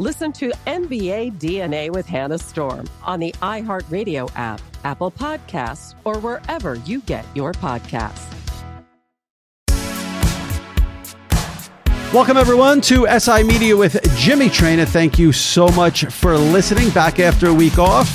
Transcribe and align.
Listen 0.00 0.30
to 0.34 0.52
NBA 0.68 1.40
DNA 1.40 1.90
with 1.90 2.06
Hannah 2.06 2.38
Storm 2.38 2.88
on 3.02 3.18
the 3.18 3.34
iHeartRadio 3.42 4.30
app, 4.36 4.60
Apple 4.84 5.10
Podcasts, 5.10 5.96
or 6.04 6.20
wherever 6.20 6.76
you 6.76 7.00
get 7.00 7.24
your 7.34 7.50
podcasts. 7.52 8.32
Welcome, 12.12 12.36
everyone, 12.36 12.80
to 12.82 13.08
SI 13.18 13.42
Media 13.42 13.76
with 13.76 14.00
Jimmy 14.16 14.46
Traina. 14.46 14.86
Thank 14.86 15.18
you 15.18 15.32
so 15.32 15.66
much 15.70 16.04
for 16.04 16.38
listening. 16.38 16.90
Back 16.90 17.18
after 17.18 17.48
a 17.48 17.54
week 17.54 17.80
off, 17.80 18.06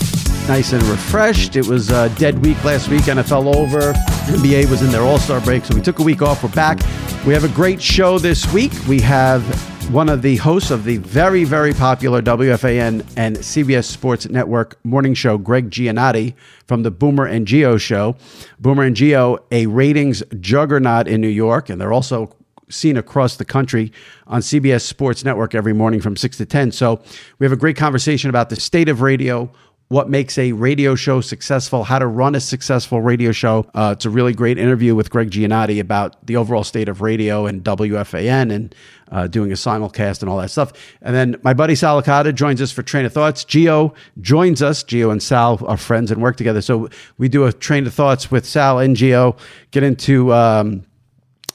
nice 0.48 0.72
and 0.72 0.82
refreshed. 0.84 1.58
It 1.58 1.68
was 1.68 1.92
a 1.92 2.08
dead 2.18 2.46
week 2.46 2.64
last 2.64 2.88
week. 2.88 3.02
NFL 3.02 3.54
over. 3.58 3.92
NBA 4.32 4.70
was 4.70 4.82
in 4.84 4.90
their 4.90 5.02
All 5.02 5.20
Star 5.20 5.42
break, 5.42 5.66
so 5.66 5.76
we 5.76 5.82
took 5.82 6.00
a 6.00 6.04
week 6.04 6.22
off. 6.22 6.44
We're 6.44 6.50
back. 6.52 6.80
We 7.28 7.34
have 7.34 7.44
a 7.44 7.54
great 7.54 7.82
show 7.82 8.20
this 8.20 8.52
week. 8.54 8.72
We 8.88 9.02
have 9.02 9.44
one 9.90 10.10
of 10.10 10.22
the 10.22 10.38
hosts 10.38 10.72
of 10.72 10.84
the 10.84 10.98
very, 10.98 11.44
very 11.44 11.74
popular 11.74 12.22
WFAN 12.22 13.06
and 13.16 13.38
CBS 13.38 13.86
Sports 13.86 14.28
Network 14.30 14.84
morning 14.84 15.14
show, 15.14 15.38
Gregg 15.38 15.70
Giannotti 15.70 16.34
from 16.68 16.84
the 16.84 16.92
Boomer 16.92 17.26
and 17.26 17.48
Gio 17.48 17.80
show. 17.80 18.16
Boomer 18.60 18.84
and 18.84 18.96
Gio, 18.96 19.40
a 19.52 19.68
ratings 19.68 20.24
juggernaut 20.40 21.08
in 21.08 21.22
New 21.22 21.28
York, 21.28 21.70
and 21.70 21.80
they're 21.80 21.94
also 21.94 22.36
seen 22.70 22.98
across 22.98 23.38
the 23.38 23.46
country 23.46 23.92
on 24.28 24.42
CBS 24.42 24.82
Sports 24.82 25.24
Network 25.24 25.54
every 25.54 25.74
morning 25.74 26.02
from 26.02 26.18
6 26.18 26.38
to 26.38 26.46
10. 26.46 26.72
So 26.72 27.02
we 27.40 27.46
have 27.46 27.54
a 27.54 27.58
great 27.58 27.78
conversation 27.78 28.30
about 28.30 28.50
the 28.50 28.56
state 28.56 28.90
of 28.90 29.02
radio, 29.02 29.52
what 29.94 30.10
makes 30.10 30.40
a 30.40 30.54
radio 30.54 30.96
show 30.96 31.22
successful, 31.22 31.84
how 31.84 32.00
to 32.00 32.08
run 32.08 32.34
a 32.34 32.40
successful 32.40 33.00
radio 33.00 33.32
show. 33.32 33.64
Uh, 33.76 33.94
it's 33.96 34.06
a 34.06 34.10
really 34.10 34.34
great 34.34 34.58
interview 34.58 34.96
with 34.96 35.12
Gregg 35.12 35.30
Giannotti 35.30 35.80
about 35.80 36.26
the 36.26 36.36
overall 36.36 36.64
state 36.64 36.90
of 36.90 37.02
radio 37.02 37.46
and 37.46 37.64
WFAN 37.64 38.52
and 38.52 38.74
uh, 39.12 39.28
doing 39.28 39.52
a 39.52 39.54
simulcast 39.54 40.22
and 40.22 40.32
all 40.32 40.40
that 40.40 40.50
stuff. 40.50 40.74
And 41.04 41.16
then 41.16 41.40
my 41.44 41.54
buddy 41.54 41.76
Sal 41.76 42.02
Licata 42.02 42.34
joins 42.34 42.60
us 42.60 42.72
for 42.72 42.82
Traina 42.82 43.12
Thoughts. 43.12 43.46
Gio 43.46 43.94
joins 44.20 44.64
us. 44.64 44.84
Gio 44.84 45.12
and 45.12 45.22
Sal 45.22 45.64
are 45.68 45.78
friends 45.78 46.10
and 46.10 46.24
work 46.24 46.38
together. 46.38 46.62
So 46.62 46.90
we 47.20 47.30
do 47.30 47.46
a 47.46 47.54
Traina 47.54 47.92
Thoughts 47.92 48.32
with 48.32 48.48
Sal 48.48 48.80
and 48.80 48.98
Gio, 48.98 49.38
get 49.70 49.84
into 49.84 50.34
um, 50.34 50.88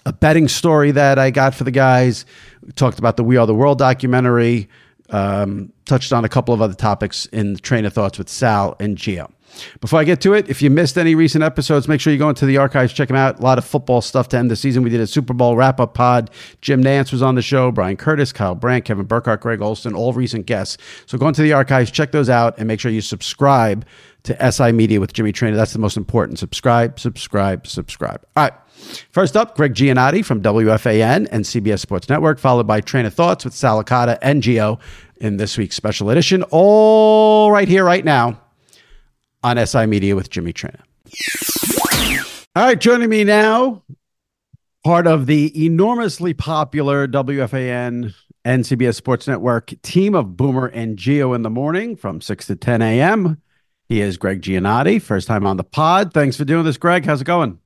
a 0.06 0.12
betting 0.12 0.46
story 0.46 0.92
that 0.92 1.18
I 1.18 1.32
got 1.32 1.56
for 1.56 1.64
the 1.64 1.72
guys. 1.72 2.24
We 2.62 2.70
talked 2.70 3.00
about 3.00 3.16
the 3.16 3.24
We 3.24 3.36
Are 3.36 3.48
the 3.48 3.54
World 3.54 3.78
documentary 3.78 4.68
um, 5.10 5.72
touched 5.86 6.12
on 6.12 6.24
a 6.24 6.28
couple 6.28 6.54
of 6.54 6.62
other 6.62 6.74
topics 6.74 7.26
in 7.26 7.54
the 7.54 7.60
Traina 7.60 7.92
Thoughts 7.92 8.18
with 8.18 8.28
Sal 8.28 8.76
and 8.78 8.96
Gio. 8.96 9.30
Before 9.80 9.98
I 9.98 10.04
get 10.04 10.20
to 10.22 10.34
it, 10.34 10.48
if 10.48 10.62
you 10.62 10.70
missed 10.70 10.98
any 10.98 11.14
recent 11.14 11.42
episodes, 11.42 11.88
make 11.88 12.00
sure 12.00 12.12
you 12.12 12.18
go 12.18 12.28
into 12.28 12.46
the 12.46 12.58
archives, 12.58 12.92
check 12.92 13.08
them 13.08 13.16
out. 13.16 13.40
A 13.40 13.42
lot 13.42 13.58
of 13.58 13.64
football 13.64 14.00
stuff 14.00 14.28
to 14.28 14.38
end 14.38 14.50
the 14.50 14.56
season. 14.56 14.82
We 14.82 14.90
did 14.90 15.00
a 15.00 15.06
Super 15.06 15.32
Bowl 15.32 15.56
wrap 15.56 15.80
up 15.80 15.94
pod. 15.94 16.30
Jim 16.60 16.82
Nantz 16.82 17.12
was 17.12 17.22
on 17.22 17.34
the 17.34 17.42
show, 17.42 17.72
Bryan 17.72 17.96
Curtis, 17.96 18.32
Kyle 18.32 18.54
Brandt, 18.54 18.84
Kevin 18.84 19.06
Burkhardt, 19.06 19.40
Greg 19.40 19.62
Olsen, 19.62 19.94
all 19.94 20.12
recent 20.12 20.46
guests. 20.46 20.76
So 21.06 21.18
go 21.18 21.28
into 21.28 21.42
the 21.42 21.52
archives, 21.52 21.90
check 21.90 22.12
those 22.12 22.28
out, 22.28 22.58
and 22.58 22.68
make 22.68 22.78
sure 22.78 22.90
you 22.90 23.00
subscribe 23.00 23.86
to 24.24 24.52
SI 24.52 24.72
Media 24.72 25.00
with 25.00 25.12
Jimmy 25.12 25.32
Traina. 25.32 25.56
That's 25.56 25.72
the 25.72 25.78
most 25.78 25.96
important. 25.96 26.38
Subscribe, 26.38 26.98
subscribe, 26.98 27.66
subscribe. 27.66 28.24
All 28.36 28.44
right. 28.44 28.52
First 29.10 29.36
up, 29.36 29.56
Gregg 29.56 29.74
Giannotti 29.74 30.24
from 30.24 30.40
WFAN 30.40 31.28
and 31.30 31.44
CBS 31.44 31.80
Sports 31.80 32.08
Network, 32.08 32.38
followed 32.38 32.66
by 32.66 32.80
Traina 32.80 33.12
Thoughts 33.12 33.44
with 33.44 33.54
Sal 33.54 33.82
Licata 33.82 34.18
and 34.22 34.42
Gio 34.42 34.78
in 35.16 35.36
this 35.36 35.58
week's 35.58 35.74
special 35.74 36.10
edition. 36.10 36.44
All 36.50 37.50
right 37.50 37.66
here, 37.66 37.84
right 37.84 38.04
now 38.04 38.40
on 39.42 39.64
SI 39.64 39.86
Media 39.86 40.14
with 40.14 40.30
Jimmy 40.30 40.52
Traina. 40.52 40.80
All 42.54 42.64
right, 42.64 42.80
joining 42.80 43.08
me 43.08 43.24
now, 43.24 43.82
part 44.84 45.06
of 45.06 45.26
the 45.26 45.64
enormously 45.64 46.34
popular 46.34 47.06
WFAN 47.06 48.14
and 48.44 48.64
CBS 48.64 48.94
Sports 48.94 49.28
Network 49.28 49.74
team 49.82 50.14
of 50.14 50.36
Boomer 50.36 50.66
and 50.66 50.96
Gio 50.96 51.34
in 51.34 51.42
the 51.42 51.50
morning 51.50 51.96
from 51.96 52.20
6 52.20 52.46
to 52.46 52.56
10 52.56 52.82
a.m. 52.82 53.40
He 53.88 54.02
is 54.02 54.18
Gregg 54.18 54.42
Giannotti, 54.42 55.00
first 55.00 55.26
time 55.26 55.46
on 55.46 55.56
the 55.56 55.64
pod. 55.64 56.12
Thanks 56.12 56.36
for 56.36 56.44
doing 56.44 56.64
this, 56.66 56.76
Gregg. 56.76 57.06
How's 57.06 57.22
it 57.22 57.24
going? 57.24 57.58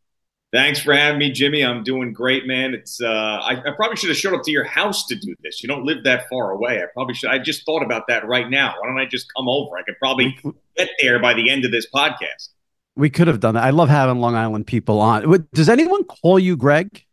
Thanks 0.52 0.80
for 0.80 0.94
having 0.94 1.18
me, 1.18 1.32
Jimmy. 1.32 1.64
I'm 1.64 1.82
doing 1.82 2.12
great, 2.12 2.46
man. 2.46 2.74
It's 2.74 3.00
uh, 3.00 3.06
I, 3.06 3.54
I, 3.54 3.70
probably 3.74 3.96
should 3.96 4.10
have 4.10 4.18
showed 4.18 4.34
up 4.34 4.44
to 4.44 4.50
your 4.52 4.64
house 4.64 5.06
to 5.06 5.16
do 5.16 5.34
this. 5.42 5.62
You 5.62 5.68
don't 5.68 5.84
live 5.84 6.04
that 6.04 6.28
far 6.28 6.52
away. 6.52 6.80
I 6.80 6.86
probably 6.94 7.14
should. 7.14 7.30
I 7.30 7.38
just 7.38 7.64
thought 7.64 7.82
about 7.82 8.06
that 8.08 8.24
right 8.26 8.48
now. 8.48 8.74
Why 8.78 8.86
don't 8.86 9.00
I 9.00 9.06
just 9.06 9.26
come 9.34 9.48
over? 9.48 9.76
I 9.76 9.82
could 9.82 9.98
probably 9.98 10.38
get 10.76 10.90
there 11.00 11.18
by 11.18 11.34
the 11.34 11.50
end 11.50 11.64
of 11.64 11.72
this 11.72 11.88
podcast. 11.92 12.50
We 12.94 13.10
could 13.10 13.26
have 13.26 13.40
done 13.40 13.54
that. 13.54 13.64
I 13.64 13.70
love 13.70 13.88
having 13.88 14.20
Long 14.20 14.36
Island 14.36 14.66
people 14.66 15.00
on. 15.00 15.48
Does 15.54 15.70
anyone 15.70 16.04
call 16.04 16.38
you 16.38 16.56
Gregg? 16.56 17.04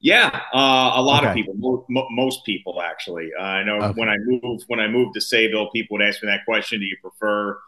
Yeah, 0.00 0.40
uh, 0.54 0.92
a 0.94 1.02
lot 1.02 1.22
okay. 1.22 1.30
of 1.30 1.34
people. 1.34 1.54
Most, 1.88 2.08
most 2.10 2.44
people, 2.44 2.80
actually. 2.82 3.30
Uh, 3.36 3.42
I 3.42 3.64
know 3.64 3.80
okay. 3.80 3.98
when 3.98 4.08
I 4.08 4.18
moved 4.18 4.64
when 4.68 4.78
I 4.78 4.86
moved 4.86 5.14
to 5.14 5.20
Sayville, 5.20 5.72
people 5.72 5.96
would 5.96 6.06
ask 6.06 6.22
me 6.22 6.28
that 6.28 6.44
question: 6.44 6.78
Do 6.78 6.84
you 6.84 6.96
prefer? 7.00 7.58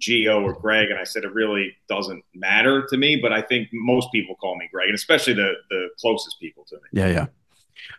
Gio 0.00 0.42
or 0.42 0.54
Gregg, 0.54 0.90
and 0.90 0.98
I 0.98 1.04
said 1.04 1.24
it 1.24 1.32
really 1.34 1.76
doesn't 1.88 2.24
matter 2.34 2.86
to 2.88 2.96
me, 2.96 3.16
but 3.16 3.32
I 3.32 3.42
think 3.42 3.68
most 3.72 4.10
people 4.12 4.34
call 4.36 4.56
me 4.56 4.68
Gregg, 4.72 4.88
and 4.88 4.94
especially 4.94 5.34
the 5.34 5.52
the 5.68 5.88
closest 6.00 6.40
people 6.40 6.64
to 6.68 6.76
me. 6.76 6.82
Yeah, 6.92 7.08
yeah. 7.08 7.26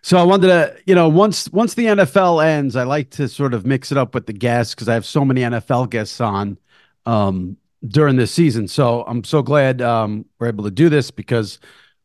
So 0.02 0.18
I 0.18 0.24
wanted 0.24 0.48
to, 0.48 0.78
you 0.86 0.96
know, 0.96 1.10
once 1.10 1.50
once 1.52 1.74
the 1.74 1.86
NFL 1.86 2.44
ends, 2.44 2.76
I 2.76 2.84
like 2.84 3.10
to 3.12 3.28
sort 3.28 3.54
of 3.54 3.66
mix 3.66 3.92
it 3.92 3.98
up 3.98 4.14
with 4.16 4.26
the 4.26 4.34
guests 4.34 4.74
because 4.74 4.90
I 4.90 4.94
have 4.94 5.06
so 5.06 5.24
many 5.24 5.42
NFL 5.42 5.90
guests 5.90 6.20
on 6.20 6.58
um, 7.06 7.58
during 7.88 8.16
this 8.16 8.32
season. 8.32 8.68
So 8.68 9.04
I'm 9.04 9.24
so 9.24 9.42
glad 9.42 9.82
um, 9.82 10.26
we're 10.40 10.48
able 10.48 10.64
to 10.64 10.72
do 10.72 10.90
this 10.90 11.12
because 11.12 11.60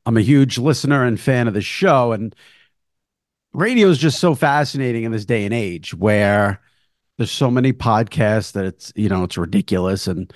I'm 0.04 0.16
a 0.16 0.22
huge 0.22 0.58
listener 0.58 1.04
and 1.04 1.18
fan 1.18 1.48
of 1.48 1.54
the 1.54 1.60
show, 1.62 2.12
and 2.12 2.34
radio 3.52 3.88
is 3.88 3.98
just 3.98 4.20
so 4.20 4.34
fascinating 4.34 5.04
in 5.04 5.12
this 5.12 5.24
day 5.24 5.44
and 5.44 5.54
age 5.54 5.94
where 5.94 6.60
there's 7.18 7.30
so 7.30 7.50
many 7.50 7.72
podcasts 7.72 8.52
that 8.52 8.64
it's 8.64 8.92
you 8.96 9.08
know 9.08 9.24
it's 9.24 9.38
ridiculous 9.38 10.06
and 10.06 10.32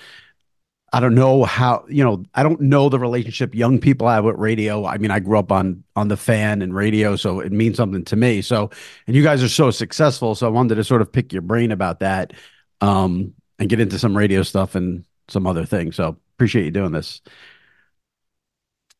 I 0.93 0.99
don't 0.99 1.15
know 1.15 1.45
how 1.45 1.85
you 1.89 2.03
know 2.03 2.25
I 2.35 2.43
don't 2.43 2.61
know 2.61 2.89
the 2.89 2.99
relationship 2.99 3.55
young 3.55 3.79
people 3.79 4.09
have 4.09 4.25
with 4.25 4.37
radio. 4.37 4.87
I 4.87 4.99
mean, 4.99 5.11
I 5.11 5.21
grew 5.21 5.39
up 5.39 5.53
on 5.53 5.85
on 5.95 6.09
the 6.09 6.17
fan 6.17 6.63
and 6.63 6.75
radio, 6.75 7.15
so 7.15 7.39
it 7.41 7.53
means 7.53 7.77
something 7.77 8.05
to 8.07 8.17
me. 8.17 8.43
So, 8.43 8.71
and 9.07 9.15
you 9.15 9.23
guys 9.23 9.43
are 9.43 9.49
so 9.49 9.71
successful, 9.71 10.35
so 10.35 10.47
I 10.47 10.51
wanted 10.51 10.77
to 10.77 10.85
sort 10.85 11.01
of 11.01 11.13
pick 11.13 11.33
your 11.33 11.43
brain 11.43 11.71
about 11.71 12.01
that, 12.01 12.33
um, 12.81 13.35
and 13.61 13.69
get 13.69 13.79
into 13.79 14.01
some 14.01 14.17
radio 14.17 14.43
stuff 14.43 14.75
and 14.75 15.05
some 15.29 15.47
other 15.47 15.65
things. 15.65 15.95
So, 15.95 16.17
appreciate 16.35 16.65
you 16.65 16.73
doing 16.73 16.93
this. 16.93 17.21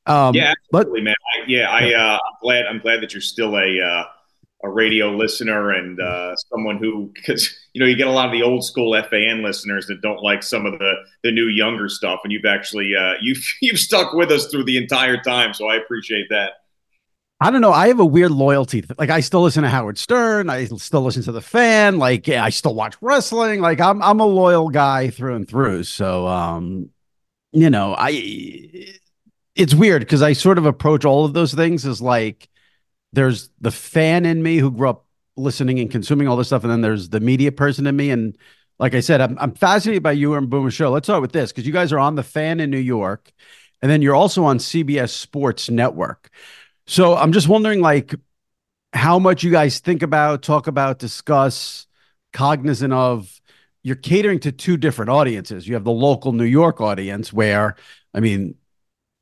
Um, 0.07 0.35
yeah, 0.35 0.55
absolutely, 0.73 1.01
but, 1.01 1.05
man. 1.05 1.15
I, 1.35 1.45
Yeah, 1.49 1.71
I 1.71 1.93
uh, 1.93 2.19
I'm 2.19 2.39
glad 2.41 2.67
I'm 2.67 2.79
glad 2.79 3.03
that 3.03 3.15
you're 3.15 3.21
still 3.21 3.57
a 3.59 3.81
uh, 3.81 4.05
a 4.63 4.71
radio 4.71 5.11
listener 5.11 5.71
and 5.71 6.01
uh, 6.01 6.37
someone 6.37 6.79
who 6.79 7.11
because 7.15 7.53
you 7.73 7.81
know 7.81 7.87
you 7.87 7.97
get 7.97 8.07
a 8.07 8.13
lot 8.13 8.27
of 8.27 8.33
the 8.33 8.43
old 8.43 8.65
school 8.65 9.01
FAN 9.11 9.43
listeners 9.43 9.87
that 9.87 10.01
don't 10.03 10.23
like 10.23 10.43
some 10.43 10.67
of 10.67 10.79
the 10.79 10.95
the 11.23 11.31
new 11.31 11.47
younger 11.47 11.89
stuff, 11.89 12.21
and 12.25 12.33
you've 12.33 12.45
actually 12.45 12.95
uh, 12.95 13.15
you've 13.21 13.45
you've 13.61 13.79
stuck 13.79 14.13
with 14.13 14.31
us 14.31 14.47
through 14.47 14.65
the 14.65 14.77
entire 14.77 15.21
time, 15.23 15.55
so 15.55 15.69
I 15.69 15.77
appreciate 15.77 16.29
that. 16.31 16.53
I 17.43 17.51
don't 17.51 17.63
know. 17.63 17.73
I 17.73 17.89
have 17.89 18.01
a 18.01 18.05
weird 18.05 18.33
loyalty. 18.33 18.85
Like 18.99 19.09
I 19.09 19.21
still 19.21 19.43
listen 19.43 19.63
to 19.63 19.71
Howard 19.71 19.97
Stern. 19.97 20.51
I 20.51 20.67
still 20.67 21.01
listen 21.01 21.23
to 21.23 21.33
the 21.33 21.41
fan. 21.41 21.99
Like 21.99 22.29
yeah, 22.29 22.45
I 22.45 22.51
still 22.51 22.75
watch 22.75 22.97
wrestling. 23.01 23.61
Like 23.61 23.81
I'm 23.81 24.03
I'm 24.03 24.21
a 24.21 24.27
loyal 24.27 24.69
guy 24.69 25.09
through 25.09 25.37
and 25.37 25.49
through. 25.49 25.85
So 25.85 26.27
um, 26.27 26.91
you 27.53 27.71
know, 27.71 27.95
I 27.97 28.89
it's 29.55 29.75
weird 29.75 30.03
because 30.03 30.21
I 30.21 30.35
sort 30.35 30.59
of 30.59 30.67
approach 30.67 31.07
all 31.07 31.25
of 31.25 31.33
those 31.33 31.55
things 31.55 31.87
as 31.87 32.03
like 32.03 32.49
there's 33.13 33.49
the 33.61 33.71
fan 33.71 34.27
in 34.27 34.43
me 34.43 34.59
who 34.59 34.71
grew 34.71 34.91
up 34.91 35.07
listening 35.37 35.79
and 35.81 35.91
consuming 35.91 36.29
all 36.29 36.37
this 36.37 36.49
stuff, 36.49 36.65
and 36.65 36.73
then 36.73 36.81
there's 36.81 37.09
the 37.09 37.21
media 37.21 37.53
person 37.53 37.87
in 37.87 37.97
me. 37.97 38.11
And 38.11 38.37
like 38.79 38.95
I 38.95 39.01
said, 39.01 39.21
I'm 39.21 39.39
I'm 39.39 39.53
fascinated 39.53 40.03
by 40.03 40.13
you 40.13 40.35
and 40.35 40.51
Boomer 40.51 40.71
Show. 40.71 40.91
Let's 40.91 41.07
start 41.07 41.23
with 41.23 41.33
this 41.33 41.53
because 41.53 41.67
you 41.67 41.73
guys 41.73 41.93
are 41.93 41.99
on 41.99 42.15
the 42.15 42.23
fan 42.23 42.61
in 42.61 42.71
New 42.71 42.79
York, 42.79 43.33
and 43.83 43.91
then 43.91 44.03
you're 44.03 44.15
also 44.15 44.45
on 44.45 44.59
CBS 44.59 45.11
Sports 45.11 45.71
Network. 45.71 46.31
So 46.87 47.17
I'm 47.17 47.33
just 47.33 47.49
wondering, 47.49 47.81
like, 47.81 48.15
how 48.93 49.19
much 49.19 49.45
you 49.45 49.51
guys 49.51 49.79
think 49.81 50.03
about, 50.03 50.43
talk 50.43 50.67
about, 50.67 50.99
discuss, 50.99 51.87
cognizant 52.33 52.93
of. 52.93 53.35
You're 53.83 53.97
catering 53.97 54.41
to 54.41 54.53
two 54.53 54.77
different 54.77 55.09
audiences. 55.09 55.67
You 55.67 55.73
have 55.73 55.85
the 55.85 55.91
local 55.91 56.33
New 56.33 56.45
York 56.45 56.83
audience, 56.83 57.33
where 57.33 57.77
I 58.13 58.21
mean, 58.21 58.57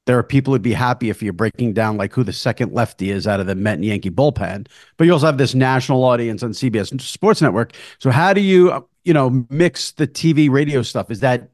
there 0.08 0.16
are 0.16 0.22
people 0.22 0.55
who'd 0.55 0.62
be 0.62 0.72
happy 0.72 1.10
if 1.10 1.22
you're 1.22 1.34
breaking 1.34 1.75
down 1.75 1.99
like 1.99 2.14
who 2.14 2.25
the 2.25 2.32
second 2.32 2.72
lefty 2.72 3.10
is 3.10 3.26
out 3.26 3.40
of 3.40 3.46
the 3.46 3.55
Met 3.55 3.75
and 3.75 3.84
Yankee 3.84 4.10
bullpen. 4.10 4.66
But 4.96 5.06
you 5.06 5.12
also 5.12 5.26
have 5.26 5.37
this 5.37 5.55
national 5.55 6.02
audience 6.02 6.43
on 6.43 6.52
CBS 6.52 6.99
Sports 6.99 7.43
Network. 7.43 7.75
So 7.99 8.10
how 8.10 8.32
do 8.32 8.40
you, 8.40 8.88
you 9.05 9.12
know, 9.12 9.44
mix 9.50 9.93
the 9.93 10.08
TV 10.08 10.49
radio 10.50 10.81
stuff? 10.81 11.10
Is 11.10 11.20
that 11.20 11.50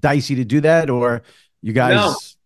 dicey 0.00 0.36
to 0.36 0.44
do 0.46 0.62
that, 0.62 0.88
or 0.88 1.20
you 1.60 1.74
guys? 1.74 2.36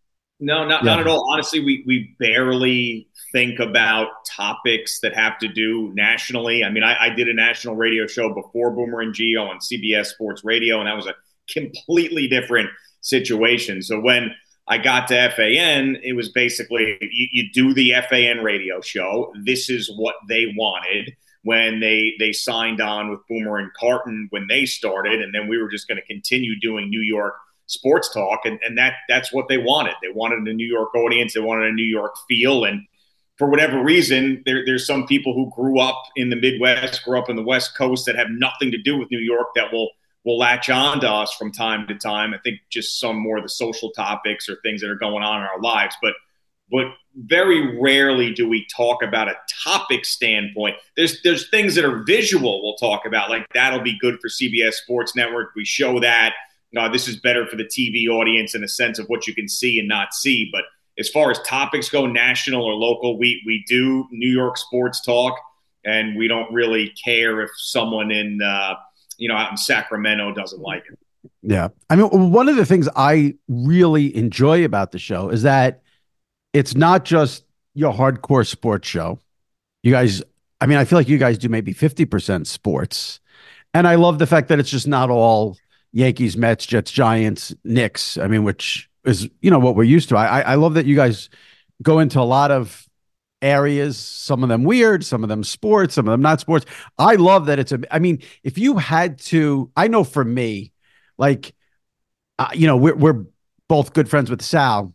No, 0.41 0.65
no, 0.65 0.69
not, 0.69 0.83
yeah. 0.83 0.91
not 0.91 0.99
at 0.99 1.07
all. 1.07 1.31
Honestly, 1.31 1.61
we 1.61 1.85
we 1.87 2.17
barely 2.19 3.07
think 3.31 3.61
about 3.61 4.09
topics 4.29 4.99
that 4.99 5.15
have 5.15 5.39
to 5.39 5.49
do 5.49 5.93
nationally. 5.95 6.65
I 6.65 6.71
mean, 6.71 6.83
I, 6.83 7.05
I 7.05 7.11
did 7.11 7.29
a 7.29 7.35
national 7.35 7.77
radio 7.77 8.09
show 8.09 8.35
before 8.35 8.73
Boomer 8.73 9.01
and 9.01 9.15
Gio 9.15 9.49
on 9.49 9.59
CBS 9.59 10.07
Sports 10.07 10.43
Radio, 10.43 10.81
and 10.81 10.89
that 10.89 10.97
was 10.97 11.07
a 11.07 11.15
completely 11.49 12.27
different 12.27 12.69
situation. 13.01 13.81
So 13.81 14.01
when 14.01 14.33
I 14.69 14.79
got 14.79 15.09
to 15.09 15.31
FAN, 15.31 15.97
it 16.03 16.15
was 16.15 16.29
basically 16.29 16.97
you, 17.01 17.29
you, 17.33 17.53
do 17.53 17.75
the 17.75 17.95
FAN 18.09 18.39
radio 18.39 18.81
show. 18.81 19.33
This 19.45 19.69
is 19.69 19.93
what 19.97 20.15
they 20.29 20.55
wanted 20.57 21.17
when 21.43 21.81
they 21.81 22.15
they 22.21 22.33
signed 22.33 22.81
on 22.81 23.11
with 23.11 23.21
Boomer 23.29 23.59
and 23.59 23.73
Carton 23.75 24.29
when 24.31 24.47
they 24.49 24.65
started, 24.65 25.21
and 25.21 25.35
then 25.35 25.49
we 25.49 25.61
were 25.61 25.69
just 25.69 25.89
going 25.89 26.01
to 26.01 26.07
continue 26.07 26.59
doing 26.61 26.89
New 26.89 27.01
York 27.01 27.35
sports 27.67 28.13
talk, 28.13 28.41
and, 28.45 28.61
and 28.63 28.79
that 28.79 28.95
that's 29.09 29.33
what 29.33 29.49
they 29.49 29.59
wanted. 29.59 29.95
They 30.01 30.13
wanted 30.13 30.47
a 30.47 30.55
New 30.55 30.67
York 30.67 30.95
audience, 30.95 31.35
they 31.35 31.41
wanted 31.41 31.69
a 31.69 31.73
New 31.73 31.83
York 31.83 32.15
feel, 32.29 32.65
and 32.65 32.87
for 33.39 33.49
whatever 33.49 33.83
reason, 33.83 34.43
there, 34.47 34.65
there's 34.65 34.87
some 34.87 35.07
people 35.07 35.35
who 35.35 35.51
grew 35.51 35.81
up 35.81 36.01
in 36.15 36.31
the 36.31 36.37
Midwest, 36.37 37.03
grew 37.03 37.19
up 37.19 37.29
in 37.29 37.35
the 37.35 37.43
West 37.43 37.77
Coast 37.77 38.07
that 38.07 38.15
have 38.15 38.29
nothing 38.31 38.71
to 38.71 38.79
do 38.79 38.97
with 38.97 39.11
New 39.11 39.19
York 39.19 39.49
that 39.57 39.73
will 39.73 39.91
will 40.25 40.39
latch 40.39 40.71
on 40.71 41.01
to 41.01 41.11
us 41.11 41.33
from 41.35 41.51
time 41.51 41.87
to 41.89 41.95
time. 41.95 42.33
I 42.33 42.39
think 42.39 42.61
just 42.71 43.01
some 43.01 43.17
more 43.17 43.39
of 43.39 43.43
the 43.43 43.49
social 43.49 43.91
topics 43.91 44.49
or 44.49 44.57
things 44.63 44.81
that 44.81 44.91
are 44.91 44.97
going 44.97 45.23
on 45.23 45.41
in 45.41 45.47
our 45.47 45.61
lives, 45.61 45.97
but 46.01 46.15
but 46.71 46.87
very 47.15 47.79
rarely 47.79 48.33
do 48.33 48.49
we 48.49 48.67
talk 48.75 49.03
about 49.03 49.29
a 49.29 49.37
topic 49.63 50.05
standpoint. 50.05 50.77
There's 50.97 51.21
there's 51.23 51.51
things 51.51 51.75
that 51.75 51.85
are 51.85 52.03
visual 52.05 52.63
we'll 52.63 52.77
talk 52.77 53.05
about, 53.05 53.31
like 53.31 53.47
that'll 53.53 53.83
be 53.83 53.99
good 53.99 54.19
for 54.21 54.29
CBS 54.29 54.75
Sports 54.75 55.15
Network. 55.15 55.51
We 55.55 55.65
show 55.65 56.01
that. 56.01 56.35
Uh, 56.75 56.89
this 56.89 57.07
is 57.07 57.17
better 57.21 57.47
for 57.47 57.57
the 57.57 57.65
TV 57.65 58.09
audience 58.09 58.55
in 58.55 58.65
a 58.65 58.69
sense 58.69 58.99
of 58.99 59.07
what 59.09 59.27
you 59.27 59.35
can 59.35 59.47
see 59.47 59.79
and 59.79 59.87
not 59.87 60.15
see. 60.15 60.49
But 60.51 60.65
as 60.99 61.11
far 61.11 61.31
as 61.31 61.39
topics 61.41 61.91
go, 61.91 62.07
national 62.07 62.65
or 62.65 62.73
local, 62.73 63.19
we 63.19 63.43
we 63.47 63.63
do 63.67 64.07
New 64.11 64.31
York 64.31 64.57
sports 64.57 65.03
talk, 65.03 65.39
and 65.85 66.17
we 66.17 66.29
don't 66.29 66.51
really 66.51 66.95
care 67.05 67.43
if 67.43 67.51
someone 67.57 68.11
in 68.11 68.41
uh, 68.41 68.75
you 69.23 69.29
know, 69.29 69.37
out 69.37 69.53
in 69.53 69.57
Sacramento 69.57 70.33
doesn't 70.33 70.61
like 70.61 70.83
it. 70.91 70.99
Yeah. 71.43 71.69
I 71.89 71.95
mean, 71.95 72.33
one 72.33 72.49
of 72.49 72.57
the 72.57 72.67
things 72.67 72.89
I 72.97 73.37
really 73.47 74.15
enjoy 74.17 74.65
about 74.65 74.91
the 74.91 74.99
show 74.99 75.29
is 75.29 75.43
that 75.43 75.83
it's 76.53 76.75
not 76.75 77.05
just 77.05 77.45
your 77.73 77.95
hardcore 77.95 78.45
sports 78.45 78.89
show. 78.89 79.21
You 79.85 79.93
guys, 79.93 80.25
I 80.61 80.67
mean, 80.67 80.77
I 80.77 80.85
feel 80.85 80.99
like 80.99 81.09
you 81.09 81.19
guys 81.19 81.39
do 81.39 81.49
maybe 81.49 81.73
50% 81.73 82.49
sports. 82.49 83.21
And 83.73 83.87
I 83.87 83.95
love 83.95 84.19
the 84.19 84.27
fact 84.27 84.49
that 84.49 84.59
it's 84.59 84.71
just 84.71 84.89
not 84.89 85.09
all 85.09 85.57
Yankees, 85.93 86.37
Mets, 86.37 86.67
Jets, 86.67 86.91
Giants, 86.91 87.55
Knicks. 87.63 88.19
I 88.19 88.27
mean, 88.27 88.43
which 88.43 88.91
is, 89.05 89.29
you 89.41 89.53
know, 89.53 89.61
what 89.61 89.77
we're 89.77 89.85
used 89.85 90.09
to. 90.09 90.17
I, 90.17 90.41
I 90.41 90.55
love 90.57 90.75
that 90.75 90.87
you 90.87 90.97
guys 90.97 91.31
go 91.81 92.01
into 92.01 92.19
a 92.21 92.23
lot 92.23 92.51
of 92.51 92.89
areas, 93.43 93.99
some 93.99 94.43
of 94.43 94.49
them 94.49 94.65
weird, 94.65 95.05
some 95.05 95.23
of 95.23 95.29
them 95.29 95.45
sports, 95.45 95.95
some 95.95 96.07
of 96.07 96.13
them 96.13 96.23
not 96.23 96.41
sports. 96.41 96.65
I 96.99 97.17
love 97.17 97.47
that 97.47 97.59
it's 97.59 97.73
a, 97.73 97.81
I 97.91 97.99
mean, 97.99 98.23
if 98.43 98.57
you 98.57 98.79
had 98.79 99.19
to, 99.21 99.71
I 99.77 99.89
know 99.89 100.05
for 100.05 100.25
me, 100.25 100.73
like, 101.19 101.55
uh, 102.39 102.49
you 102.55 102.67
know, 102.67 102.77
we're, 102.77 102.95
we're 102.95 103.25
both 103.69 103.93
good 103.93 104.09
friends 104.09 104.31
with 104.31 104.43
Sal. 104.43 104.95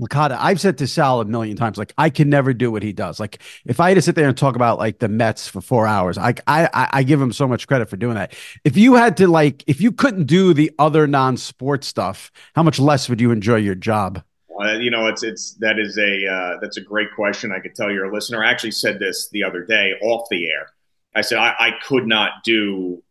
Licata, 0.00 0.36
I've 0.40 0.60
said 0.60 0.78
to 0.78 0.88
Sal 0.88 1.20
a 1.20 1.24
million 1.24 1.56
times, 1.56 1.78
like 1.78 1.92
I 1.96 2.10
can 2.10 2.28
never 2.28 2.52
do 2.52 2.72
what 2.72 2.82
he 2.82 2.92
does. 2.92 3.20
Like 3.20 3.40
if 3.64 3.78
I 3.78 3.90
had 3.90 3.94
to 3.94 4.02
sit 4.02 4.16
there 4.16 4.28
and 4.28 4.36
talk 4.36 4.56
about 4.56 4.76
like 4.76 4.98
the 4.98 5.08
Mets 5.08 5.46
for 5.46 5.60
four 5.60 5.86
hours, 5.86 6.18
I 6.18 6.34
I 6.48 6.88
I 6.92 7.02
give 7.04 7.20
him 7.20 7.32
so 7.32 7.46
much 7.46 7.68
credit 7.68 7.88
for 7.88 7.96
doing 7.96 8.16
that. 8.16 8.34
If 8.64 8.76
you 8.76 8.94
had 8.94 9.16
to 9.18 9.28
like, 9.28 9.62
if 9.68 9.80
you 9.80 9.92
couldn't 9.92 10.24
do 10.24 10.52
the 10.52 10.72
other 10.80 11.06
non-sports 11.06 11.86
stuff, 11.86 12.32
how 12.56 12.64
much 12.64 12.80
less 12.80 13.08
would 13.08 13.20
you 13.20 13.30
enjoy 13.30 13.56
your 13.56 13.76
job? 13.76 14.24
Uh, 14.60 14.74
you 14.74 14.90
know, 14.90 15.06
it's 15.06 15.22
it's 15.22 15.54
that 15.54 15.78
is 15.78 15.98
a 15.98 16.26
uh, 16.26 16.58
that's 16.60 16.76
a 16.76 16.80
great 16.80 17.08
question. 17.14 17.52
I 17.52 17.60
could 17.60 17.74
tell 17.74 17.90
you're 17.90 18.12
listener. 18.12 18.44
I 18.44 18.50
actually 18.50 18.70
said 18.70 18.98
this 18.98 19.28
the 19.30 19.42
other 19.42 19.64
day 19.64 19.94
off 20.02 20.28
the 20.30 20.46
air. 20.46 20.68
I 21.14 21.22
said 21.22 21.38
I, 21.38 21.54
I 21.58 21.70
could 21.82 22.06
not 22.06 22.44
do, 22.44 23.02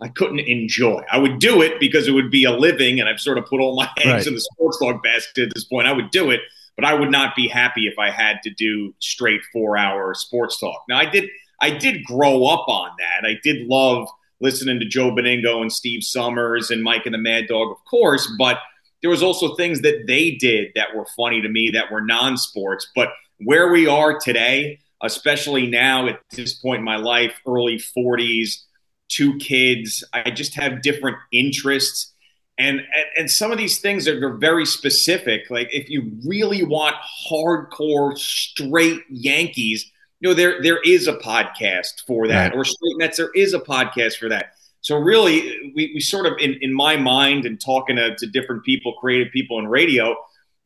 I 0.00 0.08
couldn't 0.08 0.40
enjoy. 0.40 1.02
I 1.10 1.18
would 1.18 1.38
do 1.38 1.62
it 1.62 1.80
because 1.80 2.08
it 2.08 2.12
would 2.12 2.30
be 2.30 2.44
a 2.44 2.52
living, 2.52 3.00
and 3.00 3.08
I've 3.08 3.20
sort 3.20 3.38
of 3.38 3.46
put 3.46 3.60
all 3.60 3.76
my 3.76 3.88
eggs 3.98 4.06
right. 4.06 4.26
in 4.26 4.34
the 4.34 4.40
sports 4.40 4.78
log 4.80 5.02
basket 5.02 5.48
at 5.48 5.54
this 5.54 5.64
point. 5.64 5.86
I 5.86 5.92
would 5.92 6.10
do 6.10 6.30
it, 6.30 6.40
but 6.76 6.84
I 6.84 6.94
would 6.94 7.10
not 7.10 7.34
be 7.34 7.48
happy 7.48 7.86
if 7.86 7.98
I 7.98 8.10
had 8.10 8.40
to 8.44 8.50
do 8.50 8.94
straight 9.00 9.40
four 9.52 9.76
hour 9.76 10.14
sports 10.14 10.58
talk. 10.60 10.82
Now 10.88 10.98
I 10.98 11.06
did 11.06 11.28
I 11.60 11.70
did 11.70 12.04
grow 12.04 12.46
up 12.46 12.68
on 12.68 12.90
that. 12.98 13.26
I 13.28 13.38
did 13.42 13.66
love 13.66 14.08
listening 14.40 14.78
to 14.80 14.86
Joe 14.86 15.10
Benigno 15.10 15.62
and 15.62 15.72
Steve 15.72 16.02
Somers 16.02 16.70
and 16.70 16.82
Mike 16.82 17.06
and 17.06 17.14
the 17.14 17.18
Mad 17.18 17.46
Dog, 17.48 17.70
of 17.70 17.84
course, 17.84 18.30
but 18.38 18.58
there 19.04 19.10
was 19.10 19.22
also 19.22 19.54
things 19.54 19.82
that 19.82 20.06
they 20.06 20.30
did 20.30 20.70
that 20.76 20.96
were 20.96 21.04
funny 21.14 21.42
to 21.42 21.48
me 21.50 21.68
that 21.74 21.92
were 21.92 22.00
non-sports. 22.00 22.90
But 22.96 23.10
where 23.36 23.70
we 23.70 23.86
are 23.86 24.18
today, 24.18 24.78
especially 25.02 25.66
now 25.66 26.08
at 26.08 26.20
this 26.30 26.54
point 26.54 26.78
in 26.78 26.84
my 26.86 26.96
life, 26.96 27.38
early 27.46 27.76
40s, 27.76 28.62
two 29.08 29.36
kids, 29.36 30.02
I 30.14 30.30
just 30.30 30.54
have 30.54 30.80
different 30.80 31.18
interests. 31.32 32.14
And, 32.56 32.78
and, 32.78 33.06
and 33.18 33.30
some 33.30 33.52
of 33.52 33.58
these 33.58 33.78
things 33.78 34.08
are 34.08 34.38
very 34.38 34.64
specific. 34.64 35.50
Like 35.50 35.68
if 35.70 35.90
you 35.90 36.10
really 36.26 36.62
want 36.62 36.96
hardcore, 37.30 38.16
straight 38.16 39.02
Yankees, 39.10 39.92
you 40.20 40.30
know, 40.30 40.34
there 40.34 40.62
there 40.62 40.80
is 40.80 41.08
a 41.08 41.16
podcast 41.18 42.06
for 42.06 42.26
that, 42.28 42.52
right. 42.52 42.56
or 42.56 42.64
straight 42.64 42.96
Mets, 42.96 43.18
there 43.18 43.32
is 43.34 43.52
a 43.52 43.60
podcast 43.60 44.16
for 44.16 44.30
that. 44.30 44.53
So 44.84 44.98
really, 44.98 45.72
we, 45.74 45.92
we 45.94 46.00
sort 46.00 46.26
of, 46.26 46.34
in, 46.38 46.58
in 46.60 46.70
my 46.70 46.94
mind 46.98 47.46
and 47.46 47.58
talking 47.58 47.96
to, 47.96 48.14
to 48.16 48.26
different 48.26 48.64
people, 48.64 48.92
creative 49.00 49.32
people 49.32 49.58
in 49.58 49.66
radio, 49.66 50.14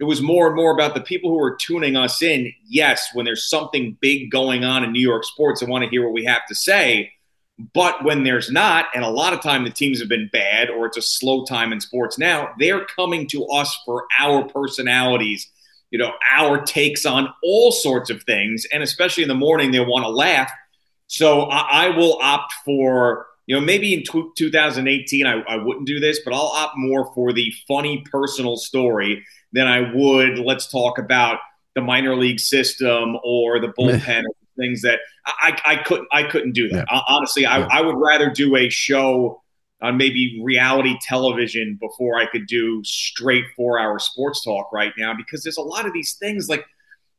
it 0.00 0.04
was 0.04 0.20
more 0.20 0.48
and 0.48 0.56
more 0.56 0.72
about 0.72 0.96
the 0.96 1.00
people 1.00 1.30
who 1.30 1.40
are 1.40 1.54
tuning 1.54 1.94
us 1.96 2.20
in. 2.20 2.52
Yes, 2.66 3.10
when 3.14 3.24
there's 3.24 3.48
something 3.48 3.96
big 4.00 4.32
going 4.32 4.64
on 4.64 4.82
in 4.82 4.90
New 4.90 5.00
York 5.00 5.22
sports, 5.22 5.60
they 5.60 5.66
want 5.66 5.84
to 5.84 5.88
hear 5.90 6.02
what 6.02 6.12
we 6.12 6.24
have 6.24 6.44
to 6.48 6.54
say. 6.56 7.12
But 7.72 8.02
when 8.02 8.24
there's 8.24 8.50
not, 8.50 8.86
and 8.92 9.04
a 9.04 9.08
lot 9.08 9.34
of 9.34 9.40
time 9.40 9.62
the 9.62 9.70
teams 9.70 10.00
have 10.00 10.08
been 10.08 10.28
bad 10.32 10.68
or 10.68 10.86
it's 10.86 10.96
a 10.96 11.02
slow 11.02 11.44
time 11.44 11.72
in 11.72 11.80
sports 11.80 12.18
now, 12.18 12.50
they're 12.58 12.86
coming 12.86 13.28
to 13.28 13.46
us 13.46 13.80
for 13.86 14.04
our 14.18 14.48
personalities, 14.48 15.48
you 15.92 15.98
know, 16.00 16.10
our 16.36 16.60
takes 16.60 17.06
on 17.06 17.32
all 17.44 17.70
sorts 17.70 18.10
of 18.10 18.24
things. 18.24 18.66
And 18.72 18.82
especially 18.82 19.22
in 19.22 19.28
the 19.28 19.36
morning, 19.36 19.70
they 19.70 19.78
want 19.78 20.04
to 20.04 20.10
laugh. 20.10 20.50
So 21.06 21.42
I, 21.42 21.86
I 21.86 21.88
will 21.90 22.18
opt 22.20 22.52
for 22.64 23.27
you 23.48 23.58
know, 23.58 23.62
maybe 23.62 23.94
in 23.94 24.02
t- 24.02 24.30
2018 24.36 25.26
I, 25.26 25.40
I 25.48 25.56
wouldn't 25.56 25.86
do 25.86 25.98
this, 25.98 26.20
but 26.22 26.34
I'll 26.34 26.52
opt 26.54 26.76
more 26.76 27.12
for 27.14 27.32
the 27.32 27.50
funny 27.66 28.04
personal 28.12 28.58
story 28.58 29.24
than 29.52 29.66
I 29.66 29.90
would. 29.94 30.38
Let's 30.38 30.70
talk 30.70 30.98
about 30.98 31.40
the 31.74 31.80
minor 31.80 32.14
league 32.14 32.40
system 32.40 33.16
or 33.24 33.58
the 33.58 33.68
bullpen 33.78 34.24
or 34.24 34.34
things 34.58 34.82
that 34.82 35.00
I, 35.24 35.58
I 35.64 35.76
couldn't 35.76 36.08
I 36.12 36.24
couldn't 36.24 36.52
do 36.52 36.68
that. 36.68 36.86
Yeah. 36.90 37.00
Honestly, 37.08 37.46
I, 37.46 37.60
yeah. 37.60 37.68
I 37.70 37.80
would 37.80 37.96
rather 37.96 38.28
do 38.28 38.54
a 38.54 38.68
show 38.68 39.42
on 39.80 39.96
maybe 39.96 40.42
reality 40.44 40.98
television 41.00 41.78
before 41.80 42.18
I 42.18 42.26
could 42.26 42.46
do 42.46 42.82
straight 42.84 43.44
four 43.56 43.78
hour 43.78 43.98
sports 43.98 44.44
talk 44.44 44.70
right 44.74 44.92
now 44.98 45.14
because 45.14 45.42
there's 45.42 45.56
a 45.56 45.62
lot 45.62 45.86
of 45.86 45.94
these 45.94 46.14
things 46.14 46.50
like 46.50 46.66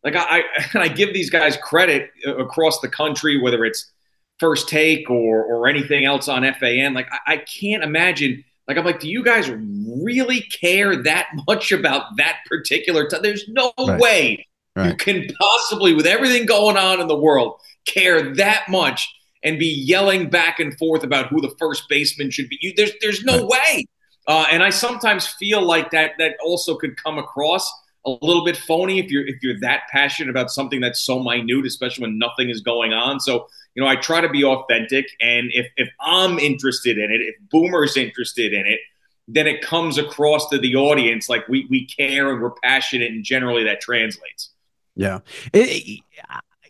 like 0.04 0.16
I, 0.16 0.44
I, 0.76 0.80
I 0.82 0.88
give 0.90 1.12
these 1.12 1.32
guys 1.32 1.58
credit 1.58 2.12
uh, 2.28 2.38
across 2.38 2.82
the 2.82 2.88
country, 2.88 3.42
whether 3.42 3.66
it's 3.66 3.92
first 4.40 4.70
take 4.70 5.10
or 5.10 5.44
or 5.44 5.68
anything 5.68 6.06
else 6.06 6.28
on 6.28 6.44
FAN. 6.54 6.94
Like 6.94 7.08
I, 7.12 7.34
I 7.34 7.38
can't 7.38 7.84
imagine. 7.84 8.44
Like 8.68 8.78
I'm 8.78 8.86
like, 8.86 9.00
do 9.00 9.10
you 9.10 9.24
guys 9.24 9.50
really 9.50 10.42
care 10.42 10.96
that 11.04 11.28
much 11.48 11.72
about 11.72 12.18
that 12.18 12.38
particular 12.48 13.08
time? 13.08 13.22
There's 13.22 13.48
no 13.48 13.74
right. 13.80 14.00
way 14.00 14.48
right. 14.76 14.90
you 14.90 14.96
can 14.96 15.28
possibly, 15.40 15.94
with 15.94 16.06
everything 16.06 16.46
going 16.46 16.78
on 16.78 17.02
in 17.02 17.08
the 17.08 17.18
world, 17.18 17.60
care 17.86 18.34
that 18.36 18.66
much 18.70 19.14
and 19.44 19.58
be 19.58 19.68
yelling 19.68 20.30
back 20.30 20.60
and 20.60 20.78
forth 20.78 21.04
about 21.04 21.28
who 21.28 21.42
the 21.42 21.54
first 21.60 21.88
baseman 21.90 22.30
should 22.30 22.50
be. 22.50 22.58
You, 22.62 22.74
there's 22.76 22.92
there's 23.02 23.24
no 23.24 23.46
way. 23.46 23.86
Uh, 24.28 24.46
and 24.52 24.62
I 24.62 24.70
sometimes 24.70 25.26
feel 25.26 25.62
like 25.62 25.92
that 25.92 26.12
that 26.20 26.36
also 26.44 26.76
could 26.76 27.02
come 27.02 27.18
across 27.18 27.72
a 28.06 28.12
little 28.22 28.46
bit 28.46 28.58
phony 28.58 29.00
if 29.00 29.12
you're 29.12 29.26
if 29.26 29.42
you're 29.42 29.60
that 29.62 29.84
passionate 29.92 30.30
about 30.30 30.52
something 30.52 30.80
that's 30.82 31.02
so 31.02 31.22
minute, 31.24 31.66
especially 31.66 32.04
when 32.04 32.18
nothing 32.18 32.50
is 32.50 32.62
going 32.62 32.94
on. 32.94 33.20
So 33.20 33.48
you 33.76 33.84
know, 33.84 33.90
I 33.90 33.96
try 33.96 34.22
to 34.22 34.30
be 34.30 34.44
authentic, 34.44 35.08
and 35.22 35.50
if 35.54 35.68
if 35.78 35.90
I'm 36.00 36.40
interested 36.40 36.98
in 36.98 37.12
it, 37.12 37.22
if 37.22 37.36
Boomer's 37.50 37.98
interested 37.98 38.54
in 38.54 38.66
it, 38.66 38.80
then 39.28 39.48
it 39.48 39.62
comes 39.62 39.98
across 39.98 40.50
to 40.50 40.58
the 40.58 40.76
audience 40.76 41.30
like 41.30 41.48
we 41.48 41.68
we 41.70 41.86
care 41.86 42.32
and 42.32 42.42
we're 42.42 42.52
passionate, 42.64 43.12
and 43.12 43.24
generally 43.24 43.64
that 43.64 43.82
translates. 43.82 44.52
Yeah. 44.96 45.20
It, 45.54 46.02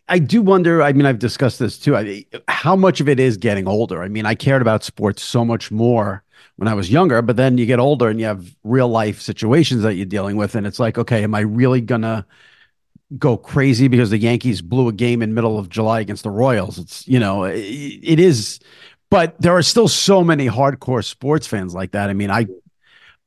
I 0.08 0.20
do 0.20 0.42
wonder. 0.42 0.82
I 0.82 0.92
mean, 0.94 1.06
I've 1.06 1.20
discussed 1.20 1.60
this 1.60 1.78
too. 1.78 1.96
I, 1.96 2.26
how 2.48 2.76
much 2.76 3.00
of 3.00 3.08
it 3.08 3.20
is 3.20 3.38
getting 3.38 3.68
older? 3.68 4.02
I 4.02 4.08
mean, 4.08 4.26
I 4.26 4.36
cared 4.36 4.62
about 4.62 4.84
sports 4.84 5.22
so 5.22 5.46
much 5.46 5.72
more 5.72 6.24
when 6.58 6.68
I 6.68 6.74
was 6.74 6.92
younger, 6.92 7.22
but 7.22 7.38
then 7.38 7.58
you 7.58 7.66
get 7.66 7.80
older 7.80 8.10
and 8.10 8.20
you 8.20 8.26
have 8.26 8.56
real 8.64 8.90
life 8.90 9.22
situations 9.22 9.84
that 9.84 9.96
you're 9.96 10.06
dealing 10.06 10.36
with, 10.36 10.56
and 10.56 10.68
it's 10.68 10.80
like, 10.80 10.98
okay, 10.98 11.24
am 11.24 11.36
I 11.36 11.42
really 11.42 11.80
gonna 11.80 12.26
go 13.18 13.38
crazy 13.38 13.88
because 13.88 14.10
the 14.10 14.18
Yankees 14.18 14.62
blew 14.62 14.88
a 14.88 14.94
game 14.94 15.22
in 15.22 15.34
middle 15.34 15.58
of 15.58 15.70
July 15.70 16.00
against 16.00 16.24
the 16.24 16.32
Royals? 16.32 16.78
It's 16.78 17.08
you 17.08 17.20
know, 17.20 17.44
it, 17.44 17.60
it 17.60 18.20
is, 18.20 18.60
but 19.10 19.40
there 19.42 19.54
are 19.54 19.62
still 19.62 19.88
so 19.88 20.24
many 20.24 20.48
hardcore 20.48 21.04
sports 21.04 21.48
fans 21.48 21.74
like 21.74 21.92
that. 21.92 22.10
I 22.10 22.14
mean, 22.14 22.32
I, 22.32 22.48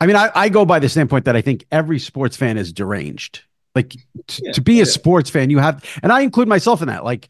I 0.00 0.06
mean, 0.06 0.16
I, 0.16 0.30
I 0.34 0.48
go 0.48 0.64
by 0.64 0.78
the 0.78 0.88
standpoint 0.88 1.24
that 1.24 1.36
I 1.36 1.40
think 1.40 1.64
every 1.70 1.98
sports 1.98 2.36
fan 2.36 2.58
is 2.58 2.72
deranged. 2.72 3.42
Like 3.74 3.90
t- 4.26 4.42
yeah, 4.44 4.52
to 4.52 4.60
be 4.60 4.74
yeah. 4.74 4.82
a 4.82 4.86
sports 4.86 5.30
fan, 5.30 5.50
you 5.50 5.58
have, 5.58 5.84
and 6.02 6.12
I 6.12 6.20
include 6.20 6.48
myself 6.48 6.82
in 6.82 6.88
that. 6.88 7.04
Like, 7.04 7.28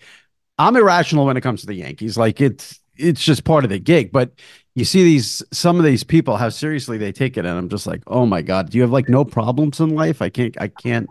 I'm 0.58 0.76
irrational 0.76 1.26
when 1.26 1.36
it 1.36 1.42
comes 1.42 1.60
to 1.60 1.66
the 1.66 1.74
Yankees. 1.74 2.16
Like 2.16 2.40
it's 2.40 2.80
it's 2.96 3.22
just 3.22 3.44
part 3.44 3.64
of 3.64 3.70
the 3.70 3.78
gig, 3.78 4.12
but 4.12 4.32
you 4.74 4.84
see 4.84 5.04
these 5.04 5.42
some 5.52 5.78
of 5.78 5.84
these 5.84 6.04
people 6.04 6.36
how 6.36 6.48
seriously 6.48 6.98
they 6.98 7.12
take 7.12 7.36
it 7.36 7.44
and 7.44 7.56
i'm 7.56 7.68
just 7.68 7.86
like 7.86 8.02
oh 8.06 8.26
my 8.26 8.42
god 8.42 8.70
do 8.70 8.78
you 8.78 8.82
have 8.82 8.90
like 8.90 9.08
no 9.08 9.24
problems 9.24 9.80
in 9.80 9.90
life 9.90 10.22
i 10.22 10.28
can't 10.28 10.58
i 10.60 10.68
can't 10.68 11.08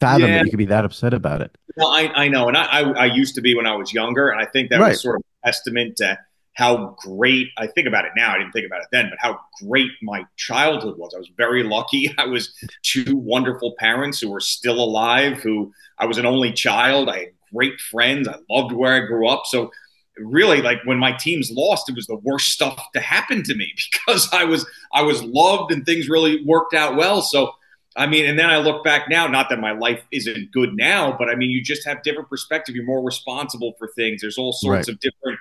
fathom 0.00 0.28
yeah. 0.28 0.38
that 0.38 0.44
you 0.44 0.50
could 0.50 0.58
be 0.58 0.66
that 0.66 0.84
upset 0.84 1.14
about 1.14 1.40
it. 1.40 1.56
Well, 1.76 1.88
i, 1.88 2.10
I 2.14 2.28
know 2.28 2.48
and 2.48 2.56
I, 2.56 2.64
I, 2.64 2.80
I 2.82 3.04
used 3.06 3.34
to 3.36 3.40
be 3.40 3.54
when 3.54 3.66
i 3.66 3.74
was 3.74 3.92
younger 3.92 4.28
and 4.28 4.40
i 4.40 4.46
think 4.46 4.70
that 4.70 4.80
right. 4.80 4.90
was 4.90 5.02
sort 5.02 5.16
of 5.16 5.22
a 5.42 5.46
testament 5.46 5.96
to 5.98 6.18
how 6.54 6.96
great 6.98 7.48
i 7.58 7.66
think 7.66 7.86
about 7.86 8.04
it 8.04 8.12
now 8.16 8.32
i 8.32 8.38
didn't 8.38 8.52
think 8.52 8.66
about 8.66 8.80
it 8.80 8.88
then 8.92 9.10
but 9.10 9.18
how 9.20 9.38
great 9.62 9.90
my 10.02 10.24
childhood 10.36 10.96
was. 10.98 11.12
I 11.14 11.18
was 11.18 11.30
very 11.36 11.62
lucky. 11.62 12.14
I 12.18 12.26
was 12.26 12.54
two 12.82 13.16
wonderful 13.16 13.74
parents 13.78 14.20
who 14.20 14.30
were 14.30 14.40
still 14.40 14.82
alive 14.82 15.38
who 15.38 15.72
i 15.98 16.06
was 16.06 16.18
an 16.18 16.26
only 16.26 16.52
child. 16.52 17.08
I 17.08 17.18
had 17.18 17.28
great 17.52 17.80
friends. 17.80 18.28
I 18.28 18.36
loved 18.50 18.72
where 18.72 18.94
i 18.94 19.06
grew 19.06 19.28
up. 19.28 19.42
So 19.46 19.70
really 20.18 20.62
like 20.62 20.78
when 20.84 20.98
my 20.98 21.12
teams 21.12 21.50
lost 21.50 21.90
it 21.90 21.94
was 21.94 22.06
the 22.06 22.16
worst 22.16 22.48
stuff 22.48 22.82
to 22.94 23.00
happen 23.00 23.42
to 23.42 23.54
me 23.54 23.70
because 23.92 24.26
i 24.32 24.44
was 24.44 24.64
i 24.94 25.02
was 25.02 25.22
loved 25.22 25.70
and 25.70 25.84
things 25.84 26.08
really 26.08 26.44
worked 26.44 26.74
out 26.74 26.96
well. 26.96 27.22
So 27.22 27.52
i 27.96 28.06
mean 28.06 28.26
and 28.26 28.38
then 28.38 28.50
i 28.50 28.56
look 28.58 28.84
back 28.84 29.08
now 29.08 29.26
not 29.26 29.48
that 29.48 29.58
my 29.58 29.72
life 29.72 30.02
isn't 30.12 30.50
good 30.52 30.74
now 30.74 31.14
but 31.18 31.28
i 31.28 31.34
mean 31.34 31.50
you 31.50 31.62
just 31.62 31.86
have 31.86 32.02
different 32.02 32.28
perspective 32.28 32.74
you're 32.74 32.84
more 32.84 33.02
responsible 33.02 33.74
for 33.78 33.88
things 33.96 34.20
there's 34.20 34.38
all 34.38 34.52
sorts 34.52 34.88
right. 34.88 34.94
of 34.94 35.00
different 35.00 35.38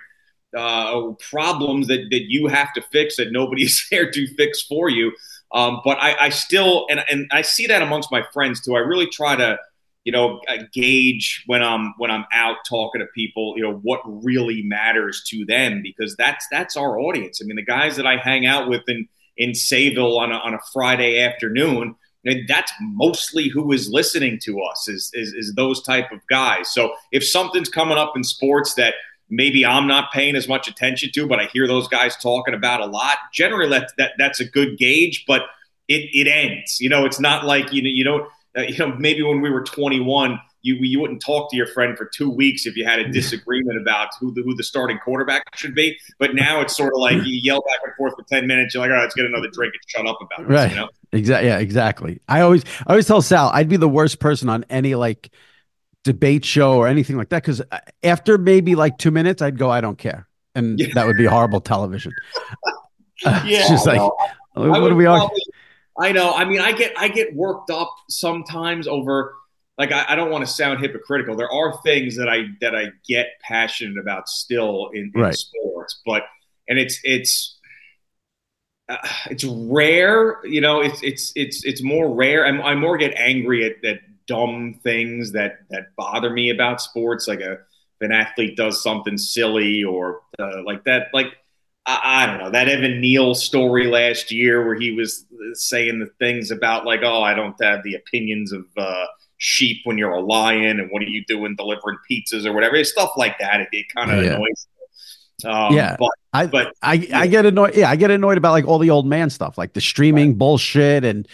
uh, 0.58 1.12
problems 1.30 1.88
that, 1.88 2.08
that 2.12 2.32
you 2.32 2.48
have 2.48 2.72
to 2.74 2.82
fix 2.84 3.18
that 3.18 3.32
nobody's 3.32 3.86
there 3.92 4.10
to 4.10 4.28
fix 4.36 4.62
for 4.62 4.90
you 4.90 5.12
um, 5.52 5.82
but 5.84 5.98
I, 6.00 6.26
I 6.26 6.30
still 6.30 6.86
and, 6.90 7.04
and 7.10 7.30
i 7.32 7.42
see 7.42 7.68
that 7.68 7.82
amongst 7.82 8.12
my 8.12 8.24
friends 8.34 8.62
too 8.62 8.76
i 8.76 8.80
really 8.80 9.08
try 9.08 9.36
to 9.36 9.58
you 10.06 10.12
know 10.12 10.40
gauge 10.72 11.44
when 11.48 11.62
I'm 11.62 11.94
when 11.98 12.12
I'm 12.12 12.26
out 12.32 12.58
talking 12.70 13.02
to 13.02 13.08
people, 13.08 13.56
you 13.58 13.64
know, 13.64 13.74
what 13.82 14.02
really 14.06 14.62
matters 14.62 15.24
to 15.30 15.44
them 15.46 15.82
because 15.82 16.16
that's 16.16 16.46
that's 16.50 16.78
our 16.78 17.00
audience. 17.00 17.42
I 17.42 17.46
mean, 17.46 17.58
the 17.58 17.66
guys 17.66 17.98
that 17.98 18.08
I 18.08 18.18
hang 18.18 18.46
out 18.46 18.70
with 18.70 18.84
in 18.88 19.10
in 19.36 19.50
Sayville 19.52 20.18
on 20.18 20.32
a, 20.32 20.36
on 20.36 20.54
a 20.54 20.60
Friday 20.72 21.22
afternoon, 21.22 21.96
and 22.26 22.48
that's 22.48 22.72
mostly 22.82 23.48
who 23.48 23.72
is 23.72 23.90
listening 23.90 24.40
to 24.44 24.62
us 24.62 24.88
is, 24.88 25.12
is 25.14 25.34
is 25.34 25.54
those 25.56 25.82
type 25.84 26.12
of 26.12 26.20
guys. 26.28 26.74
So 26.74 26.94
if 27.12 27.26
something's 27.26 27.70
coming 27.70 27.98
up 27.98 28.14
in 28.16 28.24
sports 28.24 28.74
that 28.76 28.96
maybe 29.30 29.66
I'm 29.66 29.88
not 29.88 30.12
paying 30.12 30.36
as 30.36 30.48
much 30.48 30.68
attention 30.68 31.12
to, 31.14 31.28
but 31.28 31.40
I 31.40 31.46
hear 31.46 31.68
those 31.68 31.88
guys 31.88 32.16
talking 32.18 32.54
about 32.54 32.82
a 32.82 32.86
lot. 32.86 33.18
Generally, 33.34 33.70
that, 33.70 33.92
that 33.98 34.12
that's 34.18 34.40
a 34.40 34.46
good 34.46 34.78
gauge, 34.78 35.26
but 35.28 35.44
it, 35.88 36.10
it 36.14 36.28
ends. 36.28 36.80
You 36.80 36.90
know, 36.90 37.06
it's 37.06 37.20
not 37.20 37.46
like 37.46 37.72
you 37.72 37.82
know 37.82 37.90
you 37.90 38.04
don't 38.04 38.28
uh, 38.58 38.62
you 38.62 38.78
know, 38.78 38.96
maybe 38.98 39.22
when 39.22 39.42
we 39.42 39.50
were 39.50 39.64
21, 39.64 40.40
you 40.62 40.76
you 40.76 41.00
wouldn't 41.00 41.22
talk 41.22 41.52
to 41.52 41.58
your 41.58 41.68
friend 41.68 41.98
for 41.98 42.06
two 42.06 42.30
weeks 42.30 42.66
if 42.66 42.76
you 42.76 42.86
had 42.86 43.00
a 43.00 43.08
disagreement 43.12 43.80
about 43.80 44.10
who 44.20 44.34
the 44.34 44.42
who 44.42 44.56
the 44.56 44.64
starting 44.64 44.98
quarterback 44.98 45.44
should 45.56 45.76
be. 45.76 45.98
But 46.18 46.34
now 46.34 46.62
it's 46.62 46.76
sort 46.76 46.94
of 46.94 47.00
like 47.00 47.18
you 47.18 47.36
yell 47.36 47.62
back 47.62 47.80
and 47.84 47.94
forth 47.96 48.16
for 48.16 48.24
10 48.24 48.48
minutes. 48.48 48.74
You're 48.74 48.82
like, 48.82 48.90
all 48.90 48.96
right, 48.96 49.04
let's 49.04 49.14
get 49.14 49.26
another 49.26 49.50
drink 49.50 49.74
and 49.74 49.82
shut 49.88 50.08
up 50.08 50.20
about 50.22 50.50
it. 50.50 50.52
Right. 50.52 50.72
You 50.72 50.78
know? 50.78 50.90
Exactly. 51.16 51.50
Yeah. 51.50 51.60
Exactly. 51.60 52.20
I 52.28 52.42
always 52.42 52.64
I 52.86 52.92
always 52.92 53.08
tell 53.08 53.22
Sal 53.22 53.50
I'd 53.54 53.70
be 53.70 53.78
the 53.78 53.90
worst 53.90 54.20
person 54.20 54.50
on 54.50 54.66
any 54.70 54.96
like 54.96 55.32
debate 56.04 56.46
show 56.46 56.78
or 56.78 56.88
anything 56.88 57.18
like 57.18 57.30
that 57.30 57.42
because 57.42 57.62
uh, 57.62 57.80
after 58.04 58.38
maybe 58.38 58.76
like 58.76 58.98
two 58.98 59.12
minutes, 59.12 59.42
I'd 59.42 59.58
go, 59.58 59.70
I 59.70 59.82
don't 59.82 59.98
care, 59.98 60.28
and 60.54 60.80
yeah. 60.80 60.88
that 60.94 61.06
would 61.08 61.18
be 61.18 61.26
horrible 61.26 61.62
television. 61.62 62.14
yeah. 63.26 63.42
It's 63.46 63.70
just 63.70 63.88
like, 63.88 64.02
what 64.54 64.90
do 64.90 64.96
we 64.96 65.06
are? 65.06 65.30
I 65.98 66.12
know. 66.12 66.34
I 66.34 66.46
mean, 66.46 66.60
I 66.60 66.74
get 66.74 66.94
I 66.98 67.08
get 67.08 67.34
worked 67.34 67.70
up 67.70 67.94
sometimes 68.10 68.88
over 68.88 69.34
like 69.78 69.92
I, 69.92 70.06
I 70.10 70.16
don't 70.16 70.30
want 70.30 70.46
to 70.46 70.52
sound 70.52 70.80
hypocritical. 70.80 71.36
There 71.36 71.52
are 71.52 71.80
things 71.84 72.18
that 72.18 72.30
I 72.30 72.48
that 72.62 72.76
I 72.76 72.88
get 73.08 73.28
passionate 73.42 73.98
about 73.98 74.28
still 74.28 74.90
in, 74.94 75.12
in 75.16 75.22
right. 75.22 75.34
sports, 75.34 76.02
but 76.06 76.24
and 76.68 76.78
it's 76.78 77.00
it's 77.04 77.55
uh, 78.90 78.98
it's 79.30 79.44
rare. 79.44 80.46
You 80.46 80.62
know, 80.62 80.82
it's 80.82 81.02
it's 81.04 81.32
it's 81.36 81.64
it's 81.64 81.84
more 81.84 82.14
rare. 82.14 82.46
I'm, 82.46 82.62
I 82.62 82.76
more 82.76 82.98
get 82.98 83.14
angry 83.16 83.66
at, 83.66 83.84
at 83.86 84.00
dumb 84.28 84.80
things 84.84 85.32
that 85.34 85.60
that 85.70 85.96
bother 85.96 86.30
me 86.30 86.50
about 86.50 86.82
sports, 86.82 87.28
like 87.28 87.42
a 87.42 87.54
if 87.54 88.02
an 88.02 88.12
athlete 88.12 88.58
does 88.58 88.84
something 88.84 89.18
silly 89.18 89.84
or 89.84 90.22
uh, 90.40 90.64
like 90.66 90.84
that, 90.84 91.08
like 91.14 91.28
I, 91.86 92.24
I, 92.24 92.26
don't 92.26 92.40
know 92.40 92.52
that 92.52 92.68
Evan 92.68 93.00
Neal 93.00 93.36
story 93.36 93.88
last 93.88 94.32
year 94.32 94.66
where 94.66 94.76
he 94.76 94.92
was 94.92 95.26
saying 95.54 96.00
the 96.00 96.10
things 96.20 96.52
about 96.52 96.86
like, 96.86 97.02
oh, 97.04 97.22
I 97.22 97.34
don't 97.34 97.56
have 97.64 97.84
the 97.84 97.96
opinions 97.96 98.52
of 98.52 98.66
uh, 98.76 99.06
sheep 99.38 99.82
when 99.86 99.98
you're 99.98 100.12
a 100.12 100.22
lion, 100.22 100.80
and 100.80 100.90
what 100.92 101.02
are 101.02 101.10
you 101.10 101.24
doing 101.26 101.56
delivering 101.56 101.98
pizzas 102.10 102.46
or 102.46 102.54
whatever, 102.54 102.76
It's 102.76 102.92
stuff 102.92 103.12
like 103.16 103.40
that. 103.40 103.62
It, 103.62 103.70
it 103.72 103.86
kind 103.96 104.12
of 104.12 104.24
yeah. 104.24 104.34
annoys. 104.34 104.68
Um, 105.44 105.76
yeah, 105.76 105.96
but 106.00 106.12
I 106.34 106.48
but 106.48 106.74
I, 106.82 106.94
yeah. 106.94 107.20
I 107.20 107.28
get 107.28 107.46
annoyed. 107.46 107.76
Yeah, 107.76 107.90
I 107.90 107.96
get 107.96 108.12
annoyed 108.12 108.38
about 108.38 108.52
like 108.52 108.66
all 108.66 108.80
the 108.80 108.90
old 108.90 109.06
man 109.06 109.30
stuff, 109.30 109.58
like 109.58 109.74
the 109.74 109.82
streaming 109.82 110.30
right. 110.30 110.38
bullshit 110.38 111.04
and 111.04 111.28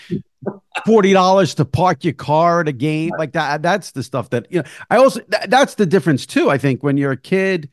forty 0.85 1.13
dollars 1.13 1.53
to 1.55 1.65
park 1.65 2.03
your 2.03 2.13
car 2.13 2.61
at 2.61 2.67
a 2.67 2.71
game, 2.71 3.11
like 3.17 3.33
that. 3.33 3.61
That's 3.61 3.91
the 3.91 4.03
stuff 4.03 4.31
that 4.31 4.47
you 4.51 4.61
know. 4.61 4.67
I 4.89 4.97
also 4.97 5.21
that's 5.47 5.75
the 5.75 5.85
difference 5.85 6.25
too. 6.25 6.49
I 6.49 6.57
think 6.57 6.83
when 6.83 6.97
you're 6.97 7.11
a 7.11 7.17
kid 7.17 7.69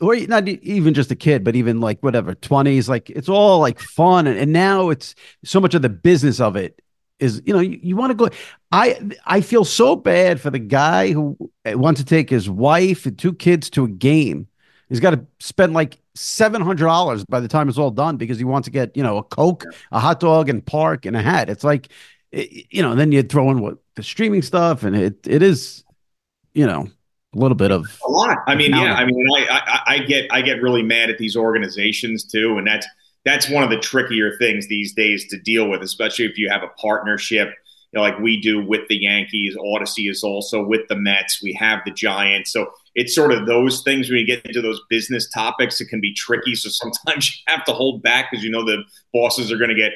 or 0.00 0.16
not 0.16 0.46
even 0.48 0.94
just 0.94 1.10
a 1.10 1.16
kid, 1.16 1.44
but 1.44 1.56
even 1.56 1.80
like 1.80 2.00
whatever, 2.02 2.34
20s, 2.34 2.88
like 2.88 3.10
it's 3.10 3.28
all 3.28 3.58
like 3.58 3.80
fun. 3.80 4.26
And, 4.26 4.38
and 4.38 4.52
now 4.52 4.90
it's 4.90 5.14
so 5.44 5.60
much 5.60 5.74
of 5.74 5.82
the 5.82 5.88
business 5.88 6.40
of 6.40 6.56
it 6.56 6.80
is, 7.18 7.42
you 7.44 7.52
know, 7.52 7.60
you, 7.60 7.80
you 7.82 7.96
want 7.96 8.10
to 8.10 8.14
go. 8.14 8.28
I, 8.70 9.00
I 9.26 9.40
feel 9.40 9.64
so 9.64 9.96
bad 9.96 10.40
for 10.40 10.50
the 10.50 10.58
guy 10.58 11.12
who 11.12 11.36
wants 11.66 12.00
to 12.00 12.06
take 12.06 12.30
his 12.30 12.48
wife 12.48 13.06
and 13.06 13.18
two 13.18 13.32
kids 13.32 13.70
to 13.70 13.84
a 13.84 13.88
game. 13.88 14.47
He's 14.88 15.00
got 15.00 15.10
to 15.10 15.26
spend 15.38 15.74
like 15.74 15.98
$700 16.16 17.24
by 17.28 17.40
the 17.40 17.48
time 17.48 17.68
it's 17.68 17.78
all 17.78 17.90
done 17.90 18.16
because 18.16 18.38
he 18.38 18.44
wants 18.44 18.66
to 18.66 18.72
get, 18.72 18.96
you 18.96 19.02
know, 19.02 19.18
a 19.18 19.22
Coke, 19.22 19.64
a 19.92 20.00
hot 20.00 20.20
dog, 20.20 20.48
and 20.48 20.64
park 20.64 21.06
and 21.06 21.16
a 21.16 21.22
hat. 21.22 21.50
It's 21.50 21.64
like, 21.64 21.88
you 22.32 22.82
know, 22.82 22.94
then 22.94 23.12
you 23.12 23.22
throw 23.22 23.50
in 23.50 23.60
what 23.60 23.78
the 23.96 24.02
streaming 24.02 24.42
stuff 24.42 24.82
and 24.82 24.96
it, 24.96 25.26
it 25.26 25.42
is, 25.42 25.84
you 26.54 26.66
know, 26.66 26.88
a 27.34 27.38
little 27.38 27.56
bit 27.56 27.70
of 27.70 27.86
a 28.06 28.10
lot. 28.10 28.38
I 28.46 28.54
mean, 28.54 28.70
yeah, 28.70 28.94
I 28.94 29.04
mean, 29.04 29.26
I, 29.36 29.46
I, 29.50 29.94
I 29.94 29.98
get 30.00 30.32
I 30.32 30.42
get 30.42 30.62
really 30.62 30.82
mad 30.82 31.10
at 31.10 31.18
these 31.18 31.36
organizations 31.36 32.24
too, 32.24 32.56
and 32.56 32.66
that's 32.66 32.86
that's 33.24 33.50
one 33.50 33.62
of 33.62 33.70
the 33.70 33.78
trickier 33.78 34.36
things 34.38 34.66
these 34.68 34.94
days 34.94 35.28
to 35.28 35.38
deal 35.38 35.68
with, 35.68 35.82
especially 35.82 36.24
if 36.24 36.38
you 36.38 36.48
have 36.50 36.62
a 36.62 36.68
partnership. 36.80 37.48
You 37.92 37.98
know, 37.98 38.02
like 38.02 38.18
we 38.18 38.40
do 38.40 38.64
with 38.64 38.88
the 38.88 38.96
Yankees, 38.96 39.56
Audacy 39.56 40.10
is 40.10 40.22
also 40.22 40.64
with 40.64 40.82
the 40.88 40.96
Mets. 40.96 41.42
We 41.42 41.52
have 41.54 41.80
the 41.84 41.90
Giants, 41.90 42.52
so 42.52 42.70
it's 42.98 43.14
sort 43.14 43.30
of 43.30 43.46
those 43.46 43.82
things 43.82 44.10
when 44.10 44.18
you 44.18 44.26
get 44.26 44.44
into 44.44 44.60
those 44.60 44.80
business 44.90 45.30
topics, 45.30 45.80
it 45.80 45.86
can 45.86 46.00
be 46.00 46.12
tricky. 46.12 46.56
So 46.56 46.68
sometimes 46.68 47.30
you 47.46 47.54
have 47.54 47.64
to 47.66 47.72
hold 47.72 48.02
back 48.02 48.30
because 48.30 48.44
you 48.44 48.50
know 48.50 48.64
the 48.64 48.82
bosses 49.14 49.52
are 49.52 49.56
going 49.56 49.70
to 49.70 49.76
get 49.76 49.92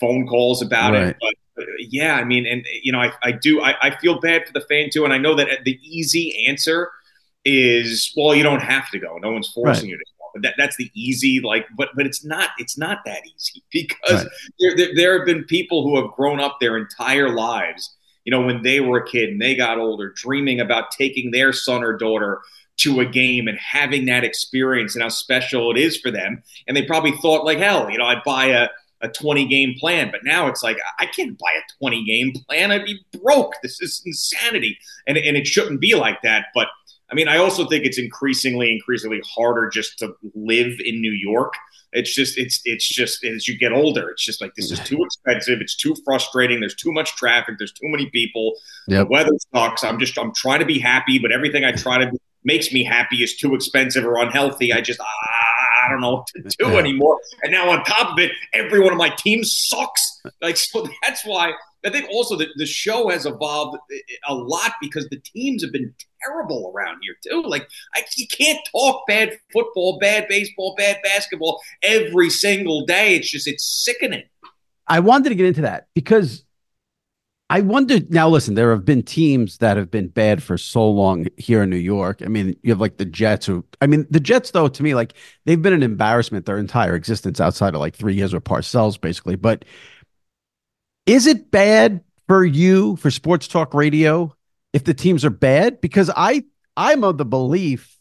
phone 0.00 0.26
calls 0.26 0.62
about 0.62 0.94
right. 0.94 1.08
it. 1.08 1.16
But 1.20 1.62
uh, 1.62 1.66
yeah, 1.78 2.14
I 2.14 2.24
mean, 2.24 2.46
and 2.46 2.64
you 2.82 2.92
know, 2.92 3.00
I, 3.00 3.12
I 3.22 3.32
do, 3.32 3.60
I, 3.60 3.74
I 3.82 3.96
feel 3.98 4.20
bad 4.20 4.46
for 4.46 4.54
the 4.54 4.62
fan 4.62 4.88
too, 4.90 5.04
and 5.04 5.12
I 5.12 5.18
know 5.18 5.34
that 5.34 5.48
uh, 5.50 5.56
the 5.66 5.78
easy 5.82 6.46
answer 6.48 6.90
is, 7.44 8.10
well, 8.16 8.34
you 8.34 8.42
don't 8.42 8.62
have 8.62 8.90
to 8.90 8.98
go. 8.98 9.18
No 9.18 9.32
one's 9.32 9.52
forcing 9.52 9.84
right. 9.84 9.90
you 9.90 9.98
to 9.98 10.04
go. 10.04 10.40
That, 10.40 10.54
that's 10.56 10.76
the 10.76 10.90
easy, 10.94 11.40
like, 11.40 11.66
but 11.76 11.90
but 11.94 12.06
it's 12.06 12.24
not 12.24 12.50
it's 12.58 12.78
not 12.78 13.00
that 13.04 13.20
easy 13.26 13.62
because 13.70 14.24
right. 14.24 14.32
there, 14.60 14.76
there, 14.76 14.94
there 14.96 15.18
have 15.18 15.26
been 15.26 15.44
people 15.44 15.82
who 15.82 16.00
have 16.00 16.10
grown 16.12 16.40
up 16.40 16.56
their 16.58 16.78
entire 16.78 17.34
lives, 17.34 17.95
you 18.26 18.30
know, 18.30 18.42
when 18.42 18.62
they 18.62 18.80
were 18.80 18.98
a 18.98 19.08
kid 19.08 19.30
and 19.30 19.40
they 19.40 19.54
got 19.54 19.78
older, 19.78 20.12
dreaming 20.14 20.60
about 20.60 20.90
taking 20.90 21.30
their 21.30 21.54
son 21.54 21.82
or 21.82 21.96
daughter 21.96 22.42
to 22.78 23.00
a 23.00 23.06
game 23.06 23.48
and 23.48 23.58
having 23.58 24.04
that 24.04 24.24
experience 24.24 24.94
and 24.94 25.02
how 25.02 25.08
special 25.08 25.70
it 25.70 25.78
is 25.78 25.96
for 25.96 26.10
them. 26.10 26.42
And 26.66 26.76
they 26.76 26.84
probably 26.84 27.12
thought 27.12 27.46
like, 27.46 27.58
hell, 27.58 27.88
you 27.90 27.96
know, 27.96 28.04
I'd 28.04 28.22
buy 28.24 28.46
a 28.46 28.68
a 29.02 29.08
20 29.08 29.46
game 29.46 29.74
plan. 29.78 30.10
But 30.10 30.24
now 30.24 30.48
it's 30.48 30.62
like, 30.62 30.78
I 30.98 31.06
can't 31.06 31.38
buy 31.38 31.52
a 31.56 31.72
20 31.78 32.04
game 32.04 32.32
plan. 32.48 32.72
I'd 32.72 32.84
be 32.84 32.98
broke. 33.22 33.54
This 33.62 33.80
is 33.80 34.02
insanity. 34.04 34.78
And, 35.06 35.16
and 35.16 35.36
it 35.36 35.46
shouldn't 35.46 35.80
be 35.80 35.94
like 35.94 36.22
that. 36.22 36.46
But 36.54 36.68
I 37.10 37.14
mean, 37.14 37.28
I 37.28 37.36
also 37.36 37.66
think 37.66 37.84
it's 37.84 37.98
increasingly, 37.98 38.72
increasingly 38.72 39.20
harder 39.24 39.68
just 39.68 39.98
to 40.00 40.14
live 40.34 40.72
in 40.84 41.00
New 41.00 41.12
York. 41.12 41.54
It's 41.92 42.14
just, 42.14 42.36
it's, 42.38 42.60
it's 42.64 42.86
just 42.86 43.24
as 43.24 43.48
you 43.48 43.56
get 43.56 43.72
older, 43.72 44.10
it's 44.10 44.24
just 44.24 44.40
like 44.40 44.54
this 44.54 44.70
is 44.70 44.80
too 44.80 45.02
expensive. 45.02 45.60
It's 45.60 45.76
too 45.76 45.94
frustrating. 46.04 46.60
There's 46.60 46.74
too 46.74 46.92
much 46.92 47.16
traffic. 47.16 47.56
There's 47.58 47.72
too 47.72 47.88
many 47.88 48.10
people. 48.10 48.54
Yep. 48.88 49.06
The 49.06 49.10
weather 49.10 49.32
sucks. 49.54 49.84
I'm 49.84 49.98
just, 49.98 50.18
I'm 50.18 50.34
trying 50.34 50.60
to 50.60 50.66
be 50.66 50.78
happy, 50.78 51.18
but 51.18 51.32
everything 51.32 51.64
I 51.64 51.72
try 51.72 51.98
to 51.98 52.10
makes 52.44 52.72
me 52.72 52.84
happy 52.84 53.22
is 53.22 53.36
too 53.36 53.54
expensive 53.54 54.06
or 54.06 54.18
unhealthy. 54.18 54.72
I 54.72 54.80
just, 54.80 55.00
ah, 55.00 55.04
I 55.84 55.88
don't 55.90 56.00
know 56.00 56.14
what 56.14 56.26
to 56.28 56.42
do 56.42 56.72
yeah. 56.72 56.78
anymore. 56.78 57.18
And 57.42 57.52
now 57.52 57.70
on 57.70 57.84
top 57.84 58.12
of 58.12 58.18
it, 58.18 58.32
every 58.52 58.80
one 58.80 58.92
of 58.92 58.98
my 58.98 59.10
teams 59.10 59.56
sucks. 59.68 60.22
Like 60.40 60.56
so, 60.56 60.86
that's 61.06 61.24
why 61.24 61.52
I 61.84 61.90
think 61.90 62.08
also 62.10 62.36
that 62.36 62.48
the 62.56 62.66
show 62.66 63.08
has 63.10 63.26
evolved 63.26 63.78
a 64.28 64.34
lot 64.34 64.72
because 64.80 65.08
the 65.08 65.20
teams 65.20 65.62
have 65.62 65.72
been 65.72 65.94
terrible 66.26 66.72
around 66.74 67.00
here 67.02 67.16
too. 67.22 67.42
Like 67.46 67.68
I, 67.94 68.04
you 68.16 68.26
can't 68.28 68.58
talk 68.72 69.06
bad 69.06 69.38
football, 69.52 69.98
bad 69.98 70.26
baseball, 70.28 70.74
bad 70.76 70.98
basketball 71.02 71.60
every 71.82 72.30
single 72.30 72.84
day. 72.86 73.16
It's 73.16 73.30
just 73.30 73.46
it's 73.46 73.64
sickening. 73.64 74.24
I 74.86 75.00
wanted 75.00 75.30
to 75.30 75.34
get 75.34 75.46
into 75.46 75.62
that 75.62 75.88
because 75.94 76.44
I 77.48 77.60
wonder 77.60 77.98
now. 78.08 78.28
Listen, 78.28 78.54
there 78.54 78.70
have 78.70 78.84
been 78.84 79.02
teams 79.02 79.58
that 79.58 79.76
have 79.76 79.90
been 79.90 80.08
bad 80.08 80.42
for 80.42 80.58
so 80.58 80.88
long 80.88 81.26
here 81.36 81.62
in 81.62 81.70
New 81.70 81.76
York. 81.76 82.22
I 82.24 82.28
mean, 82.28 82.56
you 82.62 82.72
have 82.72 82.80
like 82.80 82.96
the 82.96 83.04
Jets, 83.04 83.46
who 83.46 83.64
I 83.80 83.86
mean, 83.86 84.06
the 84.10 84.20
Jets 84.20 84.50
though 84.50 84.68
to 84.68 84.82
me, 84.82 84.94
like 84.94 85.14
they've 85.44 85.60
been 85.60 85.72
an 85.72 85.82
embarrassment 85.82 86.46
their 86.46 86.58
entire 86.58 86.94
existence 86.94 87.40
outside 87.40 87.74
of 87.74 87.80
like 87.80 87.94
three 87.94 88.14
years 88.14 88.34
with 88.34 88.44
Parcells, 88.44 89.00
basically. 89.00 89.36
But 89.36 89.64
is 91.06 91.28
it 91.28 91.52
bad 91.52 92.02
for 92.26 92.44
you 92.44 92.96
for 92.96 93.12
sports 93.12 93.46
talk 93.46 93.74
radio 93.74 94.34
if 94.76 94.84
the 94.84 94.92
teams 94.92 95.24
are 95.24 95.30
bad? 95.30 95.80
Because 95.80 96.10
I 96.14 96.44
I'm 96.76 97.02
of 97.02 97.16
the 97.16 97.24
belief 97.24 97.98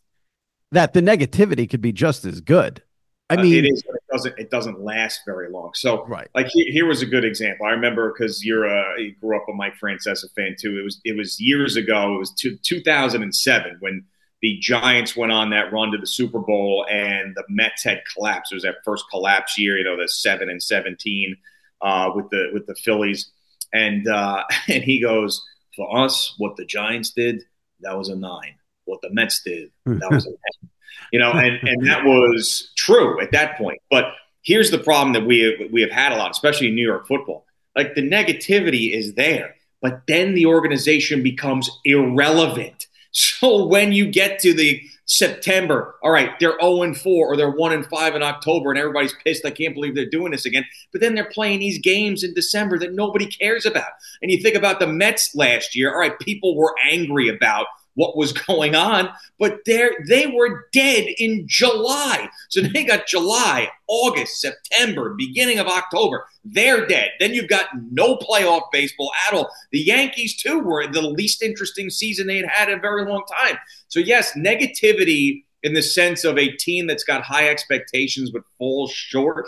that 0.73 0.91
the 0.91 0.99
negativity 0.99 1.69
could 1.69 1.79
be 1.79 1.93
just 1.93 2.25
as 2.25 2.41
good. 2.41 2.83
I 3.29 3.37
mean, 3.37 3.55
uh, 3.55 3.67
it 3.67 3.71
is, 3.71 3.83
but 3.83 3.95
it 3.95 4.03
doesn't. 4.11 4.37
It 4.37 4.51
doesn't 4.51 4.81
last 4.81 5.21
very 5.25 5.49
long. 5.49 5.71
So, 5.73 6.05
right. 6.05 6.27
like 6.35 6.47
here, 6.47 6.69
here 6.69 6.85
was 6.85 7.01
a 7.01 7.05
good 7.05 7.23
example. 7.23 7.65
I 7.65 7.71
remember 7.71 8.11
because 8.11 8.43
you're 8.43 8.65
a 8.65 9.01
you 9.01 9.15
grew 9.21 9.37
up 9.37 9.45
a 9.49 9.53
Mike 9.53 9.75
Francesa 9.81 10.25
fan 10.35 10.57
too. 10.59 10.77
It 10.77 10.83
was 10.83 10.99
it 11.05 11.17
was 11.17 11.39
years 11.39 11.77
ago. 11.77 12.15
It 12.15 12.19
was 12.19 12.33
two, 12.33 12.57
2007 12.61 13.77
when 13.79 14.03
the 14.41 14.59
Giants 14.59 15.15
went 15.15 15.31
on 15.31 15.51
that 15.51 15.71
run 15.71 15.91
to 15.93 15.97
the 15.97 16.05
Super 16.05 16.39
Bowl 16.39 16.85
and 16.91 17.33
the 17.35 17.43
Mets 17.47 17.85
had 17.85 18.01
collapsed. 18.13 18.51
It 18.51 18.55
was 18.55 18.63
that 18.63 18.75
first 18.83 19.05
collapse 19.09 19.57
year. 19.57 19.77
You 19.77 19.85
know, 19.85 19.97
the 19.97 20.09
seven 20.09 20.49
and 20.49 20.61
17 20.61 21.37
uh, 21.81 22.11
with 22.13 22.29
the 22.31 22.49
with 22.53 22.67
the 22.67 22.75
Phillies, 22.75 23.31
and 23.73 24.05
uh, 24.09 24.43
and 24.67 24.83
he 24.83 24.99
goes 25.01 25.41
for 25.75 25.97
us, 25.97 26.35
what 26.37 26.55
the 26.55 26.65
Giants 26.65 27.11
did, 27.11 27.43
that 27.81 27.97
was 27.97 28.09
a 28.09 28.15
nine. 28.15 28.55
What 28.85 29.01
the 29.01 29.09
Mets 29.11 29.41
did, 29.43 29.71
hmm. 29.85 29.97
that 29.99 30.11
was 30.11 30.25
a 30.25 30.29
ten 30.29 30.69
you 31.11 31.19
know, 31.19 31.31
and, 31.31 31.67
and 31.67 31.87
that 31.87 32.03
was 32.03 32.71
true 32.75 33.21
at 33.21 33.31
that 33.31 33.57
point. 33.57 33.79
But 33.89 34.05
here's 34.41 34.71
the 34.71 34.77
problem 34.77 35.13
that 35.13 35.25
we 35.25 35.39
have, 35.39 35.71
we 35.71 35.81
have 35.81 35.91
had 35.91 36.11
a 36.11 36.17
lot, 36.17 36.31
especially 36.31 36.67
in 36.67 36.75
New 36.75 36.85
York 36.85 37.07
football. 37.07 37.45
Like 37.75 37.95
the 37.95 38.01
negativity 38.01 38.93
is 38.93 39.13
there, 39.13 39.55
but 39.81 40.01
then 40.07 40.33
the 40.33 40.45
organization 40.45 41.23
becomes 41.23 41.69
irrelevant. 41.83 42.87
So 43.17 43.65
when 43.65 43.93
you 43.93 44.11
get 44.11 44.39
to 44.39 44.53
the 44.53 44.83
September, 45.05 45.95
all 46.01 46.11
right, 46.11 46.31
they're 46.39 46.59
0 46.59 46.81
and 46.81 46.97
4 46.97 47.27
or 47.27 47.37
they're 47.37 47.51
1 47.51 47.73
and 47.73 47.85
5 47.85 48.15
in 48.15 48.23
October 48.23 48.71
and 48.71 48.79
everybody's 48.79 49.13
pissed. 49.23 49.45
I 49.45 49.51
can't 49.51 49.75
believe 49.75 49.95
they're 49.95 50.05
doing 50.09 50.31
this 50.31 50.45
again. 50.45 50.65
But 50.91 51.01
then 51.01 51.13
they're 51.13 51.29
playing 51.29 51.59
these 51.59 51.79
games 51.79 52.23
in 52.23 52.33
December 52.33 52.79
that 52.79 52.93
nobody 52.93 53.27
cares 53.27 53.65
about. 53.65 53.91
And 54.21 54.31
you 54.31 54.41
think 54.41 54.55
about 54.55 54.79
the 54.79 54.87
Mets 54.87 55.35
last 55.35 55.75
year, 55.75 55.93
all 55.93 55.99
right, 55.99 56.17
people 56.19 56.55
were 56.55 56.75
angry 56.89 57.29
about 57.29 57.67
what 57.95 58.15
was 58.15 58.31
going 58.47 58.75
on, 58.75 59.09
but 59.39 59.59
they 59.65 59.89
they 60.07 60.27
were 60.27 60.67
dead 60.71 61.07
in 61.17 61.45
July. 61.47 62.29
So 62.49 62.61
they 62.61 62.83
got 62.83 63.07
July, 63.07 63.69
August, 63.87 64.39
September, 64.39 65.15
beginning 65.17 65.59
of 65.59 65.67
October. 65.67 66.25
They're 66.43 66.85
dead. 66.85 67.11
Then 67.19 67.33
you've 67.33 67.49
got 67.49 67.67
no 67.91 68.17
playoff 68.17 68.63
baseball 68.71 69.11
at 69.27 69.33
all. 69.33 69.49
The 69.71 69.79
Yankees 69.79 70.37
too 70.37 70.59
were 70.59 70.87
the 70.87 71.01
least 71.01 71.41
interesting 71.41 71.89
season 71.89 72.27
they 72.27 72.37
had 72.37 72.49
had 72.49 72.69
in 72.69 72.77
a 72.77 72.81
very 72.81 73.05
long 73.05 73.23
time. 73.41 73.57
So 73.87 73.99
yes, 73.99 74.37
negativity 74.37 75.43
in 75.63 75.73
the 75.73 75.81
sense 75.81 76.23
of 76.23 76.37
a 76.37 76.51
team 76.51 76.85
that's 76.85 77.03
got 77.03 77.23
high 77.23 77.49
expectations 77.49 78.29
but 78.29 78.43
falls 78.59 78.91
short 78.91 79.47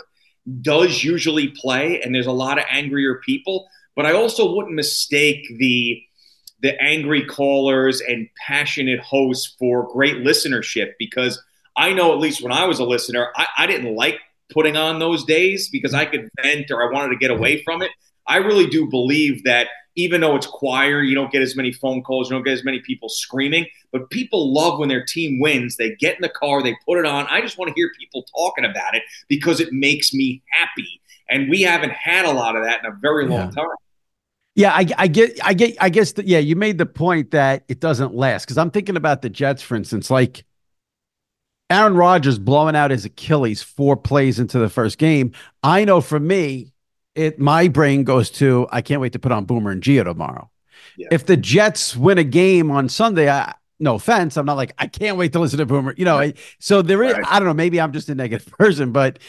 does 0.62 1.04
usually 1.04 1.48
play, 1.48 2.00
and 2.00 2.14
there's 2.14 2.26
a 2.26 2.32
lot 2.32 2.58
of 2.58 2.64
angrier 2.70 3.20
people. 3.24 3.68
But 3.94 4.06
I 4.06 4.12
also 4.12 4.54
wouldn't 4.54 4.74
mistake 4.74 5.46
the 5.58 6.02
the 6.60 6.80
angry 6.82 7.24
callers 7.24 8.00
and 8.00 8.28
passionate 8.46 9.00
hosts 9.00 9.54
for 9.58 9.90
great 9.92 10.16
listenership 10.16 10.92
because 10.98 11.42
I 11.76 11.92
know 11.92 12.12
at 12.12 12.18
least 12.18 12.42
when 12.42 12.52
I 12.52 12.64
was 12.66 12.80
a 12.80 12.84
listener, 12.84 13.28
I, 13.36 13.46
I 13.58 13.66
didn't 13.66 13.94
like 13.94 14.18
putting 14.52 14.76
on 14.76 14.98
those 14.98 15.24
days 15.24 15.68
because 15.68 15.94
I 15.94 16.04
could 16.04 16.28
vent 16.42 16.70
or 16.70 16.82
I 16.82 16.92
wanted 16.92 17.10
to 17.10 17.16
get 17.16 17.30
away 17.30 17.62
from 17.62 17.82
it. 17.82 17.90
I 18.26 18.38
really 18.38 18.66
do 18.66 18.88
believe 18.88 19.44
that 19.44 19.68
even 19.94 20.20
though 20.20 20.36
it's 20.36 20.46
choir, 20.46 21.02
you 21.02 21.14
don't 21.14 21.32
get 21.32 21.42
as 21.42 21.56
many 21.56 21.72
phone 21.72 22.02
calls, 22.02 22.30
you 22.30 22.36
don't 22.36 22.44
get 22.44 22.52
as 22.52 22.64
many 22.64 22.78
people 22.80 23.08
screaming, 23.08 23.66
but 23.90 24.10
people 24.10 24.52
love 24.52 24.78
when 24.78 24.88
their 24.88 25.04
team 25.04 25.40
wins. 25.40 25.76
They 25.76 25.96
get 25.96 26.16
in 26.16 26.22
the 26.22 26.28
car, 26.28 26.62
they 26.62 26.76
put 26.86 26.98
it 26.98 27.06
on. 27.06 27.26
I 27.28 27.40
just 27.40 27.58
want 27.58 27.68
to 27.68 27.74
hear 27.74 27.90
people 27.98 28.24
talking 28.34 28.64
about 28.64 28.94
it 28.94 29.02
because 29.28 29.60
it 29.60 29.72
makes 29.72 30.14
me 30.14 30.42
happy. 30.50 31.00
And 31.28 31.50
we 31.50 31.62
haven't 31.62 31.92
had 31.92 32.24
a 32.24 32.32
lot 32.32 32.54
of 32.54 32.64
that 32.64 32.84
in 32.84 32.90
a 32.90 32.94
very 32.94 33.26
long 33.26 33.48
yeah. 33.48 33.62
time. 33.62 33.76
Yeah, 34.58 34.72
I, 34.72 34.86
I, 34.98 35.06
get, 35.06 35.38
I 35.44 35.54
get, 35.54 35.76
I 35.80 35.88
guess 35.88 36.10
that. 36.14 36.26
Yeah, 36.26 36.40
you 36.40 36.56
made 36.56 36.78
the 36.78 36.86
point 36.86 37.30
that 37.30 37.62
it 37.68 37.78
doesn't 37.78 38.12
last 38.12 38.44
because 38.44 38.58
I'm 38.58 38.72
thinking 38.72 38.96
about 38.96 39.22
the 39.22 39.30
Jets, 39.30 39.62
for 39.62 39.76
instance, 39.76 40.10
like 40.10 40.44
Aaron 41.70 41.94
Rodgers 41.94 42.40
blowing 42.40 42.74
out 42.74 42.90
his 42.90 43.04
Achilles 43.04 43.62
four 43.62 43.96
plays 43.96 44.40
into 44.40 44.58
the 44.58 44.68
first 44.68 44.98
game. 44.98 45.30
I 45.62 45.84
know 45.84 46.00
for 46.00 46.18
me, 46.18 46.72
it 47.14 47.38
my 47.38 47.68
brain 47.68 48.02
goes 48.02 48.30
to 48.30 48.66
I 48.72 48.82
can't 48.82 49.00
wait 49.00 49.12
to 49.12 49.20
put 49.20 49.30
on 49.30 49.44
Boomer 49.44 49.70
and 49.70 49.80
Gio 49.80 50.02
tomorrow. 50.02 50.50
Yeah. 50.96 51.06
If 51.12 51.26
the 51.26 51.36
Jets 51.36 51.94
win 51.96 52.18
a 52.18 52.24
game 52.24 52.72
on 52.72 52.88
Sunday, 52.88 53.30
I, 53.30 53.54
no 53.78 53.94
offense, 53.94 54.36
I'm 54.36 54.44
not 54.44 54.56
like 54.56 54.74
I 54.76 54.88
can't 54.88 55.16
wait 55.16 55.34
to 55.34 55.38
listen 55.38 55.60
to 55.60 55.66
Boomer. 55.66 55.94
You 55.96 56.04
know, 56.04 56.32
so 56.58 56.82
there 56.82 57.04
is. 57.04 57.12
Right. 57.12 57.24
I 57.28 57.38
don't 57.38 57.46
know. 57.46 57.54
Maybe 57.54 57.80
I'm 57.80 57.92
just 57.92 58.08
a 58.08 58.14
negative 58.16 58.52
person, 58.58 58.90
but 58.90 59.20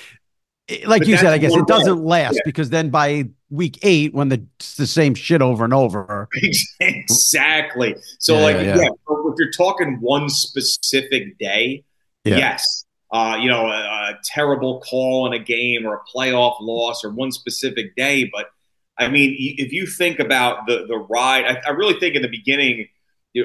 eh, 0.69 0.85
like 0.87 1.01
but 1.01 1.07
you 1.07 1.17
said, 1.17 1.27
I 1.27 1.37
guess 1.37 1.55
it 1.55 1.67
doesn't 1.67 2.03
last 2.03 2.33
yeah. 2.37 2.41
because 2.45 2.71
then 2.71 2.89
by 2.89 3.29
week 3.49 3.79
eight, 3.81 4.13
when 4.13 4.29
the 4.29 4.43
the 4.77 4.87
same 4.87 5.15
shit 5.15 5.41
over 5.41 5.63
and 5.63 5.73
over. 5.73 6.29
Exactly. 6.79 7.95
So, 8.19 8.35
yeah, 8.35 8.43
like, 8.43 8.55
yeah. 8.57 8.77
yeah. 8.77 8.87
if 8.87 9.35
you're 9.37 9.51
talking 9.51 9.97
one 9.99 10.29
specific 10.29 11.37
day, 11.37 11.83
yes, 12.23 12.85
uh, 13.11 13.37
you 13.41 13.49
know, 13.49 13.67
a, 13.67 13.79
a, 13.79 14.19
terrible 14.23 14.81
call 14.81 15.27
in 15.27 15.33
a 15.33 15.43
game 15.43 15.85
or 15.85 15.95
a 15.95 16.01
playoff 16.15 16.57
loss 16.61 17.03
or 17.03 17.09
one 17.11 17.31
specific 17.31 17.95
day, 17.95 18.29
but 18.31 18.49
I 18.99 19.07
mean, 19.07 19.35
if 19.37 19.71
you 19.71 19.87
think 19.87 20.19
about 20.19 20.67
the 20.67 20.85
the 20.87 20.97
ride, 20.97 21.45
I, 21.45 21.61
I 21.67 21.69
really 21.71 21.99
think 21.99 22.15
in 22.15 22.21
the 22.21 22.29
beginning 22.29 22.87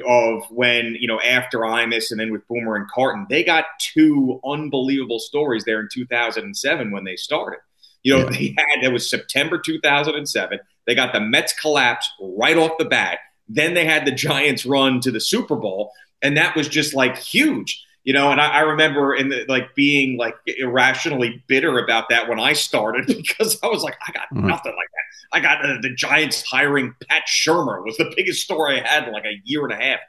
of 0.05 0.43
when 0.49 0.97
you 0.99 1.07
know 1.07 1.19
after 1.21 1.59
Imus 1.59 2.11
and 2.11 2.19
then 2.19 2.31
with 2.31 2.47
Boomer 2.47 2.75
and 2.75 2.89
Carton, 2.89 3.25
they 3.29 3.43
got 3.43 3.65
two 3.79 4.39
unbelievable 4.45 5.19
stories 5.19 5.63
there 5.63 5.79
in 5.79 5.87
2007 5.91 6.91
when 6.91 7.05
they 7.05 7.15
started. 7.15 7.59
You 8.05 8.13
know, 8.13 8.19
yeah. 8.19 8.29
they 8.29 8.55
had 8.55 8.83
it 8.83 8.93
was 8.93 9.09
September 9.09 9.57
2007. 9.57 10.59
They 10.85 10.93
got 10.93 11.11
the 11.11 11.19
Mets 11.19 11.53
collapse 11.53 12.07
right 12.21 12.55
off 12.55 12.73
the 12.77 12.85
bat. 12.85 13.17
Then 13.49 13.73
they 13.73 13.83
had 13.83 14.05
the 14.05 14.11
Giants 14.11 14.63
run 14.63 15.01
to 15.01 15.11
the 15.11 15.19
Super 15.19 15.55
Bowl, 15.55 15.91
and 16.21 16.37
that 16.37 16.55
was 16.55 16.67
just 16.67 16.93
like 16.93 17.17
huge. 17.17 17.83
You 18.03 18.13
know, 18.13 18.31
and 18.31 18.39
I, 18.39 18.57
I 18.57 18.59
remember 18.59 19.15
in 19.15 19.29
the, 19.29 19.45
like 19.47 19.73
being 19.73 20.19
like 20.19 20.35
irrationally 20.45 21.43
bitter 21.47 21.79
about 21.79 22.09
that 22.09 22.29
when 22.29 22.39
I 22.39 22.53
started 22.53 23.07
because 23.17 23.57
I 23.63 23.67
was 23.67 23.81
like, 23.81 23.97
I 24.07 24.11
got 24.11 24.27
mm-hmm. 24.31 24.47
nothing 24.47 24.75
like 24.75 24.87
that. 24.93 25.37
I 25.37 25.39
got 25.39 25.65
uh, 25.65 25.81
the 25.81 25.95
Giants 25.95 26.43
hiring 26.43 26.93
Pat 27.09 27.23
Shurmur 27.27 27.83
was 27.83 27.97
the 27.97 28.13
biggest 28.15 28.43
story 28.43 28.79
I 28.79 28.87
had 28.87 29.07
in 29.07 29.13
like 29.13 29.25
a 29.25 29.41
year 29.45 29.63
and 29.63 29.73
a 29.73 29.83
half. 29.83 29.99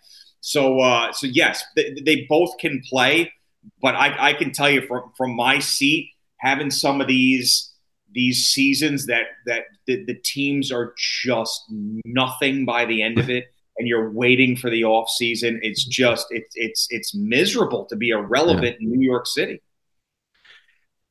So, 0.42 0.80
uh, 0.80 1.12
so 1.12 1.26
yes, 1.26 1.64
they, 1.74 1.96
they 2.04 2.26
both 2.28 2.58
can 2.58 2.82
play, 2.90 3.32
but 3.80 3.94
I, 3.94 4.28
I 4.28 4.32
can 4.34 4.52
tell 4.52 4.68
you 4.68 4.82
from 4.82 5.12
from 5.16 5.34
my 5.34 5.60
seat, 5.60 6.10
having 6.40 6.70
some 6.70 7.00
of 7.00 7.08
these 7.08 7.72
these 8.16 8.46
seasons 8.46 9.06
that 9.06 9.26
that 9.44 9.64
the, 9.86 10.02
the 10.06 10.14
teams 10.14 10.72
are 10.72 10.94
just 10.96 11.66
nothing 11.68 12.64
by 12.64 12.86
the 12.86 13.02
end 13.02 13.18
of 13.18 13.28
it 13.30 13.44
and 13.76 13.86
you're 13.86 14.10
waiting 14.10 14.56
for 14.56 14.70
the 14.70 14.84
off 14.84 15.08
season. 15.10 15.60
It's 15.62 15.84
just 15.84 16.26
it's 16.30 16.50
it's 16.54 16.88
it's 16.90 17.14
miserable 17.14 17.84
to 17.84 17.94
be 17.94 18.08
irrelevant 18.08 18.78
yeah. 18.80 18.86
in 18.88 18.90
New 18.90 19.06
York 19.06 19.26
City. 19.26 19.60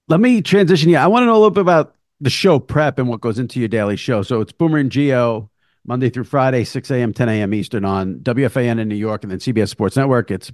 Let 0.08 0.20
me 0.20 0.41
transition 0.41 0.89
you 0.89 0.98
I 0.98 1.08
want 1.08 1.22
to 1.22 1.28
know 1.28 1.34
a 1.34 1.38
little 1.38 1.52
bit 1.52 1.62
about 1.62 1.96
the 2.20 2.32
show 2.32 2.60
prep 2.60 2.98
and 2.98 3.08
what 3.08 3.22
goes 3.22 3.38
into 3.38 3.60
your 3.60 3.70
daily 3.70 3.98
show. 3.98 4.24
So 4.24 4.41
it's 4.41 4.52
Boomer 4.52 4.80
and 4.80 4.89
Gio 4.89 5.50
Monday 5.86 6.10
through 6.10 6.24
Friday 6.24 6.63
6 6.63 6.89
a.m 6.89 7.13
10 7.13 7.30
a.m 7.30 7.54
Eastern 7.54 7.86
on 7.86 8.15
WFAN 8.15 8.80
in 8.80 8.88
New 8.88 8.96
York 8.96 9.24
and 9.24 9.32
then 9.32 9.39
CBS 9.39 9.70
Sports 9.70 9.96
Network. 9.96 10.32
It's 10.32 10.52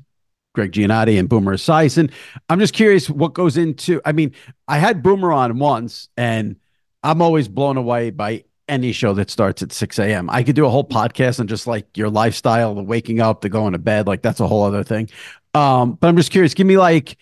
Gregg 0.53 0.71
Giannotti 0.71 1.17
and 1.19 1.29
Boomer 1.29 1.55
Esiason. 1.55 2.11
I'm 2.49 2.59
just 2.59 2.73
curious 2.73 3.09
what 3.09 3.33
goes 3.33 3.57
into. 3.57 4.01
I 4.05 4.11
mean, 4.11 4.33
I 4.67 4.77
had 4.77 5.03
Boomer 5.03 5.31
on 5.31 5.59
once, 5.59 6.09
and 6.17 6.57
I'm 7.03 7.21
always 7.21 7.47
blown 7.47 7.77
away 7.77 8.09
by 8.09 8.43
any 8.67 8.91
show 8.91 9.13
that 9.13 9.29
starts 9.29 9.61
at 9.61 9.71
6 9.71 9.99
a.m. 9.99 10.29
I 10.29 10.43
could 10.43 10.55
do 10.55 10.65
a 10.65 10.69
whole 10.69 10.87
podcast 10.87 11.39
on 11.39 11.47
just 11.47 11.67
like 11.67 11.97
your 11.97 12.09
lifestyle, 12.09 12.73
the 12.73 12.83
waking 12.83 13.19
up, 13.19 13.41
the 13.41 13.49
going 13.49 13.73
to 13.73 13.79
bed. 13.79 14.07
Like 14.07 14.21
that's 14.21 14.39
a 14.39 14.47
whole 14.47 14.63
other 14.63 14.83
thing. 14.83 15.09
Um, 15.53 15.93
but 15.93 16.07
I'm 16.07 16.15
just 16.15 16.31
curious. 16.31 16.53
Give 16.53 16.67
me 16.67 16.77
like 16.77 17.17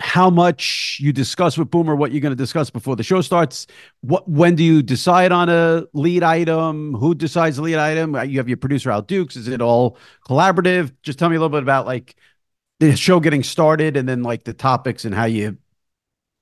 how 0.00 0.30
much 0.30 0.96
you 0.98 1.12
discuss 1.12 1.58
with 1.58 1.70
Boomer, 1.70 1.94
what 1.94 2.10
you're 2.10 2.22
going 2.22 2.32
to 2.32 2.36
discuss 2.36 2.70
before 2.70 2.96
the 2.96 3.02
show 3.02 3.20
starts. 3.20 3.66
What 4.00 4.28
when 4.28 4.56
do 4.56 4.64
you 4.64 4.82
decide 4.82 5.30
on 5.30 5.48
a 5.48 5.84
lead 5.92 6.22
item? 6.22 6.94
Who 6.94 7.14
decides 7.14 7.56
the 7.56 7.62
lead 7.62 7.76
item? 7.76 8.14
You 8.28 8.38
have 8.38 8.48
your 8.48 8.56
producer 8.56 8.90
Al 8.90 9.02
Dukes. 9.02 9.36
Is 9.36 9.46
it 9.46 9.60
all 9.60 9.98
collaborative? 10.26 10.92
Just 11.02 11.18
tell 11.18 11.28
me 11.28 11.36
a 11.36 11.38
little 11.38 11.50
bit 11.50 11.62
about 11.62 11.86
like 11.86 12.16
the 12.80 12.96
show 12.96 13.20
getting 13.20 13.42
started 13.42 13.96
and 13.96 14.08
then 14.08 14.22
like 14.22 14.44
the 14.44 14.54
topics 14.54 15.04
and 15.04 15.14
how 15.14 15.26
you 15.26 15.58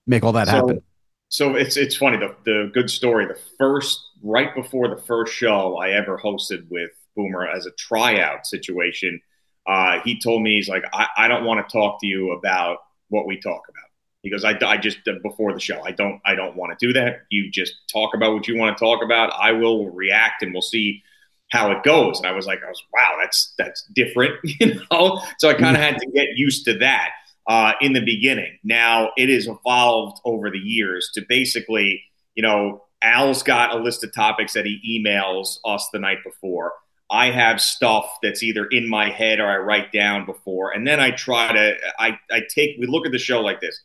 make 0.07 0.23
all 0.23 0.33
that 0.33 0.47
so, 0.47 0.53
happen. 0.53 0.83
So 1.29 1.57
it's 1.57 1.77
it's 1.77 1.97
funny 1.97 2.17
the 2.17 2.37
the 2.45 2.71
good 2.73 2.89
story. 2.89 3.27
The 3.27 3.39
first 3.59 4.01
right 4.23 4.55
before 4.55 4.89
the 4.89 5.03
first 5.03 5.35
show 5.35 5.77
I 5.77 5.91
ever 5.91 6.17
hosted 6.17 6.69
with 6.71 6.91
Boomer 7.17 7.47
as 7.49 7.67
a 7.67 7.73
tryout 7.73 8.47
situation, 8.47 9.21
uh, 9.67 10.01
he 10.05 10.21
told 10.21 10.43
me 10.43 10.55
he's 10.55 10.69
like 10.69 10.85
I, 10.93 11.09
I 11.17 11.29
don't 11.29 11.45
want 11.45 11.69
to 11.69 11.73
talk 11.73 12.01
to 12.03 12.07
you 12.07 12.31
about 12.31 12.79
what 13.09 13.27
we 13.27 13.39
talk 13.41 13.63
about. 13.69 13.85
He 14.23 14.31
goes, 14.31 14.45
I, 14.45 14.59
I 14.67 14.77
just 14.77 14.99
before 15.23 15.53
the 15.53 15.61
show, 15.61 15.81
I 15.83 15.93
don't, 15.93 16.21
I 16.25 16.35
don't 16.35 16.57
want 16.57 16.77
to 16.77 16.87
do 16.87 16.93
that. 16.95 17.23
You 17.31 17.51
just 17.51 17.75
talk 17.91 18.15
about 18.15 18.35
what 18.35 18.49
you 18.49 18.57
want 18.57 18.77
to 18.77 18.85
talk 18.85 19.03
about. 19.03 19.33
I 19.33 19.53
will 19.53 19.91
react, 19.91 20.43
and 20.43 20.53
we'll 20.53 20.63
see 20.63 21.03
how 21.51 21.71
it 21.71 21.83
goes. 21.83 22.19
And 22.19 22.27
I 22.27 22.33
was 22.33 22.47
like, 22.47 22.63
I 22.65 22.69
was, 22.69 22.83
wow, 22.93 23.17
that's 23.21 23.55
that's 23.57 23.85
different, 23.95 24.35
you 24.43 24.81
know. 24.91 25.21
So 25.39 25.49
I 25.49 25.55
kind 25.55 25.77
of 25.77 25.83
had 25.83 25.99
to 25.99 26.11
get 26.11 26.29
used 26.37 26.65
to 26.67 26.79
that 26.79 27.11
uh, 27.47 27.73
in 27.81 27.93
the 27.93 28.05
beginning. 28.05 28.59
Now 28.63 29.11
it 29.17 29.29
has 29.29 29.47
evolved 29.47 30.21
over 30.25 30.51
the 30.51 30.59
years 30.59 31.11
to 31.15 31.23
basically, 31.29 32.03
you 32.35 32.43
know, 32.43 32.85
Al's 33.03 33.43
got 33.43 33.75
a 33.75 33.79
list 33.79 34.05
of 34.05 34.13
topics 34.15 34.53
that 34.55 34.67
he 34.67 35.03
emails 35.05 35.59
us 35.65 35.89
the 35.93 35.99
night 35.99 36.19
before. 36.25 36.73
I 37.11 37.31
have 37.31 37.61
stuff 37.61 38.19
that's 38.23 38.43
either 38.43 38.67
in 38.67 38.89
my 38.89 39.11
head 39.11 39.41
or 39.41 39.47
I 39.47 39.57
write 39.59 39.93
down 39.93 40.27
before, 40.27 40.73
and 40.73 40.87
then 40.87 41.01
I 41.01 41.11
try 41.11 41.53
to 41.53 41.75
I 41.99 42.19
I 42.31 42.43
take 42.55 42.77
we 42.79 42.87
look 42.87 43.07
at 43.07 43.13
the 43.13 43.19
show 43.19 43.41
like 43.41 43.61
this: 43.61 43.81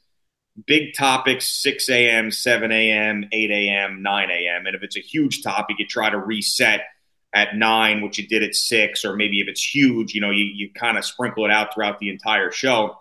big 0.68 0.94
topics, 0.94 1.46
six 1.46 1.90
a.m., 1.90 2.32
seven 2.32 2.72
a.m., 2.72 3.26
eight 3.32 3.52
a.m., 3.52 4.02
nine 4.04 4.30
a.m., 4.30 4.66
and 4.66 4.76
if 4.76 4.84
it's 4.84 4.98
a 4.98 5.02
huge 5.02 5.42
topic, 5.42 5.78
you 5.80 5.88
try 5.88 6.10
to 6.10 6.18
reset 6.18 6.82
at 7.34 7.56
nine, 7.56 8.02
which 8.02 8.18
you 8.20 8.28
did 8.28 8.44
at 8.44 8.56
six, 8.56 9.04
or 9.04 9.16
maybe 9.16 9.40
if 9.40 9.48
it's 9.48 9.64
huge, 9.64 10.14
you 10.14 10.22
know, 10.22 10.32
you 10.32 10.46
you 10.46 10.70
kind 10.74 10.98
of 10.98 11.06
sprinkle 11.06 11.46
it 11.46 11.52
out 11.52 11.74
throughout 11.74 12.00
the 12.00 12.10
entire 12.10 12.52
show. 12.52 13.00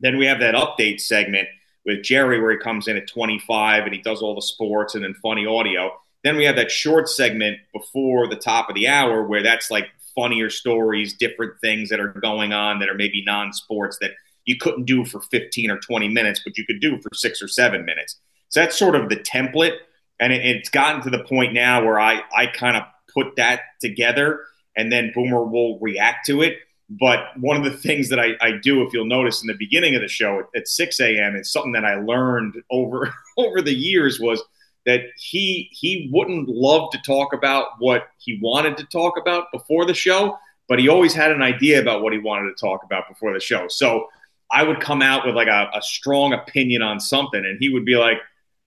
Then 0.00 0.18
we 0.18 0.26
have 0.26 0.40
that 0.40 0.54
update 0.54 1.00
segment 1.00 1.48
with 1.84 2.02
Jerry 2.02 2.40
where 2.40 2.52
he 2.52 2.58
comes 2.58 2.88
in 2.88 2.96
at 2.96 3.08
25 3.08 3.84
and 3.84 3.94
he 3.94 4.00
does 4.00 4.22
all 4.22 4.34
the 4.34 4.42
sports 4.42 4.94
and 4.94 5.04
then 5.04 5.14
funny 5.22 5.46
audio. 5.46 5.92
Then 6.24 6.36
we 6.36 6.44
have 6.44 6.56
that 6.56 6.70
short 6.70 7.08
segment 7.08 7.58
before 7.72 8.28
the 8.28 8.36
top 8.36 8.68
of 8.68 8.74
the 8.74 8.88
hour 8.88 9.24
where 9.24 9.42
that's 9.42 9.70
like 9.70 9.88
funnier 10.14 10.50
stories, 10.50 11.14
different 11.14 11.60
things 11.60 11.88
that 11.88 12.00
are 12.00 12.08
going 12.08 12.52
on 12.52 12.78
that 12.78 12.88
are 12.88 12.94
maybe 12.94 13.24
non 13.24 13.52
sports 13.52 13.98
that 14.00 14.12
you 14.44 14.56
couldn't 14.56 14.84
do 14.84 15.04
for 15.04 15.20
15 15.20 15.70
or 15.70 15.78
20 15.78 16.08
minutes, 16.08 16.40
but 16.44 16.56
you 16.58 16.64
could 16.64 16.80
do 16.80 17.00
for 17.00 17.10
six 17.14 17.42
or 17.42 17.48
seven 17.48 17.84
minutes. 17.84 18.16
So 18.48 18.60
that's 18.60 18.76
sort 18.76 18.94
of 18.94 19.08
the 19.08 19.16
template. 19.16 19.76
And 20.20 20.32
it, 20.32 20.44
it's 20.44 20.68
gotten 20.68 21.02
to 21.02 21.10
the 21.10 21.24
point 21.24 21.52
now 21.52 21.84
where 21.84 21.98
I, 21.98 22.22
I 22.36 22.46
kind 22.46 22.76
of 22.76 22.84
put 23.12 23.36
that 23.36 23.60
together 23.80 24.44
and 24.76 24.90
then 24.92 25.12
Boomer 25.14 25.44
will 25.44 25.78
react 25.80 26.26
to 26.26 26.42
it. 26.42 26.58
But 26.88 27.38
one 27.38 27.56
of 27.56 27.64
the 27.64 27.76
things 27.76 28.10
that 28.10 28.20
I, 28.20 28.32
I 28.40 28.52
do, 28.62 28.82
if 28.82 28.92
you'll 28.92 29.06
notice 29.06 29.40
in 29.40 29.46
the 29.46 29.56
beginning 29.56 29.94
of 29.94 30.02
the 30.02 30.08
show 30.08 30.40
at, 30.40 30.46
at 30.54 30.68
6 30.68 31.00
a.m., 31.00 31.36
it's 31.36 31.50
something 31.50 31.72
that 31.72 31.84
I 31.84 31.96
learned 31.96 32.62
over 32.70 33.12
over 33.36 33.60
the 33.60 33.74
years 33.74 34.20
was– 34.20 34.40
that 34.86 35.02
he 35.16 35.68
he 35.72 36.10
wouldn't 36.12 36.48
love 36.48 36.90
to 36.90 36.98
talk 37.06 37.32
about 37.32 37.68
what 37.78 38.08
he 38.18 38.38
wanted 38.42 38.76
to 38.78 38.84
talk 38.84 39.16
about 39.16 39.46
before 39.52 39.84
the 39.86 39.94
show, 39.94 40.38
but 40.68 40.78
he 40.78 40.88
always 40.88 41.14
had 41.14 41.30
an 41.30 41.42
idea 41.42 41.80
about 41.80 42.02
what 42.02 42.12
he 42.12 42.18
wanted 42.18 42.54
to 42.54 42.60
talk 42.60 42.82
about 42.84 43.08
before 43.08 43.32
the 43.32 43.40
show. 43.40 43.68
So 43.68 44.08
I 44.50 44.62
would 44.62 44.80
come 44.80 45.02
out 45.02 45.24
with 45.26 45.34
like 45.34 45.48
a, 45.48 45.70
a 45.74 45.82
strong 45.82 46.32
opinion 46.32 46.82
on 46.82 47.00
something, 47.00 47.44
and 47.44 47.58
he 47.60 47.68
would 47.68 47.84
be 47.84 47.96
like, 47.96 48.18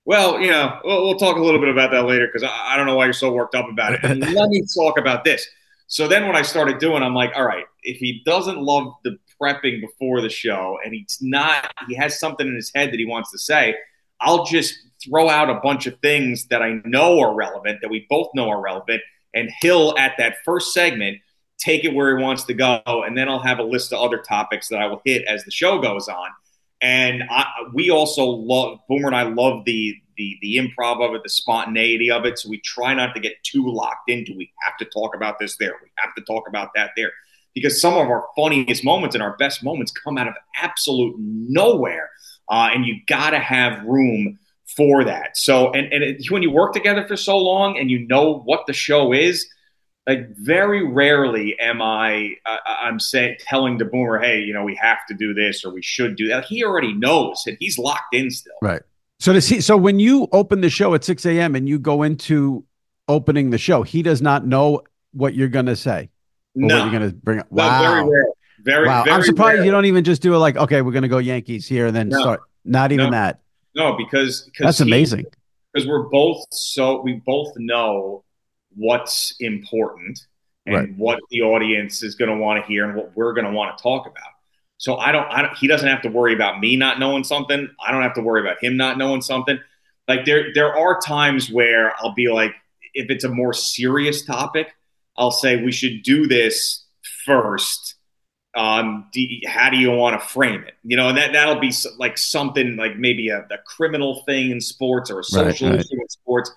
"Well, 0.06 0.40
you 0.40 0.50
know, 0.50 0.80
we'll, 0.84 1.04
we'll 1.04 1.18
talk 1.18 1.38
a 1.38 1.42
little 1.42 1.60
bit 1.60 1.70
about 1.70 1.92
that 1.92 2.06
later 2.06 2.28
because 2.28 2.44
I, 2.44 2.74
I, 2.74 2.78
don't 2.78 2.86
know 2.86 2.96
why 2.96 3.06
you're 3.06 3.14
so 3.14 3.32
worked 3.32 3.56
up 3.56 3.70
about 3.70 3.94
it. 3.94 4.00
And 4.04 4.20
let 4.34 4.50
me 4.50 4.64
talk 4.74 4.98
about 4.98 5.24
this." 5.24 5.48
So 5.88 6.08
then, 6.08 6.26
what 6.26 6.36
I 6.36 6.42
started 6.42 6.80
doing, 6.80 7.04
I'm 7.04 7.14
like, 7.14 7.34
"All 7.36 7.46
right, 7.46 7.66
if 7.84 7.98
he 7.98 8.24
doesn't 8.26 8.58
love 8.58 8.94
the 9.04 9.18
prepping 9.42 9.82
before 9.82 10.22
the 10.22 10.30
show, 10.30 10.78
and 10.84 10.94
he's 10.94 11.18
not, 11.22 11.72
he 11.90 11.96
has 11.96 12.20
something 12.20 12.48
in 12.48 12.56
his 12.56 12.72
head 12.74 12.92
that 12.92 13.00
he 13.00 13.06
wants 13.06 13.32
to 13.32 13.38
say." 13.38 13.76
I'll 14.22 14.46
just 14.46 14.74
throw 15.06 15.30
out 15.30 15.50
a 15.50 15.62
bunch 15.62 15.86
of 15.88 15.98
things 16.00 16.48
that 16.48 16.62
I 16.62 16.82
know 16.84 17.20
are 17.20 17.34
relevant, 17.34 17.80
that 17.82 17.90
we 17.90 18.06
both 18.10 18.28
know 18.34 18.50
are 18.50 18.62
relevant, 18.62 19.02
and 19.34 19.50
he'll 19.62 19.96
at 19.98 20.14
that 20.18 20.38
first 20.44 20.74
segment 20.74 21.20
take 21.58 21.86
it 21.86 21.94
where 21.94 22.18
he 22.18 22.22
wants 22.22 22.44
to 22.44 22.54
go, 22.54 22.82
and 22.86 23.18
then 23.18 23.30
I'll 23.30 23.40
have 23.40 23.60
a 23.60 23.64
list 23.64 23.94
of 23.94 24.00
other 24.00 24.18
topics 24.18 24.68
that 24.68 24.82
I 24.82 24.88
will 24.88 25.02
hit 25.06 25.24
as 25.28 25.46
the 25.46 25.52
show 25.52 25.80
goes 25.80 26.10
on. 26.10 26.30
And 26.82 27.24
I, 27.30 27.46
we 27.74 27.90
also 27.90 28.26
love 28.26 28.80
Boomer 28.90 29.08
and 29.08 29.16
I 29.16 29.24
love 29.24 29.64
the 29.66 29.96
the 30.18 30.38
the 30.42 30.58
improv 30.58 31.02
of 31.02 31.16
it, 31.16 31.24
the 31.24 31.30
spontaneity 31.30 32.12
of 32.12 32.26
it. 32.26 32.38
So 32.38 32.50
we 32.50 32.60
try 32.60 32.94
not 32.94 33.14
to 33.16 33.22
get 33.22 33.42
too 33.44 33.64
locked 33.66 34.10
into. 34.10 34.34
We 34.36 34.52
have 34.62 34.78
to 34.78 34.86
talk 34.86 35.16
about 35.16 35.40
this 35.40 35.56
there. 35.58 35.74
We 35.82 35.90
have 35.98 36.14
to 36.16 36.22
talk 36.22 36.48
about 36.48 36.72
that 36.76 36.92
there, 36.96 37.12
because 37.54 37.82
some 37.82 37.94
of 37.94 38.08
our 38.10 38.28
funniest 38.36 38.84
moments 38.84 39.16
and 39.16 39.24
our 39.24 39.38
best 39.38 39.64
moments 39.64 39.92
come 39.92 40.18
out 40.18 40.28
of 40.28 40.36
absolute 40.62 41.16
nowhere, 41.18 42.10
uh, 42.50 42.70
and 42.74 42.86
you 42.86 42.98
got 43.08 43.32
to 43.32 43.40
have 43.40 43.84
room 43.86 44.38
for 44.76 45.04
that. 45.06 45.38
So, 45.38 45.72
and, 45.72 45.92
and 45.92 46.04
it, 46.04 46.30
when 46.30 46.44
you 46.44 46.52
work 46.52 46.74
together 46.74 47.06
for 47.08 47.16
so 47.16 47.38
long 47.38 47.78
and 47.78 47.90
you 47.90 48.06
know 48.08 48.40
what 48.40 48.66
the 48.68 48.74
show 48.74 49.14
is, 49.14 49.48
like 50.08 50.36
very 50.36 50.86
rarely 50.86 51.58
am 51.60 51.82
I 51.82 52.34
uh, 52.46 52.58
I'm 52.66 53.00
saying 53.00 53.38
telling 53.40 53.78
the 53.78 53.86
boomer, 53.86 54.20
hey, 54.20 54.42
you 54.42 54.54
know, 54.54 54.64
we 54.64 54.76
have 54.76 55.00
to 55.08 55.16
do 55.16 55.34
this 55.34 55.66
or 55.66 55.74
we 55.74 55.82
should 55.82 56.16
do 56.16 56.28
that. 56.28 56.46
He 56.46 56.64
already 56.64 56.94
knows 56.94 57.44
and 57.48 57.58
he's 57.60 57.78
locked 57.78 58.14
in 58.14 58.30
still. 58.30 58.54
Right. 58.62 58.82
So 59.20 59.34
does 59.34 59.48
he? 59.48 59.62
So 59.62 59.78
when 59.78 60.00
you 60.00 60.28
open 60.32 60.62
the 60.62 60.70
show 60.70 60.94
at 60.94 61.04
6 61.04 61.26
a.m. 61.26 61.56
and 61.56 61.68
you 61.68 61.80
go 61.80 62.04
into 62.04 62.66
opening 63.08 63.50
the 63.50 63.58
show, 63.58 63.82
he 63.82 64.04
does 64.04 64.22
not 64.22 64.46
know 64.46 64.82
what 65.14 65.34
you're 65.34 65.48
going 65.48 65.68
to 65.68 65.76
say. 65.76 66.10
No, 66.54 66.76
what 66.76 66.92
you're 66.92 67.00
going 67.00 67.12
to 67.12 67.16
bring 67.16 67.40
up. 67.40 67.52
Wow. 67.52 67.82
No, 67.82 67.90
very 67.90 68.10
rare. 68.10 68.26
Very, 68.64 68.88
wow. 68.88 69.04
Very 69.04 69.16
I'm 69.16 69.24
surprised 69.24 69.58
rare. 69.58 69.66
you 69.66 69.72
don't 69.72 69.86
even 69.86 70.04
just 70.04 70.22
do 70.22 70.34
it 70.34 70.38
like, 70.38 70.58
okay, 70.58 70.82
we're 70.82 70.92
going 70.92 71.04
to 71.04 71.08
go 71.08 71.20
Yankees 71.20 71.68
here 71.68 71.88
and 71.88 71.96
then 71.96 72.10
no. 72.10 72.20
start. 72.20 72.42
Not 72.64 72.92
even 72.92 73.08
no. 73.08 73.12
that. 73.12 73.40
No, 73.76 73.96
because, 73.98 74.44
because 74.44 74.66
that's 74.66 74.78
he, 74.80 74.84
amazing. 74.86 75.26
Because 75.74 75.88
we're 75.88 76.04
both 76.04 76.46
so 76.52 77.02
we 77.02 77.22
both 77.26 77.54
know 77.58 78.24
what's 78.76 79.36
important 79.40 80.20
and 80.66 80.76
right. 80.76 80.98
what 80.98 81.20
the 81.30 81.42
audience 81.42 82.02
is 82.02 82.16
going 82.16 82.32
to 82.32 82.38
want 82.38 82.64
to 82.64 82.68
hear 82.68 82.86
and 82.86 82.96
what 82.96 83.16
we're 83.16 83.34
going 83.34 83.46
to 83.46 83.52
want 83.52 83.78
to 83.78 83.82
talk 83.82 84.08
about. 84.08 84.24
So 84.78 84.98
I 84.98 85.12
don't, 85.12 85.32
I 85.32 85.42
don't. 85.42 85.58
He 85.58 85.68
doesn't 85.68 85.88
have 85.88 86.02
to 86.04 86.10
worry 86.10 86.34
about 86.34 86.60
me 86.60 86.76
not 86.76 87.00
knowing 87.00 87.24
something. 87.24 87.70
I 87.86 87.92
don't 87.92 88.04
have 88.04 88.14
to 88.16 88.22
worry 88.22 88.42
about 88.42 88.64
him 88.64 88.78
not 88.78 88.98
knowing 88.98 89.22
something. 89.22 89.60
Like 90.08 90.26
there, 90.26 90.54
there 90.54 90.76
are 90.76 91.00
times 91.00 91.50
where 91.50 91.94
I'll 92.00 92.14
be 92.14 92.30
like, 92.30 92.54
if 92.94 93.10
it's 93.10 93.24
a 93.24 93.30
more 93.30 93.54
serious 93.54 94.24
topic, 94.26 94.70
I'll 95.18 95.32
say 95.32 95.64
we 95.64 95.72
should 95.72 96.04
do 96.04 96.28
this 96.28 96.86
first 97.26 97.95
um, 98.56 99.08
do, 99.12 99.26
how 99.46 99.70
do 99.70 99.78
you 99.78 99.92
want 99.92 100.20
to 100.20 100.26
frame 100.28 100.64
it? 100.64 100.76
You 100.84 100.96
know, 100.96 101.10
and 101.10 101.18
that 101.18 101.34
that'll 101.34 101.60
be 101.60 101.74
like 101.98 102.18
something 102.18 102.78
like 102.78 102.98
maybe 102.98 103.30
a, 103.30 103.40
a 103.40 103.58
criminal 103.66 104.24
thing 104.24 104.52
in 104.52 104.62
sports 104.62 105.12
or 105.12 105.20
a 105.20 105.24
social 105.24 105.70
right, 105.70 105.76
right. 105.76 105.86
issue 105.86 106.02
in 106.02 106.10
sports. 106.10 106.52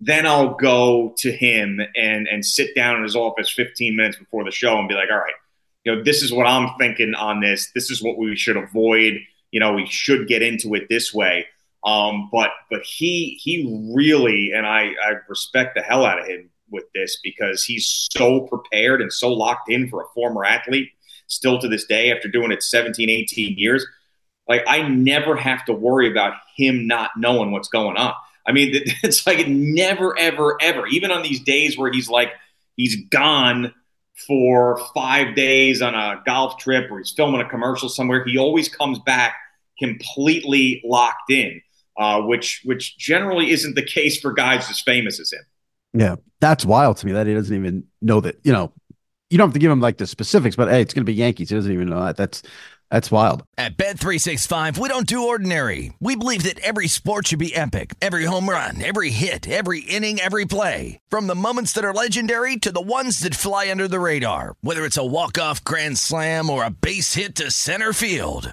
Then 0.00 0.26
I'll 0.26 0.54
go 0.54 1.14
to 1.18 1.32
him 1.32 1.80
and 1.96 2.26
and 2.26 2.44
sit 2.44 2.74
down 2.74 2.96
in 2.96 3.04
his 3.04 3.14
office 3.14 3.50
15 3.50 3.94
minutes 3.94 4.18
before 4.18 4.44
the 4.44 4.50
show 4.50 4.78
and 4.78 4.88
be 4.88 4.94
like, 4.94 5.10
all 5.10 5.18
right, 5.18 5.34
you 5.84 5.94
know, 5.94 6.02
this 6.02 6.22
is 6.22 6.32
what 6.32 6.46
I'm 6.46 6.76
thinking 6.76 7.14
on 7.14 7.40
this. 7.40 7.70
This 7.72 7.90
is 7.90 8.02
what 8.02 8.18
we 8.18 8.34
should 8.34 8.56
avoid. 8.56 9.20
You 9.52 9.60
know, 9.60 9.74
we 9.74 9.86
should 9.86 10.26
get 10.26 10.42
into 10.42 10.74
it 10.74 10.88
this 10.88 11.14
way. 11.14 11.46
Um, 11.84 12.30
but 12.32 12.50
but 12.68 12.82
he 12.82 13.38
he 13.40 13.92
really 13.94 14.50
and 14.52 14.66
I 14.66 14.94
I 15.06 15.14
respect 15.28 15.76
the 15.76 15.82
hell 15.82 16.04
out 16.04 16.18
of 16.18 16.26
him 16.26 16.50
with 16.70 16.84
this 16.94 17.20
because 17.22 17.62
he's 17.62 18.08
so 18.10 18.40
prepared 18.40 19.00
and 19.00 19.12
so 19.12 19.32
locked 19.32 19.70
in 19.70 19.88
for 19.88 20.02
a 20.02 20.06
former 20.14 20.44
athlete 20.44 20.90
still 21.34 21.58
to 21.58 21.68
this 21.68 21.84
day 21.84 22.12
after 22.12 22.28
doing 22.28 22.52
it 22.52 22.62
17, 22.62 23.10
18 23.10 23.58
years. 23.58 23.86
Like 24.48 24.62
I 24.66 24.86
never 24.88 25.36
have 25.36 25.64
to 25.66 25.72
worry 25.72 26.10
about 26.10 26.34
him 26.56 26.86
not 26.86 27.10
knowing 27.16 27.50
what's 27.50 27.68
going 27.68 27.96
on. 27.96 28.14
I 28.46 28.52
mean, 28.52 28.70
it's 29.02 29.26
like 29.26 29.46
never, 29.48 30.18
ever, 30.18 30.56
ever. 30.60 30.86
Even 30.86 31.10
on 31.10 31.22
these 31.22 31.40
days 31.40 31.78
where 31.78 31.90
he's 31.90 32.08
like 32.08 32.32
he's 32.76 33.04
gone 33.08 33.74
for 34.26 34.80
five 34.94 35.34
days 35.34 35.82
on 35.82 35.94
a 35.94 36.22
golf 36.24 36.58
trip 36.58 36.90
or 36.90 36.98
he's 36.98 37.10
filming 37.10 37.40
a 37.40 37.48
commercial 37.48 37.88
somewhere, 37.88 38.24
he 38.24 38.38
always 38.38 38.68
comes 38.68 38.98
back 39.00 39.34
completely 39.78 40.82
locked 40.84 41.30
in, 41.30 41.60
uh, 41.98 42.20
which 42.20 42.62
which 42.64 42.96
generally 42.98 43.50
isn't 43.50 43.74
the 43.74 43.84
case 43.84 44.20
for 44.20 44.32
guys 44.32 44.70
as 44.70 44.80
famous 44.80 45.18
as 45.18 45.32
him. 45.32 45.44
Yeah, 45.96 46.16
that's 46.40 46.64
wild 46.64 46.96
to 46.98 47.06
me 47.06 47.12
that 47.12 47.26
he 47.26 47.34
doesn't 47.34 47.54
even 47.54 47.84
know 48.02 48.20
that. 48.20 48.38
You 48.44 48.52
know, 48.52 48.72
you 49.34 49.38
don't 49.38 49.48
have 49.48 49.54
to 49.54 49.58
give 49.58 49.72
him 49.72 49.80
like 49.80 49.96
the 49.96 50.06
specifics, 50.06 50.54
but 50.54 50.68
hey, 50.68 50.80
it's 50.80 50.94
going 50.94 51.04
to 51.04 51.10
be 51.10 51.12
Yankees. 51.12 51.50
He 51.50 51.56
doesn't 51.56 51.72
even 51.72 51.88
know 51.88 52.04
that. 52.04 52.16
That's 52.16 52.44
that's 52.88 53.10
wild. 53.10 53.42
At 53.58 53.76
Bet 53.76 53.98
365, 53.98 54.78
we 54.78 54.88
don't 54.88 55.08
do 55.08 55.26
ordinary. 55.26 55.92
We 55.98 56.14
believe 56.14 56.44
that 56.44 56.60
every 56.60 56.86
sport 56.86 57.26
should 57.26 57.40
be 57.40 57.52
epic. 57.52 57.94
Every 58.00 58.26
home 58.26 58.48
run, 58.48 58.80
every 58.80 59.10
hit, 59.10 59.48
every 59.48 59.80
inning, 59.80 60.20
every 60.20 60.44
play. 60.44 61.00
From 61.08 61.26
the 61.26 61.34
moments 61.34 61.72
that 61.72 61.84
are 61.84 61.92
legendary 61.92 62.58
to 62.58 62.70
the 62.70 62.80
ones 62.80 63.18
that 63.20 63.34
fly 63.34 63.68
under 63.68 63.88
the 63.88 63.98
radar. 63.98 64.54
Whether 64.60 64.84
it's 64.84 64.96
a 64.96 65.04
walk-off 65.04 65.64
grand 65.64 65.98
slam 65.98 66.48
or 66.48 66.62
a 66.62 66.70
base 66.70 67.14
hit 67.14 67.34
to 67.36 67.50
center 67.50 67.92
field. 67.92 68.52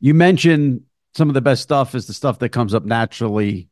You 0.00 0.14
mentioned 0.14 0.82
some 1.14 1.28
of 1.28 1.34
the 1.34 1.40
best 1.40 1.62
stuff 1.62 1.94
is 1.94 2.06
the 2.06 2.14
stuff 2.14 2.38
that 2.40 2.50
comes 2.50 2.74
up 2.74 2.84
naturally 2.84 3.68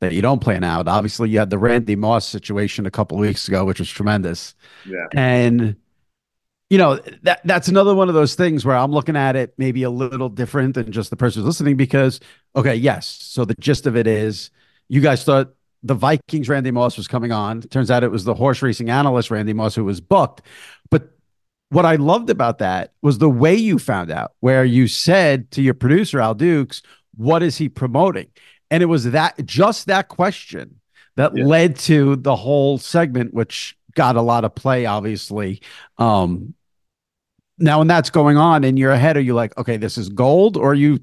that 0.00 0.12
you 0.12 0.22
don't 0.22 0.40
plan 0.40 0.64
out. 0.64 0.88
Obviously, 0.88 1.30
you 1.30 1.38
had 1.38 1.50
the 1.50 1.58
Randy 1.58 1.96
Moss 1.96 2.26
situation 2.26 2.86
a 2.86 2.90
couple 2.90 3.18
weeks 3.18 3.48
ago, 3.48 3.64
which 3.64 3.78
was 3.78 3.90
tremendous. 3.90 4.54
Yeah. 4.86 5.06
And 5.12 5.76
you 6.70 6.78
know, 6.78 7.00
that 7.22 7.40
that's 7.44 7.68
another 7.68 7.94
one 7.94 8.08
of 8.08 8.14
those 8.14 8.36
things 8.36 8.64
where 8.64 8.76
I'm 8.76 8.92
looking 8.92 9.16
at 9.16 9.34
it 9.36 9.54
maybe 9.58 9.82
a 9.82 9.90
little 9.90 10.28
different 10.28 10.74
than 10.74 10.92
just 10.92 11.10
the 11.10 11.16
person 11.16 11.42
who's 11.42 11.46
listening 11.46 11.76
because 11.76 12.20
okay, 12.54 12.74
yes. 12.74 13.06
So 13.06 13.44
the 13.44 13.54
gist 13.54 13.86
of 13.86 13.96
it 13.96 14.06
is 14.06 14.50
you 14.88 15.00
guys 15.00 15.24
thought 15.24 15.52
the 15.82 15.94
Vikings 15.94 16.48
Randy 16.48 16.70
Moss 16.70 16.96
was 16.96 17.08
coming 17.08 17.32
on. 17.32 17.62
Turns 17.62 17.90
out 17.90 18.04
it 18.04 18.10
was 18.10 18.24
the 18.24 18.34
horse 18.34 18.62
racing 18.62 18.88
analyst 18.88 19.30
Randy 19.30 19.52
Moss 19.52 19.74
who 19.74 19.84
was 19.84 20.00
booked. 20.00 20.42
What 21.70 21.86
I 21.86 21.96
loved 21.96 22.30
about 22.30 22.58
that 22.58 22.92
was 23.00 23.18
the 23.18 23.30
way 23.30 23.54
you 23.54 23.78
found 23.78 24.10
out, 24.10 24.32
where 24.40 24.64
you 24.64 24.86
said 24.88 25.50
to 25.52 25.62
your 25.62 25.74
producer 25.74 26.20
Al 26.20 26.34
Dukes, 26.34 26.82
"What 27.16 27.42
is 27.42 27.58
he 27.58 27.68
promoting?" 27.68 28.26
And 28.70 28.82
it 28.82 28.86
was 28.86 29.04
that 29.10 29.44
just 29.44 29.86
that 29.86 30.08
question 30.08 30.80
that 31.16 31.36
yeah. 31.36 31.44
led 31.44 31.76
to 31.76 32.16
the 32.16 32.36
whole 32.36 32.78
segment, 32.78 33.34
which 33.34 33.76
got 33.94 34.16
a 34.16 34.22
lot 34.22 34.44
of 34.44 34.54
play, 34.54 34.86
obviously. 34.86 35.60
Um, 35.98 36.54
now, 37.58 37.78
when 37.78 37.88
that's 37.88 38.10
going 38.10 38.36
on 38.36 38.64
in 38.64 38.76
your 38.76 38.94
head, 38.96 39.16
are 39.16 39.20
you 39.20 39.34
like, 39.34 39.56
okay, 39.58 39.76
this 39.76 39.98
is 39.98 40.08
gold, 40.08 40.56
or 40.56 40.70
are 40.70 40.74
you 40.74 41.00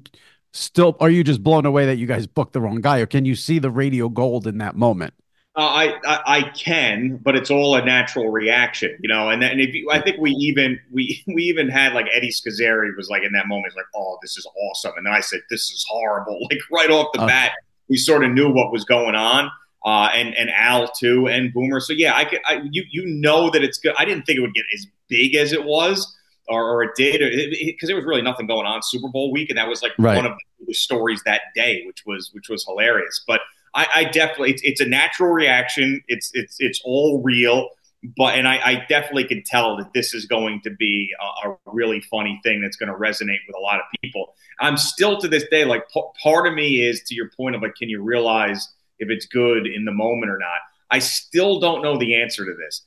still 0.52 0.96
are 1.00 1.10
you 1.10 1.22
just 1.22 1.42
blown 1.42 1.66
away 1.66 1.86
that 1.86 1.96
you 1.96 2.06
guys 2.06 2.26
booked 2.26 2.52
the 2.52 2.60
wrong 2.60 2.80
guy, 2.80 2.98
or 2.98 3.06
can 3.06 3.24
you 3.24 3.34
see 3.34 3.58
the 3.58 3.70
radio 3.70 4.08
gold 4.08 4.46
in 4.46 4.58
that 4.58 4.76
moment? 4.76 5.14
Uh, 5.58 5.62
I, 5.62 5.94
I, 6.06 6.20
I 6.36 6.42
can, 6.50 7.16
but 7.16 7.34
it's 7.34 7.50
all 7.50 7.74
a 7.74 7.84
natural 7.84 8.28
reaction, 8.28 8.96
you 9.00 9.08
know. 9.08 9.28
And 9.28 9.42
and 9.42 9.60
if 9.60 9.74
you, 9.74 9.90
I 9.90 10.00
think 10.00 10.18
we 10.20 10.30
even 10.30 10.78
we 10.92 11.24
we 11.34 11.42
even 11.42 11.68
had 11.68 11.94
like 11.94 12.06
Eddie 12.14 12.30
Scozzare 12.30 12.96
was 12.96 13.08
like 13.08 13.24
in 13.24 13.32
that 13.32 13.48
moment, 13.48 13.74
like, 13.74 13.86
oh, 13.96 14.18
this 14.22 14.38
is 14.38 14.46
awesome, 14.56 14.92
and 14.96 15.04
then 15.04 15.12
I 15.12 15.18
said, 15.18 15.40
this 15.50 15.62
is 15.62 15.84
horrible. 15.88 16.38
Like 16.48 16.60
right 16.72 16.90
off 16.90 17.08
the 17.12 17.22
uh, 17.22 17.26
bat, 17.26 17.52
we 17.88 17.96
sort 17.96 18.22
of 18.22 18.30
knew 18.30 18.50
what 18.50 18.70
was 18.70 18.84
going 18.84 19.16
on. 19.16 19.50
Uh, 19.84 20.10
and 20.14 20.34
and 20.36 20.48
Al 20.50 20.88
too, 20.88 21.26
and 21.26 21.52
Boomer. 21.52 21.80
So 21.80 21.92
yeah, 21.92 22.16
I 22.16 22.24
could. 22.24 22.40
I, 22.46 22.62
you 22.70 22.84
you 22.90 23.04
know 23.06 23.50
that 23.50 23.64
it's 23.64 23.78
good. 23.78 23.94
I 23.98 24.04
didn't 24.04 24.26
think 24.26 24.38
it 24.38 24.42
would 24.42 24.54
get 24.54 24.64
as 24.72 24.86
big 25.08 25.34
as 25.34 25.52
it 25.52 25.64
was, 25.64 26.16
or, 26.48 26.62
or 26.62 26.82
it 26.84 26.90
did, 26.96 27.20
because 27.60 27.88
there 27.88 27.96
was 27.96 28.04
really 28.04 28.22
nothing 28.22 28.46
going 28.46 28.66
on 28.66 28.80
Super 28.82 29.08
Bowl 29.08 29.32
week, 29.32 29.50
and 29.50 29.58
that 29.58 29.68
was 29.68 29.82
like 29.82 29.92
right. 29.98 30.16
one 30.16 30.26
of 30.26 30.32
the 30.66 30.74
stories 30.74 31.22
that 31.24 31.42
day, 31.54 31.82
which 31.86 32.04
was 32.06 32.30
which 32.32 32.48
was 32.48 32.64
hilarious. 32.64 33.24
But 33.26 33.40
I, 33.74 33.86
I 33.94 34.04
definitely 34.04 34.52
it's, 34.52 34.62
it's, 34.62 34.80
a 34.80 34.86
natural 34.86 35.30
reaction. 35.30 36.02
It's 36.08 36.30
it's 36.34 36.56
it's 36.58 36.80
all 36.84 37.22
real. 37.22 37.68
But 38.16 38.34
and 38.36 38.46
I, 38.46 38.60
I 38.64 38.86
definitely 38.88 39.24
can 39.24 39.42
tell 39.44 39.76
that 39.78 39.92
this 39.92 40.14
is 40.14 40.24
going 40.26 40.60
to 40.62 40.70
be 40.70 41.10
a, 41.20 41.48
a, 41.48 41.56
really 41.66 42.00
funny 42.00 42.40
thing 42.44 42.62
that's 42.62 42.76
going 42.76 42.90
to 42.90 42.94
resonate 42.94 43.38
with 43.48 43.56
a 43.56 43.60
lot 43.60 43.80
of 43.80 43.86
people. 44.00 44.34
I'm 44.60 44.76
still 44.76 45.18
to 45.18 45.26
this 45.26 45.44
day 45.50 45.64
like 45.64 45.88
p- 45.88 46.04
part 46.22 46.46
of 46.46 46.54
me 46.54 46.86
is 46.86 47.02
to 47.04 47.14
your 47.14 47.28
point 47.36 47.56
of 47.56 47.62
like, 47.62 47.74
can 47.74 47.88
you 47.88 48.00
realize 48.00 48.72
if 49.00 49.10
it's 49.10 49.26
good 49.26 49.66
in 49.66 49.84
the 49.84 49.92
moment 49.92 50.30
or 50.30 50.38
not? 50.38 50.60
I 50.90 51.00
still 51.00 51.58
don't 51.58 51.82
know 51.82 51.98
the 51.98 52.22
answer 52.22 52.44
to 52.44 52.54
this. 52.54 52.82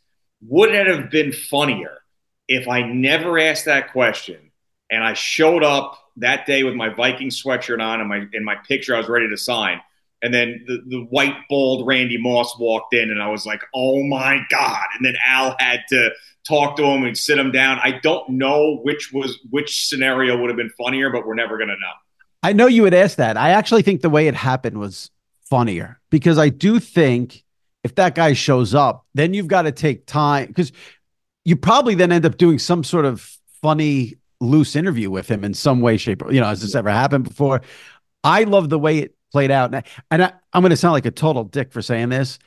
Would 0.47 0.73
it 0.73 0.87
have 0.87 1.11
been 1.11 1.33
funnier 1.33 1.99
if 2.47 2.67
I 2.67 2.81
never 2.81 3.37
asked 3.37 3.65
that 3.65 3.91
question 3.91 4.51
and 4.89 5.03
I 5.03 5.13
showed 5.13 5.63
up 5.63 5.97
that 6.17 6.45
day 6.45 6.63
with 6.63 6.73
my 6.73 6.89
Viking 6.89 7.29
sweatshirt 7.29 7.81
on 7.81 7.99
and 7.99 8.09
my 8.09 8.25
in 8.33 8.43
my 8.43 8.55
picture 8.55 8.95
I 8.95 8.97
was 8.97 9.09
ready 9.09 9.29
to 9.29 9.37
sign? 9.37 9.81
And 10.21 10.33
then 10.33 10.63
the, 10.67 10.81
the 10.87 10.99
white, 11.09 11.35
bald 11.49 11.87
Randy 11.87 12.17
Moss 12.17 12.57
walked 12.59 12.93
in, 12.93 13.09
and 13.09 13.21
I 13.21 13.29
was 13.29 13.45
like, 13.45 13.63
oh 13.73 14.03
my 14.03 14.39
God. 14.49 14.85
And 14.95 15.05
then 15.05 15.15
Al 15.25 15.55
had 15.59 15.81
to 15.89 16.11
talk 16.47 16.77
to 16.77 16.83
him 16.83 17.03
and 17.03 17.17
sit 17.17 17.37
him 17.37 17.51
down. 17.51 17.79
I 17.83 17.99
don't 18.03 18.29
know 18.29 18.79
which 18.83 19.11
was 19.13 19.39
which 19.49 19.87
scenario 19.87 20.39
would 20.39 20.49
have 20.49 20.57
been 20.57 20.71
funnier, 20.77 21.09
but 21.09 21.25
we're 21.25 21.35
never 21.35 21.57
going 21.57 21.69
to 21.69 21.75
know. 21.75 21.91
I 22.43 22.53
know 22.53 22.67
you 22.67 22.83
would 22.83 22.93
ask 22.93 23.17
that. 23.17 23.37
I 23.37 23.51
actually 23.51 23.83
think 23.83 24.01
the 24.01 24.09
way 24.09 24.27
it 24.27 24.35
happened 24.35 24.79
was 24.79 25.11
funnier 25.49 25.99
because 26.09 26.37
I 26.37 26.49
do 26.49 26.79
think 26.79 27.43
if 27.83 27.95
that 27.95 28.15
guy 28.15 28.33
shows 28.33 28.73
up, 28.73 29.05
then 29.13 29.33
you've 29.33 29.47
got 29.47 29.63
to 29.63 29.71
take 29.71 30.05
time 30.05 30.47
because 30.47 30.71
you 31.45 31.55
probably 31.55 31.95
then 31.95 32.11
end 32.11 32.25
up 32.25 32.37
doing 32.37 32.59
some 32.59 32.83
sort 32.83 33.05
of 33.05 33.37
funny, 33.61 34.15
loose 34.39 34.75
interview 34.75 35.09
with 35.09 35.29
him 35.29 35.43
in 35.43 35.53
some 35.53 35.81
way, 35.81 35.97
shape, 35.97 36.23
or 36.23 36.31
you 36.31 36.39
know, 36.39 36.47
has 36.47 36.61
this 36.61 36.75
ever 36.75 36.89
happened 36.89 37.25
before? 37.25 37.61
I 38.23 38.43
love 38.43 38.69
the 38.69 38.79
way 38.79 38.99
it 38.99 39.15
played 39.31 39.51
out. 39.51 39.73
And, 39.73 39.77
I, 39.77 39.83
and 40.11 40.23
I, 40.23 40.33
am 40.53 40.61
going 40.61 40.71
to 40.71 40.77
sound 40.77 40.93
like 40.93 41.05
a 41.05 41.11
total 41.11 41.43
dick 41.43 41.71
for 41.71 41.81
saying 41.81 42.09
this. 42.09 42.39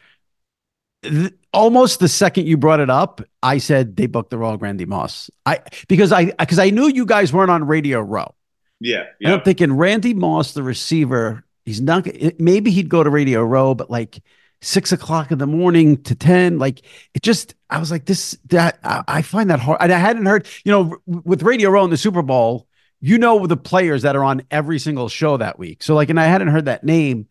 almost 1.53 2.01
the 2.01 2.09
second 2.09 2.47
you 2.47 2.57
brought 2.57 2.81
it 2.81 2.91
up, 2.91 3.21
I 3.43 3.59
said 3.59 3.97
they 3.97 4.07
booked 4.07 4.31
the 4.31 4.39
Royal 4.39 4.59
Randy 4.59 4.87
Moss. 4.87 5.31
I 5.47 5.61
because 5.89 6.13
I 6.13 6.27
because 6.27 6.59
I 6.59 6.71
knew 6.71 6.89
you 6.89 7.07
guys 7.07 7.33
weren't 7.33 7.51
on 7.51 7.67
Radio 7.67 8.01
Row. 8.01 8.35
Yeah, 8.81 9.05
yeah. 9.21 9.29
And 9.29 9.33
I'm 9.35 9.43
thinking 9.43 9.73
Randy 9.73 10.15
Moss, 10.15 10.53
the 10.53 10.63
receiver, 10.63 11.45
he's 11.65 11.81
not. 11.81 12.07
Maybe 12.39 12.71
he'd 12.71 12.89
go 12.89 13.03
to 13.03 13.11
Radio 13.11 13.43
Row, 13.43 13.75
but 13.75 13.91
like 13.91 14.21
six 14.61 14.93
o'clock 14.93 15.31
in 15.31 15.37
the 15.37 15.47
morning 15.47 16.03
to 16.03 16.15
10 16.15 16.59
like 16.59 16.81
it 17.13 17.23
just 17.23 17.55
i 17.69 17.79
was 17.79 17.91
like 17.91 18.07
this 18.07 18.39
that 18.47 18.79
i, 18.83 19.03
I 19.07 19.23
find 19.23 19.51
that 19.51 19.61
hard 19.61 19.83
and 19.83 19.93
i 19.93 19.99
hadn't 19.99 20.25
heard 20.25 20.47
you 20.65 20.73
know 20.73 20.97
with 21.07 21.43
radio 21.43 21.69
row 21.69 21.85
in 21.85 21.91
the 21.91 21.99
super 21.99 22.23
bowl 22.23 22.67
you 23.05 23.19
know 23.19 23.47
the 23.47 23.57
players 23.57 24.01
that 24.01 24.17
are 24.17 24.25
on 24.25 24.43
every 24.51 24.79
single 24.79 25.11
show 25.11 25.37
that 25.37 25.59
week. 25.59 25.83
So 25.83 25.95
like, 25.95 26.09
and 26.09 26.19
I 26.19 26.25
hadn't 26.25 26.49
heard 26.49 26.65
that 26.65 26.85
name. 26.85 27.29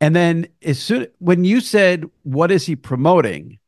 And 0.00 0.14
then 0.14 0.46
as 0.62 0.78
soon 0.78 1.08
when 1.18 1.44
you 1.44 1.60
said, 1.60 2.08
"What 2.22 2.52
is 2.52 2.64
he 2.64 2.76
promoting?" 2.76 3.58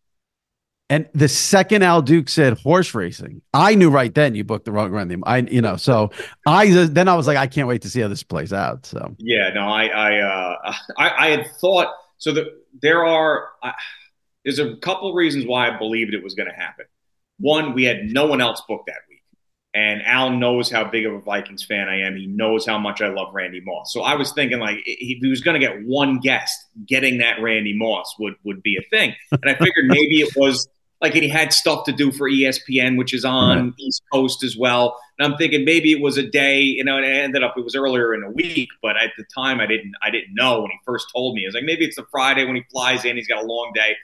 And 0.88 1.08
the 1.14 1.28
second 1.28 1.82
Al 1.82 2.00
Duke 2.00 2.28
said 2.28 2.60
horse 2.60 2.94
racing, 2.94 3.42
I 3.52 3.74
knew 3.74 3.90
right 3.90 4.14
then 4.14 4.36
you 4.36 4.44
booked 4.44 4.66
the 4.66 4.72
wrong 4.72 4.90
Randy. 4.90 5.16
I, 5.26 5.38
you 5.38 5.60
know, 5.60 5.76
so 5.76 6.10
I 6.46 6.70
then 6.70 7.08
I 7.08 7.16
was 7.16 7.26
like, 7.26 7.36
I 7.36 7.48
can't 7.48 7.66
wait 7.66 7.82
to 7.82 7.90
see 7.90 8.00
how 8.00 8.08
this 8.08 8.22
plays 8.22 8.52
out. 8.52 8.86
So 8.86 9.16
yeah, 9.18 9.50
no, 9.52 9.62
I 9.62 9.86
I 9.86 10.20
uh, 10.20 10.72
I, 10.98 11.26
I 11.26 11.30
had 11.30 11.50
thought 11.60 11.92
so 12.18 12.30
that 12.34 12.46
there 12.82 13.04
are 13.04 13.48
uh, 13.64 13.72
there's 14.44 14.60
a 14.60 14.76
couple 14.76 15.12
reasons 15.12 15.44
why 15.44 15.68
I 15.68 15.76
believed 15.76 16.14
it 16.14 16.22
was 16.22 16.34
going 16.34 16.48
to 16.48 16.54
happen. 16.54 16.84
One, 17.40 17.74
we 17.74 17.82
had 17.82 18.04
no 18.04 18.26
one 18.26 18.40
else 18.40 18.62
booked 18.68 18.86
that 18.86 19.07
and 19.74 20.02
Al 20.04 20.30
knows 20.30 20.70
how 20.70 20.84
big 20.84 21.04
of 21.06 21.12
a 21.12 21.20
Vikings 21.20 21.64
fan 21.64 21.88
I 21.88 22.00
am. 22.00 22.16
He 22.16 22.26
knows 22.26 22.66
how 22.66 22.78
much 22.78 23.02
I 23.02 23.08
love 23.08 23.34
Randy 23.34 23.60
Moss. 23.60 23.92
So 23.92 24.02
I 24.02 24.14
was 24.14 24.32
thinking 24.32 24.58
like 24.58 24.78
if 24.86 25.18
he 25.20 25.28
was 25.28 25.40
going 25.40 25.60
to 25.60 25.66
get 25.66 25.84
one 25.84 26.18
guest, 26.18 26.58
getting 26.86 27.18
that 27.18 27.40
Randy 27.40 27.76
Moss 27.76 28.14
would 28.18 28.34
would 28.44 28.62
be 28.62 28.76
a 28.76 28.82
thing, 28.88 29.14
and 29.30 29.44
I 29.44 29.54
figured 29.54 29.84
maybe 29.86 30.20
it 30.20 30.34
was 30.36 30.68
like 31.00 31.14
he 31.14 31.28
had 31.28 31.52
stuff 31.52 31.84
to 31.84 31.92
do 31.92 32.10
for 32.10 32.28
ESPN, 32.28 32.98
which 32.98 33.14
is 33.14 33.24
on 33.24 33.66
right. 33.66 33.74
East 33.78 34.02
Coast 34.12 34.42
as 34.42 34.56
well. 34.56 34.98
And 35.18 35.30
I'm 35.30 35.38
thinking 35.38 35.64
maybe 35.64 35.92
it 35.92 36.00
was 36.00 36.16
a 36.16 36.28
day, 36.28 36.60
you 36.60 36.82
know, 36.82 36.96
and 36.96 37.06
it 37.06 37.10
ended 37.10 37.42
up 37.42 37.54
it 37.56 37.64
was 37.64 37.76
earlier 37.76 38.14
in 38.14 38.22
the 38.22 38.30
week, 38.30 38.68
but 38.82 38.96
at 38.96 39.12
the 39.16 39.24
time 39.34 39.60
I 39.60 39.66
didn't 39.66 39.92
I 40.02 40.10
didn't 40.10 40.34
know 40.34 40.62
when 40.62 40.70
he 40.70 40.78
first 40.84 41.06
told 41.14 41.34
me. 41.34 41.44
I 41.44 41.48
was 41.48 41.54
like, 41.54 41.64
maybe 41.64 41.84
it's 41.84 41.96
the 41.96 42.06
Friday 42.10 42.44
when 42.44 42.56
he 42.56 42.64
flies 42.72 43.04
in, 43.04 43.16
he's 43.16 43.28
got 43.28 43.42
a 43.42 43.46
long 43.46 43.72
day. 43.74 43.96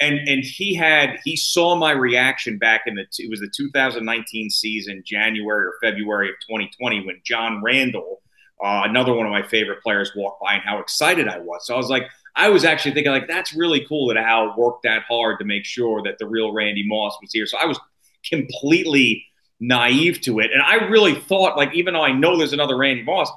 And 0.00 0.18
and 0.28 0.42
he 0.42 0.74
had 0.74 1.18
he 1.24 1.36
saw 1.36 1.74
my 1.74 1.92
reaction 1.92 2.58
back 2.58 2.82
in 2.86 2.94
the 2.94 3.04
it 3.18 3.28
was 3.28 3.40
the 3.40 3.50
2019 3.54 4.50
season, 4.50 5.02
January 5.04 5.66
or 5.66 5.74
February 5.82 6.30
of 6.30 6.36
2020, 6.48 7.04
when 7.04 7.20
John 7.24 7.62
Randle, 7.62 8.22
uh, 8.64 8.82
another 8.84 9.12
one 9.12 9.26
of 9.26 9.32
my 9.32 9.46
favorite 9.46 9.82
players, 9.82 10.12
walked 10.16 10.40
by 10.40 10.54
and 10.54 10.62
how 10.62 10.78
excited 10.78 11.28
I 11.28 11.38
was. 11.38 11.66
So 11.66 11.74
I 11.74 11.76
was 11.76 11.90
like, 11.90 12.04
I 12.34 12.48
was 12.48 12.64
actually 12.64 12.92
thinking 12.92 13.12
like 13.12 13.28
that's 13.28 13.54
really 13.54 13.84
cool 13.86 14.08
that 14.08 14.16
Al 14.16 14.54
worked 14.56 14.84
that 14.84 15.02
hard 15.02 15.38
to 15.40 15.44
make 15.44 15.64
sure 15.64 16.02
that 16.04 16.18
the 16.18 16.26
real 16.26 16.52
Randy 16.52 16.84
Moss 16.86 17.16
was 17.20 17.32
here. 17.32 17.46
So 17.46 17.58
I 17.58 17.66
was 17.66 17.78
completely 18.24 19.26
naive 19.60 20.22
to 20.22 20.38
it, 20.40 20.50
and 20.52 20.62
I 20.62 20.86
really 20.88 21.14
thought 21.14 21.56
like 21.56 21.74
even 21.74 21.94
though 21.94 22.02
I 22.04 22.12
know 22.12 22.38
there's 22.38 22.54
another 22.54 22.78
Randy 22.78 23.02
Moss, 23.02 23.30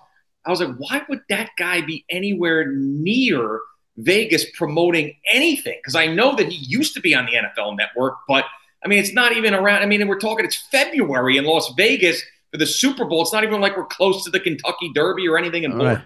I 0.46 0.50
was 0.50 0.62
like, 0.62 0.76
why 0.78 1.02
would 1.10 1.22
that 1.30 1.52
guy 1.58 1.82
be 1.82 2.06
anywhere 2.10 2.72
near 2.72 3.60
Vegas 3.98 4.46
promoting 4.52 5.16
anything? 5.32 5.78
Because 5.80 5.96
I 5.96 6.08
know 6.08 6.36
that 6.36 6.48
he 6.48 6.66
used 6.66 6.94
to 6.96 7.02
be 7.02 7.14
on 7.14 7.26
the 7.26 7.34
NFL 7.34 7.78
Network, 7.78 8.16
but 8.28 8.46
I 8.84 8.88
mean 8.88 9.00
it's 9.00 9.14
not 9.14 9.34
even 9.34 9.54
around. 9.54 9.82
I 9.82 9.86
mean, 9.86 10.08
we're 10.08 10.20
talking 10.20 10.46
it's 10.46 10.68
February 10.72 11.38
in 11.38 11.46
Las 11.46 11.72
Vegas 11.78 12.22
for 12.52 12.58
the 12.58 12.66
Super 12.66 13.06
Bowl. 13.06 13.22
It's 13.22 13.34
not 13.34 13.44
even 13.44 13.62
like 13.62 13.76
we're 13.76 13.86
close 13.86 14.24
to 14.26 14.30
the 14.30 14.40
Kentucky 14.40 14.92
Derby 14.94 15.28
or 15.28 15.38
anything 15.38 15.64
important. 15.64 16.02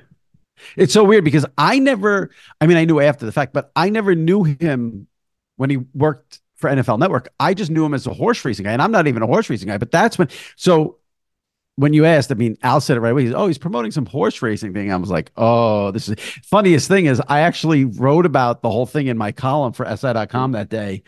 It's 0.75 0.93
so 0.93 1.03
weird 1.03 1.23
because 1.23 1.45
I 1.57 1.79
never, 1.79 2.31
I 2.59 2.67
mean, 2.67 2.77
I 2.77 2.85
knew 2.85 2.99
after 2.99 3.25
the 3.25 3.31
fact, 3.31 3.53
but 3.53 3.71
I 3.75 3.89
never 3.89 4.15
knew 4.15 4.43
him 4.43 5.07
when 5.57 5.69
he 5.69 5.77
worked 5.93 6.39
for 6.55 6.69
NFL 6.69 6.99
Network. 6.99 7.29
I 7.39 7.53
just 7.53 7.69
knew 7.69 7.85
him 7.85 7.93
as 7.93 8.07
a 8.07 8.13
horse 8.13 8.43
racing 8.43 8.65
guy, 8.65 8.71
and 8.71 8.81
I'm 8.81 8.91
not 8.91 9.07
even 9.07 9.21
a 9.21 9.27
horse 9.27 9.49
racing 9.49 9.67
guy. 9.67 9.77
But 9.77 9.91
that's 9.91 10.17
when, 10.17 10.29
so 10.55 10.97
when 11.77 11.93
you 11.93 12.05
asked, 12.05 12.31
I 12.31 12.35
mean, 12.35 12.57
Al 12.63 12.81
said 12.81 12.97
it 12.97 12.99
right 12.99 13.11
away. 13.11 13.25
He's, 13.25 13.33
oh, 13.33 13.47
he's 13.47 13.57
promoting 13.57 13.91
some 13.91 14.05
horse 14.05 14.41
racing 14.41 14.73
thing. 14.73 14.91
I 14.91 14.95
was 14.97 15.09
like, 15.09 15.31
oh, 15.37 15.91
this 15.91 16.09
is 16.09 16.19
funniest 16.43 16.87
thing 16.87 17.05
is 17.05 17.21
I 17.27 17.41
actually 17.41 17.85
wrote 17.85 18.25
about 18.25 18.61
the 18.61 18.69
whole 18.69 18.87
thing 18.87 19.07
in 19.07 19.17
my 19.17 19.31
column 19.31 19.73
for 19.73 19.85
SI.com 19.85 20.51
that 20.53 20.69
day. 20.69 21.03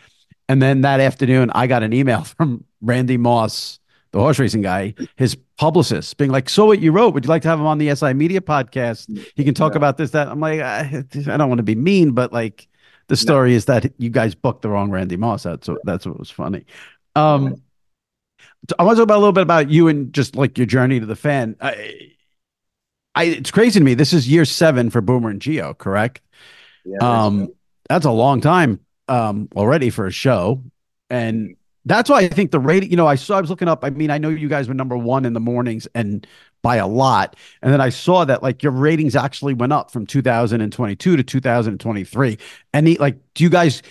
And 0.48 0.62
then 0.62 0.80
that 0.80 1.00
afternoon, 1.00 1.50
I 1.54 1.66
got 1.66 1.82
an 1.82 1.92
email 1.92 2.22
from 2.38 2.64
Randy 2.80 3.16
Moss 3.16 3.80
the 4.12 4.18
horse 4.18 4.38
racing 4.38 4.62
guy, 4.62 4.94
his 5.16 5.36
publicist, 5.56 6.16
being 6.16 6.32
like, 6.32 6.48
"So 6.48 6.66
what 6.66 6.80
you 6.80 6.90
wrote? 6.90 7.14
Would 7.14 7.24
you 7.24 7.28
like 7.28 7.42
to 7.42 7.48
have 7.48 7.60
him 7.60 7.66
on 7.66 7.78
the 7.78 7.94
SI 7.94 8.12
Media 8.12 8.40
podcast? 8.40 9.06
He 9.36 9.44
can 9.44 9.54
talk 9.54 9.74
yeah. 9.74 9.78
about 9.78 9.98
this, 9.98 10.10
that." 10.10 10.28
I'm 10.28 10.40
like, 10.40 10.60
I, 10.60 11.04
I, 11.14 11.36
don't 11.36 11.48
want 11.48 11.58
to 11.58 11.64
be 11.64 11.76
mean, 11.76 12.10
but 12.12 12.32
like, 12.32 12.66
the 13.06 13.16
story 13.16 13.50
no. 13.50 13.56
is 13.56 13.66
that 13.66 13.92
you 13.98 14.10
guys 14.10 14.34
booked 14.34 14.62
the 14.62 14.68
wrong 14.68 14.90
Randy 14.90 15.16
Moss. 15.16 15.44
That's 15.44 15.68
what 15.68 15.78
that's 15.84 16.06
what 16.06 16.18
was 16.18 16.30
funny. 16.30 16.64
Um, 17.14 17.62
I 18.78 18.82
want 18.84 18.96
to 18.96 19.00
talk 19.00 19.04
about 19.04 19.16
a 19.16 19.20
little 19.20 19.32
bit 19.32 19.42
about 19.42 19.70
you 19.70 19.88
and 19.88 20.12
just 20.12 20.36
like 20.36 20.58
your 20.58 20.66
journey 20.66 21.00
to 21.00 21.06
the 21.06 21.16
fan. 21.16 21.56
I, 21.60 22.12
I 23.14 23.24
it's 23.24 23.50
crazy 23.50 23.80
to 23.80 23.84
me. 23.84 23.94
This 23.94 24.12
is 24.12 24.28
year 24.28 24.44
seven 24.44 24.90
for 24.90 25.00
Boomer 25.00 25.30
and 25.30 25.40
Gio, 25.40 25.76
correct? 25.76 26.20
Yeah, 26.84 26.98
um, 27.00 27.48
that's 27.88 28.06
a 28.06 28.10
long 28.10 28.40
time 28.40 28.80
um 29.08 29.48
already 29.56 29.90
for 29.90 30.06
a 30.06 30.12
show, 30.12 30.62
and 31.08 31.56
that's 31.86 32.10
why 32.10 32.18
I 32.18 32.28
think 32.28 32.50
the 32.50 32.60
rating, 32.60 32.90
you 32.90 32.96
know, 32.96 33.06
I 33.06 33.14
saw, 33.14 33.38
I 33.38 33.40
was 33.40 33.50
looking 33.50 33.68
up. 33.68 33.84
I 33.84 33.90
mean, 33.90 34.10
I 34.10 34.18
know 34.18 34.28
you 34.28 34.48
guys 34.48 34.68
were 34.68 34.74
number 34.74 34.96
one 34.96 35.24
in 35.24 35.32
the 35.32 35.40
mornings 35.40 35.88
and 35.94 36.26
by 36.62 36.76
a 36.76 36.86
lot. 36.86 37.36
And 37.62 37.72
then 37.72 37.80
I 37.80 37.88
saw 37.88 38.24
that 38.26 38.42
like 38.42 38.62
your 38.62 38.72
ratings 38.72 39.16
actually 39.16 39.54
went 39.54 39.72
up 39.72 39.90
from 39.90 40.06
2022 40.06 41.16
to 41.16 41.22
2023. 41.22 42.38
And 42.74 42.86
the, 42.86 42.96
like, 42.98 43.16
do 43.34 43.44
you 43.44 43.50
guys, 43.50 43.82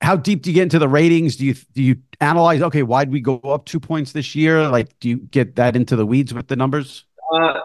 how 0.00 0.16
deep 0.16 0.42
do 0.42 0.50
you 0.50 0.54
get 0.54 0.62
into 0.64 0.78
the 0.78 0.88
ratings? 0.88 1.36
Do 1.36 1.46
you, 1.46 1.54
do 1.74 1.82
you 1.82 1.96
analyze, 2.20 2.62
okay, 2.62 2.82
why'd 2.82 3.10
we 3.10 3.20
go 3.20 3.36
up 3.38 3.66
two 3.66 3.80
points 3.80 4.12
this 4.12 4.34
year? 4.34 4.68
Like, 4.68 4.98
do 5.00 5.08
you 5.08 5.16
get 5.16 5.56
that 5.56 5.76
into 5.76 5.96
the 5.96 6.06
weeds 6.06 6.32
with 6.32 6.48
the 6.48 6.56
numbers? 6.56 7.04
Uh, 7.32 7.60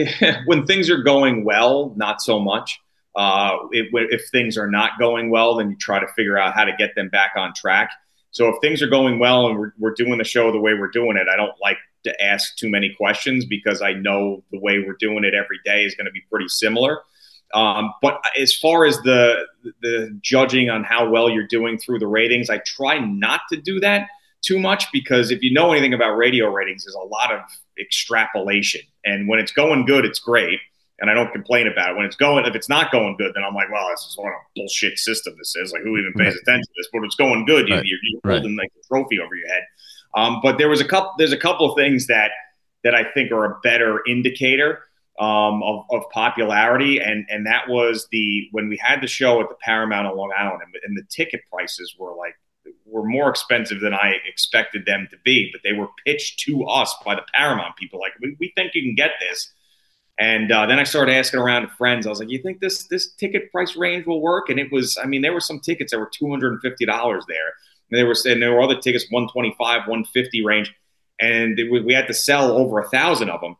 when 0.46 0.66
things 0.66 0.90
are 0.90 1.02
going 1.02 1.44
well, 1.44 1.92
not 1.96 2.20
so 2.20 2.38
much. 2.38 2.80
Uh, 3.16 3.56
if, 3.70 3.86
if 3.92 4.28
things 4.30 4.58
are 4.58 4.70
not 4.70 4.92
going 4.98 5.30
well, 5.30 5.56
then 5.56 5.70
you 5.70 5.76
try 5.76 6.00
to 6.00 6.06
figure 6.14 6.36
out 6.36 6.54
how 6.54 6.64
to 6.64 6.72
get 6.76 6.94
them 6.96 7.08
back 7.08 7.32
on 7.36 7.52
track. 7.54 7.90
So 8.30 8.48
if 8.48 8.56
things 8.60 8.82
are 8.82 8.88
going 8.88 9.20
well 9.20 9.46
and 9.46 9.58
we're, 9.58 9.72
we're 9.78 9.94
doing 9.94 10.18
the 10.18 10.24
show 10.24 10.50
the 10.50 10.58
way 10.58 10.74
we're 10.74 10.88
doing 10.88 11.16
it, 11.16 11.28
I 11.32 11.36
don't 11.36 11.54
like 11.62 11.78
to 12.02 12.22
ask 12.22 12.56
too 12.56 12.68
many 12.68 12.92
questions 12.94 13.44
because 13.44 13.80
I 13.80 13.92
know 13.92 14.42
the 14.50 14.58
way 14.58 14.80
we're 14.80 14.96
doing 14.98 15.24
it 15.24 15.34
every 15.34 15.60
day 15.64 15.84
is 15.84 15.94
going 15.94 16.06
to 16.06 16.12
be 16.12 16.22
pretty 16.28 16.48
similar. 16.48 17.00
Um, 17.54 17.92
but 18.02 18.22
as 18.38 18.54
far 18.54 18.84
as 18.84 18.98
the 18.98 19.46
the 19.80 20.18
judging 20.20 20.70
on 20.70 20.84
how 20.84 21.08
well 21.08 21.30
you're 21.30 21.46
doing 21.46 21.78
through 21.78 22.00
the 22.00 22.06
ratings, 22.06 22.50
I 22.50 22.58
try 22.58 22.98
not 22.98 23.42
to 23.50 23.56
do 23.56 23.80
that 23.80 24.08
too 24.42 24.58
much 24.58 24.90
because 24.92 25.30
if 25.30 25.42
you 25.42 25.52
know 25.52 25.72
anything 25.72 25.94
about 25.94 26.16
radio 26.16 26.50
ratings, 26.50 26.84
there's 26.84 26.94
a 26.94 26.98
lot 26.98 27.32
of 27.32 27.40
extrapolation, 27.78 28.82
and 29.04 29.28
when 29.28 29.38
it's 29.38 29.52
going 29.52 29.86
good, 29.86 30.04
it's 30.04 30.18
great 30.18 30.60
and 31.00 31.10
I 31.10 31.14
don't 31.14 31.32
complain 31.32 31.66
about 31.66 31.90
it. 31.90 31.96
When 31.96 32.06
it's 32.06 32.16
going, 32.16 32.46
if 32.46 32.54
it's 32.54 32.68
not 32.68 32.92
going 32.92 33.16
good, 33.16 33.32
then 33.34 33.42
I'm 33.42 33.54
like, 33.54 33.70
well, 33.70 33.88
this 33.90 34.06
is 34.08 34.14
what 34.16 34.28
a 34.28 34.38
bullshit 34.54 34.98
system 34.98 35.34
this 35.36 35.56
is. 35.56 35.72
Like, 35.72 35.82
who 35.82 35.96
even 35.96 36.12
pays 36.12 36.34
right. 36.34 36.42
attention 36.42 36.62
to 36.62 36.72
this? 36.76 36.88
But 36.92 37.02
it's 37.04 37.16
going 37.16 37.44
good, 37.46 37.68
you, 37.68 37.74
are 37.74 37.80
right. 38.22 38.34
holding 38.36 38.56
like 38.56 38.70
a 38.78 38.86
trophy 38.86 39.18
over 39.18 39.34
your 39.34 39.48
head. 39.48 39.62
Um, 40.14 40.40
but 40.42 40.58
there 40.58 40.68
was 40.68 40.80
a 40.80 40.84
couple. 40.84 41.12
There's 41.18 41.32
a 41.32 41.36
couple 41.36 41.70
of 41.70 41.76
things 41.76 42.06
that 42.06 42.30
that 42.84 42.94
I 42.94 43.04
think 43.12 43.32
are 43.32 43.44
a 43.44 43.60
better 43.62 44.00
indicator 44.06 44.82
um, 45.18 45.62
of, 45.62 45.84
of, 45.90 46.02
popularity, 46.10 46.98
and 46.98 47.26
and 47.28 47.46
that 47.46 47.68
was 47.68 48.08
the 48.10 48.48
when 48.52 48.68
we 48.68 48.76
had 48.76 49.00
the 49.00 49.06
show 49.06 49.40
at 49.40 49.48
the 49.48 49.54
Paramount 49.60 50.06
on 50.06 50.16
Long 50.16 50.32
Island, 50.36 50.62
and, 50.64 50.74
and 50.84 50.96
the 50.96 51.04
ticket 51.08 51.42
prices 51.50 51.94
were 51.98 52.14
like 52.16 52.34
were 52.86 53.04
more 53.04 53.28
expensive 53.28 53.80
than 53.80 53.94
I 53.94 54.14
expected 54.26 54.86
them 54.86 55.06
to 55.10 55.16
be, 55.24 55.50
but 55.52 55.60
they 55.62 55.72
were 55.72 55.88
pitched 56.04 56.40
to 56.40 56.64
us 56.64 56.94
by 57.04 57.14
the 57.14 57.22
Paramount 57.34 57.76
people. 57.76 58.00
Like, 58.00 58.12
we, 58.20 58.36
we 58.40 58.52
think 58.56 58.74
you 58.74 58.82
can 58.82 58.94
get 58.94 59.12
this 59.20 59.52
and 60.18 60.52
uh, 60.52 60.66
then 60.66 60.78
I 60.78 60.84
started 60.84 61.12
asking 61.12 61.40
around 61.40 61.62
to 61.62 61.68
friends. 61.68 62.06
I 62.06 62.10
was 62.10 62.20
like, 62.20 62.30
"You 62.30 62.40
think 62.40 62.60
this 62.60 62.86
this 62.86 63.12
ticket 63.14 63.50
price 63.50 63.74
range 63.74 64.06
will 64.06 64.20
work?" 64.20 64.48
And 64.48 64.60
it 64.60 64.70
was, 64.70 64.96
I 65.02 65.06
mean, 65.06 65.22
there 65.22 65.32
were 65.32 65.40
some 65.40 65.58
tickets 65.58 65.90
that 65.90 65.98
were 65.98 66.10
two 66.12 66.30
hundred 66.30 66.52
and 66.52 66.60
fifty 66.62 66.86
dollars 66.86 67.24
there. 67.26 67.52
And 67.90 67.98
there 67.98 68.06
were 68.06 68.14
and 68.24 68.40
there 68.40 68.52
were 68.52 68.62
other 68.62 68.78
tickets 68.78 69.06
one 69.10 69.28
twenty 69.32 69.54
five, 69.58 69.88
one 69.88 70.04
fifty 70.04 70.44
range, 70.44 70.72
and 71.20 71.58
we 71.68 71.92
had 71.92 72.06
to 72.06 72.14
sell 72.14 72.52
over 72.52 72.80
a 72.80 72.88
thousand 72.88 73.30
of 73.30 73.40
them. 73.40 73.56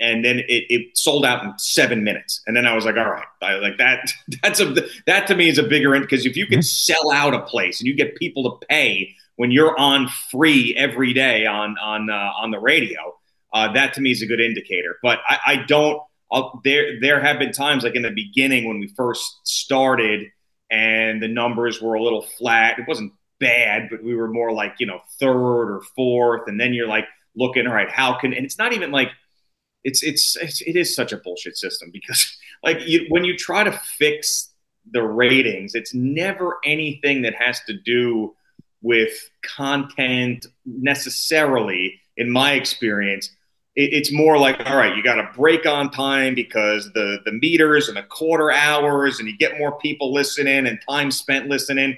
And 0.00 0.24
then 0.24 0.40
it, 0.40 0.64
it, 0.68 0.96
sold 0.96 1.24
out 1.24 1.44
in 1.44 1.52
seven 1.58 2.04
minutes. 2.04 2.40
And 2.46 2.56
then 2.56 2.66
I 2.66 2.74
was 2.74 2.84
like, 2.84 2.96
"All 2.96 3.10
right, 3.10 3.26
I, 3.42 3.54
like 3.54 3.78
that. 3.78 4.10
That's 4.42 4.60
a 4.60 4.74
that 5.06 5.26
to 5.28 5.34
me 5.34 5.48
is 5.48 5.58
a 5.58 5.62
bigger 5.62 5.94
end 5.94 6.04
because 6.04 6.26
if 6.26 6.36
you 6.36 6.46
can 6.46 6.60
mm-hmm. 6.60 6.62
sell 6.62 7.10
out 7.10 7.34
a 7.34 7.42
place 7.42 7.80
and 7.80 7.86
you 7.86 7.94
get 7.94 8.16
people 8.16 8.58
to 8.58 8.66
pay 8.66 9.14
when 9.36 9.50
you're 9.50 9.78
on 9.78 10.08
free 10.30 10.74
every 10.76 11.12
day 11.12 11.46
on 11.46 11.76
on 11.78 12.10
uh, 12.10 12.32
on 12.40 12.50
the 12.50 12.58
radio." 12.58 13.14
uh, 13.52 13.72
that 13.72 13.94
to 13.94 14.00
me 14.00 14.10
is 14.10 14.22
a 14.22 14.26
good 14.26 14.40
indicator. 14.40 14.96
But 15.02 15.20
I, 15.26 15.38
I 15.46 15.56
don't. 15.56 16.02
I'll, 16.30 16.60
there 16.62 17.00
there 17.00 17.20
have 17.20 17.38
been 17.38 17.52
times 17.52 17.84
like 17.84 17.94
in 17.94 18.02
the 18.02 18.10
beginning 18.10 18.68
when 18.68 18.78
we 18.78 18.88
first 18.88 19.40
started 19.44 20.26
and 20.70 21.22
the 21.22 21.28
numbers 21.28 21.80
were 21.80 21.94
a 21.94 22.02
little 22.02 22.22
flat. 22.22 22.78
It 22.78 22.84
wasn't 22.86 23.14
bad, 23.40 23.88
but 23.90 24.04
we 24.04 24.14
were 24.14 24.28
more 24.28 24.52
like 24.52 24.74
you 24.78 24.86
know 24.86 25.00
third 25.18 25.70
or 25.70 25.82
fourth, 25.96 26.42
and 26.46 26.60
then 26.60 26.74
you're 26.74 26.88
like 26.88 27.06
looking 27.34 27.66
all 27.66 27.74
right, 27.74 27.90
how 27.90 28.18
can? 28.18 28.34
And 28.34 28.44
it's 28.44 28.58
not 28.58 28.72
even 28.72 28.90
like 28.90 29.10
it's 29.84 30.02
it's, 30.02 30.36
it's 30.36 30.60
it 30.62 30.76
is 30.76 30.94
such 30.94 31.12
a 31.12 31.16
bullshit 31.16 31.56
system 31.56 31.90
because 31.92 32.36
like 32.64 32.86
you, 32.86 33.06
when 33.08 33.24
you 33.24 33.36
try 33.36 33.64
to 33.64 33.72
fix 33.72 34.50
the 34.90 35.02
ratings, 35.02 35.74
it's 35.74 35.94
never 35.94 36.58
anything 36.64 37.22
that 37.22 37.34
has 37.34 37.60
to 37.66 37.74
do 37.74 38.34
with 38.82 39.30
content 39.42 40.46
necessarily. 40.64 42.00
In 42.16 42.30
my 42.32 42.54
experience, 42.54 43.30
it, 43.76 43.92
it's 43.92 44.12
more 44.12 44.38
like, 44.38 44.60
all 44.68 44.76
right, 44.76 44.96
you 44.96 45.04
got 45.04 45.16
to 45.16 45.30
break 45.36 45.66
on 45.66 45.90
time 45.90 46.34
because 46.34 46.90
the 46.94 47.18
the 47.24 47.32
meters 47.32 47.88
and 47.88 47.96
the 47.96 48.02
quarter 48.02 48.50
hours, 48.50 49.20
and 49.20 49.28
you 49.28 49.36
get 49.36 49.58
more 49.58 49.78
people 49.78 50.12
listening 50.12 50.66
and 50.66 50.78
time 50.88 51.10
spent 51.10 51.48
listening. 51.48 51.96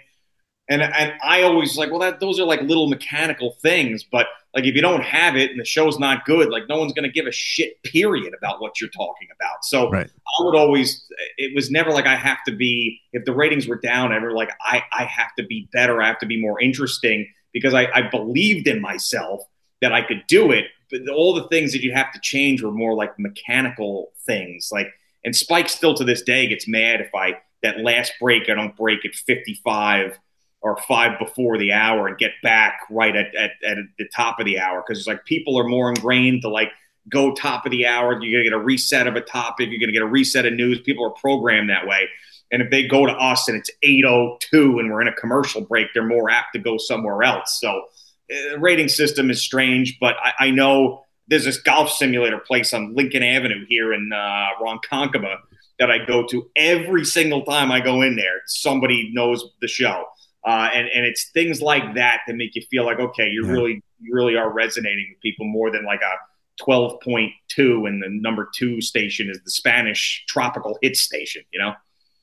And 0.69 0.83
and 0.83 1.15
I 1.25 1.43
always 1.43 1.77
like, 1.77 1.91
well, 1.91 2.01
that 2.01 2.21
those 2.21 2.39
are 2.39 2.45
like 2.45 2.61
little 2.63 2.89
mechanical 2.89 3.57
things, 3.63 4.05
but 4.05 4.27
like 4.55 4.65
if 4.65 4.75
you 4.75 4.83
don't 4.83 5.03
have 5.03 5.37
it 5.37 5.51
and 5.51 5.61
the 5.61 5.65
show's 5.65 5.99
not 5.99 6.25
good, 6.25 6.51
like 6.51 6.65
no 6.69 6.79
one's 6.79 6.93
gonna 6.93 7.09
give 7.09 7.27
a 7.27 7.33
shit 7.33 7.83
period 7.85 8.35
about 8.37 8.61
what 8.61 8.81
you're 8.81 8.91
talking 8.91 9.29
about. 9.35 9.65
So 9.65 9.91
right. 9.91 10.09
I 10.09 10.45
would 10.45 10.57
always 10.57 11.07
it 11.39 11.55
was 11.55 11.71
never 11.71 11.91
like 11.91 12.07
I 12.07 12.17
have 12.17 12.43
to 12.47 12.53
be 12.53 13.01
if 13.13 13.25
the 13.25 13.33
ratings 13.33 13.69
were 13.69 13.77
down, 13.77 14.13
ever 14.13 14.33
like 14.33 14.51
I 14.61 14.83
I 14.93 15.05
have 15.05 15.35
to 15.39 15.45
be 15.45 15.69
better, 15.73 16.03
I 16.03 16.09
have 16.09 16.19
to 16.21 16.27
be 16.27 16.41
more 16.41 16.61
interesting 16.61 17.29
because 17.53 17.75
I, 17.75 17.87
I 17.93 18.03
believed 18.03 18.67
in 18.67 18.81
myself 18.81 19.43
that 19.81 19.93
I 19.93 20.03
could 20.03 20.25
do 20.27 20.51
it. 20.51 20.67
But 20.91 21.09
all 21.09 21.35
the 21.35 21.47
things 21.49 21.73
that 21.73 21.83
you 21.83 21.93
have 21.93 22.13
to 22.13 22.21
change 22.21 22.63
were 22.63 22.73
more 22.73 22.95
like 22.95 23.19
mechanical 23.19 24.13
things. 24.27 24.71
Like 24.73 24.93
and 25.25 25.35
Spike 25.37 25.69
still 25.69 25.95
to 25.95 26.05
this 26.05 26.23
day 26.23 26.49
gets 26.49 26.67
mad 26.67 27.01
if 27.01 27.15
I 27.15 27.39
that 27.63 27.81
last 27.81 28.13
break 28.21 28.49
I 28.49 28.55
don't 28.55 28.77
break 28.77 29.05
at 29.05 29.15
55 29.15 30.19
or 30.63 30.77
five 30.89 31.19
before 31.19 31.59
the 31.59 31.73
hour 31.73 32.07
and 32.07 32.19
get 32.19 32.33
back 32.43 32.81
right 32.91 33.17
at, 33.17 33.35
at, 33.35 33.53
at 33.65 33.79
the 33.99 34.09
top 34.15 34.39
of 34.39 34.47
the 34.47 34.59
hour 34.59 34.83
because 34.87 34.99
it's 34.99 35.09
like 35.09 35.25
people 35.25 35.59
are 35.59 35.67
more 35.67 35.89
ingrained 35.89 36.43
to 36.43 36.49
like 36.49 36.71
go 37.09 37.35
top 37.35 37.65
of 37.65 37.73
the 37.73 37.87
hour. 37.87 38.21
You're 38.23 38.41
gonna 38.41 38.51
get 38.51 38.53
a 38.53 38.63
reset 38.63 39.07
of 39.07 39.17
a 39.17 39.21
topic. 39.21 39.71
You're 39.71 39.81
gonna 39.81 39.93
get 39.93 40.03
a 40.03 40.07
reset 40.07 40.47
of 40.47 40.53
news. 40.53 40.81
People 40.81 41.07
are 41.07 41.11
programmed 41.11 41.71
that 41.71 41.87
way. 41.87 42.09
And 42.53 42.63
if 42.63 42.71
they 42.71 42.87
go 42.87 43.07
to 43.07 43.13
us 43.13 43.49
and 43.49 43.57
it's 43.57 43.71
8:02 43.83 44.81
and 44.81 44.91
we're 44.91 45.01
in 45.01 45.09
a 45.09 45.15
commercial 45.15 45.63
break, 45.63 45.89
they're 45.95 46.05
more 46.05 46.31
apt 46.31 46.53
to 46.55 46.59
go 46.59 46.77
somewhere 46.79 47.23
else. 47.23 47.59
So 47.61 47.85
the 48.29 48.55
uh, 48.55 48.59
rating 48.59 48.89
system 48.89 49.31
is 49.31 49.43
strange, 49.43 49.99
but 50.01 50.17
I, 50.23 50.47
I, 50.47 50.51
know 50.51 51.05
there's 51.29 51.45
this 51.45 51.61
golf 51.61 51.91
simulator 51.91 52.39
place 52.39 52.73
on 52.73 52.95
Lincoln 52.95 53.23
Avenue 53.23 53.65
here 53.69 53.93
in 53.93 54.13
uh, 54.13 54.47
Ronkonkoma 54.61 55.37
that 55.79 55.91
I 55.91 56.05
go 56.05 56.27
to 56.27 56.51
every 56.57 57.05
single 57.05 57.43
time 57.45 57.73
I 57.73 57.81
go 57.81 58.03
in 58.03 58.17
there. 58.17 58.43
Somebody 58.47 59.11
knows 59.13 59.45
the 59.61 59.69
show. 59.69 60.05
Uh, 60.45 60.71
and 60.73 60.89
and 60.89 61.05
it's 61.05 61.31
things 61.33 61.61
like 61.61 61.95
that 61.95 62.21
that 62.27 62.35
make 62.35 62.55
you 62.55 62.63
feel 62.71 62.85
like 62.85 62.99
okay, 62.99 63.29
you 63.29 63.45
yeah. 63.45 63.53
really 63.53 63.83
you 64.01 64.15
really 64.15 64.37
are 64.37 64.51
resonating 64.51 65.07
with 65.11 65.21
people 65.21 65.47
more 65.47 65.71
than 65.71 65.85
like 65.85 66.01
a 66.01 66.63
twelve 66.63 67.01
point 67.01 67.33
two, 67.49 67.85
and 67.87 68.03
the 68.03 68.09
number 68.09 68.49
two 68.55 68.81
station 68.81 69.29
is 69.29 69.39
the 69.45 69.51
Spanish 69.51 70.25
tropical 70.29 70.79
hit 70.81 70.97
station. 70.97 71.43
You 71.53 71.61
know, 71.61 71.75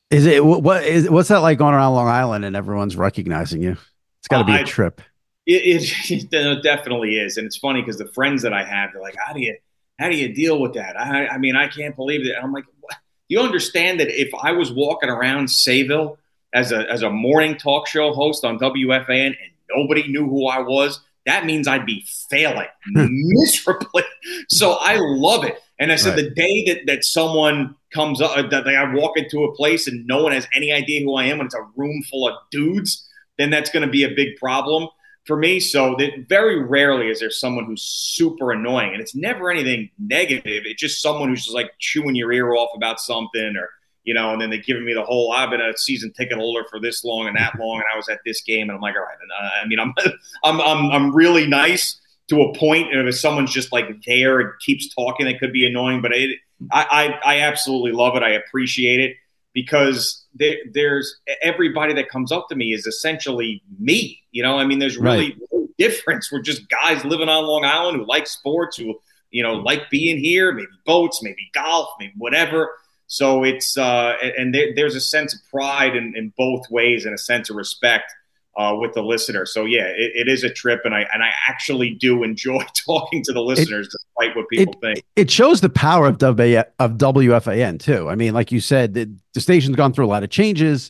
is 0.10 0.26
it 0.26 0.44
what 0.44 0.84
is 0.84 1.10
what's 1.10 1.30
that 1.30 1.40
like 1.40 1.60
going 1.60 1.76
around 1.76 1.94
Long 1.94 2.08
Island 2.08 2.44
and 2.44 2.56
everyone's 2.56 2.96
recognizing 2.96 3.62
you? 3.62 3.78
It's 4.20 4.28
got 4.28 4.40
to 4.40 4.46
be 4.46 4.54
uh, 4.54 4.62
a 4.62 4.66
trip. 4.66 5.02
It, 5.46 5.84
it, 5.84 6.34
it, 6.34 6.64
definitely 6.64 7.20
is, 7.20 7.38
and 7.38 7.46
it's 7.46 7.58
funny 7.58 7.82
because 7.82 7.98
the 7.98 8.08
friends 8.14 8.42
that 8.42 8.54
I 8.54 8.64
have, 8.64 8.92
they're 8.94 9.02
like, 9.02 9.16
"How 9.24 9.34
do 9.34 9.42
you 9.42 9.56
how 10.00 10.10
do 10.10 10.18
you 10.18 10.34
deal 10.34 10.60
with 10.60 10.74
that?" 10.74 11.00
I, 11.00 11.28
I 11.28 11.38
mean, 11.38 11.56
I 11.56 11.68
can't 11.68 11.96
believe 11.96 12.26
it. 12.26 12.34
I'm 12.42 12.52
like, 12.52 12.66
what? 12.80 12.98
you 13.28 13.40
understand 13.42 14.00
that 14.00 14.10
if 14.10 14.34
I 14.34 14.54
was 14.54 14.72
walking 14.72 15.10
around 15.10 15.48
Sayville 15.48 16.18
as 16.54 16.72
a 16.72 16.90
as 16.92 17.04
a 17.04 17.10
morning 17.10 17.56
talk 17.56 17.88
show 17.88 18.14
host 18.14 18.46
on 18.46 18.60
WFAN 18.60 19.28
and 19.28 19.36
nobody 19.76 20.08
knew 20.08 20.28
who 20.28 20.48
I 20.48 20.60
was, 20.60 21.02
that 21.26 21.46
means 21.46 21.68
I'd 21.68 21.86
be 21.86 22.06
failing 22.30 22.68
hmm. 22.96 23.08
miserably. 23.10 24.04
So 24.50 24.74
I 24.80 24.98
love 25.00 25.44
it. 25.44 25.58
And 25.80 25.92
I 25.92 25.96
said 25.96 26.16
right. 26.16 26.24
the 26.24 26.30
day 26.32 26.66
that 26.68 26.86
that 26.88 27.04
someone 27.04 27.76
comes 27.94 28.22
up 28.22 28.50
that 28.50 28.68
I 28.68 28.94
walk 28.94 29.18
into 29.18 29.44
a 29.44 29.56
place 29.56 29.88
and 29.88 30.06
no 30.08 30.24
one 30.24 30.32
has 30.32 30.48
any 30.54 30.72
idea 30.72 31.02
who 31.02 31.16
I 31.16 31.26
am 31.26 31.40
and 31.40 31.46
it's 31.48 31.56
a 31.56 31.66
room 31.76 32.04
full 32.10 32.28
of 32.28 32.36
dudes, 32.52 33.08
then 33.38 33.50
that's 33.50 33.70
going 33.70 33.86
to 33.86 33.92
be 33.92 34.04
a 34.04 34.10
big 34.10 34.38
problem 34.38 34.90
for 35.28 35.38
me. 35.38 35.60
So 35.60 35.96
that 36.00 36.28
very 36.28 36.64
rarely 36.64 37.10
is 37.10 37.20
there 37.20 37.30
someone 37.30 37.66
who's 37.66 37.84
super 37.84 38.52
annoying, 38.52 38.94
and 38.94 39.02
it's 39.02 39.16
never 39.16 39.52
anything 39.52 39.90
negative. 40.00 40.64
It's 40.66 40.82
just 40.82 41.02
someone 41.02 41.30
who's 41.30 41.44
just 41.44 41.56
like 41.56 41.72
chewing 41.78 42.16
your 42.16 42.32
ear 42.32 42.56
off 42.56 42.70
about 42.76 43.00
something 43.00 43.56
or 43.56 43.70
you 44.08 44.14
know, 44.14 44.32
and 44.32 44.42
then 44.42 44.50
they're 44.50 44.62
giving 44.62 44.86
me 44.86 44.94
the 44.94 45.04
whole, 45.04 45.34
I've 45.34 45.50
been 45.50 45.60
a 45.60 45.78
season 45.78 46.14
ticket 46.14 46.38
holder 46.38 46.64
for 46.70 46.80
this 46.80 47.04
long 47.04 47.28
and 47.28 47.36
that 47.36 47.60
long, 47.60 47.76
and 47.76 47.84
I 47.94 47.98
was 47.98 48.08
at 48.08 48.20
this 48.26 48.42
game, 48.42 48.70
and 48.70 48.72
I'm 48.72 48.80
like, 48.80 48.96
all 48.96 49.02
right, 49.02 49.18
and, 49.22 49.30
uh, 49.30 49.50
I 49.62 49.68
mean, 49.68 49.80
I'm, 49.82 49.94
I'm, 50.46 50.62
I'm, 50.62 50.92
I'm 50.92 51.14
really 51.14 51.46
nice 51.46 52.00
to 52.30 52.42
a 52.42 52.58
point, 52.58 52.96
and 52.96 53.06
if 53.06 53.20
someone's 53.20 53.52
just 53.52 53.74
like 53.74 53.90
there 54.06 54.40
and 54.40 54.50
keeps 54.66 54.96
talking, 54.96 55.28
it 55.28 55.42
could 55.42 55.52
be 55.52 55.68
annoying, 55.68 56.02
but 56.02 56.14
it, 56.16 56.40
I, 56.72 57.20
I, 57.26 57.36
I 57.36 57.40
absolutely 57.42 57.92
love 57.92 58.16
it. 58.16 58.24
I 58.24 58.30
appreciate 58.30 59.02
it 59.02 59.18
because 59.54 60.24
there, 60.36 60.56
there's 60.72 61.20
everybody 61.42 61.94
that 61.96 62.08
comes 62.08 62.32
up 62.32 62.48
to 62.48 62.56
me 62.56 62.72
is 62.72 62.88
essentially 62.88 63.62
me. 63.78 64.22
You 64.32 64.42
know, 64.42 64.58
I 64.58 64.66
mean, 64.66 64.80
there's 64.80 64.98
really 64.98 65.32
right. 65.32 65.42
no 65.52 65.68
difference. 65.78 66.32
We're 66.32 66.42
just 66.42 66.70
guys 66.70 67.04
living 67.04 67.28
on 67.28 67.46
Long 67.46 67.66
Island 67.66 67.98
who 67.98 68.06
like 68.08 68.26
sports, 68.26 68.78
who 68.78 68.98
you 69.32 69.44
know 69.44 69.56
like 69.56 69.90
being 69.90 70.18
here, 70.18 70.54
maybe 70.54 70.68
boats, 70.86 71.22
maybe 71.22 71.50
golf, 71.54 71.90
maybe 72.00 72.14
whatever. 72.18 72.72
So 73.08 73.44
it's 73.44 73.78
uh, 73.78 74.16
and 74.38 74.54
there, 74.54 74.74
there's 74.76 74.96
a 74.96 75.02
sense 75.02 75.34
of 75.34 75.40
pride 75.50 75.96
in, 75.96 76.14
in, 76.16 76.34
both 76.38 76.70
ways 76.70 77.06
and 77.06 77.16
a 77.16 77.18
sense 77.18 77.50
of 77.50 77.56
respect 77.56 78.14
uh, 78.58 78.76
with 78.78 78.94
the 78.94 79.02
listener. 79.02 79.46
So 79.46 79.64
yeah, 79.64 79.86
it, 79.86 80.12
it 80.16 80.28
is 80.28 80.44
a 80.44 80.50
trip, 80.50 80.82
and 80.84 80.94
I 80.94 81.06
and 81.14 81.24
I 81.24 81.32
actually 81.48 81.92
do 81.92 82.24
enjoy 82.24 82.64
talking 82.86 83.24
to 83.24 83.32
the 83.32 83.42
listeners, 83.42 83.88
it, 83.88 83.92
despite 83.94 84.36
what 84.36 84.50
people 84.50 84.74
it, 84.74 84.82
think. 84.82 85.06
It 85.16 85.32
shows 85.32 85.62
the 85.62 85.70
power 85.70 86.08
of 86.08 86.18
w, 86.18 86.60
of 86.80 86.92
WFAN 86.98 87.80
too. 87.80 88.10
I 88.10 88.16
mean, 88.16 88.34
like 88.34 88.52
you 88.52 88.60
said, 88.60 88.94
the, 88.94 89.10
the 89.34 89.40
station's 89.40 89.78
gone 89.78 89.94
through 89.94 90.06
a 90.06 90.08
lot 90.08 90.24
of 90.24 90.30
changes, 90.30 90.90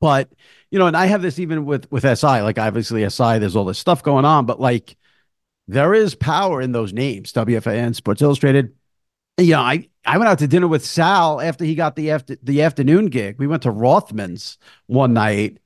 but 0.00 0.28
you 0.72 0.80
know, 0.80 0.88
and 0.88 0.96
I 0.96 1.06
have 1.06 1.22
this 1.22 1.38
even 1.38 1.64
with 1.64 1.90
with 1.92 2.02
SI. 2.02 2.40
Like 2.40 2.58
obviously 2.58 3.08
SI, 3.08 3.38
there's 3.38 3.54
all 3.54 3.64
this 3.64 3.78
stuff 3.78 4.02
going 4.02 4.24
on, 4.24 4.46
but 4.46 4.60
like 4.60 4.96
there 5.68 5.94
is 5.94 6.16
power 6.16 6.60
in 6.60 6.72
those 6.72 6.92
names, 6.92 7.32
WFAN, 7.32 7.94
Sports 7.94 8.20
Illustrated 8.20 8.74
you 9.40 9.52
know, 9.52 9.60
I, 9.60 9.88
I 10.04 10.18
went 10.18 10.28
out 10.28 10.38
to 10.38 10.46
dinner 10.46 10.68
with 10.68 10.84
Sal 10.84 11.40
after 11.40 11.64
he 11.64 11.74
got 11.74 11.96
the 11.96 12.10
after 12.10 12.36
the 12.42 12.62
afternoon 12.62 13.06
gig. 13.06 13.38
We 13.38 13.46
went 13.46 13.62
to 13.64 13.70
Rothman's 13.70 14.58
one 14.86 15.12
night, 15.12 15.58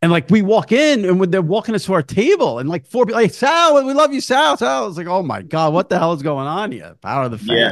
and 0.00 0.12
like 0.12 0.30
we 0.30 0.42
walk 0.42 0.72
in 0.72 1.04
and 1.04 1.18
when 1.18 1.30
they're 1.30 1.42
walking 1.42 1.74
us 1.74 1.84
to 1.86 1.94
our 1.94 2.02
table, 2.02 2.58
and 2.58 2.68
like 2.68 2.86
four 2.86 3.04
people, 3.04 3.20
like 3.20 3.32
Sal, 3.32 3.84
we 3.84 3.92
love 3.92 4.12
you, 4.12 4.20
Sal. 4.20 4.56
Sal. 4.56 4.84
I 4.84 4.86
was 4.86 4.96
like, 4.96 5.08
oh 5.08 5.22
my 5.22 5.42
god, 5.42 5.72
what 5.72 5.88
the 5.88 5.98
hell 5.98 6.12
is 6.12 6.22
going 6.22 6.46
on 6.46 6.72
here? 6.72 6.96
Power 7.02 7.24
of 7.24 7.32
the 7.32 7.38
fan. 7.38 7.56
Yeah, 7.56 7.70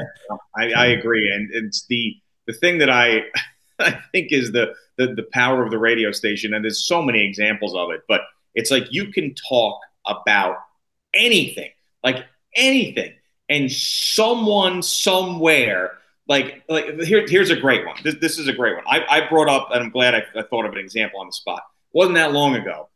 I, 0.57 0.73
I 0.73 0.87
agree, 0.87 1.31
and 1.33 1.49
it's 1.53 1.87
the 1.87 2.15
the 2.47 2.53
thing 2.53 2.79
that 2.79 2.91
I 2.91 3.23
I 3.79 3.99
think 4.13 4.33
is 4.33 4.53
the, 4.53 4.75
the 4.97 5.15
the 5.15 5.27
power 5.33 5.63
of 5.65 5.71
the 5.71 5.79
radio 5.79 6.11
station, 6.11 6.53
and 6.53 6.65
there's 6.65 6.85
so 6.85 7.01
many 7.01 7.25
examples 7.25 7.75
of 7.75 7.91
it, 7.91 8.01
but 8.09 8.23
it's 8.55 8.71
like 8.71 8.87
you 8.91 9.13
can 9.13 9.35
talk 9.35 9.81
about 10.05 10.57
anything, 11.15 11.71
like 12.03 12.25
anything 12.57 13.13
and 13.49 13.71
someone 13.71 14.83
somewhere 14.83 15.98
like 16.29 16.63
like 16.69 17.01
here, 17.01 17.27
here's 17.27 17.51
a 17.51 17.57
great 17.57 17.87
one. 17.87 17.97
This, 18.05 18.17
this 18.21 18.39
is 18.39 18.49
a 18.49 18.53
great 18.53 18.77
one. 18.77 18.85
I, 18.87 19.05
I 19.09 19.29
brought 19.29 19.49
up, 19.49 19.71
and 19.73 19.83
I'm 19.83 19.91
glad 19.91 20.15
I, 20.15 20.23
I 20.37 20.43
thought 20.43 20.67
of 20.67 20.73
an 20.73 20.79
example 20.79 21.21
on 21.21 21.27
the 21.27 21.33
spot. 21.33 21.63
It 21.93 21.97
wasn't 21.97 22.17
that 22.17 22.33
long 22.33 22.55
ago 22.55 22.89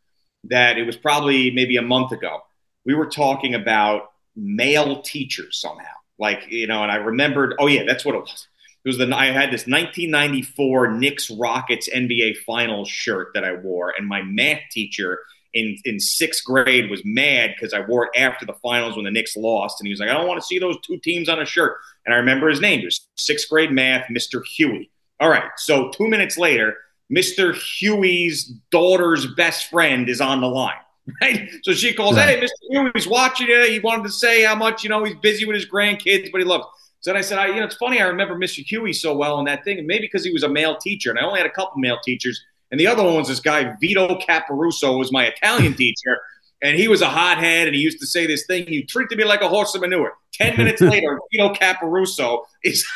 that 0.44 0.76
it 0.76 0.84
was 0.84 0.96
probably 0.96 1.50
maybe 1.50 1.76
a 1.76 1.82
month 1.82 2.12
ago. 2.12 2.40
We 2.84 2.94
were 2.94 3.06
talking 3.06 3.54
about 3.54 4.10
male 4.36 5.02
teachers 5.02 5.58
somehow, 5.60 5.94
like 6.18 6.42
you 6.50 6.66
know, 6.66 6.82
and 6.82 6.92
I 6.92 6.96
remembered. 6.96 7.54
Oh 7.58 7.66
yeah, 7.66 7.84
that's 7.86 8.04
what 8.04 8.14
it 8.14 8.20
was. 8.20 8.48
It 8.84 8.88
was 8.88 8.98
the 8.98 9.14
I 9.14 9.26
had 9.26 9.50
this 9.50 9.66
1994 9.66 10.92
Knicks 10.92 11.30
Rockets 11.30 11.88
NBA 11.88 12.38
Finals 12.38 12.88
shirt 12.88 13.28
that 13.34 13.44
I 13.44 13.54
wore, 13.54 13.94
and 13.96 14.06
my 14.06 14.22
math 14.22 14.60
teacher 14.70 15.20
in, 15.54 15.76
in 15.84 16.00
sixth 16.00 16.44
grade 16.44 16.90
was 16.90 17.02
mad 17.04 17.50
because 17.54 17.74
I 17.74 17.80
wore 17.80 18.06
it 18.06 18.18
after 18.18 18.46
the 18.46 18.54
finals 18.54 18.96
when 18.96 19.04
the 19.04 19.10
Knicks 19.10 19.36
lost. 19.36 19.80
And 19.80 19.86
he 19.86 19.92
was 19.92 20.00
like, 20.00 20.08
I 20.08 20.14
don't 20.14 20.26
want 20.26 20.40
to 20.40 20.46
see 20.46 20.58
those 20.58 20.76
two 20.80 20.98
teams 20.98 21.28
on 21.28 21.40
a 21.40 21.44
shirt. 21.44 21.76
And 22.06 22.14
I 22.14 22.18
remember 22.18 22.48
his 22.48 22.60
name. 22.60 22.80
It 22.80 22.86
was 22.86 23.06
sixth 23.16 23.48
grade 23.48 23.70
math, 23.70 24.06
Mr. 24.08 24.44
Huey. 24.44 24.90
All 25.20 25.28
right. 25.28 25.50
So 25.56 25.90
two 25.90 26.08
minutes 26.08 26.38
later, 26.38 26.76
Mr. 27.12 27.54
Huey's 27.54 28.44
daughter's 28.70 29.26
best 29.34 29.70
friend 29.70 30.08
is 30.08 30.20
on 30.20 30.40
the 30.40 30.48
line. 30.48 30.76
Right. 31.20 31.50
So 31.64 31.72
she 31.72 31.92
calls, 31.92 32.14
Hey, 32.14 32.40
Mr. 32.40 32.90
Huey's 32.92 33.08
watching 33.08 33.48
it. 33.50 33.70
He 33.70 33.80
wanted 33.80 34.04
to 34.04 34.10
say 34.10 34.44
how 34.44 34.54
much, 34.54 34.84
you 34.84 34.88
know, 34.88 35.02
he's 35.02 35.16
busy 35.16 35.44
with 35.44 35.56
his 35.56 35.66
grandkids, 35.66 36.30
but 36.30 36.38
he 36.38 36.44
loves. 36.44 36.64
So 37.00 37.10
then 37.10 37.16
I 37.16 37.22
said, 37.22 37.38
I, 37.38 37.48
you 37.48 37.56
know, 37.56 37.64
it's 37.64 37.74
funny. 37.74 38.00
I 38.00 38.04
remember 38.04 38.36
Mr. 38.36 38.64
Huey 38.64 38.92
so 38.92 39.16
well 39.16 39.40
in 39.40 39.44
that 39.46 39.64
thing, 39.64 39.78
and 39.78 39.86
maybe 39.88 40.02
because 40.02 40.24
he 40.24 40.32
was 40.32 40.44
a 40.44 40.48
male 40.48 40.76
teacher, 40.76 41.10
and 41.10 41.18
I 41.18 41.24
only 41.24 41.38
had 41.38 41.46
a 41.46 41.50
couple 41.50 41.78
male 41.78 41.98
teachers. 42.04 42.40
And 42.72 42.80
the 42.80 42.86
other 42.86 43.04
one 43.04 43.14
was 43.16 43.28
this 43.28 43.38
guy, 43.38 43.74
Vito 43.80 44.18
Caparuso, 44.18 44.98
was 44.98 45.12
my 45.12 45.26
Italian 45.26 45.74
teacher. 45.76 46.18
And 46.62 46.76
he 46.76 46.88
was 46.88 47.02
a 47.02 47.08
hothead, 47.08 47.68
and 47.68 47.76
he 47.76 47.82
used 47.82 48.00
to 48.00 48.06
say 48.06 48.24
this 48.26 48.46
thing: 48.46 48.68
"You 48.68 48.86
treated 48.86 49.18
me 49.18 49.24
like 49.24 49.42
a 49.42 49.48
horse 49.48 49.74
of 49.74 49.80
manure." 49.80 50.12
Ten 50.32 50.56
minutes 50.56 50.80
later, 50.80 51.20
Vito 51.32 51.52
Caparuso 51.54 52.44
is 52.62 52.86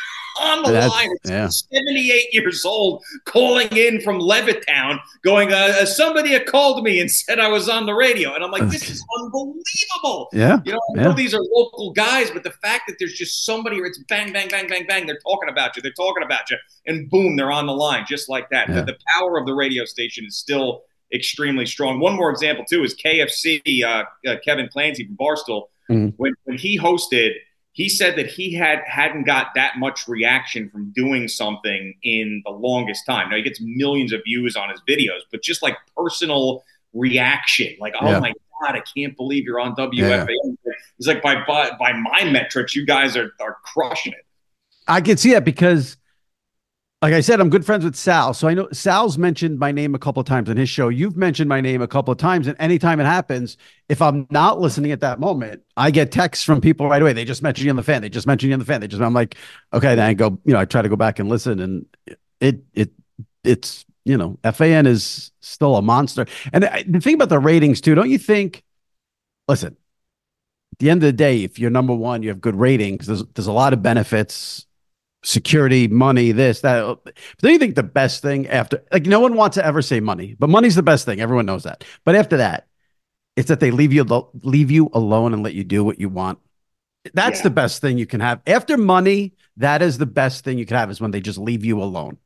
on 0.40 0.62
the 0.62 0.72
That's, 0.72 0.92
line. 0.92 1.10
Yeah. 1.24 1.48
78 1.48 2.32
years 2.32 2.64
old, 2.64 3.04
calling 3.24 3.68
in 3.76 4.00
from 4.00 4.20
Levittown, 4.20 4.98
going, 5.22 5.52
uh, 5.52 5.74
uh, 5.80 5.86
somebody 5.86 6.38
called 6.40 6.84
me 6.84 7.00
and 7.00 7.10
said 7.10 7.38
I 7.38 7.48
was 7.48 7.68
on 7.68 7.86
the 7.86 7.94
radio. 7.94 8.34
And 8.34 8.44
I'm 8.44 8.50
like, 8.50 8.68
this 8.68 8.88
is 8.90 9.04
unbelievable. 9.20 10.28
Yeah. 10.32 10.60
You 10.64 10.72
know, 10.72 10.80
I 10.96 11.02
know 11.02 11.12
these 11.12 11.34
are 11.34 11.40
local 11.40 11.92
guys, 11.92 12.30
but 12.30 12.42
the 12.42 12.50
fact 12.50 12.84
that 12.88 12.96
there's 12.98 13.14
just 13.14 13.44
somebody 13.44 13.80
or 13.80 13.86
it's 13.86 13.98
bang, 14.08 14.32
bang, 14.32 14.48
bang, 14.48 14.68
bang, 14.68 14.86
bang, 14.86 15.06
they're 15.06 15.18
talking 15.20 15.48
about 15.48 15.76
you, 15.76 15.82
they're 15.82 15.92
talking 15.92 16.22
about 16.22 16.50
you, 16.50 16.56
and 16.86 17.10
boom, 17.10 17.36
they're 17.36 17.52
on 17.52 17.66
the 17.66 17.74
line 17.74 18.04
just 18.08 18.28
like 18.28 18.48
that. 18.50 18.68
Yeah. 18.68 18.76
The, 18.76 18.84
the, 18.84 18.96
power 19.16 19.38
of 19.38 19.46
the 19.46 19.54
radio 19.54 19.84
station 19.84 20.24
is 20.26 20.36
still 20.36 20.82
extremely 21.12 21.64
strong. 21.64 22.00
One 22.00 22.16
more 22.16 22.30
example, 22.30 22.64
too, 22.68 22.82
is 22.82 22.94
KFC, 22.94 23.84
uh, 23.84 24.04
uh, 24.28 24.36
Kevin 24.44 24.68
Clancy 24.68 25.06
from 25.06 25.16
Barstool. 25.16 25.64
Mm-hmm. 25.88 26.08
When, 26.16 26.32
when 26.44 26.58
he 26.58 26.78
hosted– 26.78 27.34
he 27.76 27.90
said 27.90 28.16
that 28.16 28.26
he 28.26 28.54
had 28.54 28.80
hadn't 28.86 29.24
got 29.24 29.48
that 29.54 29.76
much 29.76 30.08
reaction 30.08 30.70
from 30.70 30.92
doing 30.92 31.28
something 31.28 31.94
in 32.02 32.40
the 32.46 32.50
longest 32.50 33.04
time. 33.04 33.28
Now 33.28 33.36
he 33.36 33.42
gets 33.42 33.60
millions 33.60 34.14
of 34.14 34.22
views 34.24 34.56
on 34.56 34.70
his 34.70 34.80
videos, 34.88 35.20
but 35.30 35.42
just 35.42 35.62
like 35.62 35.76
personal 35.94 36.64
reaction. 36.94 37.76
Like, 37.78 37.92
oh 38.00 38.08
yeah. 38.08 38.18
my 38.18 38.32
God, 38.62 38.76
I 38.76 38.82
can't 38.96 39.14
believe 39.14 39.44
you're 39.44 39.60
on 39.60 39.76
WFAN. 39.76 40.26
Yeah. 40.26 40.72
It's 40.98 41.06
like 41.06 41.22
by, 41.22 41.44
by 41.46 41.72
by 41.78 41.92
my 41.92 42.24
metrics, 42.24 42.74
you 42.74 42.86
guys 42.86 43.14
are 43.14 43.32
are 43.40 43.58
crushing 43.62 44.14
it. 44.14 44.24
I 44.88 45.02
can 45.02 45.18
see 45.18 45.34
that 45.34 45.44
because 45.44 45.98
like 47.02 47.12
I 47.12 47.20
said, 47.20 47.40
I'm 47.40 47.50
good 47.50 47.66
friends 47.66 47.84
with 47.84 47.94
Sal. 47.94 48.32
So 48.32 48.48
I 48.48 48.54
know 48.54 48.68
Sal's 48.72 49.18
mentioned 49.18 49.58
my 49.58 49.70
name 49.70 49.94
a 49.94 49.98
couple 49.98 50.20
of 50.20 50.26
times 50.26 50.48
on 50.48 50.56
his 50.56 50.70
show. 50.70 50.88
You've 50.88 51.16
mentioned 51.16 51.46
my 51.46 51.60
name 51.60 51.82
a 51.82 51.86
couple 51.86 52.10
of 52.10 52.16
times. 52.16 52.46
And 52.46 52.56
anytime 52.58 53.00
it 53.00 53.04
happens, 53.04 53.58
if 53.90 54.00
I'm 54.00 54.26
not 54.30 54.60
listening 54.60 54.92
at 54.92 55.00
that 55.00 55.20
moment, 55.20 55.62
I 55.76 55.90
get 55.90 56.10
texts 56.10 56.42
from 56.42 56.62
people 56.62 56.88
right 56.88 57.02
away. 57.02 57.12
They 57.12 57.26
just 57.26 57.42
mentioned 57.42 57.66
you 57.66 57.70
on 57.70 57.76
the 57.76 57.82
fan. 57.82 58.00
They 58.00 58.08
just 58.08 58.26
mentioned 58.26 58.48
you 58.48 58.54
on 58.54 58.60
the 58.60 58.64
fan. 58.64 58.80
They 58.80 58.88
just, 58.88 59.02
I'm 59.02 59.12
like, 59.12 59.36
okay, 59.74 59.94
then 59.94 60.06
I 60.06 60.14
go, 60.14 60.38
you 60.46 60.54
know, 60.54 60.58
I 60.58 60.64
try 60.64 60.80
to 60.80 60.88
go 60.88 60.96
back 60.96 61.18
and 61.18 61.28
listen. 61.28 61.60
And 61.60 61.86
it, 62.40 62.64
it, 62.72 62.92
it's, 63.44 63.84
you 64.06 64.16
know, 64.16 64.38
FAN 64.54 64.86
is 64.86 65.32
still 65.40 65.76
a 65.76 65.82
monster. 65.82 66.24
And 66.54 66.64
the 66.64 67.00
thing 67.00 67.14
about 67.14 67.28
the 67.28 67.38
ratings 67.38 67.82
too, 67.82 67.94
don't 67.94 68.10
you 68.10 68.18
think, 68.18 68.64
listen, 69.48 69.76
at 70.72 70.78
the 70.78 70.88
end 70.88 71.02
of 71.02 71.06
the 71.08 71.12
day, 71.12 71.44
if 71.44 71.58
you're 71.58 71.70
number 71.70 71.94
one, 71.94 72.22
you 72.22 72.30
have 72.30 72.40
good 72.40 72.56
ratings, 72.56 73.06
there's, 73.06 73.24
there's 73.34 73.48
a 73.48 73.52
lot 73.52 73.74
of 73.74 73.82
benefits 73.82 74.65
security, 75.26 75.88
money, 75.88 76.30
this, 76.32 76.60
that. 76.60 76.98
Don't 77.38 77.52
you 77.52 77.58
think 77.58 77.74
the 77.74 77.82
best 77.82 78.22
thing 78.22 78.46
after, 78.46 78.82
like, 78.92 79.06
no 79.06 79.20
one 79.20 79.34
wants 79.34 79.56
to 79.56 79.66
ever 79.66 79.82
say 79.82 79.98
money, 80.00 80.36
but 80.38 80.48
money's 80.48 80.76
the 80.76 80.82
best 80.82 81.04
thing. 81.04 81.20
Everyone 81.20 81.46
knows 81.46 81.64
that. 81.64 81.84
But 82.04 82.14
after 82.14 82.36
that, 82.36 82.68
it's 83.34 83.48
that 83.48 83.60
they 83.60 83.70
leave 83.70 83.92
you 83.92 84.04
leave 84.42 84.70
you 84.70 84.88
alone 84.94 85.34
and 85.34 85.42
let 85.42 85.54
you 85.54 85.64
do 85.64 85.84
what 85.84 86.00
you 86.00 86.08
want. 86.08 86.38
That's 87.12 87.40
yeah. 87.40 87.44
the 87.44 87.50
best 87.50 87.80
thing 87.80 87.98
you 87.98 88.06
can 88.06 88.20
have. 88.20 88.40
After 88.46 88.78
money, 88.78 89.34
that 89.58 89.82
is 89.82 89.98
the 89.98 90.06
best 90.06 90.44
thing 90.44 90.58
you 90.58 90.66
can 90.66 90.76
have 90.76 90.90
is 90.90 91.00
when 91.00 91.10
they 91.10 91.20
just 91.20 91.38
leave 91.38 91.64
you 91.64 91.82
alone. 91.82 92.18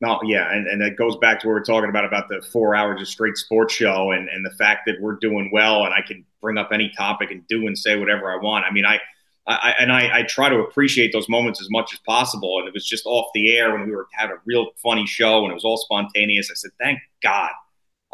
No, 0.00 0.20
yeah, 0.24 0.52
and, 0.52 0.66
and 0.66 0.80
that 0.82 0.96
goes 0.96 1.16
back 1.16 1.40
to 1.40 1.48
what 1.48 1.54
we're 1.54 1.64
talking 1.64 1.90
about 1.90 2.04
about 2.04 2.28
the 2.28 2.42
four 2.52 2.74
hours 2.74 3.00
of 3.00 3.08
straight 3.08 3.36
sports 3.36 3.74
show 3.74 4.10
and, 4.12 4.28
and 4.28 4.44
the 4.44 4.54
fact 4.58 4.82
that 4.86 4.96
we're 5.00 5.16
doing 5.16 5.50
well 5.52 5.84
and 5.84 5.94
I 5.94 6.02
can 6.06 6.24
bring 6.40 6.58
up 6.58 6.70
any 6.72 6.92
topic 6.96 7.30
and 7.30 7.46
do 7.46 7.66
and 7.66 7.78
say 7.78 7.96
whatever 7.96 8.30
I 8.32 8.36
want. 8.36 8.64
I 8.64 8.72
mean, 8.72 8.84
I 8.84 9.00
I, 9.46 9.74
and 9.78 9.92
I, 9.92 10.20
I, 10.20 10.22
try 10.22 10.48
to 10.48 10.60
appreciate 10.60 11.12
those 11.12 11.28
moments 11.28 11.60
as 11.60 11.68
much 11.70 11.92
as 11.92 11.98
possible. 12.00 12.58
And 12.58 12.66
it 12.66 12.72
was 12.72 12.86
just 12.86 13.04
off 13.04 13.26
the 13.34 13.54
air 13.54 13.72
when 13.72 13.86
we 13.86 13.94
were 13.94 14.06
having 14.12 14.36
a 14.36 14.40
real 14.46 14.70
funny 14.82 15.06
show 15.06 15.42
and 15.42 15.50
it 15.50 15.54
was 15.54 15.64
all 15.64 15.76
spontaneous. 15.76 16.50
I 16.50 16.54
said, 16.54 16.70
thank 16.80 16.98
God 17.22 17.50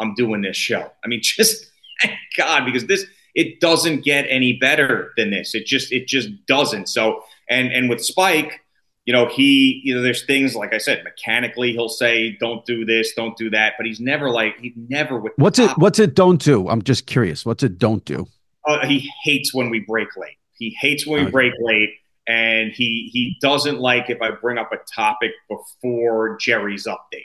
I'm 0.00 0.14
doing 0.14 0.40
this 0.40 0.56
show. 0.56 0.90
I 1.04 1.08
mean, 1.08 1.20
just 1.22 1.70
thank 2.00 2.14
God 2.36 2.64
because 2.64 2.86
this 2.86 3.06
it 3.34 3.60
doesn't 3.60 4.04
get 4.04 4.26
any 4.28 4.54
better 4.54 5.12
than 5.16 5.30
this. 5.30 5.54
It 5.54 5.66
just 5.66 5.92
it 5.92 6.08
just 6.08 6.30
doesn't. 6.46 6.88
So 6.88 7.22
and 7.48 7.72
and 7.72 7.88
with 7.88 8.04
Spike, 8.04 8.60
you 9.04 9.12
know, 9.12 9.26
he 9.26 9.80
you 9.84 9.94
know 9.94 10.02
there's 10.02 10.24
things 10.24 10.56
like 10.56 10.74
I 10.74 10.78
said 10.78 11.04
mechanically 11.04 11.72
he'll 11.72 11.88
say 11.88 12.36
don't 12.40 12.64
do 12.66 12.84
this, 12.84 13.12
don't 13.14 13.36
do 13.36 13.50
that, 13.50 13.74
but 13.76 13.86
he's 13.86 14.00
never 14.00 14.30
like 14.30 14.58
he 14.58 14.72
never 14.88 15.20
with 15.20 15.32
what's 15.36 15.58
it 15.58 15.70
what's 15.78 16.00
it 16.00 16.14
don't 16.14 16.42
do? 16.42 16.68
I'm 16.68 16.82
just 16.82 17.06
curious. 17.06 17.46
What's 17.46 17.62
it 17.62 17.78
don't 17.78 18.04
do? 18.04 18.26
Uh, 18.66 18.86
he 18.86 19.10
hates 19.22 19.54
when 19.54 19.70
we 19.70 19.80
break 19.80 20.16
late. 20.16 20.36
He 20.60 20.76
hates 20.78 21.06
when 21.06 21.24
we 21.24 21.30
break 21.30 21.54
late, 21.58 21.90
and 22.28 22.70
he 22.70 23.10
he 23.12 23.36
doesn't 23.40 23.80
like 23.80 24.10
if 24.10 24.20
I 24.22 24.30
bring 24.30 24.58
up 24.58 24.70
a 24.72 24.76
topic 24.94 25.32
before 25.48 26.36
Jerry's 26.36 26.86
update 26.86 27.24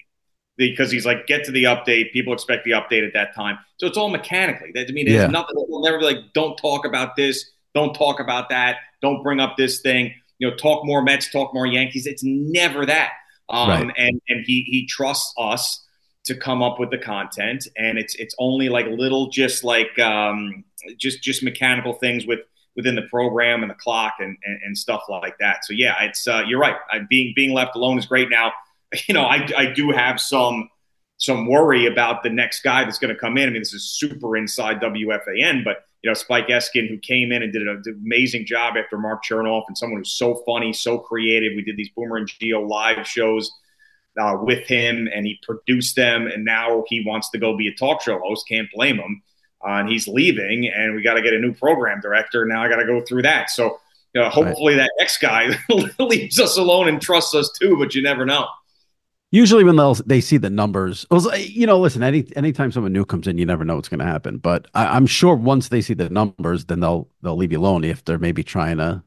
because 0.57 0.89
he's 0.89 1.05
like, 1.05 1.27
get 1.27 1.43
to 1.43 1.51
the 1.51 1.65
update. 1.65 2.13
People 2.13 2.31
expect 2.31 2.63
the 2.63 2.71
update 2.71 3.05
at 3.05 3.13
that 3.13 3.35
time, 3.35 3.59
so 3.77 3.85
it's 3.85 3.97
all 3.97 4.09
mechanically. 4.09 4.71
That 4.73 4.87
I 4.89 4.93
mean, 4.93 5.05
there's 5.05 5.21
yeah. 5.21 5.27
nothing. 5.27 5.55
We'll 5.67 5.83
never 5.83 5.99
be 5.99 6.05
like, 6.05 6.33
don't 6.33 6.57
talk 6.57 6.85
about 6.85 7.17
this, 7.17 7.51
don't 7.73 7.93
talk 7.93 8.21
about 8.21 8.49
that, 8.49 8.77
don't 9.01 9.21
bring 9.21 9.41
up 9.41 9.57
this 9.57 9.81
thing. 9.81 10.13
You 10.39 10.49
know, 10.49 10.55
talk 10.55 10.85
more 10.85 11.01
Mets, 11.01 11.29
talk 11.29 11.53
more 11.53 11.65
Yankees. 11.65 12.07
It's 12.07 12.23
never 12.23 12.85
that. 12.85 13.11
Um, 13.49 13.69
right. 13.69 13.93
and 13.97 14.21
and 14.29 14.45
he 14.45 14.63
he 14.63 14.87
trusts 14.87 15.33
us 15.37 15.85
to 16.25 16.35
come 16.35 16.63
up 16.63 16.79
with 16.79 16.89
the 16.89 16.97
content, 16.97 17.67
and 17.77 17.97
it's 17.97 18.15
it's 18.15 18.33
only 18.39 18.69
like 18.69 18.87
little, 18.87 19.29
just 19.29 19.63
like 19.63 19.97
um, 19.99 20.63
just 20.97 21.21
just 21.21 21.43
mechanical 21.43 21.93
things 21.93 22.25
with 22.25 22.39
within 22.75 22.95
the 22.95 23.03
program 23.03 23.61
and 23.61 23.69
the 23.69 23.75
clock 23.75 24.15
and, 24.19 24.37
and, 24.43 24.59
and 24.65 24.77
stuff 24.77 25.03
like 25.09 25.37
that. 25.39 25.65
So 25.65 25.73
yeah, 25.73 25.95
it's 26.03 26.27
uh, 26.27 26.43
you're 26.47 26.59
right. 26.59 26.75
I, 26.91 26.99
being 27.09 27.33
being 27.35 27.53
left 27.53 27.75
alone 27.75 27.97
is 27.97 28.05
great. 28.05 28.29
Now, 28.29 28.53
you 29.07 29.13
know, 29.13 29.25
I, 29.25 29.47
I 29.57 29.65
do 29.67 29.91
have 29.91 30.19
some 30.19 30.69
some 31.17 31.47
worry 31.47 31.85
about 31.85 32.23
the 32.23 32.29
next 32.29 32.61
guy 32.61 32.83
that's 32.83 32.99
going 32.99 33.13
to 33.13 33.19
come 33.19 33.37
in. 33.37 33.47
I 33.47 33.51
mean, 33.51 33.61
this 33.61 33.73
is 33.73 33.89
super 33.89 34.35
inside 34.35 34.81
WFAN, 34.81 35.63
but 35.63 35.85
you 36.01 36.09
know, 36.09 36.13
Spike 36.13 36.47
Eskin, 36.47 36.89
who 36.89 36.97
came 36.97 37.31
in 37.31 37.41
and 37.41 37.53
did 37.53 37.61
an 37.61 37.81
amazing 37.87 38.45
job 38.45 38.75
after 38.77 38.97
Mark 38.97 39.23
Chernoff, 39.23 39.63
and 39.67 39.77
someone 39.77 39.99
who's 39.99 40.13
so 40.13 40.43
funny, 40.45 40.73
so 40.73 40.99
creative. 40.99 41.53
We 41.55 41.63
did 41.63 41.77
these 41.77 41.89
Boomer 41.95 42.17
and 42.17 42.29
Gio 42.29 42.67
live 42.67 43.07
shows 43.07 43.49
uh, 44.19 44.37
with 44.41 44.67
him, 44.67 45.07
and 45.13 45.25
he 45.25 45.39
produced 45.41 45.95
them, 45.95 46.27
and 46.27 46.43
now 46.43 46.83
he 46.87 47.03
wants 47.05 47.29
to 47.31 47.39
go 47.39 47.57
be 47.57 47.69
a 47.69 47.73
talk 47.73 48.01
show 48.01 48.19
host. 48.19 48.47
Can't 48.47 48.67
blame 48.73 48.97
him 48.97 49.23
uh, 49.65 49.79
and 49.79 49.89
he's 49.89 50.07
leaving, 50.07 50.67
and 50.67 50.95
we 50.95 51.01
got 51.01 51.15
to 51.15 51.21
get 51.21 51.33
a 51.33 51.39
new 51.39 51.53
program 51.53 51.99
director. 52.01 52.45
Now 52.45 52.63
I 52.63 52.69
got 52.69 52.77
to 52.77 52.85
go 52.85 53.01
through 53.01 53.23
that. 53.23 53.49
So 53.49 53.79
you 54.13 54.21
know, 54.21 54.29
hopefully 54.29 54.75
right. 54.75 54.83
that 54.83 54.91
next 54.97 55.17
guy 55.17 55.49
leaves 55.99 56.39
us 56.39 56.57
alone 56.57 56.87
and 56.87 57.01
trusts 57.01 57.35
us 57.35 57.51
too. 57.59 57.77
But 57.77 57.95
you 57.95 58.01
never 58.01 58.25
know. 58.25 58.47
Usually, 59.31 59.63
when 59.63 59.75
they 59.75 59.93
they 60.05 60.21
see 60.21 60.37
the 60.37 60.49
numbers, 60.49 61.05
you 61.37 61.65
know, 61.65 61.79
listen. 61.79 62.03
Any 62.03 62.25
anytime 62.35 62.71
someone 62.71 62.93
new 62.93 63.03
comes 63.03 63.27
in, 63.27 63.37
you 63.37 63.45
never 63.45 63.65
know 63.65 63.75
what's 63.75 63.89
going 63.89 63.99
to 63.99 64.05
happen. 64.05 64.37
But 64.37 64.67
I, 64.73 64.95
am 64.95 65.07
sure 65.07 65.35
once 65.35 65.69
they 65.69 65.81
see 65.81 65.95
the 65.95 66.09
numbers, 66.09 66.65
then 66.65 66.79
they'll 66.79 67.09
they'll 67.21 67.35
leave 67.35 67.51
you 67.51 67.59
alone 67.59 67.83
if 67.83 68.05
they're 68.05 68.19
maybe 68.19 68.43
trying 68.43 68.77
to 68.77 69.03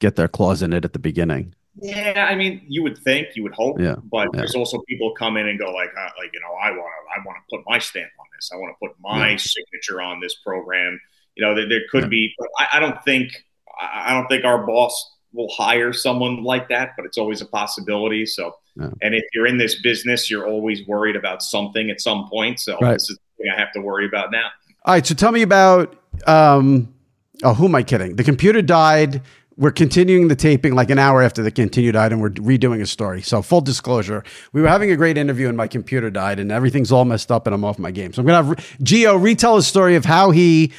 get 0.00 0.16
their 0.16 0.28
claws 0.28 0.62
in 0.62 0.72
it 0.72 0.84
at 0.84 0.92
the 0.92 0.98
beginning. 0.98 1.54
Yeah, 1.80 2.26
I 2.28 2.34
mean, 2.34 2.64
you 2.68 2.82
would 2.82 2.98
think, 2.98 3.36
you 3.36 3.42
would 3.42 3.52
hope, 3.52 3.78
yeah, 3.78 3.96
but 4.10 4.28
yeah. 4.32 4.40
there's 4.40 4.54
also 4.54 4.80
people 4.88 5.12
come 5.14 5.36
in 5.36 5.46
and 5.46 5.58
go 5.58 5.70
like, 5.72 5.90
uh, 5.96 6.08
like 6.18 6.30
you 6.32 6.40
know, 6.40 6.54
I 6.54 6.70
want 6.70 6.80
to, 6.80 7.20
I 7.20 7.24
want 7.24 7.38
to 7.38 7.56
put 7.56 7.64
my 7.68 7.78
stamp 7.78 8.10
on 8.18 8.26
this. 8.34 8.50
I 8.52 8.56
want 8.56 8.74
to 8.74 8.86
put 8.86 8.96
my 9.00 9.30
yeah. 9.30 9.36
signature 9.36 10.00
on 10.00 10.20
this 10.20 10.34
program. 10.36 10.98
You 11.34 11.44
know, 11.44 11.54
there, 11.54 11.68
there 11.68 11.82
could 11.90 12.08
be, 12.08 12.32
but 12.38 12.48
I, 12.58 12.76
I, 12.78 12.80
don't 12.80 13.02
think, 13.04 13.44
I 13.78 14.14
don't 14.14 14.26
think 14.26 14.44
our 14.46 14.66
boss 14.66 15.16
will 15.34 15.50
hire 15.50 15.92
someone 15.92 16.42
like 16.42 16.70
that, 16.70 16.92
but 16.96 17.04
it's 17.04 17.18
always 17.18 17.42
a 17.42 17.46
possibility. 17.46 18.24
So, 18.24 18.56
and 18.76 19.14
if 19.14 19.24
you're 19.34 19.46
in 19.46 19.58
this 19.58 19.80
business, 19.82 20.30
you're 20.30 20.46
always 20.46 20.86
worried 20.86 21.16
about 21.16 21.42
something 21.42 21.90
at 21.90 22.00
some 22.00 22.28
point. 22.30 22.58
So 22.58 22.78
right. 22.80 22.94
this 22.94 23.10
is 23.10 23.18
the 23.38 23.50
I 23.50 23.58
have 23.58 23.72
to 23.72 23.80
worry 23.80 24.06
about 24.06 24.30
now. 24.30 24.48
All 24.86 24.94
right, 24.94 25.06
so 25.06 25.14
tell 25.14 25.32
me 25.32 25.42
about. 25.42 25.94
um 26.26 26.94
Oh, 27.42 27.54
who 27.54 27.66
am 27.66 27.74
I 27.74 27.82
kidding? 27.82 28.16
The 28.16 28.24
computer 28.24 28.62
died 28.62 29.22
we're 29.56 29.70
continuing 29.70 30.28
the 30.28 30.36
taping 30.36 30.74
like 30.74 30.90
an 30.90 30.98
hour 30.98 31.22
after 31.22 31.42
the 31.42 31.50
continued 31.50 31.96
item. 31.96 32.20
We're 32.20 32.30
redoing 32.30 32.82
a 32.82 32.86
story. 32.86 33.22
So 33.22 33.40
full 33.42 33.62
disclosure, 33.62 34.22
we 34.52 34.60
were 34.60 34.68
having 34.68 34.90
a 34.90 34.96
great 34.96 35.16
interview 35.16 35.48
and 35.48 35.56
my 35.56 35.66
computer 35.66 36.10
died 36.10 36.38
and 36.38 36.52
everything's 36.52 36.92
all 36.92 37.04
messed 37.04 37.32
up 37.32 37.46
and 37.46 37.54
I'm 37.54 37.64
off 37.64 37.78
my 37.78 37.90
game. 37.90 38.12
So 38.12 38.20
I'm 38.20 38.26
going 38.26 38.42
to 38.42 38.48
have 38.48 38.78
Gio 38.80 39.20
retell 39.20 39.56
a 39.56 39.62
story 39.62 39.96
of 39.96 40.04
how 40.04 40.30
he 40.30 40.72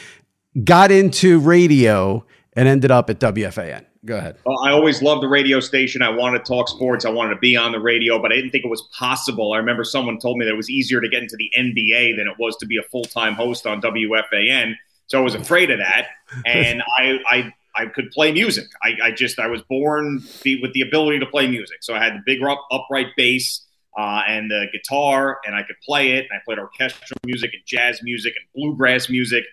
got 0.63 0.91
into 0.91 1.39
radio 1.39 2.25
and 2.53 2.67
ended 2.67 2.91
up 2.91 3.09
at 3.09 3.19
WFAN. 3.19 3.86
Go 4.05 4.17
ahead. 4.17 4.38
Well, 4.45 4.57
I 4.63 4.71
always 4.71 5.01
loved 5.01 5.21
the 5.21 5.28
radio 5.28 5.59
station. 5.59 6.01
I 6.01 6.09
wanted 6.09 6.39
to 6.39 6.43
talk 6.45 6.69
sports. 6.69 7.03
I 7.03 7.09
wanted 7.09 7.34
to 7.34 7.39
be 7.39 7.57
on 7.57 7.71
the 7.71 7.80
radio, 7.80 8.21
but 8.21 8.32
I 8.32 8.36
didn't 8.36 8.51
think 8.51 8.63
it 8.63 8.69
was 8.69 8.88
possible. 8.97 9.53
I 9.53 9.57
remember 9.57 9.84
someone 9.84 10.17
told 10.19 10.38
me 10.38 10.45
that 10.45 10.51
it 10.51 10.57
was 10.57 10.69
easier 10.69 11.01
to 11.01 11.09
get 11.09 11.23
into 11.23 11.36
the 11.36 11.51
NBA 11.57 12.15
than 12.15 12.28
it 12.28 12.36
was 12.39 12.55
to 12.57 12.65
be 12.65 12.78
a 12.78 12.84
full 12.84 13.03
time 13.03 13.34
host 13.34 13.65
on 13.65 13.82
WFAN. 13.82 14.75
So 15.07 15.19
I 15.19 15.21
was 15.21 15.36
afraid 15.36 15.71
of 15.71 15.80
that. 15.80 16.07
And 16.45 16.84
I, 16.97 17.19
I 17.30 17.53
I 17.78 17.86
could 17.86 18.09
play 18.11 18.32
music. 18.32 18.67
I, 18.84 18.93
I 19.03 19.11
just 19.11 19.39
I 19.39 19.47
was 19.47 19.61
born 19.63 20.15
with 20.61 20.73
the 20.73 20.82
ability 20.82 21.19
to 21.19 21.25
play 21.25 21.47
music. 21.47 21.78
So 21.82 21.93
I 21.93 22.03
had 22.03 22.15
the 22.15 22.21
big 22.25 22.41
up, 22.43 22.65
upright 22.71 23.07
bass 23.15 23.65
uh, 23.97 24.21
and 24.28 24.49
the 24.49 24.65
guitar, 24.71 25.39
and 25.45 25.55
I 25.55 25.63
could 25.63 25.75
play 25.86 26.11
it. 26.11 26.28
And 26.30 26.39
I 26.39 26.41
played 26.45 26.59
orchestral 26.59 27.19
music 27.25 27.51
and 27.53 27.61
jazz 27.65 28.01
music 28.03 28.34
and 28.36 28.45
bluegrass 28.55 29.09
music. 29.09 29.43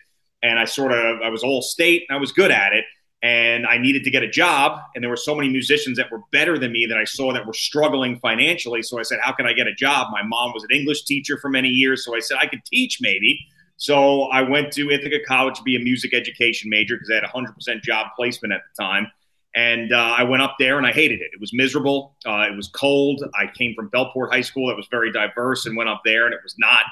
And 0.42 0.58
I 0.58 0.64
sort 0.64 0.92
of 0.92 1.20
I 1.22 1.28
was 1.28 1.42
all 1.42 1.62
state. 1.62 2.04
And 2.08 2.16
I 2.16 2.20
was 2.20 2.32
good 2.32 2.50
at 2.50 2.72
it. 2.72 2.84
And 3.22 3.66
I 3.66 3.78
needed 3.78 4.04
to 4.04 4.10
get 4.10 4.22
a 4.22 4.28
job. 4.28 4.78
And 4.94 5.02
there 5.02 5.08
were 5.08 5.16
so 5.16 5.34
many 5.34 5.48
musicians 5.48 5.96
that 5.96 6.10
were 6.12 6.20
better 6.30 6.58
than 6.58 6.72
me 6.72 6.86
that 6.86 6.98
I 6.98 7.04
saw 7.04 7.32
that 7.32 7.46
were 7.46 7.54
struggling 7.54 8.18
financially. 8.18 8.82
So 8.82 8.98
I 8.98 9.02
said, 9.02 9.18
"How 9.22 9.32
can 9.32 9.46
I 9.46 9.54
get 9.54 9.66
a 9.66 9.74
job?" 9.74 10.08
My 10.12 10.22
mom 10.22 10.52
was 10.52 10.62
an 10.64 10.76
English 10.76 11.04
teacher 11.04 11.38
for 11.38 11.48
many 11.48 11.68
years, 11.68 12.04
so 12.04 12.14
I 12.14 12.20
said 12.20 12.36
I 12.40 12.46
could 12.46 12.64
teach 12.66 12.98
maybe. 13.00 13.46
So 13.76 14.22
I 14.24 14.42
went 14.42 14.72
to 14.74 14.90
Ithaca 14.90 15.18
College 15.26 15.56
to 15.56 15.62
be 15.62 15.76
a 15.76 15.80
music 15.80 16.14
education 16.14 16.70
major 16.70 16.96
because 16.96 17.10
I 17.10 17.14
had 17.14 17.24
a 17.24 17.28
100% 17.28 17.82
job 17.82 18.08
placement 18.16 18.52
at 18.52 18.60
the 18.76 18.82
time. 18.82 19.10
And 19.56 19.92
uh, 19.92 20.14
I 20.16 20.24
went 20.24 20.42
up 20.42 20.56
there 20.58 20.78
and 20.78 20.86
I 20.86 20.92
hated 20.92 21.20
it. 21.20 21.30
It 21.32 21.40
was 21.40 21.52
miserable. 21.52 22.16
Uh, 22.26 22.46
it 22.50 22.56
was 22.56 22.68
cold. 22.68 23.22
I 23.38 23.46
came 23.46 23.74
from 23.74 23.88
Bellport 23.90 24.32
High 24.32 24.40
School 24.40 24.68
that 24.68 24.76
was 24.76 24.88
very 24.90 25.12
diverse 25.12 25.66
and 25.66 25.76
went 25.76 25.88
up 25.88 26.02
there 26.04 26.26
and 26.26 26.34
it 26.34 26.40
was 26.42 26.56
not. 26.58 26.82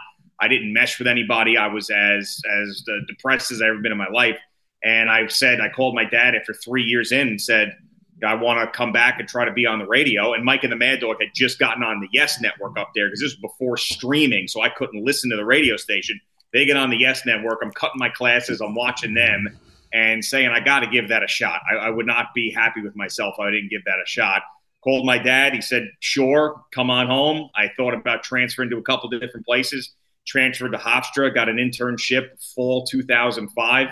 I 0.41 0.49
didn't 0.49 0.73
mesh 0.73 0.99
with 0.99 1.09
anybody. 1.09 1.57
I 1.57 1.69
was 1.69 1.91
as 1.91 2.41
as 2.63 2.85
depressed 3.09 3.53
as 3.53 3.63
I've 3.63 3.71
ever 3.71 3.79
been 3.79 3.93
in 3.93 3.99
my 3.99 4.09
life. 4.09 4.39
And 4.85 5.11
I 5.11 5.27
said, 5.29 5.61
I 5.61 5.69
called 5.69 5.95
my 5.95 6.05
dad 6.05 6.35
after 6.35 6.53
three 6.53 6.83
years 6.83 7.13
in 7.13 7.29
and 7.29 7.41
said, 7.41 7.77
I 8.25 8.35
want 8.35 8.61
to 8.61 8.77
come 8.77 8.93
back 8.93 9.19
and 9.19 9.29
try 9.29 9.45
to 9.45 9.53
be 9.53 9.67
on 9.67 9.79
the 9.79 9.87
radio. 9.87 10.33
And 10.35 10.45
Mike 10.45 10.63
and 10.63 10.73
the 10.73 10.77
Mad 10.77 11.01
Dog 11.01 11.17
had 11.21 11.31
just 11.35 11.59
gotten 11.59 11.83
on 11.83 12.01
the 12.01 12.09
Yes 12.13 12.41
Network 12.41 12.79
up 12.79 12.91
there 12.95 13.07
because 13.07 13.21
this 13.21 13.33
was 13.33 13.41
before 13.41 13.77
streaming, 13.77 14.49
so 14.49 14.63
I 14.63 14.69
couldn't 14.69 15.05
listen 15.05 15.31
to 15.31 15.37
the 15.37 15.45
radio 15.45 15.77
station. 15.77 16.21
They 16.53 16.67
get 16.67 16.77
on 16.77 16.91
the 16.91 16.99
Yes 16.99 17.25
Network. 17.25 17.61
I'm 17.63 17.73
cutting 17.73 17.99
my 17.99 18.09
classes. 18.09 18.61
I'm 18.61 18.75
watching 18.75 19.15
them 19.15 19.59
and 19.93 20.25
saying, 20.25 20.49
I 20.49 20.61
got 20.61 20.81
to 20.81 20.87
give 20.87 21.09
that 21.09 21.23
a 21.23 21.29
shot. 21.29 21.61
I, 21.71 21.77
I, 21.77 21.91
would 21.91 22.07
not 22.07 22.35
be 22.35 22.51
happy 22.51 22.81
with 22.81 22.97
myself 22.97 23.35
if 23.39 23.41
I 23.41 23.51
didn't 23.51 23.71
give 23.71 23.85
that 23.85 23.97
a 24.03 24.07
shot. 24.07 24.43
Called 24.83 25.07
my 25.07 25.19
dad. 25.19 25.55
He 25.55 25.61
said, 25.61 25.89
sure, 26.01 26.63
come 26.73 26.91
on 26.91 27.07
home. 27.07 27.51
I 27.55 27.71
thought 27.77 27.95
about 27.95 28.23
transferring 28.23 28.71
to 28.71 28.79
a 28.79 28.83
couple 28.83 29.09
different 29.11 29.47
places. 29.47 29.95
transferred 30.27 30.73
to 30.73 30.79
Hofstra, 30.79 31.35
got 31.35 31.49
an 31.49 31.57
internship 31.57 32.43
fall 32.55 32.85
2005 32.85 33.89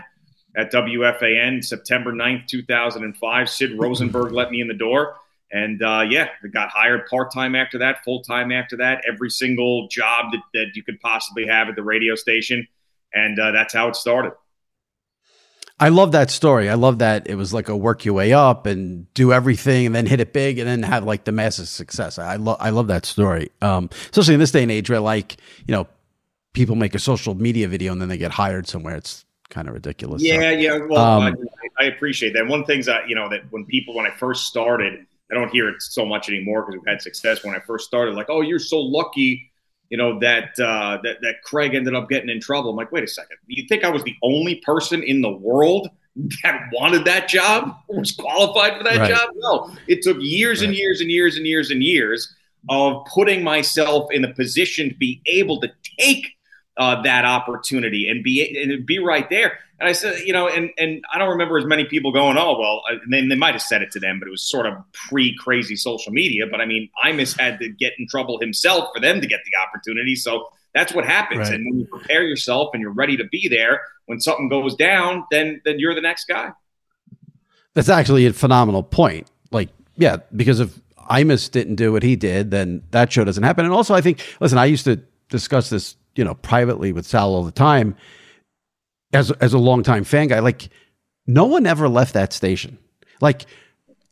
at 0.56 0.72
WFAN, 0.72 1.64
September 1.64 2.12
9th, 2.12 2.46
2005. 2.46 3.48
Sid 3.48 3.78
Rosenberg 3.78 4.32
let 4.32 4.50
me 4.50 4.60
in 4.60 4.68
the 4.68 4.74
door. 4.74 5.16
And 5.52 5.82
uh, 5.82 6.04
yeah, 6.08 6.28
got 6.52 6.70
hired 6.70 7.06
part 7.06 7.32
time 7.32 7.54
after 7.54 7.78
that, 7.78 8.04
full 8.04 8.22
time 8.22 8.52
after 8.52 8.76
that, 8.76 9.02
every 9.08 9.30
single 9.30 9.88
job 9.88 10.26
that, 10.32 10.42
that 10.54 10.66
you 10.74 10.82
could 10.82 11.00
possibly 11.00 11.46
have 11.46 11.68
at 11.68 11.76
the 11.76 11.82
radio 11.82 12.14
station. 12.14 12.68
And 13.12 13.38
uh, 13.38 13.50
that's 13.50 13.74
how 13.74 13.88
it 13.88 13.96
started. 13.96 14.32
I 15.80 15.88
love 15.88 16.12
that 16.12 16.30
story. 16.30 16.68
I 16.68 16.74
love 16.74 16.98
that 16.98 17.26
it 17.26 17.36
was 17.36 17.54
like 17.54 17.70
a 17.70 17.76
work 17.76 18.04
your 18.04 18.12
way 18.12 18.34
up 18.34 18.66
and 18.66 19.12
do 19.14 19.32
everything 19.32 19.86
and 19.86 19.94
then 19.94 20.04
hit 20.04 20.20
it 20.20 20.34
big 20.34 20.58
and 20.58 20.68
then 20.68 20.82
have 20.82 21.04
like 21.04 21.24
the 21.24 21.32
massive 21.32 21.68
success. 21.68 22.18
I 22.18 22.36
love 22.36 22.58
I 22.60 22.68
love 22.68 22.88
that 22.88 23.06
story. 23.06 23.50
Um, 23.62 23.88
especially 24.10 24.34
in 24.34 24.40
this 24.40 24.52
day 24.52 24.62
and 24.62 24.70
age 24.70 24.90
where 24.90 25.00
like, 25.00 25.38
you 25.66 25.72
know, 25.72 25.88
people 26.52 26.76
make 26.76 26.94
a 26.94 26.98
social 26.98 27.34
media 27.34 27.66
video 27.66 27.92
and 27.92 28.00
then 28.00 28.10
they 28.10 28.18
get 28.18 28.30
hired 28.30 28.68
somewhere. 28.68 28.94
It's 28.94 29.24
kind 29.48 29.68
of 29.68 29.74
ridiculous. 29.74 30.22
Yeah, 30.22 30.40
so, 30.40 30.50
yeah. 30.50 30.78
Well, 30.86 30.98
um, 30.98 31.36
I, 31.80 31.84
I, 31.84 31.86
appreciate 31.86 32.34
that. 32.34 32.46
One 32.46 32.66
thing's 32.66 32.84
that, 32.86 33.08
you 33.08 33.14
know, 33.14 33.30
that 33.30 33.50
when 33.50 33.64
people 33.64 33.94
when 33.94 34.04
I 34.04 34.10
first 34.10 34.46
started, 34.46 35.06
I 35.30 35.34
don't 35.34 35.50
hear 35.50 35.68
it 35.68 35.80
so 35.80 36.04
much 36.04 36.28
anymore 36.28 36.62
because 36.62 36.80
we've 36.80 36.92
had 36.92 37.02
success. 37.02 37.44
When 37.44 37.54
I 37.54 37.60
first 37.60 37.86
started, 37.86 38.14
like, 38.14 38.26
oh, 38.28 38.40
you're 38.40 38.58
so 38.58 38.80
lucky, 38.80 39.50
you 39.88 39.96
know, 39.96 40.18
that 40.20 40.58
uh, 40.58 40.98
that 41.02 41.18
that 41.22 41.42
Craig 41.44 41.74
ended 41.74 41.94
up 41.94 42.08
getting 42.08 42.30
in 42.30 42.40
trouble. 42.40 42.70
I'm 42.70 42.76
like, 42.76 42.92
wait 42.92 43.04
a 43.04 43.08
second, 43.08 43.36
you 43.46 43.66
think 43.68 43.84
I 43.84 43.90
was 43.90 44.02
the 44.04 44.16
only 44.22 44.56
person 44.56 45.02
in 45.02 45.20
the 45.20 45.30
world 45.30 45.88
that 46.42 46.68
wanted 46.72 47.04
that 47.04 47.28
job, 47.28 47.76
was 47.88 48.12
qualified 48.12 48.78
for 48.78 48.84
that 48.84 48.98
right. 48.98 49.10
job? 49.10 49.30
No, 49.36 49.72
it 49.86 50.02
took 50.02 50.16
years 50.20 50.60
right. 50.60 50.68
and 50.68 50.76
years 50.76 51.00
and 51.00 51.10
years 51.10 51.36
and 51.36 51.46
years 51.46 51.70
and 51.70 51.82
years 51.82 52.34
of 52.68 53.04
putting 53.06 53.42
myself 53.42 54.12
in 54.12 54.24
a 54.24 54.34
position 54.34 54.90
to 54.90 54.94
be 54.96 55.22
able 55.26 55.60
to 55.60 55.70
take 55.98 56.26
uh, 56.80 57.02
that 57.02 57.26
opportunity 57.26 58.08
and 58.08 58.24
be 58.24 58.58
and 58.58 58.86
be 58.86 58.98
right 58.98 59.28
there. 59.28 59.58
And 59.78 59.86
I 59.86 59.92
said, 59.92 60.20
you 60.20 60.32
know, 60.32 60.48
and 60.48 60.70
and 60.78 61.04
I 61.12 61.18
don't 61.18 61.28
remember 61.28 61.58
as 61.58 61.66
many 61.66 61.84
people 61.84 62.10
going, 62.10 62.38
oh 62.38 62.58
well, 62.58 62.82
and 62.88 63.12
then 63.12 63.28
they 63.28 63.36
might 63.36 63.52
have 63.52 63.62
said 63.62 63.82
it 63.82 63.90
to 63.92 64.00
them, 64.00 64.18
but 64.18 64.26
it 64.26 64.30
was 64.30 64.42
sort 64.42 64.64
of 64.64 64.74
pre 64.92 65.36
crazy 65.36 65.76
social 65.76 66.10
media. 66.10 66.46
But 66.50 66.62
I 66.62 66.64
mean, 66.64 66.88
Imus 67.04 67.38
had 67.38 67.58
to 67.58 67.68
get 67.68 67.92
in 67.98 68.06
trouble 68.08 68.40
himself 68.40 68.88
for 68.94 69.00
them 69.00 69.20
to 69.20 69.26
get 69.26 69.40
the 69.44 69.58
opportunity. 69.58 70.16
So 70.16 70.48
that's 70.72 70.94
what 70.94 71.04
happens. 71.04 71.40
Right. 71.40 71.52
And 71.52 71.66
when 71.66 71.80
you 71.80 71.86
prepare 71.86 72.22
yourself 72.22 72.70
and 72.72 72.80
you're 72.80 72.94
ready 72.94 73.18
to 73.18 73.24
be 73.24 73.46
there, 73.48 73.82
when 74.06 74.18
something 74.18 74.48
goes 74.48 74.74
down, 74.74 75.26
then 75.30 75.60
then 75.66 75.78
you're 75.78 75.94
the 75.94 76.00
next 76.00 76.28
guy. 76.28 76.52
That's 77.74 77.90
actually 77.90 78.24
a 78.24 78.32
phenomenal 78.32 78.82
point. 78.82 79.30
Like, 79.50 79.68
yeah, 79.96 80.16
because 80.34 80.60
if 80.60 80.80
Imus 81.10 81.50
didn't 81.50 81.74
do 81.74 81.92
what 81.92 82.02
he 82.02 82.16
did, 82.16 82.50
then 82.50 82.82
that 82.92 83.12
show 83.12 83.24
doesn't 83.24 83.44
happen. 83.44 83.66
And 83.66 83.74
also, 83.74 83.94
I 83.94 84.00
think, 84.00 84.24
listen, 84.40 84.56
I 84.56 84.64
used 84.64 84.84
to 84.86 84.96
discuss 85.28 85.68
this 85.68 85.94
you 86.14 86.24
know, 86.24 86.34
privately 86.34 86.92
with 86.92 87.06
Sal 87.06 87.34
all 87.34 87.44
the 87.44 87.50
time, 87.50 87.96
as 89.12 89.30
as 89.32 89.52
a 89.52 89.58
longtime 89.58 90.04
fan 90.04 90.28
guy, 90.28 90.40
like 90.40 90.68
no 91.26 91.44
one 91.44 91.66
ever 91.66 91.88
left 91.88 92.14
that 92.14 92.32
station. 92.32 92.78
Like 93.20 93.46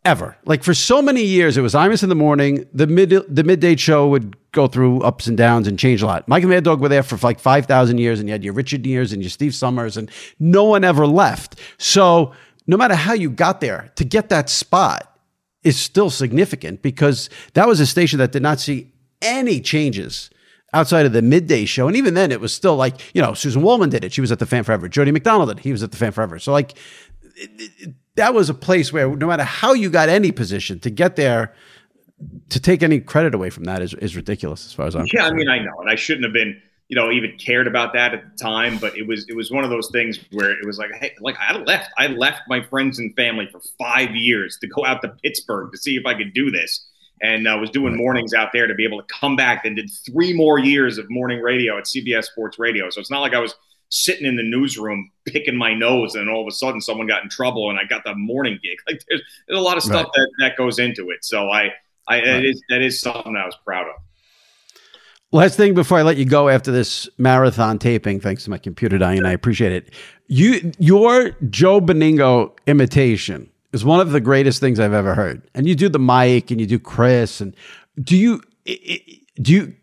ever. 0.05 0.37
Like 0.45 0.63
for 0.63 0.75
so 0.75 1.03
many 1.03 1.23
years, 1.23 1.57
it 1.57 1.61
was 1.61 1.75
Imus 1.75 2.03
in 2.03 2.09
the 2.09 2.15
morning. 2.15 2.67
The 2.73 2.87
mid 2.87 3.11
the 3.11 3.45
midday 3.45 3.77
show 3.77 4.09
would 4.09 4.37
go 4.53 4.67
through 4.67 5.03
ups 5.03 5.27
and 5.27 5.37
downs 5.37 5.69
and 5.69 5.79
change 5.79 6.03
a 6.03 6.07
lot. 6.07 6.27
Mike 6.29 6.43
and 6.43 6.51
Mad 6.51 6.65
Dog 6.65 6.81
were 6.81 6.89
there 6.89 7.03
for 7.03 7.17
like 7.19 7.39
five 7.39 7.67
thousand 7.67 7.99
years, 7.99 8.19
and 8.19 8.29
you 8.29 8.33
had 8.33 8.45
your 8.45 8.55
Richard 8.55 8.83
Neers 8.83 9.13
and 9.13 9.23
your 9.23 9.31
Steve 9.31 9.55
Somers, 9.55 9.97
and 9.97 10.11
no 10.39 10.65
one 10.65 10.85
ever 10.85 11.07
left. 11.07 11.57
So 11.79 12.33
no 12.67 12.77
matter 12.77 12.95
how 12.95 13.13
you 13.13 13.31
got 13.31 13.61
there, 13.61 13.93
to 13.97 14.05
get 14.05 14.29
that 14.29 14.49
spot 14.49 15.19
is 15.63 15.77
still 15.79 16.11
significant 16.11 16.83
because 16.83 17.29
that 17.55 17.67
was 17.67 17.81
a 17.81 17.87
station 17.87 18.19
that 18.19 18.33
did 18.33 18.43
not 18.43 18.61
see 18.61 18.93
any 19.21 19.61
changes 19.61 20.31
outside 20.73 21.07
of 21.07 21.13
the 21.13 21.23
midday 21.23 21.65
show. 21.65 21.89
And 21.89 21.97
even 21.97 22.15
then, 22.15 22.31
it 22.31 22.41
was 22.41 22.53
still 22.53 22.77
like, 22.77 23.15
you 23.15 23.23
know, 23.23 23.35
Susan 23.35 23.63
Waldman 23.63 23.91
did 23.91 24.05
it. 24.05 24.13
She 24.13 24.21
was 24.21 24.33
at 24.33 24.39
the 24.39 24.47
Fan 24.47 24.65
Forever. 24.65 24.89
Jody 24.89 25.13
McDonald 25.13 25.49
did. 25.49 25.61
He 25.61 25.73
was 25.73 25.83
at 25.83 25.91
the 25.91 25.97
Fan 25.97 26.13
Forever. 26.13 26.39
So, 26.39 26.53
like, 26.53 26.73
it, 27.37 27.51
it, 27.79 27.95
that 28.17 28.35
was 28.35 28.51
a 28.51 28.55
place 28.55 28.93
where 28.93 29.15
no 29.15 29.27
matter 29.27 29.45
how 29.45 29.73
you 29.73 29.91
got 29.91 30.09
any 30.09 30.33
position 30.33 30.79
to 30.81 30.91
get 30.91 31.17
there, 31.17 31.55
to 32.51 32.61
take 32.61 32.83
any 32.83 33.01
credit 33.01 33.35
away 33.35 33.49
from 33.49 33.65
that 33.65 33.81
is, 33.81 33.95
is 33.95 34.17
ridiculous 34.17 34.67
as 34.67 34.73
far 34.73 34.87
as 34.87 34.97
I'm 34.97 35.07
Yeah, 35.07 35.21
concerned. 35.21 35.35
I 35.35 35.37
mean, 35.37 35.49
I 35.49 35.59
know. 35.61 35.81
And 35.81 35.89
I 35.89 35.95
shouldn't 35.95 36.25
have 36.25 36.33
been, 36.33 36.61
you 36.89 36.97
know, 36.97 37.11
even 37.13 37.37
cared 37.39 37.69
about 37.69 37.93
that 37.93 38.13
at 38.13 38.23
the 38.23 38.37
time, 38.43 38.79
but 38.79 38.97
it 38.97 39.07
was 39.07 39.25
it 39.29 39.37
was 39.37 39.51
one 39.51 39.63
of 39.63 39.71
those 39.71 39.89
things 39.93 40.19
where 40.33 40.51
it 40.51 40.67
was 40.67 40.79
like, 40.79 40.91
hey, 41.01 41.13
like 41.21 41.37
I 41.39 41.57
left. 41.59 41.91
I 41.97 42.09
left 42.09 42.43
my 42.49 42.61
friends 42.63 42.99
and 42.99 43.15
family 43.15 43.47
for 43.53 43.61
five 43.79 44.17
years 44.17 44.59
to 44.63 44.67
go 44.67 44.85
out 44.85 45.03
to 45.03 45.15
Pittsburgh 45.23 45.71
to 45.71 45.79
see 45.79 45.97
if 45.97 46.07
I 46.07 46.15
could 46.15 46.33
do 46.35 46.51
this 46.51 46.88
and 47.23 47.47
uh, 47.47 47.57
was 47.61 47.71
doing 47.71 47.97
mornings 47.97 48.35
out 48.35 48.51
there 48.53 48.67
to 48.67 48.75
be 48.75 48.85
able 48.85 48.99
to 48.99 49.07
come 49.13 49.37
back 49.37 49.65
and 49.65 49.77
did 49.77 49.91
three 50.07 50.33
more 50.33 50.59
years 50.59 50.99
of 50.99 51.09
morning 51.11 51.41
radio 51.41 51.79
at 51.79 51.85
CBS 51.85 52.25
Sports 52.25 52.59
Radio. 52.59 52.91
So 52.91 53.01
it's 53.01 53.11
not 53.11 53.21
like 53.21 53.35
I 53.35 53.41
was 53.41 53.55
sitting 53.91 54.27
in 54.27 54.37
the 54.37 54.43
newsroom 54.43 55.11
picking 55.25 55.57
my 55.57 55.75
nose 55.75 56.15
and 56.15 56.29
all 56.29 56.43
of 56.43 56.47
a 56.47 56.51
sudden 56.51 56.81
someone 56.81 57.07
got 57.07 57.23
in 57.23 57.31
trouble 57.31 57.71
and 57.71 57.79
I 57.79 57.85
got 57.85 58.05
the 58.05 58.15
morning 58.15 58.59
gig. 58.63 58.79
Like 58.89 59.03
there's, 59.09 59.23
there's 59.47 59.59
a 59.59 59.63
lot 59.63 59.77
of 59.77 59.83
stuff 59.83 60.05
right. 60.05 60.13
that, 60.15 60.31
that 60.41 60.57
goes 60.57 60.79
into 60.79 61.11
it. 61.11 61.25
So 61.25 61.51
I, 61.51 61.73
I 62.07 62.17
right. 62.17 62.27
it 62.27 62.45
is, 62.45 62.63
that 62.69 62.83
is 62.83 63.01
something 63.01 63.37
I 63.37 63.45
was 63.45 63.57
proud 63.65 63.87
of. 63.89 63.95
Last 65.31 65.57
thing 65.57 65.75
before 65.75 65.99
I 65.99 66.03
let 66.03 66.17
you 66.17 66.25
go 66.25 66.49
after 66.49 66.73
this 66.73 67.07
marathon 67.19 67.79
taping, 67.79 68.19
thanks 68.19 68.45
to 68.45 68.51
my 68.51 68.57
computer 68.57 68.97
dying, 68.97 69.27
I 69.27 69.33
appreciate 69.33 69.73
it. 69.73 69.93
You 70.27 70.73
your 70.79 71.31
Joe 71.51 71.83
Benigno 71.83 72.57
imitation 72.67 73.51
is 73.73 73.85
one 73.85 74.01
of 74.01 74.11
the 74.11 74.21
greatest 74.21 74.61
things 74.61 74.81
I've 74.81 74.93
ever 74.93 75.15
heard. 75.15 75.49
And 75.55 75.69
you 75.69 75.75
do 75.75 75.89
the 75.89 75.99
mic 75.99 76.51
and 76.51 76.61
you 76.61 76.67
do 76.67 76.79
Chris 76.79 77.41
and 77.41 77.55
do 78.03 78.17
you 78.17 78.41
do 79.41 79.53
you 79.53 79.75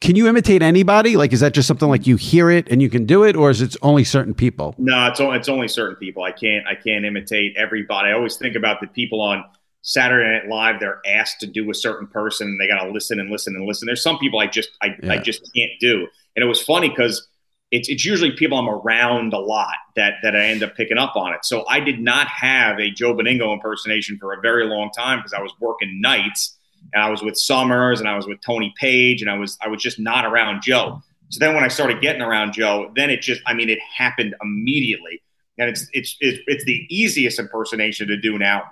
can 0.00 0.16
you 0.16 0.28
imitate 0.28 0.60
anybody? 0.60 1.16
Like, 1.16 1.32
is 1.32 1.40
that 1.40 1.54
just 1.54 1.66
something 1.66 1.88
like 1.88 2.06
you 2.06 2.16
hear 2.16 2.50
it 2.50 2.68
and 2.70 2.82
you 2.82 2.90
can 2.90 3.06
do 3.06 3.24
it, 3.24 3.36
or 3.36 3.48
is 3.48 3.62
it 3.62 3.74
only 3.80 4.04
certain 4.04 4.34
people? 4.34 4.74
No, 4.76 5.06
it's 5.06 5.18
only, 5.18 5.38
it's 5.38 5.48
only 5.48 5.66
certain 5.66 5.96
people. 5.96 6.22
I 6.22 6.32
can't 6.32 6.66
I 6.66 6.74
can't 6.74 7.04
imitate 7.04 7.56
everybody. 7.56 8.10
I 8.10 8.12
always 8.12 8.36
think 8.36 8.54
about 8.54 8.80
the 8.80 8.86
people 8.86 9.22
on 9.22 9.44
Saturday 9.80 10.30
Night 10.30 10.48
Live. 10.48 10.78
They're 10.78 11.00
asked 11.06 11.40
to 11.40 11.46
do 11.46 11.70
a 11.70 11.74
certain 11.74 12.06
person, 12.06 12.48
and 12.48 12.60
they 12.60 12.68
got 12.68 12.84
to 12.84 12.90
listen 12.90 13.18
and 13.18 13.30
listen 13.30 13.56
and 13.56 13.64
listen. 13.64 13.86
There's 13.86 14.02
some 14.02 14.18
people 14.18 14.40
I 14.40 14.46
just 14.46 14.70
I, 14.82 14.94
yeah. 15.02 15.12
I 15.14 15.18
just 15.18 15.50
can't 15.54 15.72
do. 15.80 16.06
And 16.36 16.42
it 16.42 16.46
was 16.46 16.60
funny 16.60 16.90
because 16.90 17.26
it's, 17.74 17.88
it's 17.88 18.04
usually 18.04 18.30
people 18.30 18.56
I'm 18.56 18.68
around 18.68 19.32
a 19.32 19.38
lot 19.38 19.74
that 19.96 20.14
that 20.22 20.36
I 20.36 20.46
end 20.46 20.62
up 20.62 20.76
picking 20.76 20.96
up 20.96 21.16
on 21.16 21.32
it. 21.32 21.44
So 21.44 21.66
I 21.68 21.80
did 21.80 22.00
not 22.00 22.28
have 22.28 22.78
a 22.78 22.88
Joe 22.88 23.14
Benigno 23.14 23.52
impersonation 23.52 24.16
for 24.18 24.32
a 24.32 24.40
very 24.40 24.64
long 24.66 24.90
time 24.90 25.18
because 25.18 25.32
I 25.32 25.40
was 25.40 25.52
working 25.60 26.00
nights 26.00 26.56
and 26.92 27.02
I 27.02 27.10
was 27.10 27.22
with 27.22 27.36
Somers 27.36 27.98
and 27.98 28.08
I 28.08 28.14
was 28.14 28.28
with 28.28 28.40
Tony 28.40 28.72
Paige 28.78 29.22
and 29.22 29.30
I 29.30 29.36
was 29.36 29.58
I 29.60 29.68
was 29.68 29.82
just 29.82 29.98
not 29.98 30.24
around 30.24 30.62
Joe. 30.62 31.02
So 31.30 31.40
then 31.40 31.54
when 31.56 31.64
I 31.64 31.68
started 31.68 32.00
getting 32.00 32.22
around 32.22 32.52
Joe, 32.52 32.92
then 32.94 33.10
it 33.10 33.22
just 33.22 33.42
I 33.44 33.54
mean 33.54 33.68
it 33.68 33.80
happened 33.80 34.36
immediately. 34.40 35.20
And 35.58 35.68
it's 35.68 35.88
it's 35.92 36.16
it's, 36.20 36.38
it's 36.46 36.64
the 36.64 36.86
easiest 36.90 37.40
impersonation 37.40 38.06
to 38.06 38.16
do 38.16 38.38
now 38.38 38.70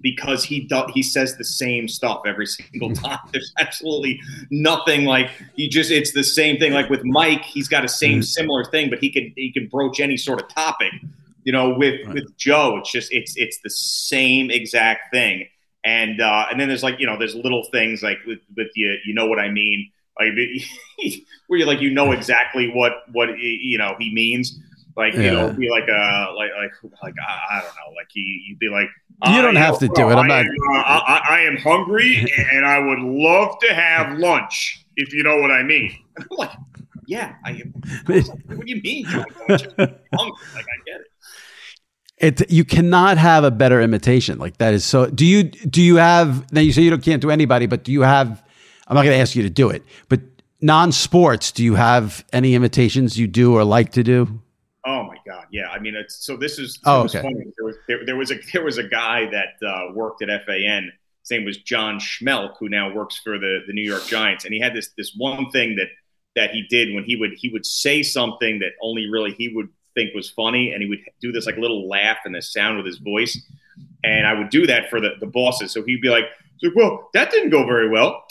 because 0.00 0.44
he 0.44 0.60
does 0.60 0.90
he 0.94 1.02
says 1.02 1.36
the 1.36 1.44
same 1.44 1.88
stuff 1.88 2.22
every 2.26 2.46
single 2.46 2.92
time. 2.92 3.18
There's 3.32 3.52
absolutely 3.58 4.20
nothing 4.50 5.04
like 5.04 5.30
he 5.54 5.68
just 5.68 5.90
it's 5.90 6.12
the 6.12 6.24
same 6.24 6.58
thing. 6.58 6.72
Like 6.72 6.90
with 6.90 7.04
Mike, 7.04 7.42
he's 7.42 7.68
got 7.68 7.84
a 7.84 7.88
same 7.88 8.14
mm-hmm. 8.14 8.22
similar 8.22 8.64
thing, 8.64 8.90
but 8.90 8.98
he 8.98 9.10
can 9.10 9.32
he 9.36 9.52
can 9.52 9.68
broach 9.68 10.00
any 10.00 10.16
sort 10.16 10.40
of 10.40 10.48
topic. 10.48 10.92
You 11.44 11.52
know, 11.52 11.74
with 11.74 12.04
right. 12.06 12.14
with 12.14 12.36
Joe, 12.36 12.78
it's 12.78 12.90
just 12.90 13.12
it's 13.12 13.36
it's 13.36 13.58
the 13.62 13.70
same 13.70 14.50
exact 14.50 15.12
thing. 15.12 15.46
And 15.84 16.20
uh, 16.20 16.46
and 16.50 16.58
then 16.60 16.68
there's 16.68 16.82
like 16.82 16.98
you 16.98 17.06
know 17.06 17.18
there's 17.18 17.34
little 17.34 17.64
things 17.70 18.02
like 18.02 18.18
with 18.26 18.40
with 18.56 18.68
you 18.74 18.96
you 19.04 19.14
know 19.14 19.26
what 19.26 19.38
I 19.38 19.50
mean 19.50 19.90
like 20.18 20.32
where 21.46 21.58
you 21.58 21.66
like 21.66 21.80
you 21.80 21.90
know 21.90 22.12
exactly 22.12 22.70
what 22.70 22.92
what 23.12 23.38
you 23.38 23.78
know 23.78 23.94
he 23.98 24.12
means 24.12 24.58
like 24.96 25.14
you 25.14 25.30
know 25.30 25.52
be 25.52 25.68
like 25.70 25.88
a 25.88 26.32
like 26.36 26.50
like 26.56 26.92
like 27.02 27.14
I, 27.28 27.58
I 27.58 27.60
don't 27.60 27.74
know 27.74 27.94
like 27.96 28.08
he 28.10 28.44
you'd 28.46 28.58
be 28.58 28.68
like 28.68 28.88
you 29.24 29.42
don't 29.42 29.56
have 29.56 29.78
to 29.78 29.88
do 29.88 30.10
it. 30.10 30.14
I'm 30.14 30.26
not. 30.26 30.40
Am, 30.40 30.46
uh, 30.46 30.78
I, 30.78 31.22
I, 31.30 31.40
am 31.40 31.56
hungry 31.56 32.30
and 32.52 32.66
I 32.66 32.78
would 32.78 32.98
love 32.98 33.58
to 33.60 33.72
have 33.72 34.18
lunch, 34.18 34.84
if 34.96 35.12
you 35.12 35.22
know 35.22 35.38
what 35.38 35.50
I 35.50 35.62
mean. 35.62 35.96
I'm 36.18 36.26
like, 36.36 36.50
yeah, 37.06 37.34
I 37.44 37.52
am. 37.52 37.72
what 38.06 38.66
do 38.66 38.72
you 38.72 38.82
mean? 38.82 39.06
I'm 39.06 39.24
hungry? 39.48 39.68
Like, 39.78 39.94
I 40.18 40.76
get 40.86 41.00
it. 41.00 41.06
It 42.18 42.50
you 42.50 42.64
cannot 42.64 43.18
have 43.18 43.44
a 43.44 43.50
better 43.50 43.80
imitation 43.80 44.38
like 44.38 44.56
that 44.58 44.72
is 44.74 44.84
so. 44.84 45.06
Do 45.06 45.26
you 45.26 45.44
do 45.44 45.82
you 45.82 45.96
have 45.96 46.50
now? 46.52 46.60
You 46.60 46.72
say 46.72 46.82
you 46.82 46.90
don't, 46.90 47.02
can't 47.02 47.20
do 47.20 47.30
anybody, 47.30 47.66
but 47.66 47.84
do 47.84 47.92
you 47.92 48.02
have? 48.02 48.42
I'm 48.86 48.94
not 48.94 49.02
going 49.02 49.16
to 49.16 49.20
ask 49.20 49.34
you 49.34 49.42
to 49.42 49.50
do 49.50 49.68
it, 49.68 49.82
but 50.08 50.20
non-sports. 50.60 51.52
Do 51.52 51.62
you 51.62 51.74
have 51.74 52.24
any 52.32 52.54
imitations 52.54 53.18
you 53.18 53.26
do 53.26 53.54
or 53.54 53.64
like 53.64 53.92
to 53.92 54.02
do? 54.02 54.40
Oh 54.86 55.02
my 55.02 55.16
God, 55.26 55.46
yeah. 55.50 55.68
I 55.68 55.80
mean, 55.80 55.96
it's, 55.96 56.24
so 56.24 56.36
this 56.36 56.60
is. 56.60 56.78
Oh, 56.84 57.02
okay. 57.02 57.20
There 57.20 57.64
was, 57.64 57.76
there, 57.88 58.06
there, 58.06 58.16
was 58.16 58.30
a 58.30 58.36
there 58.52 58.64
was 58.64 58.78
a 58.78 58.84
guy 58.84 59.28
that 59.30 59.66
uh, 59.66 59.92
worked 59.92 60.22
at 60.22 60.28
FAN. 60.46 60.92
His 61.22 61.30
name 61.30 61.44
was 61.44 61.58
John 61.58 61.98
Schmeelk, 61.98 62.54
who 62.60 62.68
now 62.68 62.94
works 62.94 63.18
for 63.18 63.36
the 63.36 63.60
the 63.66 63.72
New 63.72 63.82
York 63.82 64.06
Giants, 64.06 64.44
and 64.44 64.54
he 64.54 64.60
had 64.60 64.74
this 64.74 64.90
this 64.96 65.12
one 65.16 65.50
thing 65.50 65.74
that 65.76 65.88
that 66.36 66.50
he 66.50 66.62
did 66.70 66.94
when 66.94 67.02
he 67.02 67.16
would 67.16 67.32
he 67.36 67.48
would 67.48 67.66
say 67.66 68.04
something 68.04 68.60
that 68.60 68.72
only 68.80 69.10
really 69.10 69.32
he 69.32 69.48
would 69.48 69.68
think 69.96 70.14
was 70.14 70.30
funny, 70.30 70.70
and 70.70 70.80
he 70.82 70.88
would 70.88 71.00
do 71.20 71.32
this 71.32 71.46
like 71.46 71.56
little 71.56 71.88
laugh 71.88 72.18
and 72.24 72.32
this 72.32 72.52
sound 72.52 72.76
with 72.76 72.86
his 72.86 72.98
voice, 72.98 73.36
and 74.04 74.24
I 74.24 74.34
would 74.34 74.50
do 74.50 74.68
that 74.68 74.88
for 74.88 75.00
the 75.00 75.14
the 75.18 75.26
bosses. 75.26 75.72
So 75.72 75.82
he'd 75.82 76.00
be 76.00 76.10
like, 76.10 76.26
"Well, 76.76 77.10
that 77.12 77.32
didn't 77.32 77.50
go 77.50 77.66
very 77.66 77.88
well." 77.88 78.24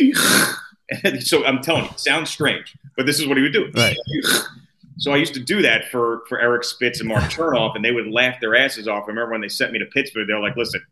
so 1.20 1.44
I'm 1.44 1.62
telling 1.62 1.84
you, 1.84 1.90
sounds 1.96 2.30
strange. 2.30 2.76
but 2.96 3.06
this 3.06 3.20
is 3.20 3.28
what 3.28 3.36
he 3.36 3.44
would 3.44 3.52
do. 3.52 3.70
Right. 3.76 3.96
So 4.96 5.12
I 5.12 5.16
used 5.16 5.34
to 5.34 5.40
do 5.40 5.62
that 5.62 5.90
for 5.90 6.22
for 6.28 6.40
Eric 6.40 6.64
Spitz 6.64 7.00
and 7.00 7.08
Mark 7.08 7.24
Chernoff, 7.30 7.74
and 7.74 7.84
they 7.84 7.92
would 7.92 8.08
laugh 8.08 8.40
their 8.40 8.54
asses 8.54 8.88
off. 8.88 9.04
I 9.04 9.08
remember 9.08 9.32
when 9.32 9.40
they 9.40 9.48
sent 9.48 9.72
me 9.72 9.78
to 9.78 9.86
Pittsburgh, 9.86 10.26
they're 10.26 10.40
like, 10.40 10.56
"Listen, 10.56 10.82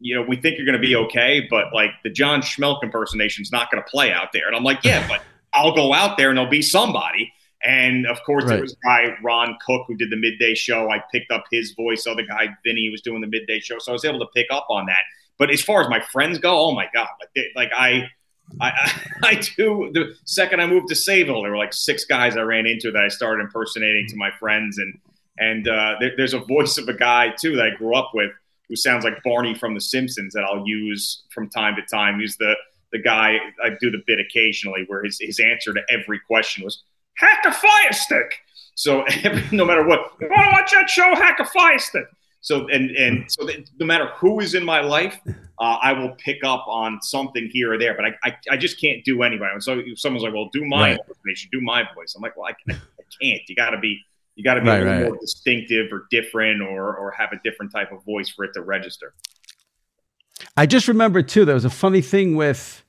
you 0.00 0.14
know, 0.14 0.22
we 0.22 0.36
think 0.36 0.56
you're 0.56 0.66
going 0.66 0.80
to 0.80 0.86
be 0.86 0.96
okay, 0.96 1.46
but 1.50 1.72
like 1.72 1.90
the 2.02 2.10
John 2.10 2.40
Schmeelk 2.40 2.82
impersonation 2.82 3.42
is 3.42 3.52
not 3.52 3.70
going 3.70 3.82
to 3.82 3.90
play 3.90 4.12
out 4.12 4.32
there." 4.32 4.46
And 4.46 4.56
I'm 4.56 4.64
like, 4.64 4.84
"Yeah, 4.84 5.06
but 5.08 5.22
I'll 5.52 5.74
go 5.74 5.92
out 5.92 6.16
there 6.16 6.30
and 6.30 6.38
there'll 6.38 6.50
be 6.50 6.62
somebody." 6.62 7.32
And 7.64 8.06
of 8.06 8.20
course, 8.24 8.44
right. 8.44 8.54
there 8.54 8.60
was 8.60 8.76
guy 8.84 9.16
Ron 9.22 9.56
Cook 9.64 9.84
who 9.86 9.94
did 9.94 10.10
the 10.10 10.16
midday 10.16 10.54
show. 10.54 10.90
I 10.90 11.00
picked 11.12 11.30
up 11.30 11.44
his 11.52 11.72
voice. 11.72 12.06
Other 12.06 12.24
guy 12.26 12.48
Vinny 12.64 12.88
was 12.90 13.02
doing 13.02 13.20
the 13.20 13.28
midday 13.28 13.60
show, 13.60 13.78
so 13.78 13.92
I 13.92 13.94
was 13.94 14.04
able 14.04 14.18
to 14.20 14.26
pick 14.34 14.46
up 14.50 14.66
on 14.68 14.86
that. 14.86 15.02
But 15.38 15.50
as 15.50 15.62
far 15.62 15.82
as 15.82 15.88
my 15.88 16.00
friends 16.00 16.38
go, 16.38 16.58
oh 16.58 16.74
my 16.74 16.86
god, 16.92 17.08
like 17.20 17.28
they, 17.34 17.46
like 17.54 17.70
I 17.76 18.08
I, 18.60 18.92
I, 19.22 19.34
do. 19.56 19.90
The 19.92 20.14
second 20.24 20.60
I 20.60 20.66
moved 20.66 20.88
to 20.88 20.94
Sayville, 20.94 21.42
there 21.42 21.50
were 21.50 21.56
like 21.56 21.72
six 21.72 22.04
guys 22.04 22.36
I 22.36 22.42
ran 22.42 22.66
into 22.66 22.90
that 22.90 23.04
I 23.04 23.08
started 23.08 23.42
impersonating 23.42 24.06
to 24.08 24.16
my 24.16 24.30
friends, 24.38 24.78
and 24.78 24.98
and 25.38 25.68
uh, 25.68 25.96
there, 26.00 26.12
there's 26.16 26.34
a 26.34 26.40
voice 26.40 26.78
of 26.78 26.88
a 26.88 26.94
guy 26.94 27.32
too 27.38 27.56
that 27.56 27.66
I 27.66 27.76
grew 27.76 27.94
up 27.94 28.10
with 28.14 28.30
who 28.68 28.76
sounds 28.76 29.04
like 29.04 29.22
Barney 29.22 29.54
from 29.54 29.74
The 29.74 29.80
Simpsons 29.80 30.32
that 30.34 30.44
I'll 30.44 30.66
use 30.66 31.24
from 31.30 31.48
time 31.50 31.76
to 31.76 31.82
time. 31.82 32.20
He's 32.20 32.36
the 32.36 32.54
the 32.92 32.98
guy 33.00 33.38
I 33.64 33.70
do 33.80 33.90
the 33.90 34.02
bit 34.06 34.18
occasionally 34.20 34.84
where 34.86 35.02
his 35.02 35.18
his 35.20 35.40
answer 35.40 35.72
to 35.72 35.80
every 35.90 36.20
question 36.20 36.64
was 36.64 36.82
hack 37.16 37.44
a 37.46 37.52
fire 37.52 37.92
stick. 37.92 38.40
So 38.74 39.04
no 39.52 39.64
matter 39.64 39.86
what, 39.86 40.12
you 40.20 40.28
want 40.28 40.44
to 40.44 40.50
watch 40.52 40.72
that 40.72 40.88
show, 40.88 41.14
hack 41.14 41.38
a 41.40 41.44
fire 41.44 41.78
stick. 41.78 42.06
So 42.42 42.66
and 42.68 42.90
and 42.90 43.30
so 43.30 43.46
that 43.46 43.70
no 43.78 43.86
matter 43.86 44.08
who 44.16 44.40
is 44.40 44.54
in 44.54 44.64
my 44.64 44.80
life, 44.80 45.18
uh, 45.26 45.78
I 45.80 45.92
will 45.92 46.10
pick 46.16 46.38
up 46.44 46.64
on 46.68 47.00
something 47.00 47.48
here 47.52 47.72
or 47.72 47.78
there. 47.78 47.94
But 47.94 48.04
I, 48.06 48.10
I, 48.24 48.36
I 48.50 48.56
just 48.56 48.80
can't 48.80 49.04
do 49.04 49.22
anybody. 49.22 49.52
And 49.52 49.62
so 49.62 49.80
someone's 49.94 50.24
like, 50.24 50.34
"Well, 50.34 50.50
do 50.52 50.64
my 50.66 50.90
right. 50.90 50.98
impersonation, 50.98 51.50
do 51.52 51.60
my 51.60 51.84
voice." 51.94 52.14
I'm 52.16 52.22
like, 52.22 52.36
"Well, 52.36 52.48
I, 52.48 52.72
I 52.72 53.02
can't. 53.22 53.40
You 53.48 53.54
got 53.54 53.70
to 53.70 53.78
be 53.78 54.00
you 54.34 54.42
got 54.42 54.54
to 54.54 54.60
be 54.60 54.68
right, 54.68 54.80
a 54.80 54.84
little 54.84 54.92
right. 54.94 55.08
more 55.10 55.18
distinctive 55.20 55.92
or 55.92 56.06
different, 56.10 56.62
or 56.62 56.96
or 56.96 57.12
have 57.12 57.30
a 57.32 57.40
different 57.44 57.72
type 57.72 57.92
of 57.92 58.04
voice 58.04 58.28
for 58.28 58.44
it 58.44 58.52
to 58.54 58.62
register." 58.62 59.14
I 60.56 60.66
just 60.66 60.88
remember 60.88 61.22
too. 61.22 61.44
There 61.44 61.54
was 61.54 61.64
a 61.64 61.70
funny 61.70 62.00
thing 62.00 62.34
with 62.34 62.82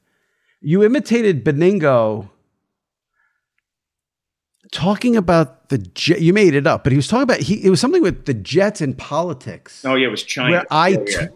you 0.61 0.83
imitated 0.83 1.45
Benigno 1.45 2.29
talking 4.73 5.15
about 5.15 5.69
the 5.69 5.77
jet. 5.77 6.21
You 6.21 6.33
made 6.33 6.53
it 6.53 6.67
up, 6.67 6.83
but 6.83 6.91
he 6.91 6.97
was 6.97 7.07
talking 7.07 7.23
about 7.23 7.39
he. 7.39 7.63
It 7.63 7.69
was 7.69 7.79
something 7.79 8.01
with 8.01 8.25
the 8.25 8.33
Jets 8.33 8.81
and 8.81 8.97
politics. 8.97 9.85
Oh 9.85 9.95
yeah, 9.95 10.07
it 10.07 10.11
was 10.11 10.23
China. 10.23 10.65
I, 10.69 10.95
oh, 10.95 11.05
yeah. 11.07 11.27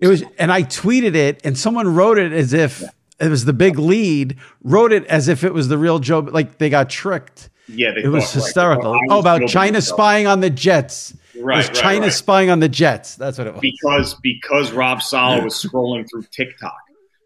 it 0.00 0.08
was, 0.08 0.24
and 0.38 0.50
I 0.50 0.62
tweeted 0.64 1.14
it, 1.14 1.40
and 1.44 1.56
someone 1.56 1.94
wrote 1.94 2.18
it 2.18 2.32
as 2.32 2.52
if 2.52 2.80
yeah. 2.80 2.88
it 3.20 3.28
was 3.28 3.44
the 3.44 3.52
big 3.52 3.78
lead. 3.78 4.36
Wrote 4.64 4.92
it 4.92 5.04
as 5.06 5.28
if 5.28 5.44
it 5.44 5.54
was 5.54 5.68
the 5.68 5.78
real 5.78 6.00
Joe. 6.00 6.20
Like 6.20 6.58
they 6.58 6.70
got 6.70 6.90
tricked. 6.90 7.50
Yeah, 7.68 7.92
it 7.96 8.08
was 8.08 8.32
hysterical. 8.32 8.92
oh, 8.92 9.00
oh 9.10 9.18
about 9.20 9.46
China 9.48 9.80
spying 9.80 10.26
on 10.26 10.40
the 10.40 10.50
Jets. 10.50 11.14
Right, 11.38 11.68
was 11.68 11.78
China 11.78 12.06
right. 12.06 12.12
spying 12.12 12.50
on 12.50 12.60
the 12.60 12.68
Jets. 12.68 13.14
That's 13.14 13.38
what 13.38 13.46
it 13.46 13.54
was. 13.54 13.60
Because 13.60 14.14
because 14.22 14.72
Rob 14.72 15.02
Saleh 15.02 15.44
was 15.44 15.54
scrolling 15.54 16.08
through 16.10 16.24
TikTok. 16.30 16.76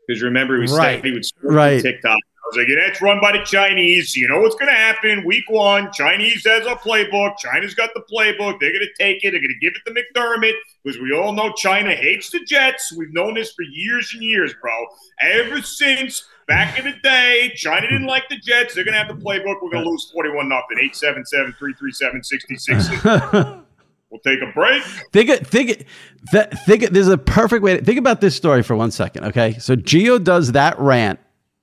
Because 0.06 0.22
remember, 0.22 0.56
he 0.56 0.62
was 0.62 0.72
right. 0.72 1.04
he 1.04 1.12
would 1.12 1.24
scroll 1.24 1.54
right. 1.54 1.82
TikTok 1.82 2.18
was 2.46 2.56
like, 2.56 2.68
yeah, 2.68 2.86
that's 2.86 3.02
run 3.02 3.20
by 3.20 3.32
the 3.32 3.44
Chinese. 3.44 4.16
You 4.16 4.28
know 4.28 4.40
what's 4.40 4.54
going 4.54 4.68
to 4.68 4.76
happen 4.76 5.24
week 5.24 5.48
one. 5.48 5.90
Chinese 5.92 6.44
has 6.46 6.66
a 6.66 6.74
playbook. 6.76 7.38
China's 7.38 7.74
got 7.74 7.90
the 7.94 8.02
playbook. 8.02 8.60
They're 8.60 8.72
going 8.72 8.86
to 8.86 8.94
take 8.98 9.24
it. 9.24 9.32
They're 9.32 9.40
going 9.40 9.48
to 9.48 9.58
give 9.60 9.74
it 9.74 9.82
to 9.86 9.92
McDermott 9.92 10.54
because 10.84 11.00
we 11.00 11.12
all 11.12 11.32
know 11.32 11.52
China 11.52 11.94
hates 11.94 12.30
the 12.30 12.40
Jets. 12.40 12.92
We've 12.96 13.12
known 13.12 13.34
this 13.34 13.52
for 13.52 13.62
years 13.62 14.12
and 14.14 14.22
years, 14.22 14.54
bro. 14.60 14.72
Ever 15.20 15.62
since 15.62 16.26
back 16.46 16.78
in 16.78 16.84
the 16.84 16.94
day, 17.02 17.52
China 17.56 17.88
didn't 17.88 18.06
like 18.06 18.28
the 18.28 18.36
Jets. 18.36 18.74
They're 18.74 18.84
going 18.84 18.94
to 18.94 19.02
have 19.02 19.08
the 19.08 19.22
playbook. 19.22 19.62
We're 19.62 19.70
going 19.70 19.84
to 19.84 19.90
lose 19.90 20.10
41 20.12 20.48
nothing. 20.48 20.78
877 20.78 21.54
337 21.58 22.22
66. 22.22 23.62
We'll 24.08 24.20
take 24.20 24.40
a 24.40 24.52
break. 24.52 24.84
Think 25.12 25.28
it, 25.28 25.46
think 25.46 25.68
it, 25.68 25.86
that, 26.30 26.64
think 26.64 26.84
it, 26.84 26.92
there's 26.92 27.08
a 27.08 27.18
perfect 27.18 27.62
way 27.62 27.76
to 27.76 27.84
think 27.84 27.98
about 27.98 28.20
this 28.20 28.36
story 28.36 28.62
for 28.62 28.76
one 28.76 28.92
second. 28.92 29.24
Okay. 29.24 29.54
So 29.58 29.74
Gio 29.74 30.22
does 30.22 30.52
that 30.52 30.78
rant 30.78 31.18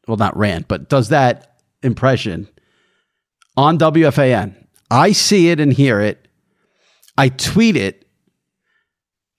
well, 0.08 0.18
not 0.18 0.36
rant, 0.38 0.68
but 0.68 0.89
does 0.89 1.10
that 1.10 1.54
impression 1.84 2.49
on 3.56 3.78
WFAN. 3.78 4.56
I 4.89 5.12
see 5.12 5.49
it 5.49 5.60
and 5.60 5.72
hear 5.72 5.99
it. 5.99 6.28
I 7.18 7.30
tweet 7.30 7.76
it, 7.76 8.08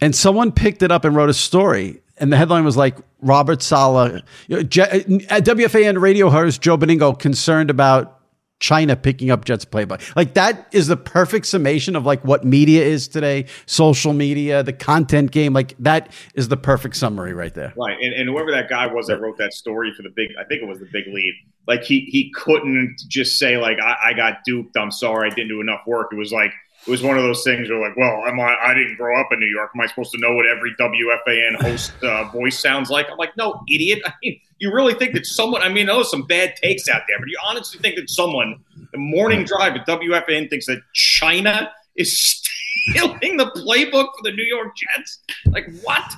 and 0.01 0.15
someone 0.15 0.53
picked 0.53 0.83
it 0.83 0.93
up 0.93 1.05
and 1.05 1.17
wrote 1.17 1.31
a 1.31 1.35
story. 1.35 2.01
And 2.19 2.33
the 2.33 2.37
headline 2.37 2.65
was 2.65 2.77
like 2.77 2.97
Robert 3.21 3.61
Saleh, 3.61 4.13
uh, 4.13 4.21
you 4.47 4.59
uh, 4.59 4.61
know, 4.61 4.65
WFAN 4.69 6.01
radio 6.01 6.31
host 6.31 6.63
Joe 6.63 6.79
Benigno 6.79 7.19
concerned 7.19 7.71
about 7.71 8.21
China 8.61 8.97
picking 8.97 9.31
up 9.31 9.45
Jets 9.45 9.65
playbook. 9.65 10.01
Like 10.17 10.35
that 10.35 10.69
is 10.73 10.87
the 10.87 10.97
perfect 10.97 11.47
summation 11.47 11.97
of 11.97 12.07
like 12.07 12.25
what 12.25 12.45
media 12.45 12.83
is 12.83 13.09
today, 13.09 13.47
social 13.67 14.13
media, 14.13 14.63
the 14.63 14.73
content 14.73 15.33
game. 15.33 15.53
Like 15.53 15.75
that 15.79 16.13
is 16.35 16.49
the 16.49 16.57
perfect 16.57 16.97
summary 16.97 17.35
right 17.35 17.53
there. 17.53 17.75
Right. 17.77 17.99
And, 18.01 18.15
and 18.15 18.29
whoever 18.29 18.51
that 18.53 18.69
guy 18.69 18.87
was 18.87 19.09
that 19.09 19.21
wrote 19.21 19.39
that 19.39 19.53
story 19.53 19.93
for 19.95 20.03
the 20.03 20.11
big, 20.15 20.29
I 20.41 20.45
think 20.45 20.63
it 20.63 20.69
was 20.69 20.79
the 20.79 20.89
big 20.93 21.05
lead. 21.07 21.35
Like 21.67 21.83
he 21.83 22.01
he 22.11 22.31
couldn't 22.35 22.97
just 23.09 23.39
say 23.39 23.57
like 23.59 23.79
I, 23.81 23.97
I 24.11 24.13
got 24.15 24.39
duped. 24.45 24.77
I'm 24.77 24.91
sorry, 24.91 25.31
I 25.31 25.35
didn't 25.35 25.49
do 25.49 25.61
enough 25.61 25.81
work. 25.87 26.09
It 26.13 26.17
was 26.17 26.33
like 26.33 26.53
it 26.87 26.91
was 26.91 27.03
one 27.03 27.17
of 27.17 27.23
those 27.23 27.43
things 27.45 27.71
where 27.71 27.81
like, 27.81 27.97
well, 27.97 28.25
am 28.27 28.39
I, 28.39 28.57
I 28.63 28.75
didn't 28.75 28.97
grow 28.97 29.19
up 29.19 29.29
in 29.33 29.41
New 29.41 29.47
York. 29.47 29.71
Am 29.75 29.81
I 29.81 29.87
supposed 29.87 30.13
to 30.13 30.19
know 30.19 30.35
what 30.35 30.47
every 30.47 30.75
WFAN 30.75 31.61
host 31.63 31.93
uh, 32.03 32.25
voice 32.25 32.59
sounds 32.59 32.91
like? 32.91 33.11
I'm 33.11 33.17
like, 33.17 33.37
no, 33.37 33.63
idiot. 33.69 34.03
I 34.07 34.13
mean, 34.23 34.39
you 34.59 34.73
really 34.73 34.95
think 34.95 35.15
that 35.15 35.25
someone, 35.25 35.63
I 35.63 35.69
mean, 35.69 35.87
there's 35.87 36.11
some 36.11 36.23
bad 36.23 36.57
takes 36.57 36.89
out 36.89 37.03
there, 37.09 37.19
but 37.19 37.29
you 37.29 37.39
honestly 37.47 37.81
think 37.81 37.97
that 37.97 38.11
someone, 38.11 38.63
the 38.93 38.99
morning 38.99 39.45
drive 39.45 39.75
at 39.75 39.87
WFAN 39.87 40.51
thinks 40.51 40.67
that 40.67 40.81
China 40.93 41.73
is 41.97 42.19
stealing 42.19 43.37
the 43.39 43.47
playbook 43.47 44.09
for 44.17 44.23
the 44.23 44.33
New 44.33 44.45
York 44.45 44.77
Jets? 44.77 45.21
Like, 45.47 45.67
what? 45.83 46.15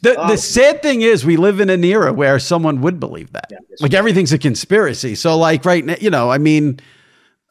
The, 0.00 0.18
um, 0.18 0.28
the 0.28 0.38
sad 0.38 0.82
thing 0.82 1.02
is, 1.02 1.24
we 1.24 1.36
live 1.36 1.60
in 1.60 1.68
an 1.70 1.84
era 1.84 2.12
where 2.12 2.38
someone 2.38 2.80
would 2.80 2.98
believe 2.98 3.32
that. 3.32 3.46
Yeah, 3.50 3.58
like, 3.80 3.94
everything's 3.94 4.32
a 4.32 4.38
conspiracy. 4.38 5.14
So, 5.14 5.36
like, 5.36 5.64
right 5.64 5.84
now, 5.84 5.96
you 6.00 6.10
know, 6.10 6.30
I 6.30 6.38
mean, 6.38 6.80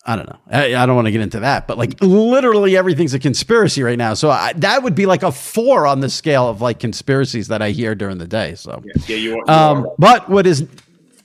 I 0.08 0.16
don't 0.16 0.30
know. 0.30 0.40
I, 0.50 0.74
I 0.74 0.86
don't 0.86 0.96
want 0.96 1.08
to 1.08 1.12
get 1.12 1.20
into 1.20 1.42
that, 1.42 1.68
but 1.68 1.78
like 1.78 2.02
literally 2.02 2.78
everything's 2.78 3.14
a 3.14 3.20
conspiracy 3.20 3.84
right 3.84 3.98
now. 3.98 4.14
So 4.14 4.30
I, 4.30 4.54
that 4.54 4.82
would 4.82 4.96
be 4.96 5.06
like 5.06 5.22
a 5.22 5.34
four 5.34 5.86
on 5.86 6.00
the 6.00 6.10
scale 6.10 6.48
of 6.48 6.62
like 6.62 6.80
conspiracies 6.80 7.50
that 7.50 7.62
I 7.62 7.72
hear 7.72 7.94
during 7.94 8.18
the 8.18 8.28
day. 8.28 8.56
So 8.56 8.82
yeah, 8.86 8.94
yeah 9.06 9.16
you, 9.18 9.32
are, 9.34 9.36
you 9.36 9.54
um, 9.54 9.86
are. 9.86 9.96
But 9.98 10.30
what 10.30 10.48
is 10.48 10.66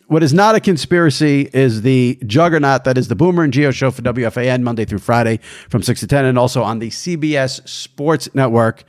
what 0.08 0.24
is 0.24 0.34
not 0.34 0.56
a 0.56 0.60
conspiracy 0.60 1.48
is 1.52 1.82
the 1.82 2.18
juggernaut 2.26 2.82
that 2.82 2.98
is 2.98 3.06
the 3.06 3.14
Boomer 3.14 3.44
and 3.44 3.52
Gio 3.52 3.72
show 3.72 3.92
for 3.92 4.02
WFAN 4.02 4.62
Monday 4.62 4.84
through 4.84 4.98
Friday 4.98 5.38
from 5.70 5.84
six 5.84 6.00
to 6.00 6.08
ten, 6.08 6.24
and 6.24 6.36
also 6.36 6.64
on 6.64 6.80
the 6.80 6.90
CBS 6.90 7.66
Sports 7.68 8.34
Network. 8.34 8.82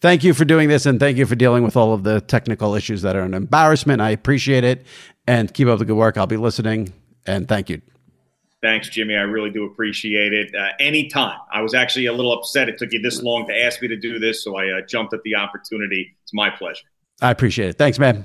Thank 0.00 0.22
you 0.22 0.34
for 0.34 0.44
doing 0.44 0.68
this, 0.68 0.86
and 0.86 1.00
thank 1.00 1.18
you 1.18 1.26
for 1.26 1.34
dealing 1.34 1.64
with 1.64 1.76
all 1.76 1.92
of 1.92 2.04
the 2.04 2.20
technical 2.20 2.76
issues 2.76 3.02
that 3.02 3.16
are 3.16 3.22
an 3.22 3.34
embarrassment. 3.34 4.00
I 4.00 4.10
appreciate 4.10 4.62
it, 4.62 4.86
and 5.26 5.52
keep 5.52 5.66
up 5.66 5.80
the 5.80 5.84
good 5.84 5.96
work. 5.96 6.16
I'll 6.16 6.28
be 6.28 6.36
listening, 6.36 6.92
and 7.26 7.48
thank 7.48 7.68
you. 7.68 7.82
Thanks, 8.62 8.88
Jimmy. 8.88 9.16
I 9.16 9.22
really 9.22 9.50
do 9.50 9.64
appreciate 9.64 10.32
it. 10.32 10.54
Uh, 10.54 10.68
anytime. 10.78 11.38
I 11.52 11.62
was 11.62 11.74
actually 11.74 12.06
a 12.06 12.12
little 12.12 12.32
upset 12.32 12.68
it 12.68 12.78
took 12.78 12.92
you 12.92 13.02
this 13.02 13.20
long 13.22 13.46
to 13.48 13.64
ask 13.64 13.82
me 13.82 13.88
to 13.88 13.96
do 13.96 14.20
this, 14.20 14.44
so 14.44 14.56
I 14.56 14.78
uh, 14.78 14.80
jumped 14.88 15.12
at 15.12 15.22
the 15.24 15.34
opportunity. 15.34 16.16
It's 16.22 16.32
my 16.32 16.48
pleasure. 16.48 16.86
I 17.20 17.30
appreciate 17.30 17.70
it. 17.70 17.78
Thanks, 17.78 17.98
man. 17.98 18.24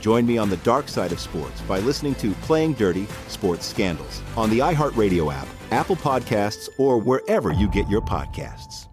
Join 0.00 0.26
me 0.26 0.36
on 0.38 0.50
the 0.50 0.56
dark 0.58 0.88
side 0.88 1.12
of 1.12 1.20
sports 1.20 1.60
by 1.62 1.78
listening 1.78 2.14
to 2.16 2.32
Playing 2.42 2.72
Dirty 2.72 3.06
Sports 3.28 3.66
Scandals 3.66 4.22
on 4.36 4.50
the 4.50 4.58
iHeartRadio 4.58 5.32
app 5.32 5.46
Apple 5.70 5.96
Podcasts, 5.96 6.68
or 6.78 6.98
wherever 6.98 7.52
you 7.52 7.68
get 7.68 7.88
your 7.88 8.00
podcasts. 8.00 8.86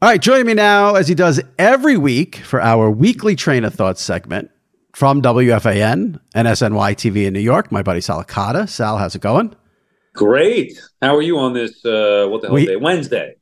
All 0.00 0.08
right, 0.08 0.20
joining 0.20 0.46
me 0.46 0.54
now, 0.54 0.94
as 0.94 1.08
he 1.08 1.14
does 1.14 1.40
every 1.58 1.96
week 1.96 2.36
for 2.36 2.60
our 2.60 2.90
weekly 2.90 3.34
Traina 3.34 3.72
Thoughts 3.72 4.00
segment 4.00 4.50
from 4.94 5.20
WFAN 5.22 6.20
and 6.34 6.48
SNY 6.48 6.94
TV 6.94 7.26
in 7.26 7.34
New 7.34 7.40
York, 7.40 7.72
my 7.72 7.82
buddy 7.82 8.00
Sal 8.00 8.22
Licata. 8.22 8.68
Sal, 8.68 8.96
how's 8.96 9.14
it 9.14 9.22
going? 9.22 9.54
Great. 10.14 10.80
How 11.02 11.16
are 11.16 11.22
you 11.22 11.38
on 11.38 11.52
this, 11.52 11.84
uh, 11.84 12.26
what 12.28 12.42
the 12.42 12.48
hell 12.48 12.54
we, 12.54 12.66
day? 12.66 12.76
Wednesday. 12.76 13.34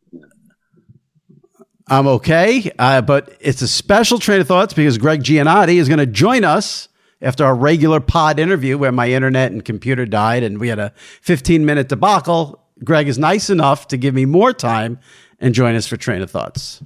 I'm 1.88 2.08
okay, 2.08 2.68
uh, 2.80 3.00
but 3.00 3.36
it's 3.38 3.62
a 3.62 3.68
special 3.68 4.18
Traina 4.18 4.44
Thoughts 4.44 4.74
because 4.74 4.98
Gregg 4.98 5.22
Giannotti 5.22 5.76
is 5.76 5.88
going 5.88 6.00
to 6.00 6.06
join 6.06 6.42
us 6.42 6.88
after 7.22 7.44
our 7.44 7.54
regular 7.54 8.00
pod 8.00 8.40
interview 8.40 8.76
where 8.76 8.90
my 8.90 9.08
internet 9.08 9.52
and 9.52 9.64
computer 9.64 10.04
died 10.04 10.42
and 10.42 10.58
we 10.58 10.66
had 10.66 10.80
a 10.80 10.92
15 11.22 11.64
minute 11.64 11.88
debacle, 11.88 12.60
Greg 12.82 13.06
is 13.06 13.18
nice 13.18 13.50
enough 13.50 13.86
to 13.88 13.96
give 13.96 14.14
me 14.14 14.24
more 14.24 14.52
time 14.52 14.98
and 15.38 15.54
join 15.54 15.76
us 15.76 15.86
for 15.86 15.96
Traina 15.96 16.28
Thoughts. 16.28 16.82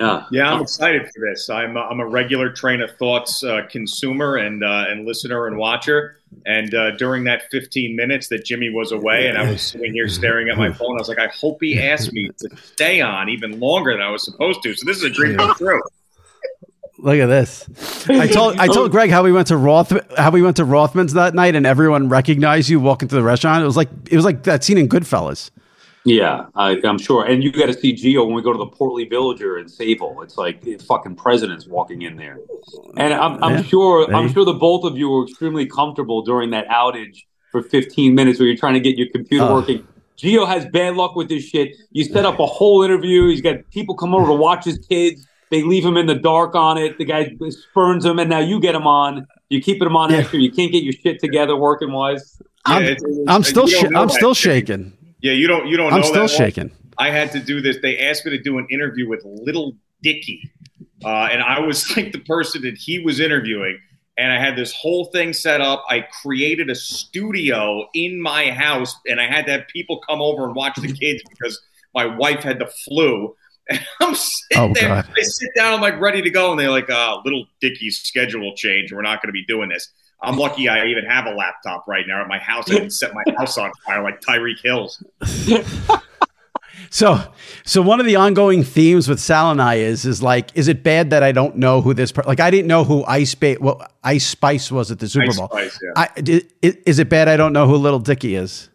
Yeah, 0.00 0.24
yeah, 0.30 0.54
I'm 0.54 0.62
excited 0.62 1.10
for 1.14 1.28
this. 1.28 1.50
I'm 1.50 1.76
a, 1.76 1.80
I'm 1.80 2.00
a 2.00 2.06
regular 2.06 2.50
Traina 2.50 2.90
Thoughts 2.96 3.44
uh, 3.44 3.66
consumer 3.68 4.36
and 4.36 4.64
uh, 4.64 4.86
and 4.88 5.04
listener 5.04 5.46
and 5.46 5.58
watcher. 5.58 6.16
And 6.46 6.74
uh, 6.74 6.92
during 6.92 7.24
that 7.24 7.50
15 7.50 7.96
minutes 7.96 8.28
that 8.28 8.44
Jimmy 8.46 8.70
was 8.70 8.92
away, 8.92 9.26
and 9.26 9.36
I 9.36 9.50
was 9.50 9.60
sitting 9.60 9.92
here 9.92 10.08
staring 10.08 10.48
at 10.48 10.56
my 10.56 10.72
phone, 10.72 10.92
I 10.92 11.00
was 11.00 11.08
like, 11.08 11.18
I 11.18 11.26
hope 11.26 11.58
he 11.60 11.78
asked 11.78 12.14
me 12.14 12.30
to 12.38 12.56
stay 12.56 13.02
on 13.02 13.28
even 13.28 13.60
longer 13.60 13.92
than 13.92 14.00
I 14.00 14.10
was 14.10 14.24
supposed 14.24 14.62
to. 14.62 14.74
So 14.74 14.86
this 14.86 14.96
is 14.96 15.02
a 15.02 15.10
dream 15.10 15.36
come 15.36 15.54
true. 15.56 15.82
Look 16.96 17.18
at 17.18 17.26
this. 17.26 17.68
I 18.08 18.26
told 18.26 18.58
I 18.58 18.68
told 18.68 18.90
Gregg 18.92 19.10
how 19.10 19.22
we 19.22 19.32
went 19.32 19.48
to 19.48 19.56
Roth 19.58 19.92
how 20.16 20.30
we 20.30 20.40
went 20.40 20.56
to 20.56 20.64
Rothman's 20.64 21.12
that 21.12 21.34
night 21.34 21.54
and 21.54 21.66
everyone 21.66 22.08
recognized 22.08 22.70
you 22.70 22.80
walking 22.80 23.08
to 23.08 23.14
the 23.14 23.22
restaurant. 23.22 23.62
It 23.62 23.66
was 23.66 23.76
like 23.76 23.90
it 24.10 24.16
was 24.16 24.24
like 24.24 24.44
that 24.44 24.64
scene 24.64 24.78
in 24.78 24.88
Goodfellas. 24.88 25.50
Yeah, 26.04 26.46
I, 26.54 26.80
am 26.84 26.98
sure. 26.98 27.24
And 27.26 27.44
you 27.44 27.52
got 27.52 27.66
to 27.66 27.74
see 27.74 27.92
Gio 27.92 28.24
when 28.24 28.34
we 28.34 28.42
go 28.42 28.52
to 28.52 28.58
the 28.58 28.66
Portly 28.66 29.08
Villager 29.08 29.58
in 29.58 29.66
Sayville. 29.66 30.22
It's 30.24 30.38
like 30.38 30.64
fucking 30.82 31.16
presidents 31.16 31.66
walking 31.66 32.02
in 32.02 32.16
there. 32.16 32.38
And 32.96 33.12
I'm, 33.12 33.42
I'm 33.44 33.56
yeah, 33.56 33.62
sure 33.62 34.14
I'm 34.14 34.32
sure 34.32 34.44
the 34.44 34.54
both 34.54 34.84
of 34.84 34.96
you 34.96 35.10
were 35.10 35.24
extremely 35.24 35.66
comfortable 35.66 36.22
during 36.22 36.50
that 36.50 36.66
outage 36.68 37.24
for 37.50 37.62
15 37.62 38.14
minutes 38.14 38.38
where 38.38 38.48
you're 38.48 38.56
trying 38.56 38.74
to 38.74 38.80
get 38.80 38.96
your 38.96 39.08
computer 39.08 39.44
uh, 39.44 39.52
working. 39.52 39.86
Gio 40.16 40.46
has 40.46 40.66
bad 40.66 40.96
luck 40.96 41.16
with 41.16 41.28
this 41.28 41.44
shit. 41.44 41.76
You 41.92 42.04
set 42.04 42.24
up 42.24 42.38
a 42.38 42.46
whole 42.46 42.82
interview. 42.82 43.28
He's 43.28 43.40
got 43.40 43.56
people 43.70 43.94
come 43.94 44.14
over 44.14 44.26
to 44.26 44.34
watch 44.34 44.64
his 44.64 44.78
kids. 44.78 45.26
They 45.50 45.62
leave 45.62 45.84
him 45.84 45.96
in 45.96 46.06
the 46.06 46.14
dark 46.14 46.54
on 46.54 46.78
it. 46.78 46.96
The 46.96 47.04
guy 47.04 47.34
spurns 47.50 48.04
him, 48.04 48.18
and 48.18 48.30
now 48.30 48.38
you 48.38 48.60
get 48.60 48.74
him 48.74 48.86
on. 48.86 49.26
You're 49.48 49.62
keeping 49.62 49.86
him 49.86 49.96
on 49.96 50.10
yeah. 50.10 50.18
extra. 50.18 50.38
You 50.38 50.52
can't 50.52 50.70
get 50.70 50.84
your 50.84 50.92
shit 50.92 51.18
together 51.20 51.56
working 51.56 51.90
wise. 51.90 52.40
I'm, 52.66 52.84
yeah, 52.84 52.94
I'm 53.26 53.42
still 53.42 53.66
sh- 53.66 53.84
I'm 53.94 54.10
still 54.10 54.34
shaking. 54.34 54.92
Yeah, 55.22 55.32
you 55.32 55.46
don't 55.46 55.66
you 55.66 55.76
don't. 55.76 55.92
I'm 55.92 56.02
still 56.02 56.28
shaking. 56.28 56.70
I 56.98 57.10
had 57.10 57.32
to 57.32 57.40
do 57.40 57.60
this. 57.60 57.78
They 57.80 57.98
asked 57.98 58.24
me 58.24 58.32
to 58.32 58.42
do 58.42 58.58
an 58.58 58.66
interview 58.70 59.08
with 59.08 59.22
Little 59.24 59.74
Dicky, 60.02 60.50
uh, 61.04 61.28
and 61.30 61.42
I 61.42 61.60
was 61.60 61.84
like 61.96 62.12
the 62.12 62.20
person 62.20 62.62
that 62.62 62.76
he 62.76 62.98
was 62.98 63.20
interviewing. 63.20 63.78
And 64.18 64.30
I 64.30 64.38
had 64.38 64.54
this 64.54 64.74
whole 64.74 65.06
thing 65.06 65.32
set 65.32 65.62
up. 65.62 65.82
I 65.88 66.00
created 66.22 66.68
a 66.68 66.74
studio 66.74 67.88
in 67.94 68.20
my 68.20 68.50
house, 68.50 68.94
and 69.06 69.18
I 69.18 69.26
had 69.26 69.46
to 69.46 69.52
have 69.52 69.68
people 69.68 70.00
come 70.06 70.20
over 70.20 70.44
and 70.44 70.54
watch 70.54 70.76
the 70.76 70.92
kids 71.00 71.22
because 71.30 71.58
my 71.94 72.04
wife 72.04 72.40
had 72.40 72.58
the 72.58 72.70
flu. 72.84 73.34
And 73.70 73.86
I'm 74.00 74.16
sitting 74.16 74.70
oh, 74.70 74.72
there. 74.74 74.88
God. 74.88 75.08
I 75.16 75.22
sit 75.22 75.48
down, 75.54 75.74
I'm 75.74 75.80
like 75.80 76.00
ready 76.00 76.20
to 76.22 76.30
go, 76.30 76.50
and 76.50 76.58
they're 76.58 76.72
like, 76.72 76.90
uh, 76.90 77.18
"Little 77.24 77.46
Dicky's 77.60 78.00
schedule 78.00 78.52
change. 78.56 78.92
We're 78.92 79.00
not 79.00 79.22
going 79.22 79.28
to 79.28 79.32
be 79.32 79.44
doing 79.44 79.68
this." 79.68 79.88
I'm 80.22 80.36
lucky 80.36 80.68
I 80.68 80.86
even 80.86 81.04
have 81.04 81.26
a 81.26 81.34
laptop 81.34 81.86
right 81.88 82.04
now 82.06 82.20
at 82.20 82.28
my 82.28 82.38
house. 82.38 82.70
I 82.70 82.74
didn't 82.74 82.90
set 82.90 83.12
my 83.14 83.22
house 83.38 83.56
on 83.58 83.70
fire 83.86 84.02
like 84.02 84.20
Tyreek 84.20 84.60
Hills. 84.62 85.02
so, 86.90 87.20
so 87.64 87.82
one 87.82 88.00
of 88.00 88.06
the 88.06 88.16
ongoing 88.16 88.62
themes 88.62 89.08
with 89.08 89.20
Sal 89.20 89.50
and 89.50 89.62
I 89.62 89.76
is 89.76 90.04
is 90.04 90.22
like, 90.22 90.50
is 90.54 90.68
it 90.68 90.82
bad 90.82 91.10
that 91.10 91.22
I 91.22 91.32
don't 91.32 91.56
know 91.56 91.80
who 91.80 91.94
this 91.94 92.12
per- 92.12 92.22
like 92.22 92.40
I 92.40 92.50
didn't 92.50 92.68
know 92.68 92.84
who 92.84 93.04
Ice 93.04 93.34
ba- 93.34 93.56
well, 93.60 93.86
Ice 94.04 94.26
Spice 94.26 94.70
was 94.70 94.90
at 94.90 94.98
the 94.98 95.08
Super 95.08 95.34
Bowl. 95.34 95.48
Spice, 95.48 95.78
yeah. 95.82 95.92
I, 95.96 96.08
is 96.62 96.98
it 96.98 97.08
bad 97.08 97.28
I 97.28 97.36
don't 97.36 97.52
know 97.52 97.66
who 97.66 97.76
Little 97.76 97.98
Dicky 98.00 98.34
is? 98.34 98.70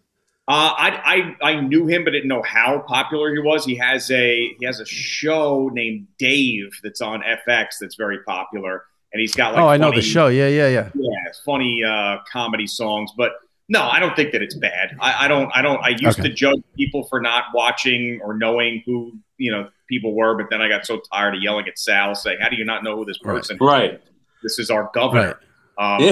Uh, 0.47 0.73
I, 0.77 1.35
I 1.41 1.49
I 1.53 1.59
knew 1.61 1.87
him, 1.87 2.03
but 2.03 2.11
didn't 2.11 2.27
know 2.27 2.43
how 2.43 2.83
popular 2.87 3.33
he 3.33 3.39
was. 3.39 3.65
He 3.65 3.75
has 3.77 4.11
a 4.11 4.55
he 4.59 4.65
has 4.65 4.79
a 4.79 4.85
show 4.85 5.71
named 5.73 6.05
Dave 6.19 6.79
that's 6.83 7.01
on 7.01 7.23
FX 7.23 7.79
that's 7.81 7.95
very 7.95 8.19
popular, 8.23 8.83
and 9.15 9.21
he's 9.21 9.33
got 9.33 9.53
like 9.53 9.63
oh 9.63 9.67
I 9.69 9.77
know 9.77 9.91
the 9.91 10.01
show 10.01 10.27
yeah 10.27 10.49
yeah 10.49 10.67
yeah 10.67 10.89
yeah 10.93 11.15
funny 11.45 11.83
uh, 11.83 12.17
comedy 12.29 12.67
songs. 12.67 13.11
But 13.15 13.33
no, 13.69 13.83
I 13.83 13.99
don't 13.99 14.15
think 14.15 14.33
that 14.33 14.41
it's 14.41 14.55
bad. 14.55 14.97
I, 14.99 15.25
I 15.25 15.27
don't 15.29 15.49
I 15.55 15.61
don't 15.61 15.81
I 15.81 15.89
used 15.89 16.19
okay. 16.19 16.27
to 16.27 16.33
judge 16.33 16.61
people 16.75 17.07
for 17.07 17.21
not 17.21 17.45
watching 17.53 18.19
or 18.21 18.37
knowing 18.37 18.83
who 18.85 19.17
you 19.37 19.51
know 19.51 19.69
people 19.87 20.13
were, 20.13 20.35
but 20.35 20.47
then 20.49 20.61
I 20.61 20.67
got 20.67 20.85
so 20.85 21.01
tired 21.13 21.35
of 21.35 21.41
yelling 21.41 21.67
at 21.67 21.79
Sal 21.79 22.15
saying, 22.15 22.39
"How 22.41 22.49
do 22.49 22.57
you 22.57 22.65
not 22.65 22.83
know 22.83 22.97
who 22.97 23.05
this 23.05 23.19
person?" 23.19 23.55
Is? 23.55 23.61
Right. 23.61 23.93
Is? 23.93 23.99
This 24.43 24.59
is 24.59 24.69
our 24.69 24.91
governor. 24.93 25.39
Right. 25.77 25.95
Um, 25.95 26.03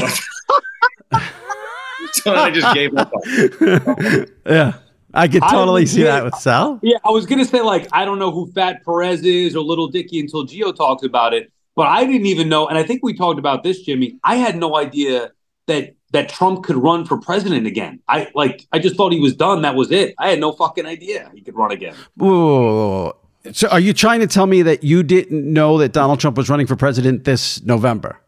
yeah. 1.12 1.20
so 2.14 2.34
I 2.34 2.51
just 2.51 2.74
gave 2.74 2.95
up. 2.95 3.12
yeah. 4.45 4.74
I 5.16 5.28
could 5.28 5.43
totally 5.43 5.84
I 5.84 5.86
see 5.86 6.01
that 6.04 6.24
with 6.24 6.34
Sal. 6.36 6.80
Yeah, 6.82 6.97
I 7.06 7.12
was 7.12 7.28
gonna 7.28 7.45
say 7.45 7.62
like 7.62 7.88
I 7.91 8.04
don't 8.04 8.18
know 8.18 8.32
who 8.32 8.51
Fat 8.51 8.84
Perez 8.84 9.22
is 9.22 9.56
or 9.56 9.64
Little 9.64 9.88
Dicky 9.88 10.20
until 10.20 10.47
Gio 10.47 10.76
talks 10.76 11.04
about 11.04 11.36
it, 11.36 11.51
but 11.76 11.88
I 11.88 12.05
didn't 12.05 12.28
even 12.28 12.49
know. 12.49 12.67
And 12.67 12.78
I 12.78 12.84
think 12.84 13.03
we 13.03 13.13
talked 13.13 13.39
about 13.39 13.63
this, 13.63 13.82
Jimmy. 13.82 14.19
I 14.24 14.36
had 14.36 14.55
no 14.57 14.76
idea 14.76 15.32
that 15.67 15.95
that 16.11 16.30
Trump 16.30 16.63
could 16.63 16.76
run 16.76 17.05
for 17.05 17.17
president 17.17 17.65
again. 17.67 17.99
I 18.07 18.30
like 18.36 18.67
I 18.71 18.80
just 18.80 18.95
thought 18.95 19.11
he 19.11 19.19
was 19.19 19.36
done. 19.36 19.63
That 19.63 19.76
was 19.76 19.91
it. 19.91 20.15
I 20.17 20.30
had 20.30 20.39
no 20.39 20.51
fucking 20.51 20.86
idea 20.86 21.32
he 21.34 21.41
could 21.41 21.55
run 21.55 21.71
again. 21.71 21.95
Whoa. 22.15 23.15
So 23.51 23.67
are 23.67 23.80
you 23.80 23.93
trying 23.93 24.21
to 24.21 24.28
tell 24.28 24.45
me 24.45 24.61
that 24.61 24.84
you 24.84 25.03
didn't 25.03 25.51
know 25.51 25.78
that 25.80 25.91
Donald 25.91 26.19
Trump 26.19 26.38
was 26.38 26.49
running 26.49 26.67
for 26.67 26.76
president 26.76 27.26
this 27.26 27.61
November? 27.63 28.19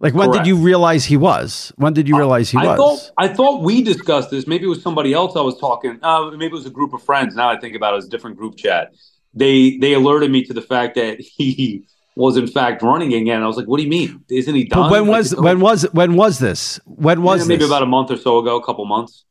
Like 0.00 0.14
when 0.14 0.30
Correct. 0.30 0.44
did 0.44 0.48
you 0.48 0.56
realize 0.56 1.04
he 1.04 1.16
was? 1.16 1.72
When 1.76 1.92
did 1.92 2.08
you 2.08 2.16
realize 2.16 2.50
he 2.50 2.58
I 2.58 2.66
was? 2.66 2.78
Thought, 2.78 3.12
I 3.18 3.28
thought 3.28 3.62
we 3.62 3.82
discussed 3.82 4.30
this. 4.30 4.46
Maybe 4.46 4.64
it 4.64 4.68
was 4.68 4.82
somebody 4.82 5.12
else 5.12 5.36
I 5.36 5.42
was 5.42 5.58
talking. 5.58 5.98
Uh, 6.02 6.30
maybe 6.30 6.46
it 6.46 6.52
was 6.52 6.66
a 6.66 6.70
group 6.70 6.94
of 6.94 7.02
friends. 7.02 7.34
Now 7.34 7.50
I 7.50 7.58
think 7.58 7.76
about 7.76 7.94
it 7.94 7.98
as 7.98 8.06
a 8.06 8.08
different 8.08 8.38
group 8.38 8.56
chat. 8.56 8.92
They 9.34 9.76
they 9.76 9.92
alerted 9.92 10.30
me 10.30 10.42
to 10.44 10.54
the 10.54 10.62
fact 10.62 10.94
that 10.96 11.20
he 11.36 11.84
was 12.20 12.36
in 12.36 12.46
fact 12.46 12.82
running 12.82 13.12
again. 13.14 13.42
I 13.42 13.46
was 13.46 13.56
like, 13.56 13.66
"What 13.66 13.78
do 13.78 13.82
you 13.82 13.88
mean? 13.88 14.24
Isn't 14.30 14.54
he 14.54 14.64
done?" 14.64 14.82
But 14.82 14.90
when 14.92 15.06
like, 15.08 15.18
was 15.18 15.36
when 15.36 15.60
was 15.60 15.82
when 15.92 16.14
was 16.14 16.38
this? 16.38 16.78
When 16.84 17.22
was 17.22 17.40
yeah, 17.40 17.48
maybe 17.48 17.58
this? 17.60 17.68
about 17.68 17.82
a 17.82 17.86
month 17.86 18.10
or 18.10 18.16
so 18.16 18.38
ago, 18.38 18.56
a 18.56 18.64
couple 18.64 18.84
months. 18.84 19.24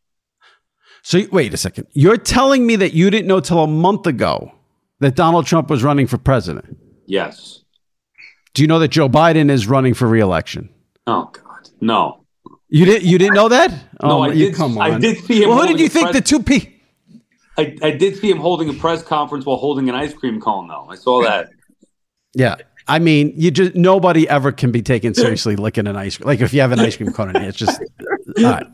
So 1.02 1.22
wait 1.32 1.54
a 1.54 1.58
second. 1.58 1.88
You're 1.94 2.18
telling 2.18 2.66
me 2.68 2.76
that 2.76 2.94
you 2.94 3.10
didn't 3.10 3.28
know 3.28 3.40
till 3.40 3.64
a 3.64 3.68
month 3.68 4.06
ago 4.06 4.52
that 5.00 5.16
Donald 5.16 5.46
Trump 5.46 5.70
was 5.70 5.84
running 5.84 6.08
for 6.08 6.18
president? 6.18 6.78
Yes. 7.06 7.64
Do 8.54 8.62
you 8.62 8.68
know 8.68 8.80
that 8.80 8.90
Joe 8.90 9.08
Biden 9.08 9.50
is 9.50 9.68
running 9.68 9.94
for 9.94 10.08
reelection? 10.08 10.70
Oh 11.08 11.30
God, 11.32 11.70
no. 11.80 12.26
You 12.68 12.86
didn't. 12.86 13.06
You 13.06 13.18
didn't 13.18 13.34
know 13.36 13.50
that? 13.50 13.72
No, 14.04 14.20
oh, 14.20 14.22
I 14.22 14.28
you, 14.28 14.48
did. 14.48 14.56
Come 14.56 14.78
on. 14.78 14.92
I 14.92 15.00
did 15.00 15.18
see 15.24 15.44
him. 15.44 15.50
Well, 15.50 15.62
who 15.62 15.68
did 15.68 15.80
you 15.80 15.90
think 15.90 16.12
the 16.12 16.22
two 16.22 16.44
P? 16.44 16.76
I, 17.58 17.76
I 17.82 17.92
did 17.92 18.16
see 18.16 18.30
him 18.30 18.38
holding 18.38 18.70
a 18.70 18.74
press 18.74 19.04
conference 19.04 19.46
while 19.46 19.58
holding 19.58 19.90
an 19.90 19.96
ice 19.96 20.14
cream 20.14 20.40
cone, 20.40 20.68
though. 20.68 20.88
I 20.90 20.96
saw 20.96 21.22
that. 21.24 21.50
yeah. 22.34 22.56
I 22.90 23.00
mean, 23.00 23.34
you 23.38 23.52
just 23.52 23.76
nobody 23.76 24.28
ever 24.28 24.52
can 24.52 24.72
be 24.72 24.82
taken 24.82 25.14
seriously 25.14 25.56
licking 25.56 25.88
an 25.88 25.96
ice 25.96 26.18
cream. 26.18 26.28
Like 26.28 26.42
if 26.42 26.54
you 26.54 26.62
have 26.62 26.72
an 26.72 26.80
ice 26.80 26.98
cream 26.98 27.14
cone 27.14 27.30
in 27.30 27.38
it, 27.38 27.48
it's 27.48 27.58
just 27.58 27.80
all 28.38 28.44
right. 28.44 28.66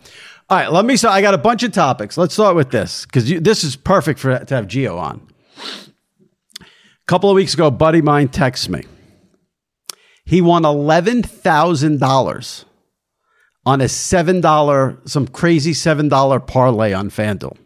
All 0.48 0.58
right, 0.58 0.72
let 0.72 0.86
me 0.86 0.96
start. 0.96 1.16
I 1.16 1.22
got 1.22 1.34
a 1.34 1.40
bunch 1.40 1.64
of 1.64 1.72
topics. 1.72 2.18
Let's 2.18 2.34
start 2.34 2.56
with 2.56 2.72
this 2.72 3.06
because 3.06 3.28
this 3.28 3.64
is 3.64 3.76
perfect 3.76 4.20
for 4.20 4.38
to 4.38 4.56
have 4.56 4.68
Gio 4.68 4.98
on. 4.98 5.28
A 6.62 6.66
couple 7.08 7.30
of 7.30 7.36
weeks 7.36 7.56
ago, 7.56 7.70
buddy 7.70 8.02
mine 8.02 8.30
texts 8.30 8.70
me. 8.70 8.84
He 10.24 10.42
won 10.42 10.64
$11,000 10.64 12.66
on 13.66 13.82
a 13.82 13.86
$7, 13.86 15.10
some 15.10 15.28
crazy 15.28 15.72
$7 15.72 16.48
parlay 16.48 16.94
on 16.94 17.10
FanDuel. 17.10 17.58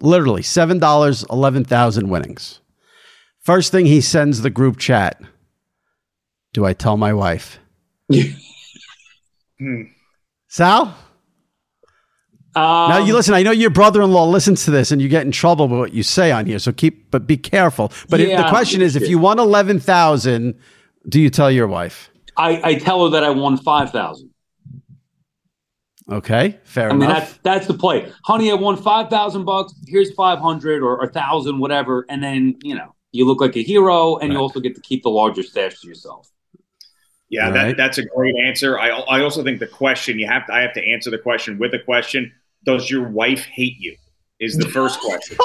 Literally 0.00 0.42
$7, 0.42 1.30
11,000 1.30 2.08
winnings. 2.08 2.60
First 3.40 3.72
thing 3.72 3.86
he 3.86 4.00
sends 4.00 4.42
the 4.42 4.50
group 4.50 4.76
chat 4.76 5.20
Do 6.56 6.64
I 6.64 6.72
tell 6.72 6.96
my 6.96 7.12
wife? 7.12 7.58
hmm. 9.58 9.82
Sal? 10.48 10.96
Um, 12.54 12.88
now 12.88 13.04
you 13.04 13.12
listen. 13.12 13.34
I 13.34 13.42
know 13.42 13.50
your 13.50 13.68
brother-in-law 13.68 14.24
listens 14.24 14.64
to 14.64 14.70
this, 14.70 14.90
and 14.90 15.02
you 15.02 15.10
get 15.10 15.26
in 15.26 15.32
trouble 15.32 15.68
with 15.68 15.78
what 15.78 15.92
you 15.92 16.02
say 16.02 16.32
on 16.32 16.46
here. 16.46 16.58
So 16.58 16.72
keep, 16.72 17.10
but 17.10 17.26
be 17.26 17.36
careful. 17.36 17.92
But 18.08 18.20
yeah, 18.20 18.42
the 18.42 18.48
question 18.48 18.80
is, 18.80 18.96
if 18.96 19.06
you 19.06 19.18
won 19.18 19.38
eleven 19.38 19.78
thousand, 19.78 20.58
do 21.06 21.20
you 21.20 21.28
tell 21.28 21.50
your 21.50 21.66
wife? 21.66 22.08
I, 22.38 22.62
I 22.64 22.74
tell 22.76 23.04
her 23.04 23.10
that 23.10 23.22
I 23.22 23.28
won 23.28 23.58
five 23.58 23.90
thousand. 23.90 24.30
Okay, 26.10 26.58
fair 26.64 26.88
I 26.88 26.94
enough. 26.94 26.98
mean, 26.98 27.08
that's 27.10 27.36
that's 27.42 27.66
the 27.66 27.74
play, 27.74 28.10
honey. 28.24 28.50
I 28.50 28.54
won 28.54 28.78
five 28.78 29.10
thousand 29.10 29.44
bucks. 29.44 29.74
Here's 29.86 30.10
five 30.14 30.38
hundred 30.38 30.82
or 30.82 31.04
a 31.04 31.10
thousand, 31.10 31.58
whatever, 31.58 32.06
and 32.08 32.24
then 32.24 32.56
you 32.62 32.74
know 32.74 32.94
you 33.12 33.26
look 33.26 33.42
like 33.42 33.56
a 33.56 33.62
hero, 33.62 34.16
and 34.16 34.30
right. 34.30 34.36
you 34.36 34.40
also 34.40 34.58
get 34.58 34.74
to 34.74 34.80
keep 34.80 35.02
the 35.02 35.10
larger 35.10 35.42
stash 35.42 35.82
to 35.82 35.86
yourself. 35.86 36.30
Yeah, 37.28 37.50
that, 37.50 37.76
that's 37.76 37.98
a 37.98 38.04
great 38.04 38.36
answer. 38.36 38.78
I, 38.78 38.90
I 38.90 39.20
also 39.22 39.42
think 39.42 39.58
the 39.58 39.66
question 39.66 40.18
you 40.18 40.28
have 40.28 40.46
to 40.46 40.54
I 40.54 40.60
have 40.60 40.74
to 40.74 40.84
answer 40.84 41.10
the 41.10 41.18
question 41.18 41.58
with 41.58 41.74
a 41.74 41.78
question. 41.80 42.32
Does 42.64 42.90
your 42.90 43.08
wife 43.08 43.44
hate 43.44 43.78
you? 43.78 43.96
Is 44.38 44.56
the 44.56 44.68
first 44.68 45.00
question. 45.00 45.38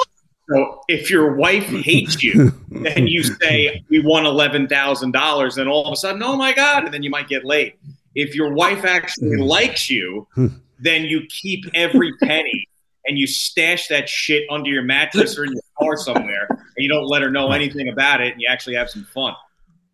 So 0.50 0.80
if 0.88 1.10
your 1.10 1.34
wife 1.34 1.64
hates 1.64 2.22
you, 2.22 2.52
then 2.68 3.06
you 3.06 3.22
say 3.22 3.82
we 3.88 4.00
won 4.00 4.26
eleven 4.26 4.68
thousand 4.68 5.12
dollars, 5.12 5.58
and 5.58 5.68
all 5.68 5.86
of 5.86 5.92
a 5.92 5.96
sudden, 5.96 6.22
oh 6.22 6.36
my 6.36 6.52
god, 6.52 6.84
and 6.84 6.94
then 6.94 7.02
you 7.02 7.10
might 7.10 7.28
get 7.28 7.44
late. 7.44 7.78
If 8.14 8.34
your 8.34 8.52
wife 8.52 8.84
actually 8.84 9.36
hmm. 9.36 9.42
likes 9.42 9.88
you, 9.88 10.28
then 10.78 11.04
you 11.04 11.22
keep 11.28 11.64
every 11.74 12.12
penny 12.18 12.68
and 13.06 13.18
you 13.18 13.26
stash 13.26 13.88
that 13.88 14.08
shit 14.08 14.44
under 14.50 14.70
your 14.70 14.82
mattress 14.82 15.36
or 15.36 15.44
in 15.44 15.52
your 15.52 15.62
car 15.78 15.96
somewhere, 15.96 16.46
and 16.48 16.76
you 16.76 16.88
don't 16.88 17.06
let 17.06 17.22
her 17.22 17.30
know 17.30 17.50
anything 17.50 17.88
about 17.88 18.20
it, 18.20 18.32
and 18.32 18.40
you 18.40 18.48
actually 18.48 18.76
have 18.76 18.90
some 18.90 19.04
fun. 19.04 19.34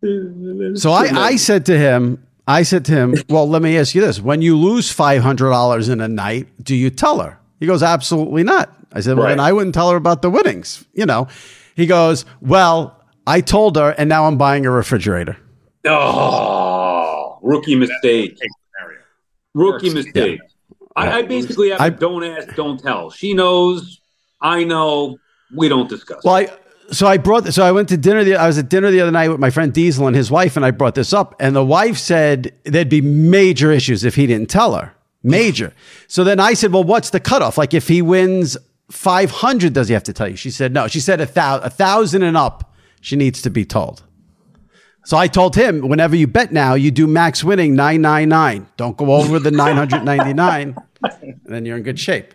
So 0.01 0.91
I, 0.91 1.09
I 1.13 1.35
said 1.35 1.65
to 1.67 1.77
him, 1.77 2.25
I 2.47 2.63
said 2.63 2.85
to 2.85 2.93
him, 2.93 3.15
well, 3.29 3.47
let 3.47 3.61
me 3.61 3.77
ask 3.77 3.93
you 3.93 4.01
this. 4.01 4.19
When 4.19 4.41
you 4.41 4.57
lose 4.57 4.95
$500 4.95 5.89
in 5.89 6.01
a 6.01 6.07
night, 6.07 6.47
do 6.63 6.75
you 6.75 6.89
tell 6.89 7.19
her? 7.19 7.37
He 7.59 7.65
goes, 7.65 7.83
absolutely 7.83 8.43
not. 8.43 8.73
I 8.93 9.01
said, 9.01 9.17
well, 9.17 9.25
right. 9.25 9.31
then 9.31 9.39
I 9.39 9.51
wouldn't 9.51 9.75
tell 9.75 9.91
her 9.91 9.97
about 9.97 10.21
the 10.21 10.29
winnings, 10.29 10.85
you 10.93 11.05
know. 11.05 11.27
He 11.75 11.85
goes, 11.85 12.25
well, 12.41 13.03
I 13.27 13.41
told 13.41 13.75
her, 13.75 13.91
and 13.91 14.09
now 14.09 14.25
I'm 14.25 14.37
buying 14.37 14.65
a 14.65 14.71
refrigerator. 14.71 15.37
Oh, 15.85 17.37
rookie 17.43 17.75
mistake. 17.75 18.39
Rookie 19.53 19.93
mistake. 19.93 20.39
Yeah. 20.41 20.81
I, 20.95 21.19
I, 21.19 21.21
basically 21.23 21.69
have 21.69 21.79
I, 21.79 21.89
don't 21.89 22.23
ask, 22.23 22.55
don't 22.55 22.79
tell. 22.79 23.11
She 23.11 23.33
knows, 23.33 24.01
I 24.41 24.63
know, 24.63 25.17
we 25.55 25.69
don't 25.69 25.87
discuss. 25.87 26.23
Well, 26.23 26.35
I, 26.35 26.49
so 26.91 27.07
I 27.07 27.17
brought 27.17 27.43
this. 27.43 27.55
So 27.55 27.63
I 27.63 27.71
went 27.71 27.89
to 27.89 27.97
dinner. 27.97 28.23
The, 28.23 28.35
I 28.35 28.47
was 28.47 28.57
at 28.57 28.69
dinner 28.69 28.91
the 28.91 29.01
other 29.01 29.11
night 29.11 29.29
with 29.29 29.39
my 29.39 29.49
friend 29.49 29.73
Diesel 29.73 30.07
and 30.07 30.15
his 30.15 30.31
wife, 30.31 30.55
and 30.55 30.65
I 30.65 30.71
brought 30.71 30.95
this 30.95 31.13
up. 31.13 31.35
And 31.39 31.55
the 31.55 31.63
wife 31.63 31.97
said 31.97 32.53
there'd 32.63 32.89
be 32.89 33.01
major 33.01 33.71
issues 33.71 34.03
if 34.03 34.15
he 34.15 34.27
didn't 34.27 34.49
tell 34.49 34.75
her. 34.75 34.93
Major. 35.21 35.73
so 36.07 36.23
then 36.23 36.39
I 36.39 36.53
said, 36.53 36.71
"Well, 36.71 36.83
what's 36.83 37.09
the 37.09 37.19
cutoff? 37.19 37.57
Like 37.57 37.73
if 37.73 37.89
he 37.89 38.01
wins 38.01 38.55
five 38.89 39.29
hundred, 39.29 39.73
does 39.73 39.89
he 39.89 39.93
have 39.93 40.03
to 40.03 40.13
tell 40.13 40.29
you?" 40.29 40.37
She 40.37 40.49
said, 40.51 40.73
"No." 40.73 40.87
She 40.87 41.01
said 41.01 41.19
a 41.19 41.23
a 41.63 41.69
thousand 41.69 42.23
and 42.23 42.37
up, 42.37 42.73
she 43.01 43.15
needs 43.17 43.41
to 43.41 43.49
be 43.49 43.65
told. 43.65 44.03
So 45.05 45.17
I 45.17 45.27
told 45.27 45.55
him, 45.55 45.87
whenever 45.87 46.15
you 46.15 46.27
bet 46.27 46.51
now, 46.51 46.75
you 46.75 46.91
do 46.91 47.07
max 47.07 47.43
winning 47.43 47.75
nine 47.75 48.01
nine 48.01 48.29
nine. 48.29 48.67
Don't 48.77 48.95
go 48.95 49.13
over 49.13 49.39
the 49.39 49.51
nine 49.51 49.75
hundred 49.75 50.03
ninety 50.03 50.33
nine, 50.33 50.75
and 51.01 51.39
then 51.45 51.65
you're 51.65 51.77
in 51.77 51.83
good 51.83 51.99
shape. 51.99 52.33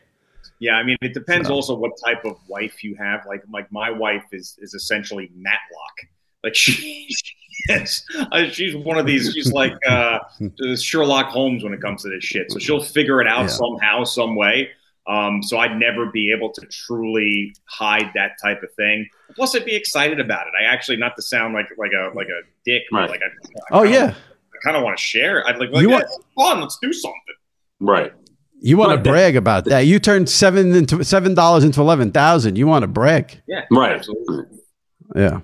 Yeah, 0.65 0.77
I 0.77 0.83
mean, 0.83 0.97
it 1.03 1.12
depends 1.12 1.49
so. 1.49 1.55
also 1.55 1.75
what 1.75 1.93
type 2.03 2.25
of 2.25 2.39
wife 2.49 2.83
you 2.83 2.95
have. 2.95 3.27
Like, 3.27 3.43
like 3.53 3.71
my 3.71 3.91
wife 3.91 4.25
is 4.33 4.57
is 4.61 4.73
essentially 4.73 5.31
Matlock. 5.37 5.97
Like 6.43 6.55
she, 6.62 7.15
yes, 7.69 8.03
uh, 8.33 8.47
she's 8.47 8.75
one 8.75 8.97
of 8.97 9.05
these. 9.05 9.31
She's 9.35 9.53
like 9.53 9.75
uh, 9.87 10.21
Sherlock 10.77 11.27
Holmes 11.27 11.62
when 11.62 11.75
it 11.75 11.83
comes 11.83 12.03
to 12.05 12.09
this 12.09 12.25
shit. 12.25 12.51
So 12.51 12.59
she'll 12.59 12.83
figure 12.83 13.21
it 13.21 13.27
out 13.27 13.43
yeah. 13.43 13.47
somehow, 13.49 14.05
some 14.05 14.37
way. 14.37 14.71
Um, 15.07 15.43
so 15.43 15.59
I'd 15.59 15.79
never 15.79 16.07
be 16.07 16.33
able 16.33 16.51
to 16.53 16.67
truly 16.69 17.55
hide 17.67 18.11
that 18.15 18.33
type 18.43 18.62
of 18.62 18.73
thing. 18.73 19.07
Plus, 19.37 19.55
I'd 19.55 19.67
be 19.67 19.77
excited 19.77 20.19
about 20.19 20.47
it. 20.47 20.55
I 20.59 20.65
actually, 20.65 20.97
not 20.97 21.15
to 21.17 21.23
sound 21.23 21.53
like 21.53 21.67
like 21.77 21.93
a 21.93 22.11
like 22.17 22.29
a 22.29 22.41
dick, 22.65 22.85
right. 22.91 23.11
like 23.11 23.21
I, 23.21 23.27
I 23.27 23.81
oh 23.81 23.83
yeah, 23.83 24.15
I 24.15 24.57
kind 24.65 24.79
of 24.79 24.83
want 24.83 24.97
to 24.97 25.03
share. 25.03 25.47
I'd 25.47 25.59
like, 25.59 25.73
like 25.73 25.83
you 25.83 25.91
yeah, 25.91 25.97
want- 25.97 26.25
fun. 26.35 26.61
Let's 26.62 26.79
do 26.81 26.91
something. 26.91 27.21
Right. 27.81 28.15
You 28.65 28.79
want 28.79 28.93
to 28.93 29.11
brag 29.11 29.37
about 29.37 29.67
that? 29.67 29.81
You 29.81 29.99
turned 29.99 30.31
seven 30.31 30.75
into 30.75 31.05
seven 31.05 31.35
dollars 31.35 31.65
into 31.65 31.83
eleven 31.83 32.11
thousand. 32.11 32.57
You 32.57 32.67
want 32.67 32.83
to 32.83 32.87
brag? 32.87 33.43
Yeah, 33.47 33.67
right. 33.71 33.93
Absolutely. 33.93 34.59
Yeah, 35.15 35.23
right. 35.23 35.43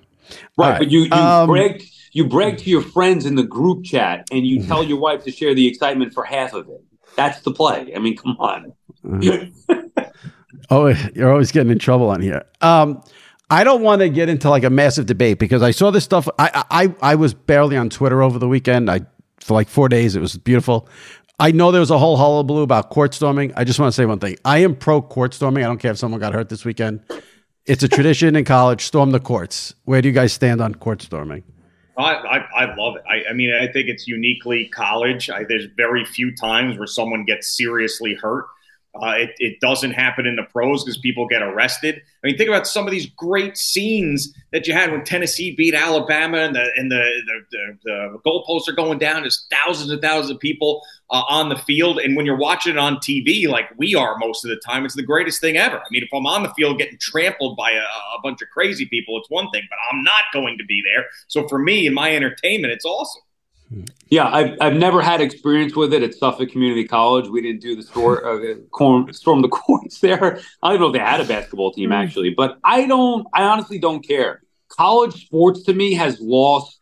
right. 0.57 0.79
But 0.79 0.91
you 0.91 1.01
you 1.01 1.13
um, 1.13 1.47
brag 1.47 1.83
you 2.13 2.27
brag 2.27 2.57
to 2.59 2.71
your 2.71 2.81
friends 2.81 3.27
in 3.27 3.35
the 3.35 3.43
group 3.43 3.85
chat, 3.85 4.27
and 4.33 4.47
you 4.47 4.65
tell 4.65 4.83
your 4.91 4.99
wife 4.99 5.23
to 5.25 5.31
share 5.31 5.55
the 5.55 5.69
excitement 5.69 6.15
for 6.15 6.25
half 6.25 6.55
of 6.55 6.71
it. 6.71 6.83
That's 7.15 7.43
the 7.43 7.53
play. 7.53 7.93
I 7.95 7.99
mean, 7.99 8.17
come 8.17 8.39
on. 8.39 8.73
oh, 10.71 10.89
you're 11.15 11.31
always 11.31 11.53
getting 11.53 11.71
in 11.71 11.79
trouble 11.79 12.09
on 12.09 12.23
here. 12.23 12.47
Um, 12.63 13.03
I 13.51 13.65
don't 13.65 13.83
want 13.83 14.01
to 14.01 14.09
get 14.09 14.31
into 14.31 14.49
like 14.49 14.65
a 14.65 14.71
massive 14.71 15.05
debate 15.05 15.39
because 15.39 15.63
I 15.63 15.73
saw 15.73 15.91
this 15.91 16.05
stuff. 16.05 16.27
I 16.39 16.65
I 16.71 16.95
I 17.03 17.15
was 17.17 17.35
barely 17.35 17.77
on 17.77 17.91
Twitter 17.91 18.23
over 18.23 18.39
the 18.39 18.49
weekend. 18.49 18.91
I 18.91 19.03
for 19.41 19.55
like 19.55 19.69
four 19.69 19.89
days. 19.89 20.17
It 20.17 20.21
was 20.21 20.37
beautiful. 20.37 20.89
I 21.41 21.53
know 21.53 21.71
there 21.73 21.81
was 21.81 21.91
a 21.91 21.99
whole 21.99 22.19
hullabaloo 22.19 22.63
about 22.63 22.91
court 22.91 23.15
storming. 23.15 23.55
I 23.57 23.65
just 23.65 23.81
want 23.81 23.89
to 23.89 23.97
say 23.97 24.05
one 24.05 24.19
thing. 24.19 24.37
I 24.45 24.59
am 24.59 24.77
pro 24.77 25.01
court 25.01 25.33
storming. 25.33 25.65
I 25.65 25.69
don't 25.69 25.79
care 25.79 25.91
if 25.91 25.97
someone 25.97 26.21
got 26.21 26.35
hurt 26.35 26.51
this 26.51 26.67
weekend. 26.67 27.01
It's 27.65 27.83
a 27.83 27.89
tradition 27.89 28.37
in 28.37 28.45
college. 28.45 28.85
Storm 28.85 29.11
the 29.11 29.21
courts. 29.21 29.75
Where 29.87 30.03
do 30.03 30.09
you 30.09 30.15
guys 30.15 30.35
stand 30.35 30.61
on 30.61 30.75
court 30.75 31.01
storming? 31.01 31.43
I, 31.97 32.13
I, 32.13 32.37
I 32.65 32.75
love 32.77 32.97
it. 32.97 33.03
I, 33.09 33.31
I, 33.31 33.33
mean, 33.33 33.55
I 33.55 33.69
think 33.73 33.89
it's 33.89 34.07
uniquely 34.07 34.69
college. 34.69 35.31
I, 35.31 35.45
there's 35.45 35.65
very 35.77 36.05
few 36.05 36.35
times 36.37 36.77
where 36.77 36.87
someone 36.87 37.25
gets 37.25 37.57
seriously 37.57 38.15
hurt. 38.15 38.45
Uh, 38.95 39.15
it, 39.19 39.31
it, 39.39 39.61
doesn't 39.61 39.93
happen 39.93 40.27
in 40.27 40.35
the 40.35 40.43
pros 40.43 40.83
because 40.83 40.99
people 40.99 41.27
get 41.29 41.43
arrested. 41.43 42.03
I 42.25 42.27
mean, 42.27 42.37
think 42.37 42.49
about 42.49 42.67
some 42.67 42.87
of 42.87 42.91
these 42.91 43.07
great 43.07 43.57
scenes 43.57 44.35
that 44.53 44.67
you 44.67 44.73
had 44.73 44.91
when 44.91 45.05
Tennessee 45.05 45.55
beat 45.55 45.75
Alabama 45.75 46.39
and 46.39 46.57
the 46.57 46.67
and 46.75 46.91
the 46.91 46.97
the, 46.97 47.41
the, 47.53 47.79
the 47.85 48.19
goalposts 48.27 48.69
are 48.69 48.73
going 48.73 48.99
down. 48.99 49.23
There's 49.23 49.47
thousands 49.65 49.93
and 49.93 50.03
thousands 50.03 50.33
of 50.33 50.41
people 50.41 50.83
uh, 51.11 51.25
on 51.29 51.49
the 51.49 51.57
field, 51.57 51.99
and 51.99 52.17
when 52.17 52.27
you're 52.27 52.37
watching 52.37 52.73
it 52.73 52.79
on 52.79 52.97
TV, 52.97 53.49
like 53.49 53.67
we 53.77 53.95
are 53.95 54.17
most 54.19 54.45
of 54.45 54.51
the 54.51 54.61
time, 54.65 54.85
it's 54.85 54.95
the 54.95 55.03
greatest 55.03 55.41
thing 55.41 55.57
ever. 55.57 55.79
I 55.79 55.87
mean, 55.91 56.03
if 56.03 56.09
I'm 56.13 56.27
on 56.27 56.43
the 56.43 56.51
field 56.51 56.79
getting 56.79 56.99
trampled 57.01 57.57
by 57.57 57.71
a, 57.73 57.83
a 57.83 58.21
bunch 58.23 58.43
of 58.43 58.49
crazy 58.51 58.87
people, 58.87 59.19
it's 59.19 59.31
one 59.31 59.51
thing, 59.51 59.63
but 59.69 59.77
I'm 59.93 60.05
not 60.05 60.25
going 60.33 60.59
to 60.59 60.65
be 60.65 60.83
there. 60.85 61.07
So 61.29 61.49
for 61.49 61.59
me 61.59 61.87
and 61.87 61.95
my 61.95 62.15
entertainment, 62.15 62.73
it's 62.73 62.85
awesome. 62.85 63.23
Yeah, 64.09 64.29
I've, 64.29 64.57
I've 64.61 64.75
never 64.75 65.01
had 65.01 65.21
experience 65.21 65.77
with 65.77 65.95
it 65.95 66.03
at 66.03 66.15
Suffolk 66.15 66.51
Community 66.51 66.87
College. 66.87 67.29
We 67.29 67.41
didn't 67.41 67.61
do 67.61 67.77
the 67.77 67.85
store, 67.85 68.27
uh, 68.27 69.13
storm 69.13 69.43
the 69.43 69.49
courts 69.53 70.01
there. 70.01 70.41
I 70.63 70.71
don't 70.71 70.81
know 70.81 70.89
if 70.89 70.93
they 70.93 70.99
had 70.99 71.21
a 71.21 71.25
basketball 71.25 71.73
team 71.73 71.91
mm-hmm. 71.91 72.03
actually, 72.03 72.31
but 72.31 72.59
I 72.65 72.87
don't. 72.87 73.27
I 73.33 73.45
honestly 73.45 73.79
don't 73.79 74.07
care. 74.07 74.43
College 74.69 75.27
sports 75.27 75.63
to 75.65 75.75
me 75.75 75.95
has 75.95 76.21
lost 76.21 76.79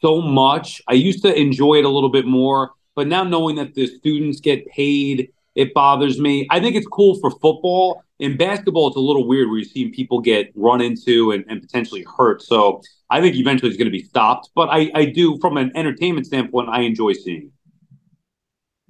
so 0.00 0.22
much. 0.22 0.80
I 0.88 0.94
used 0.94 1.22
to 1.22 1.34
enjoy 1.34 1.76
it 1.76 1.84
a 1.84 1.88
little 1.88 2.10
bit 2.10 2.26
more, 2.26 2.72
but 2.96 3.06
now 3.06 3.22
knowing 3.22 3.56
that 3.56 3.74
the 3.74 3.86
students 3.86 4.40
get 4.40 4.66
paid, 4.66 5.30
it 5.54 5.72
bothers 5.74 6.18
me. 6.18 6.48
I 6.50 6.58
think 6.58 6.74
it's 6.74 6.86
cool 6.86 7.20
for 7.20 7.30
football. 7.30 8.02
In 8.18 8.36
basketball, 8.36 8.88
it's 8.88 8.96
a 8.96 9.00
little 9.00 9.28
weird 9.28 9.48
where 9.48 9.58
you're 9.58 9.64
seeing 9.64 9.92
people 9.92 10.20
get 10.20 10.50
run 10.54 10.80
into 10.80 11.32
and, 11.32 11.44
and 11.48 11.60
potentially 11.60 12.04
hurt. 12.16 12.42
So 12.42 12.80
I 13.10 13.20
think 13.20 13.36
eventually 13.36 13.68
it's 13.68 13.78
going 13.78 13.86
to 13.86 13.92
be 13.92 14.02
stopped. 14.02 14.50
But 14.54 14.70
I, 14.70 14.90
I 14.94 15.04
do, 15.04 15.38
from 15.38 15.58
an 15.58 15.70
entertainment 15.74 16.26
standpoint, 16.26 16.70
I 16.70 16.80
enjoy 16.80 17.12
seeing. 17.12 17.52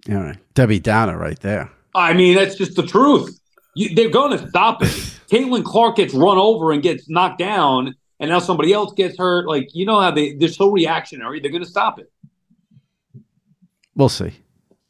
All 0.09 0.16
right, 0.16 0.38
Debbie 0.54 0.78
Downer, 0.78 1.18
right 1.18 1.38
there. 1.40 1.70
I 1.94 2.12
mean, 2.12 2.36
that's 2.36 2.54
just 2.54 2.76
the 2.76 2.86
truth. 2.86 3.40
You, 3.74 3.94
they're 3.94 4.09
going 4.09 4.38
to 4.38 4.48
stop 4.48 4.82
it. 4.82 4.88
Caitlin 5.28 5.64
Clark 5.64 5.96
gets 5.96 6.14
run 6.14 6.38
over 6.38 6.70
and 6.70 6.82
gets 6.82 7.09
knocked 7.11 7.38
down, 7.38 7.94
and 8.20 8.30
now 8.30 8.38
somebody 8.38 8.72
else 8.72 8.92
gets 8.94 9.18
hurt. 9.18 9.48
Like 9.48 9.74
you 9.74 9.84
know 9.84 10.00
how 10.00 10.12
they 10.12 10.34
they're 10.34 10.48
so 10.48 10.70
reactionary. 10.70 11.40
They're 11.40 11.50
going 11.50 11.64
to 11.64 11.68
stop 11.68 11.98
it. 11.98 12.11
We'll 13.97 14.09
see. 14.09 14.32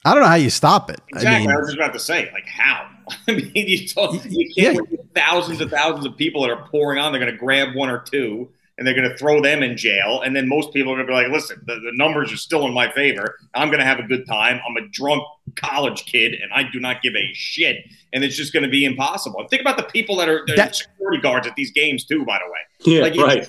I 0.04 0.12
don't 0.12 0.22
know 0.22 0.28
how 0.28 0.34
you 0.34 0.50
stop 0.50 0.90
it. 0.90 1.00
Exactly. 1.09 1.34
I, 1.34 1.38
mean, 1.40 1.50
I 1.50 1.59
was 1.59 1.68
just 1.68 1.78
about 1.78 1.92
to 1.94 1.98
say, 1.98 2.30
like, 2.32 2.46
how? 2.46 2.88
I 3.28 3.32
mean, 3.32 3.50
you, 3.54 3.88
talk, 3.88 4.14
you 4.28 4.52
can't 4.54 4.78
yeah. 4.90 4.98
thousands 5.14 5.61
and 5.61 5.70
thousands 5.70 6.07
of 6.07 6.16
people 6.16 6.42
that 6.42 6.50
are 6.50 6.66
pouring 6.68 7.00
on. 7.00 7.12
They're 7.12 7.20
going 7.20 7.32
to 7.32 7.38
grab 7.38 7.74
one 7.74 7.88
or 7.88 8.00
two 8.00 8.50
and 8.78 8.86
they're 8.86 8.94
going 8.94 9.08
to 9.08 9.16
throw 9.16 9.40
them 9.40 9.62
in 9.62 9.76
jail. 9.76 10.20
And 10.22 10.36
then 10.36 10.48
most 10.48 10.72
people 10.72 10.92
are 10.92 10.96
going 10.96 11.06
to 11.06 11.10
be 11.10 11.14
like, 11.14 11.28
listen, 11.28 11.62
the, 11.66 11.74
the 11.74 11.92
numbers 11.94 12.32
are 12.32 12.36
still 12.36 12.66
in 12.66 12.74
my 12.74 12.90
favor. 12.92 13.38
I'm 13.54 13.68
going 13.68 13.80
to 13.80 13.86
have 13.86 13.98
a 13.98 14.02
good 14.02 14.26
time. 14.26 14.60
I'm 14.68 14.76
a 14.76 14.86
drunk 14.88 15.22
college 15.56 16.04
kid 16.04 16.34
and 16.34 16.52
I 16.54 16.70
do 16.70 16.78
not 16.78 17.00
give 17.00 17.14
a 17.14 17.32
shit. 17.32 17.86
And 18.12 18.22
it's 18.22 18.36
just 18.36 18.52
going 18.52 18.64
to 18.64 18.68
be 18.68 18.84
impossible. 18.84 19.40
And 19.40 19.48
think 19.48 19.62
about 19.62 19.78
the 19.78 19.84
people 19.84 20.16
that 20.16 20.28
are, 20.28 20.44
that, 20.56 20.76
security 20.76 21.20
guards 21.22 21.46
at 21.46 21.54
these 21.56 21.70
games, 21.70 22.04
too, 22.04 22.24
by 22.24 22.38
the 22.38 22.50
way. 22.50 22.58
Yeah, 22.84 23.02
like, 23.02 23.48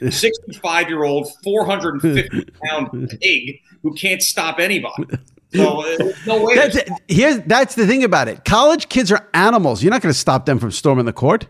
right. 0.00 0.12
65 0.12 0.88
year 0.88 1.02
old, 1.02 1.28
450 1.42 2.44
pound 2.64 3.18
pig 3.20 3.58
who 3.82 3.92
can't 3.94 4.22
stop 4.22 4.58
anybody. 4.58 5.04
So, 5.54 5.82
uh, 5.82 6.12
no 6.26 6.42
way. 6.42 6.54
That's, 6.54 6.78
here's, 7.08 7.40
that's 7.42 7.74
the 7.74 7.86
thing 7.86 8.04
about 8.04 8.26
it. 8.26 8.42
College 8.46 8.88
kids 8.88 9.12
are 9.12 9.28
animals. 9.34 9.82
You're 9.82 9.90
not 9.90 10.00
going 10.00 10.10
to 10.10 10.18
stop 10.18 10.46
them 10.46 10.58
from 10.58 10.70
storming 10.70 11.04
the 11.04 11.12
court. 11.12 11.46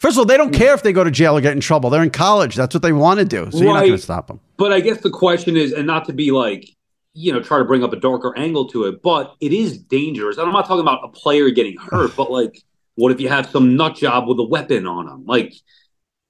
First 0.00 0.16
of 0.16 0.20
all, 0.20 0.24
they 0.24 0.36
don't 0.36 0.52
mm. 0.52 0.58
care 0.58 0.74
if 0.74 0.82
they 0.82 0.92
go 0.92 1.04
to 1.04 1.10
jail 1.10 1.36
or 1.36 1.40
get 1.40 1.52
in 1.52 1.60
trouble. 1.60 1.90
They're 1.90 2.02
in 2.02 2.10
college. 2.10 2.56
That's 2.56 2.74
what 2.74 2.82
they 2.82 2.92
want 2.92 3.20
to 3.20 3.24
do. 3.24 3.50
So 3.50 3.58
right. 3.58 3.64
you're 3.64 3.74
not 3.74 3.80
going 3.80 3.92
to 3.92 3.98
stop 3.98 4.26
them. 4.26 4.40
But 4.56 4.72
I 4.72 4.80
guess 4.80 5.00
the 5.02 5.10
question 5.10 5.56
is, 5.56 5.72
and 5.72 5.86
not 5.86 6.06
to 6.06 6.12
be 6.12 6.30
like, 6.30 6.68
you 7.12 7.32
know 7.32 7.40
try 7.40 7.58
to 7.58 7.64
bring 7.64 7.82
up 7.82 7.92
a 7.92 7.96
darker 7.96 8.36
angle 8.36 8.68
to 8.68 8.84
it, 8.84 9.02
but 9.02 9.34
it 9.40 9.52
is 9.52 9.78
dangerous. 9.78 10.38
And 10.38 10.46
I'm 10.46 10.52
not 10.52 10.66
talking 10.66 10.80
about 10.80 11.00
a 11.04 11.08
player 11.08 11.50
getting 11.50 11.76
hurt, 11.76 12.14
but 12.16 12.30
like, 12.30 12.62
what 12.94 13.12
if 13.12 13.20
you 13.20 13.28
have 13.28 13.50
some 13.50 13.76
nut 13.76 13.96
job 13.96 14.28
with 14.28 14.38
a 14.38 14.44
weapon 14.44 14.86
on 14.86 15.08
him? 15.08 15.24
Like, 15.26 15.54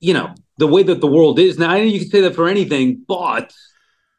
you 0.00 0.14
know, 0.14 0.34
the 0.58 0.66
way 0.66 0.82
that 0.82 1.00
the 1.00 1.06
world 1.06 1.38
is 1.38 1.58
now. 1.58 1.70
I 1.70 1.78
know 1.78 1.84
you 1.84 2.00
can 2.00 2.08
say 2.08 2.20
that 2.22 2.34
for 2.34 2.48
anything, 2.48 3.04
but 3.06 3.52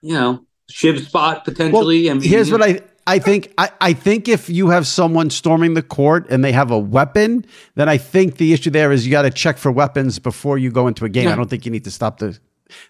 you 0.02 0.14
know, 0.14 0.46
shiv 0.70 1.06
spot 1.06 1.46
potentially. 1.46 2.06
Well, 2.06 2.14
and 2.14 2.24
here's 2.24 2.52
what 2.52 2.62
I 2.62 2.82
I 3.08 3.20
think 3.20 3.54
I, 3.58 3.70
I 3.82 3.94
think 3.94 4.28
if 4.28 4.50
you 4.50 4.70
have 4.70 4.86
someone 4.88 5.30
storming 5.30 5.74
the 5.74 5.82
court 5.82 6.28
and 6.30 6.44
they 6.44 6.52
have 6.52 6.72
a 6.72 6.80
weapon, 6.80 7.46
then 7.76 7.90
I 7.90 7.98
think 7.98 8.38
the 8.38 8.54
issue 8.54 8.70
there 8.70 8.92
is 8.92 9.06
you 9.06 9.12
got 9.12 9.24
to 9.24 9.32
check 9.32 9.58
for 9.58 9.72
weapons 9.72 10.20
before 10.20 10.58
you 10.58 10.72
go 10.72 10.88
into 10.88 11.06
a 11.06 11.10
game. 11.10 11.26
Yeah. 11.26 11.34
I 11.34 11.36
don't 11.36 11.50
think 11.50 11.66
you 11.66 11.72
need 11.72 11.84
to 11.86 11.92
stop 11.92 12.20
the. 12.20 12.40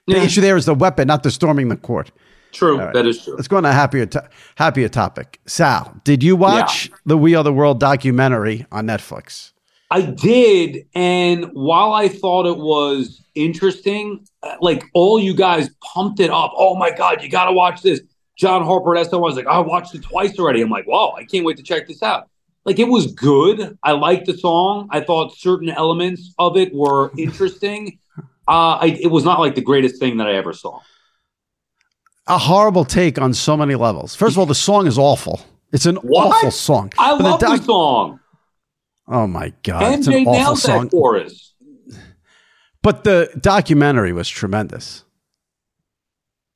The 0.05 0.17
yeah. 0.17 0.23
issue 0.23 0.41
there 0.41 0.57
is 0.57 0.65
the 0.65 0.75
weapon, 0.75 1.07
not 1.07 1.23
the 1.23 1.31
storming 1.31 1.69
the 1.69 1.75
court. 1.75 2.11
True, 2.51 2.77
right. 2.77 2.93
that 2.93 3.07
is 3.07 3.23
true. 3.23 3.35
Let's 3.35 3.47
go 3.47 3.57
on 3.57 3.65
a 3.65 3.73
happier 3.73 4.05
to- 4.07 4.29
happier 4.55 4.89
topic. 4.89 5.39
Sal, 5.45 5.99
did 6.03 6.21
you 6.21 6.35
watch 6.35 6.89
yeah. 6.89 6.95
the 7.05 7.17
We 7.17 7.33
Are 7.35 7.43
the 7.43 7.53
World 7.53 7.79
documentary 7.79 8.65
on 8.71 8.87
Netflix? 8.87 9.53
I 9.89 10.01
did, 10.01 10.85
and 10.95 11.45
while 11.53 11.93
I 11.93 12.07
thought 12.07 12.45
it 12.45 12.57
was 12.57 13.21
interesting, 13.35 14.25
uh, 14.43 14.55
like 14.61 14.83
all 14.93 15.19
you 15.19 15.33
guys 15.33 15.69
pumped 15.81 16.19
it 16.19 16.29
up. 16.29 16.53
Oh 16.55 16.75
my 16.75 16.91
god, 16.91 17.21
you 17.21 17.29
got 17.29 17.45
to 17.45 17.51
watch 17.51 17.81
this! 17.81 18.01
John 18.41 18.65
Harper 18.65 18.95
at 18.95 19.05
SNY 19.05 19.21
was 19.21 19.35
like, 19.35 19.45
I 19.45 19.59
watched 19.59 19.93
it 19.93 20.01
twice 20.01 20.39
already. 20.39 20.63
I'm 20.63 20.69
like, 20.71 20.87
wow, 20.87 21.13
I 21.15 21.25
can't 21.25 21.45
wait 21.45 21.57
to 21.57 21.63
check 21.63 21.87
this 21.87 22.01
out. 22.01 22.27
Like 22.65 22.79
it 22.79 22.87
was 22.87 23.13
good. 23.13 23.77
I 23.83 23.91
liked 23.91 24.25
the 24.25 24.35
song. 24.35 24.87
I 24.89 25.01
thought 25.01 25.37
certain 25.37 25.69
elements 25.69 26.33
of 26.39 26.57
it 26.57 26.73
were 26.73 27.11
interesting. 27.19 27.99
Uh, 28.47 28.79
I, 28.81 28.97
it 28.99 29.11
was 29.11 29.23
not 29.23 29.39
like 29.39 29.53
the 29.53 29.61
greatest 29.61 29.99
thing 29.99 30.17
that 30.17 30.27
I 30.27 30.33
ever 30.33 30.53
saw. 30.53 30.79
A 32.25 32.39
horrible 32.39 32.83
take 32.83 33.21
on 33.21 33.31
so 33.35 33.55
many 33.55 33.75
levels. 33.75 34.15
First 34.15 34.33
of 34.33 34.39
all, 34.39 34.47
the 34.47 34.55
song 34.55 34.87
is 34.87 34.97
awful. 34.97 35.41
It's 35.71 35.85
an 35.85 35.97
what? 35.97 36.35
awful 36.35 36.49
song. 36.49 36.91
I 36.97 37.11
but 37.11 37.23
love 37.23 37.39
the, 37.39 37.45
doc- 37.45 37.59
the, 37.59 37.65
song. 37.65 38.19
Oh 39.07 39.27
my 39.27 39.53
god, 39.61 39.83
MJ 39.83 39.97
it's 39.97 40.07
an 40.07 40.27
awful 40.27 40.55
song. 40.55 40.89
for 40.89 41.19
us. 41.19 41.53
But 42.81 43.03
the 43.03 43.29
documentary 43.39 44.13
was 44.13 44.27
tremendous. 44.27 45.03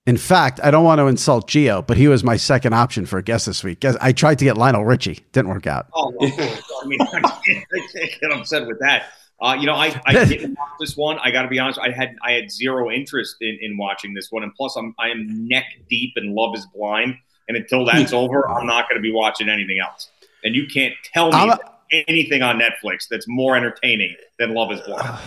In 0.05 0.17
fact, 0.17 0.59
I 0.63 0.69
don't 0.69 0.83
want 0.83 0.99
to 0.99 1.07
insult 1.07 1.49
Gio, 1.49 1.85
but 1.85 1.97
he 1.97 2.07
was 2.07 2.23
my 2.23 2.37
second 2.37 2.73
option 2.73 3.07
for 3.07 3.17
a 3.17 3.23
guest 3.23 3.47
this 3.47 3.63
week. 3.63 3.83
I 3.83 4.11
tried 4.11 4.37
to 4.39 4.45
get 4.45 4.55
Lionel 4.55 4.85
Richie, 4.85 5.25
didn't 5.31 5.49
work 5.49 5.65
out. 5.65 5.87
Oh, 5.95 6.13
well, 6.15 6.31
I 6.31 6.85
mean, 6.85 7.01
I 7.01 7.21
can't, 7.21 7.65
I 7.73 7.87
can't, 7.91 8.21
get 8.21 8.31
upset 8.31 8.67
with 8.67 8.79
that. 8.81 9.07
Uh, 9.41 9.57
you 9.59 9.65
know, 9.65 9.73
I, 9.73 9.99
I 10.05 10.13
didn't 10.25 10.55
watch 10.57 10.69
this 10.79 10.95
one. 10.95 11.17
I 11.23 11.31
got 11.31 11.41
to 11.41 11.47
be 11.47 11.57
honest. 11.57 11.79
I 11.79 11.89
had 11.89 12.15
I 12.23 12.33
had 12.33 12.51
zero 12.51 12.91
interest 12.91 13.37
in, 13.41 13.57
in 13.61 13.77
watching 13.77 14.13
this 14.13 14.31
one, 14.31 14.43
and 14.43 14.53
plus, 14.53 14.75
I'm 14.75 14.93
I 14.99 15.09
am 15.09 15.47
neck 15.47 15.65
deep 15.89 16.13
in 16.17 16.35
Love 16.35 16.55
Is 16.55 16.67
Blind, 16.67 17.15
and 17.47 17.57
until 17.57 17.83
that's 17.83 18.13
over, 18.13 18.47
I'm 18.47 18.67
not 18.67 18.87
going 18.87 18.97
to 18.97 19.01
be 19.01 19.11
watching 19.11 19.49
anything 19.49 19.79
else. 19.79 20.11
And 20.43 20.55
you 20.55 20.67
can't 20.67 20.93
tell 21.13 21.31
me 21.31 21.51
a, 21.91 22.05
anything 22.07 22.43
on 22.43 22.59
Netflix 22.59 23.07
that's 23.09 23.27
more 23.27 23.57
entertaining 23.57 24.15
than 24.37 24.53
Love 24.53 24.71
Is 24.71 24.81
Blind. 24.81 25.17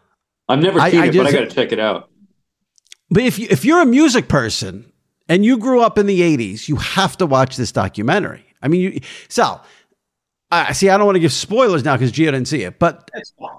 I've 0.48 0.60
never 0.60 0.80
seen 0.88 1.00
I, 1.00 1.06
it, 1.06 1.12
just, 1.12 1.24
but 1.24 1.26
I 1.26 1.32
got 1.32 1.50
to 1.50 1.54
check 1.54 1.72
it 1.72 1.80
out. 1.80 2.08
But 3.10 3.22
if 3.24 3.38
you, 3.38 3.46
if 3.50 3.64
you're 3.64 3.80
a 3.80 3.86
music 3.86 4.28
person 4.28 4.90
and 5.28 5.44
you 5.44 5.58
grew 5.58 5.80
up 5.80 5.98
in 5.98 6.06
the 6.06 6.20
80s, 6.20 6.68
you 6.68 6.76
have 6.76 7.16
to 7.18 7.26
watch 7.26 7.56
this 7.56 7.72
documentary. 7.72 8.44
I 8.62 8.68
mean, 8.68 8.80
you, 8.80 9.00
Sal, 9.28 9.64
I 10.50 10.72
see. 10.72 10.88
I 10.88 10.96
don't 10.96 11.04
want 11.04 11.16
to 11.16 11.20
give 11.20 11.32
spoilers 11.32 11.84
now 11.84 11.94
because 11.94 12.10
Gio 12.10 12.26
didn't 12.26 12.46
see 12.46 12.62
it, 12.62 12.78
but 12.78 13.10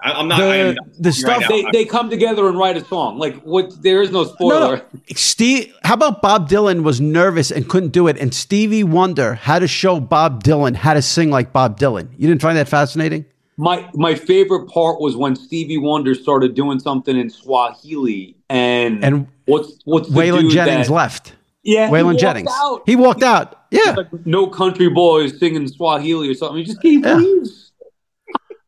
I'm 0.02 0.28
not. 0.28 0.40
The, 0.40 0.78
the 0.98 1.12
stuff 1.12 1.42
right 1.42 1.66
they, 1.72 1.84
they 1.84 1.86
come 1.86 2.10
together 2.10 2.48
and 2.48 2.58
write 2.58 2.78
a 2.78 2.86
song. 2.86 3.20
Like 3.20 3.40
what? 3.44 3.80
There 3.84 4.02
is 4.02 4.10
no 4.10 4.24
spoiler. 4.24 4.78
No, 4.78 4.82
no. 4.94 5.00
Steve, 5.16 5.72
how 5.84 5.94
about 5.94 6.24
Bob 6.24 6.50
Dylan 6.50 6.82
was 6.82 7.00
nervous 7.00 7.52
and 7.52 7.70
couldn't 7.70 7.90
do 7.90 8.08
it, 8.08 8.18
and 8.18 8.34
Stevie 8.34 8.84
Wonder 8.84 9.36
had 9.36 9.60
to 9.60 9.68
show 9.68 10.00
Bob 10.00 10.44
Dylan 10.44 10.76
how 10.76 10.96
to 10.96 11.02
sing 11.04 11.30
like 11.30 11.54
Bob 11.54 11.80
Dylan. 11.80 12.10
You 12.18 12.28
didn't 12.28 12.42
find 12.42 12.58
that 12.58 12.68
fascinating? 12.68 13.24
My 13.60 13.90
my 13.94 14.16
favorite 14.16 14.70
part 14.70 15.02
was 15.02 15.18
when 15.18 15.36
Stevie 15.36 15.78
Wonder 15.78 16.16
started 16.16 16.56
doing 16.56 16.80
something 16.80 17.18
in 17.18 17.30
Swahili, 17.30 18.38
and 18.50 19.04
and 19.04 19.28
what's 19.48 19.82
what's 19.84 20.08
Waylon 20.08 20.50
Jennings 20.50 20.88
that, 20.88 20.94
left. 20.94 21.36
Yeah, 21.64 21.90
Waylon 21.90 22.18
Jennings. 22.18 22.50
Out. 22.50 22.84
He 22.86 22.96
walked 22.96 23.22
out. 23.22 23.66
Yeah, 23.70 23.96
like 23.98 24.26
no 24.26 24.48
country 24.48 24.88
boys 24.88 25.38
singing 25.38 25.68
Swahili 25.68 26.30
or 26.30 26.36
something. 26.36 26.60
He 26.60 26.64
just 26.64 26.82
he 26.82 27.02
yeah. 27.02 27.16
leaves. 27.16 27.74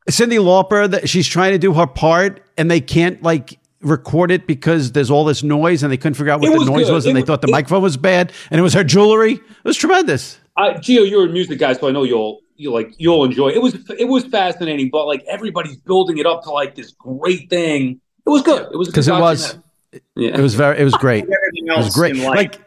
Cyndi 0.10 0.40
Lauper, 0.40 0.92
that 0.92 1.08
she's 1.08 1.26
trying 1.26 1.54
to 1.54 1.58
do 1.58 1.74
her 1.74 1.88
part, 1.88 2.46
and 2.58 2.70
they 2.70 2.82
can't 2.82 3.24
like 3.24 3.60
record 3.80 4.30
it 4.30 4.46
because 4.46 4.92
there's 4.92 5.10
all 5.10 5.24
this 5.24 5.42
noise, 5.42 5.84
and 5.84 5.92
they 5.92 5.96
couldn't 5.96 6.16
figure 6.16 6.34
out 6.34 6.42
what 6.42 6.50
the 6.50 6.66
noise 6.66 6.88
good. 6.88 6.94
was, 6.94 7.06
and 7.06 7.18
it, 7.18 7.22
they 7.22 7.26
thought 7.26 7.42
the 7.42 7.48
it, 7.48 7.52
microphone 7.52 7.82
was 7.82 7.96
bad, 7.96 8.34
and 8.50 8.60
it 8.60 8.62
was 8.62 8.74
her 8.74 8.84
jewelry. 8.84 9.36
It 9.36 9.64
was 9.64 9.78
tremendous. 9.78 10.38
Uh, 10.58 10.74
Gio, 10.74 11.10
you're 11.10 11.28
a 11.28 11.30
music 11.30 11.60
guy, 11.60 11.72
so 11.72 11.88
I 11.88 11.92
know 11.92 12.04
you'll 12.04 12.42
you 12.62 12.72
like 12.72 12.94
you'll 12.98 13.24
enjoy 13.24 13.50
it. 13.50 13.56
it 13.56 13.62
was 13.62 13.76
it 13.98 14.08
was 14.08 14.26
fascinating 14.26 14.90
but 14.90 15.08
like 15.08 15.24
everybody's 15.28 15.78
building 15.78 16.20
it 16.20 16.26
up 16.26 16.44
to 16.44 16.52
like 16.52 16.76
this 16.76 16.92
great 16.92 17.50
thing. 17.50 18.00
It 18.26 18.30
was 18.30 18.44
good. 18.44 18.72
It 18.72 18.78
was 18.78 18.88
because 18.88 19.08
it 19.08 19.14
was 19.14 19.58
yeah. 20.16 20.38
it 20.38 20.40
was 20.40 20.54
very 20.56 20.80
it 20.80 20.84
was 20.84 20.94
great. 20.94 21.24
everything 21.24 21.70
else 21.70 21.80
it 21.80 21.86
was 21.86 21.96
great. 21.96 22.16
like 22.18 22.62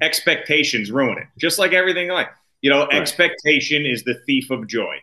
expectations 0.00 0.92
ruin 0.92 1.18
it 1.18 1.26
just 1.38 1.58
like 1.58 1.72
everything 1.72 2.08
like 2.08 2.28
you 2.62 2.70
know 2.70 2.86
right. 2.86 2.94
expectation 2.94 3.84
is 3.84 4.04
the 4.04 4.14
thief 4.26 4.50
of 4.50 4.66
joy. 4.66 4.96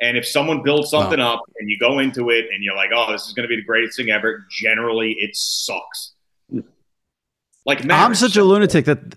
And 0.00 0.16
if 0.16 0.26
someone 0.26 0.64
builds 0.64 0.90
something 0.90 1.20
up 1.20 1.40
and 1.58 1.70
you 1.70 1.78
go 1.78 2.00
into 2.00 2.28
it 2.28 2.46
and 2.52 2.62
you're 2.62 2.76
like 2.76 2.90
oh 2.94 3.10
this 3.10 3.26
is 3.26 3.32
going 3.32 3.44
to 3.44 3.48
be 3.48 3.56
the 3.56 3.64
greatest 3.64 3.96
thing 3.96 4.10
ever 4.10 4.46
generally 4.50 5.12
it 5.18 5.34
sucks. 5.34 6.12
Like 7.64 7.84
marriage. 7.84 8.04
i'm 8.06 8.14
such 8.16 8.36
a 8.36 8.42
lunatic 8.42 8.84
that 8.86 9.16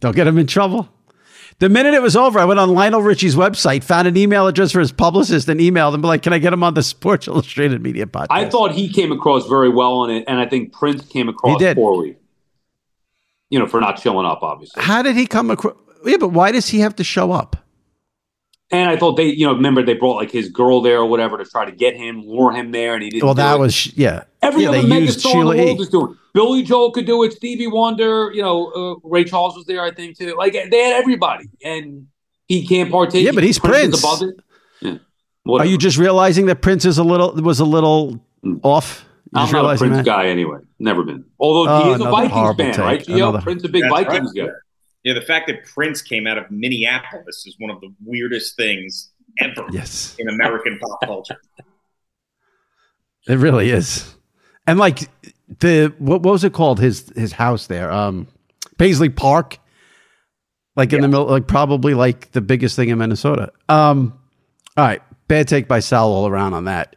don't 0.00 0.14
get 0.14 0.26
him 0.26 0.36
in 0.36 0.46
trouble 0.46 0.88
the 1.62 1.68
minute 1.68 1.94
it 1.94 2.02
was 2.02 2.16
over, 2.16 2.40
I 2.40 2.44
went 2.44 2.58
on 2.58 2.70
Lionel 2.70 3.02
Richie's 3.02 3.36
website, 3.36 3.84
found 3.84 4.08
an 4.08 4.16
email 4.16 4.48
address 4.48 4.72
for 4.72 4.80
his 4.80 4.90
publicist, 4.90 5.48
and 5.48 5.60
emailed 5.60 5.94
him, 5.94 6.02
like, 6.02 6.20
"Can 6.20 6.32
I 6.32 6.38
get 6.38 6.52
him 6.52 6.64
on 6.64 6.74
the 6.74 6.82
Sports 6.82 7.28
Illustrated 7.28 7.80
Media 7.80 8.04
podcast?" 8.04 8.26
I 8.30 8.50
thought 8.50 8.72
he 8.72 8.88
came 8.88 9.12
across 9.12 9.46
very 9.46 9.68
well 9.68 9.92
on 9.92 10.10
it, 10.10 10.24
and 10.26 10.40
I 10.40 10.46
think 10.46 10.72
Prince 10.72 11.04
came 11.06 11.28
across 11.28 11.60
he 11.60 11.64
did. 11.64 11.76
poorly. 11.76 12.16
You 13.48 13.60
know, 13.60 13.68
for 13.68 13.80
not 13.80 14.00
showing 14.00 14.26
up, 14.26 14.42
obviously. 14.42 14.82
How 14.82 15.02
did 15.02 15.14
he 15.14 15.24
come 15.24 15.52
across? 15.52 15.76
Yeah, 16.04 16.16
but 16.16 16.30
why 16.32 16.50
does 16.50 16.66
he 16.66 16.80
have 16.80 16.96
to 16.96 17.04
show 17.04 17.30
up? 17.30 17.54
And 18.72 18.88
I 18.88 18.96
thought 18.96 19.16
they, 19.16 19.26
you 19.26 19.46
know, 19.46 19.52
remember 19.52 19.82
they 19.82 19.94
brought 19.94 20.16
like 20.16 20.30
his 20.30 20.48
girl 20.48 20.80
there 20.80 20.96
or 20.98 21.06
whatever 21.06 21.36
to 21.36 21.44
try 21.44 21.66
to 21.66 21.72
get 21.72 21.94
him, 21.94 22.22
lure 22.24 22.52
him 22.52 22.72
there, 22.72 22.94
and 22.94 23.02
he 23.02 23.10
didn't. 23.10 23.24
Well, 23.24 23.34
that 23.34 23.56
it. 23.56 23.60
was 23.60 23.94
yeah. 23.96 24.24
Every 24.40 24.62
yeah, 24.62 24.70
other 24.70 24.78
megastar 24.78 25.34
in 25.34 25.40
the 25.40 25.64
world 25.64 25.80
is 25.80 25.88
doing. 25.90 26.18
Billy 26.32 26.62
Joel 26.62 26.90
could 26.90 27.04
do 27.04 27.22
it. 27.22 27.34
Stevie 27.34 27.66
Wonder, 27.66 28.32
you 28.32 28.40
know, 28.40 28.68
uh, 28.72 29.08
Ray 29.08 29.24
Charles 29.24 29.54
was 29.54 29.66
there, 29.66 29.82
I 29.82 29.90
think 29.90 30.16
too. 30.16 30.34
Like 30.36 30.54
they 30.54 30.60
had 30.60 30.94
everybody, 30.94 31.50
and 31.62 32.06
he 32.48 32.66
can't 32.66 32.90
partake. 32.90 33.26
Yeah, 33.26 33.32
but 33.32 33.44
he's 33.44 33.58
Prince. 33.58 34.00
Prince. 34.00 34.02
Above 34.02 34.22
it. 34.22 34.40
Yeah. 34.80 35.58
Are 35.58 35.66
you 35.66 35.76
just 35.76 35.98
realizing 35.98 36.46
that 36.46 36.62
Prince 36.62 36.86
is 36.86 36.96
a 36.96 37.04
little 37.04 37.34
was 37.34 37.60
a 37.60 37.66
little 37.66 38.20
mm. 38.42 38.58
off? 38.62 39.04
I'm 39.34 39.50
not 39.50 39.74
a 39.74 39.78
Prince 39.78 39.96
that? 39.96 40.04
guy 40.06 40.26
anyway. 40.28 40.60
Never 40.78 41.04
been. 41.04 41.24
Although 41.38 41.70
oh, 41.70 41.84
he 41.84 41.90
is 41.92 42.00
a 42.00 42.10
Vikings 42.10 42.56
fan, 42.56 42.72
take. 42.74 42.78
right? 42.78 43.04
Gio? 43.04 43.14
Another. 43.16 43.40
Prince 43.42 43.64
a 43.64 43.68
big 43.68 43.88
Vikings 43.88 44.32
right. 44.36 44.46
guy. 44.46 44.52
Yeah, 45.04 45.14
the 45.14 45.22
fact 45.22 45.48
that 45.48 45.64
Prince 45.64 46.00
came 46.00 46.26
out 46.26 46.38
of 46.38 46.50
Minneapolis 46.50 47.44
is 47.46 47.56
one 47.58 47.70
of 47.70 47.80
the 47.80 47.92
weirdest 48.04 48.56
things 48.56 49.10
ever 49.40 49.66
yes. 49.70 50.14
in 50.18 50.28
American 50.28 50.78
pop 50.78 51.00
culture. 51.04 51.40
It 53.28 53.36
really 53.36 53.70
is. 53.70 54.16
And 54.66 54.80
like 54.80 55.08
the 55.60 55.94
what, 55.98 56.22
what 56.22 56.32
was 56.32 56.42
it 56.42 56.52
called? 56.52 56.80
His 56.80 57.08
his 57.14 57.30
house 57.32 57.68
there, 57.68 57.88
um, 57.90 58.26
Paisley 58.78 59.10
Park, 59.10 59.58
like 60.74 60.92
in 60.92 60.96
yeah. 60.96 61.02
the 61.02 61.08
middle, 61.08 61.26
like 61.26 61.46
probably 61.46 61.94
like 61.94 62.32
the 62.32 62.40
biggest 62.40 62.74
thing 62.74 62.88
in 62.88 62.98
Minnesota. 62.98 63.52
Um, 63.68 64.18
all 64.76 64.84
right, 64.84 65.02
bad 65.28 65.48
take 65.48 65.68
by 65.68 65.80
Sal 65.80 66.08
all 66.08 66.26
around 66.26 66.54
on 66.54 66.64
that. 66.64 66.96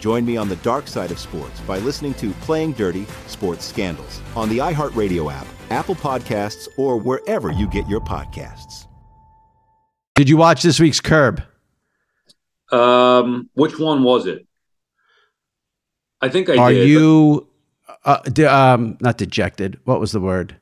Join 0.00 0.24
me 0.24 0.36
on 0.36 0.48
the 0.48 0.56
dark 0.56 0.86
side 0.88 1.10
of 1.10 1.18
sports 1.18 1.58
by 1.60 1.78
listening 1.78 2.14
to 2.14 2.30
Playing 2.42 2.72
Dirty 2.72 3.06
Sports 3.26 3.64
Scandals 3.64 4.20
on 4.36 4.48
the 4.48 4.58
iHeartRadio 4.58 5.32
app, 5.32 5.46
Apple 5.70 5.94
Podcasts, 5.94 6.68
or 6.78 6.96
wherever 6.98 7.50
you 7.50 7.66
get 7.68 7.88
your 7.88 8.00
podcasts. 8.00 8.86
Did 10.14 10.28
you 10.28 10.36
watch 10.36 10.62
this 10.62 10.78
week's 10.78 11.00
Curb? 11.00 11.42
Um, 12.70 13.48
which 13.54 13.78
one 13.78 14.02
was 14.02 14.26
it? 14.26 14.46
I 16.20 16.28
think 16.28 16.48
I 16.48 16.56
Are 16.56 16.72
did. 16.72 16.88
you 16.88 17.46
uh, 18.04 18.18
de- 18.22 18.52
um 18.52 18.96
not 19.00 19.18
dejected? 19.18 19.78
What 19.84 20.00
was 20.00 20.12
the 20.12 20.20
word? 20.20 20.56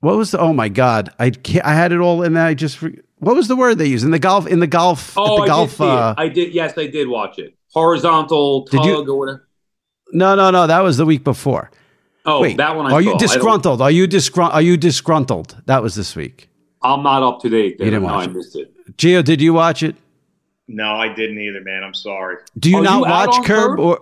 What 0.00 0.16
was 0.16 0.30
the? 0.30 0.40
Oh 0.40 0.52
my 0.54 0.68
god! 0.70 1.10
I 1.18 1.30
can't, 1.30 1.64
I 1.66 1.74
had 1.74 1.92
it 1.92 1.98
all 1.98 2.22
in 2.22 2.32
there. 2.32 2.46
I 2.46 2.54
just 2.54 2.80
re- 2.80 2.98
what 3.18 3.36
was 3.36 3.48
the 3.48 3.56
word 3.56 3.76
they 3.76 3.86
used 3.86 4.04
in 4.04 4.10
the 4.10 4.18
golf 4.18 4.46
in 4.46 4.60
the 4.60 4.66
golf 4.66 5.12
Oh, 5.16 5.34
at 5.34 5.36
the 5.36 5.42
I 5.42 5.46
golf? 5.46 5.68
did 5.70 5.76
see 5.76 5.84
uh, 5.84 6.10
it. 6.12 6.14
I 6.18 6.28
did. 6.28 6.54
Yes, 6.54 6.78
I 6.78 6.86
did 6.86 7.06
watch 7.08 7.38
it. 7.38 7.54
Horizontal 7.72 8.64
Did 8.66 8.76
tug 8.78 8.86
you- 8.86 9.12
or 9.12 9.18
whatever. 9.18 9.48
no, 10.12 10.34
no, 10.34 10.50
no. 10.50 10.66
That 10.66 10.80
was 10.80 10.96
the 10.96 11.06
week 11.06 11.24
before. 11.24 11.70
Oh, 12.26 12.40
Wait, 12.42 12.56
that 12.58 12.76
one. 12.76 12.86
I 12.86 12.88
are 12.88 12.90
saw. 12.92 12.98
you 12.98 13.08
I 13.08 13.12
don't- 13.12 13.20
disgruntled? 13.20 13.80
Are 13.82 13.90
you 13.90 14.06
disgruntled? 14.06 14.54
Are 14.54 14.62
you 14.62 14.76
disgruntled? 14.76 15.56
That 15.66 15.82
was 15.82 15.94
this 15.94 16.14
week. 16.14 16.48
I'm 16.82 17.02
not 17.02 17.22
up 17.22 17.40
to 17.42 17.48
date. 17.48 17.78
There. 17.78 17.86
You 17.86 17.90
didn't 17.92 18.06
no, 18.06 18.12
watch 18.14 18.28
I 18.28 18.30
it. 18.30 18.34
missed 18.34 18.56
it. 18.56 18.96
Gio, 18.96 19.24
did 19.24 19.40
you 19.40 19.52
watch 19.54 19.82
it? 19.82 19.96
No, 20.68 20.92
I 20.94 21.12
didn't 21.12 21.38
either, 21.38 21.60
man. 21.62 21.82
I'm 21.82 21.94
sorry. 21.94 22.36
Do 22.58 22.70
you 22.70 22.78
Are 22.78 22.82
not 22.82 22.94
you 22.96 23.00
watch 23.02 23.34
Curb 23.46 23.70
Curb? 23.76 23.80
or? 23.80 24.00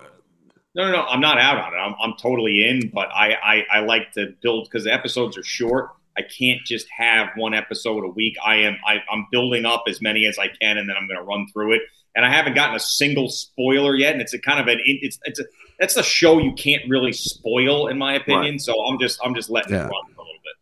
No, 0.74 0.84
no, 0.86 0.92
no. 0.92 1.02
I'm 1.06 1.20
not 1.20 1.38
out 1.38 1.58
on 1.58 1.72
it. 1.74 1.76
I'm, 1.76 1.94
I'm 2.00 2.14
totally 2.20 2.64
in, 2.68 2.90
but 2.94 3.08
I, 3.14 3.32
I, 3.34 3.66
I 3.72 3.80
like 3.80 4.12
to 4.12 4.34
build 4.42 4.64
because 4.68 4.84
the 4.84 4.92
episodes 4.92 5.36
are 5.38 5.42
short. 5.42 5.90
I 6.16 6.22
can't 6.22 6.60
just 6.64 6.86
have 6.90 7.28
one 7.36 7.54
episode 7.54 8.04
a 8.04 8.08
week. 8.08 8.36
I 8.44 8.56
am 8.56 8.76
I, 8.86 8.96
I'm 9.10 9.26
building 9.32 9.64
up 9.64 9.84
as 9.88 10.00
many 10.02 10.26
as 10.26 10.38
I 10.38 10.48
can, 10.48 10.76
and 10.78 10.88
then 10.88 10.96
I'm 10.96 11.06
going 11.08 11.18
to 11.18 11.24
run 11.24 11.46
through 11.52 11.74
it. 11.74 11.82
And 12.18 12.26
I 12.26 12.30
haven't 12.32 12.54
gotten 12.54 12.74
a 12.74 12.80
single 12.80 13.28
spoiler 13.28 13.94
yet. 13.94 14.12
And 14.12 14.20
it's 14.20 14.34
a 14.34 14.40
kind 14.40 14.58
of 14.58 14.66
an 14.66 14.80
it's 14.84 15.20
it's 15.24 15.38
a 15.38 15.44
that's 15.78 15.96
a 15.96 16.02
show 16.02 16.38
you 16.38 16.52
can't 16.54 16.82
really 16.88 17.12
spoil, 17.12 17.86
in 17.86 17.96
my 17.96 18.14
opinion. 18.14 18.54
Right. 18.54 18.60
So 18.60 18.74
I'm 18.86 18.98
just 18.98 19.20
I'm 19.24 19.34
just 19.36 19.48
letting 19.50 19.72
Yeah. 19.74 19.82
it 19.86 19.90
run 19.94 20.04
a 20.06 20.20
little 20.20 20.42
bit. 20.42 20.56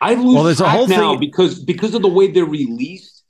I 0.00 0.14
lose 0.14 0.34
Well, 0.34 0.42
there's 0.44 0.60
a 0.60 0.64
track 0.64 0.76
whole 0.76 0.88
now 0.88 1.10
thing- 1.12 1.20
because 1.20 1.62
because 1.62 1.94
of 1.94 2.02
the 2.02 2.08
way 2.08 2.26
they're 2.32 2.44
released, 2.44 3.22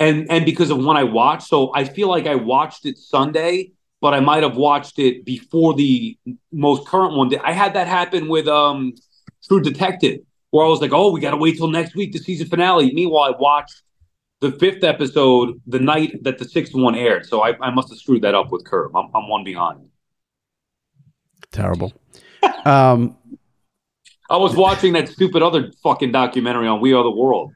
and 0.00 0.26
and 0.28 0.44
because 0.44 0.70
of 0.70 0.78
when 0.84 0.96
I 0.96 1.04
watched. 1.04 1.46
So 1.46 1.70
I 1.74 1.84
feel 1.84 2.08
like 2.08 2.26
I 2.26 2.34
watched 2.34 2.84
it 2.84 2.98
Sunday, 2.98 3.70
but 4.00 4.12
I 4.12 4.20
might 4.20 4.42
have 4.42 4.56
watched 4.56 4.98
it 4.98 5.24
before 5.24 5.72
the 5.74 6.18
most 6.52 6.86
current 6.88 7.14
one. 7.16 7.30
I 7.44 7.52
had 7.52 7.74
that 7.74 7.86
happen 7.86 8.26
with 8.26 8.48
um 8.48 8.94
True 9.46 9.60
Detective, 9.62 10.18
where 10.50 10.66
I 10.66 10.68
was 10.68 10.80
like, 10.80 10.92
oh, 10.92 11.12
we 11.12 11.20
got 11.20 11.30
to 11.30 11.36
wait 11.36 11.58
till 11.58 11.68
next 11.70 11.94
week, 11.94 12.12
the 12.12 12.18
season 12.18 12.48
finale. 12.48 12.92
Meanwhile, 12.92 13.34
I 13.34 13.38
watched 13.38 13.82
the 14.40 14.52
fifth 14.52 14.84
episode 14.84 15.60
the 15.66 15.78
night 15.78 16.22
that 16.22 16.38
the 16.38 16.44
sixth 16.44 16.74
one 16.74 16.94
aired. 16.94 17.26
So 17.26 17.42
I, 17.42 17.56
I 17.60 17.70
must 17.70 17.88
have 17.90 17.98
screwed 17.98 18.22
that 18.22 18.34
up 18.34 18.50
with 18.50 18.64
Curb. 18.64 18.94
I'm, 18.96 19.08
I'm 19.14 19.28
one 19.28 19.44
behind. 19.44 19.88
Terrible. 21.52 21.92
um, 22.64 23.16
I 24.28 24.36
was 24.36 24.54
watching 24.56 24.92
that 24.94 25.08
stupid 25.08 25.42
other 25.42 25.70
fucking 25.82 26.12
documentary 26.12 26.66
on 26.66 26.80
We 26.80 26.92
Are 26.92 27.02
the 27.02 27.10
World. 27.10 27.52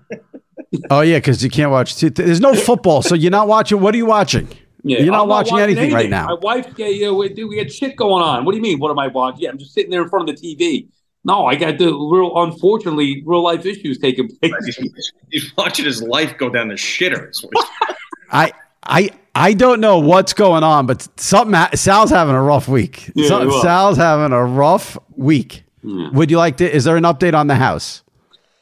oh 0.90 1.00
yeah, 1.02 1.18
because 1.18 1.44
you 1.44 1.50
can't 1.50 1.70
watch. 1.70 1.96
Two, 1.96 2.10
there's 2.10 2.40
no 2.40 2.54
football, 2.54 3.02
so 3.02 3.14
you're 3.14 3.30
not 3.30 3.46
watching. 3.46 3.80
What 3.80 3.94
are 3.94 3.98
you 3.98 4.06
watching? 4.06 4.48
Yeah, 4.84 4.98
You're 4.98 5.12
not 5.12 5.22
I'm 5.22 5.28
watching 5.28 5.60
anything 5.60 5.92
right 5.92 6.10
now. 6.10 6.26
My 6.26 6.34
wife, 6.34 6.74
yeah, 6.76 6.88
yeah, 6.88 7.12
we, 7.12 7.28
dude, 7.28 7.48
we 7.48 7.62
got 7.62 7.70
shit 7.70 7.94
going 7.94 8.22
on. 8.22 8.44
What 8.44 8.50
do 8.50 8.56
you 8.56 8.62
mean? 8.62 8.80
What 8.80 8.90
am 8.90 8.98
I 8.98 9.06
watching? 9.06 9.42
Yeah, 9.42 9.50
I'm 9.50 9.58
just 9.58 9.74
sitting 9.74 9.92
there 9.92 10.02
in 10.02 10.08
front 10.08 10.28
of 10.28 10.36
the 10.36 10.56
TV. 10.56 10.88
No, 11.24 11.46
I 11.46 11.54
got 11.54 11.78
the 11.78 11.86
real, 11.86 12.32
unfortunately, 12.42 13.22
real 13.24 13.42
life 13.44 13.64
issues 13.64 13.98
taking 13.98 14.28
place. 14.36 14.52
He's, 14.76 15.12
he's 15.30 15.56
watching 15.56 15.84
his 15.84 16.02
life 16.02 16.36
go 16.36 16.48
down 16.50 16.68
the 16.68 16.74
shitter. 16.74 17.30
is 17.30 17.42
what 17.44 17.52
he's- 17.54 17.96
I 18.32 18.52
I 18.84 19.10
I 19.34 19.54
don't 19.54 19.80
know 19.80 19.98
what's 19.98 20.32
going 20.32 20.64
on, 20.64 20.86
but 20.86 21.06
something. 21.20 21.58
Sal's 21.76 22.10
having 22.10 22.34
a 22.34 22.42
rough 22.42 22.66
week. 22.66 23.10
Yeah, 23.14 23.28
Some- 23.28 23.50
Sal's 23.62 23.96
having 23.96 24.32
a 24.32 24.44
rough 24.44 24.98
week. 25.16 25.62
Yeah. 25.84 26.10
Would 26.10 26.30
you 26.30 26.38
like 26.38 26.56
to? 26.58 26.68
Is 26.76 26.84
there 26.84 26.96
an 26.96 27.04
update 27.04 27.34
on 27.34 27.46
the 27.46 27.54
house? 27.56 28.02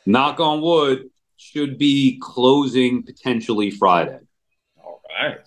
Knock 0.06 0.40
on 0.40 0.60
wood, 0.60 1.08
should 1.36 1.78
be 1.78 2.18
closing 2.22 3.02
potentially 3.02 3.70
Friday. 3.70 4.18
All 4.84 5.00
right. 5.22 5.38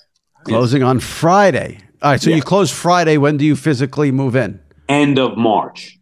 Closing 0.45 0.83
on 0.83 0.99
Friday. 0.99 1.77
All 2.01 2.11
right. 2.11 2.21
So 2.21 2.29
Yeah. 2.29 2.37
you 2.37 2.41
close 2.41 2.71
Friday. 2.71 3.17
When 3.17 3.37
do 3.37 3.45
you 3.45 3.55
physically 3.55 4.11
move 4.11 4.35
in? 4.35 4.59
End 4.89 5.17
of 5.19 5.37
March. 5.37 5.97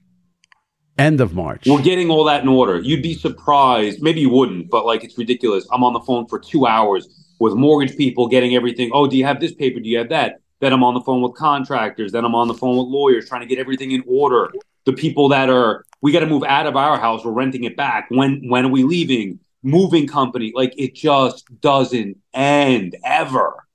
End 1.01 1.19
of 1.19 1.33
March. 1.33 1.65
We're 1.65 1.81
getting 1.81 2.11
all 2.11 2.23
that 2.25 2.43
in 2.43 2.47
order. 2.47 2.79
You'd 2.79 3.01
be 3.01 3.15
surprised. 3.15 4.03
Maybe 4.03 4.21
you 4.21 4.29
wouldn't, 4.29 4.69
but 4.69 4.85
like 4.85 5.03
it's 5.03 5.17
ridiculous. 5.17 5.67
I'm 5.71 5.83
on 5.83 5.93
the 5.93 5.99
phone 5.99 6.27
for 6.27 6.37
two 6.37 6.67
hours 6.67 7.07
with 7.39 7.55
mortgage 7.55 7.97
people 7.97 8.27
getting 8.27 8.53
everything. 8.53 8.91
Oh, 8.93 9.07
do 9.07 9.17
you 9.17 9.25
have 9.25 9.39
this 9.39 9.51
paper? 9.51 9.79
Do 9.79 9.89
you 9.89 9.97
have 9.97 10.09
that? 10.09 10.41
Then 10.59 10.73
I'm 10.73 10.83
on 10.83 10.93
the 10.93 11.01
phone 11.01 11.23
with 11.23 11.33
contractors. 11.33 12.11
Then 12.11 12.23
I'm 12.23 12.35
on 12.35 12.47
the 12.47 12.53
phone 12.53 12.77
with 12.77 12.85
lawyers 12.85 13.27
trying 13.27 13.41
to 13.41 13.47
get 13.47 13.57
everything 13.57 13.89
in 13.89 14.03
order. 14.05 14.51
The 14.85 14.93
people 14.93 15.29
that 15.29 15.49
are, 15.49 15.85
we 16.01 16.11
got 16.11 16.19
to 16.19 16.27
move 16.27 16.43
out 16.43 16.67
of 16.67 16.75
our 16.75 16.99
house. 16.99 17.25
We're 17.25 17.31
renting 17.31 17.63
it 17.63 17.75
back. 17.75 18.05
When 18.11 18.47
when 18.47 18.65
are 18.65 18.69
we 18.69 18.83
leaving? 18.83 19.39
Moving 19.63 20.05
company. 20.05 20.51
Like 20.53 20.75
it 20.77 20.93
just 20.93 21.45
doesn't 21.61 22.17
end 22.31 22.95
ever. 23.03 23.65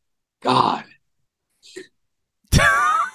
God. 0.43 0.85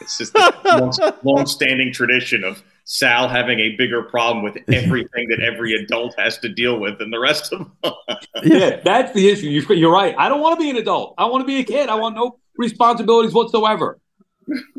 It's 0.01 0.17
just 0.17 0.35
a 0.35 0.53
long, 0.65 0.91
long-standing 1.21 1.93
tradition 1.93 2.43
of 2.43 2.63
Sal 2.86 3.28
having 3.28 3.60
a 3.60 3.76
bigger 3.78 4.03
problem 4.03 4.44
with 4.44 4.58
everything 4.74 5.28
that 5.30 5.40
every 5.40 5.74
adult 5.74 6.16
has 6.20 6.38
to 6.40 6.49
deal 6.49 6.80
with 6.80 6.98
than 6.99 7.10
the 7.12 7.20
rest 7.20 7.53
of 7.53 7.60
them. 7.60 7.72
Yeah, 8.44 8.80
that's 8.84 9.14
the 9.14 9.30
issue. 9.30 9.48
You, 9.48 9.62
you're 9.76 9.91
right. 9.91 10.16
I 10.18 10.28
don't 10.28 10.41
want 10.41 10.58
to 10.60 10.64
be 10.64 10.70
an 10.72 10.78
adult. 10.78 11.14
I 11.18 11.26
want 11.26 11.41
to 11.44 11.45
be 11.45 11.60
a 11.60 11.64
kid. 11.64 11.90
I 11.90 11.95
want 11.95 12.16
no 12.16 12.40
responsibilities 12.58 13.34
whatsoever. 13.36 13.99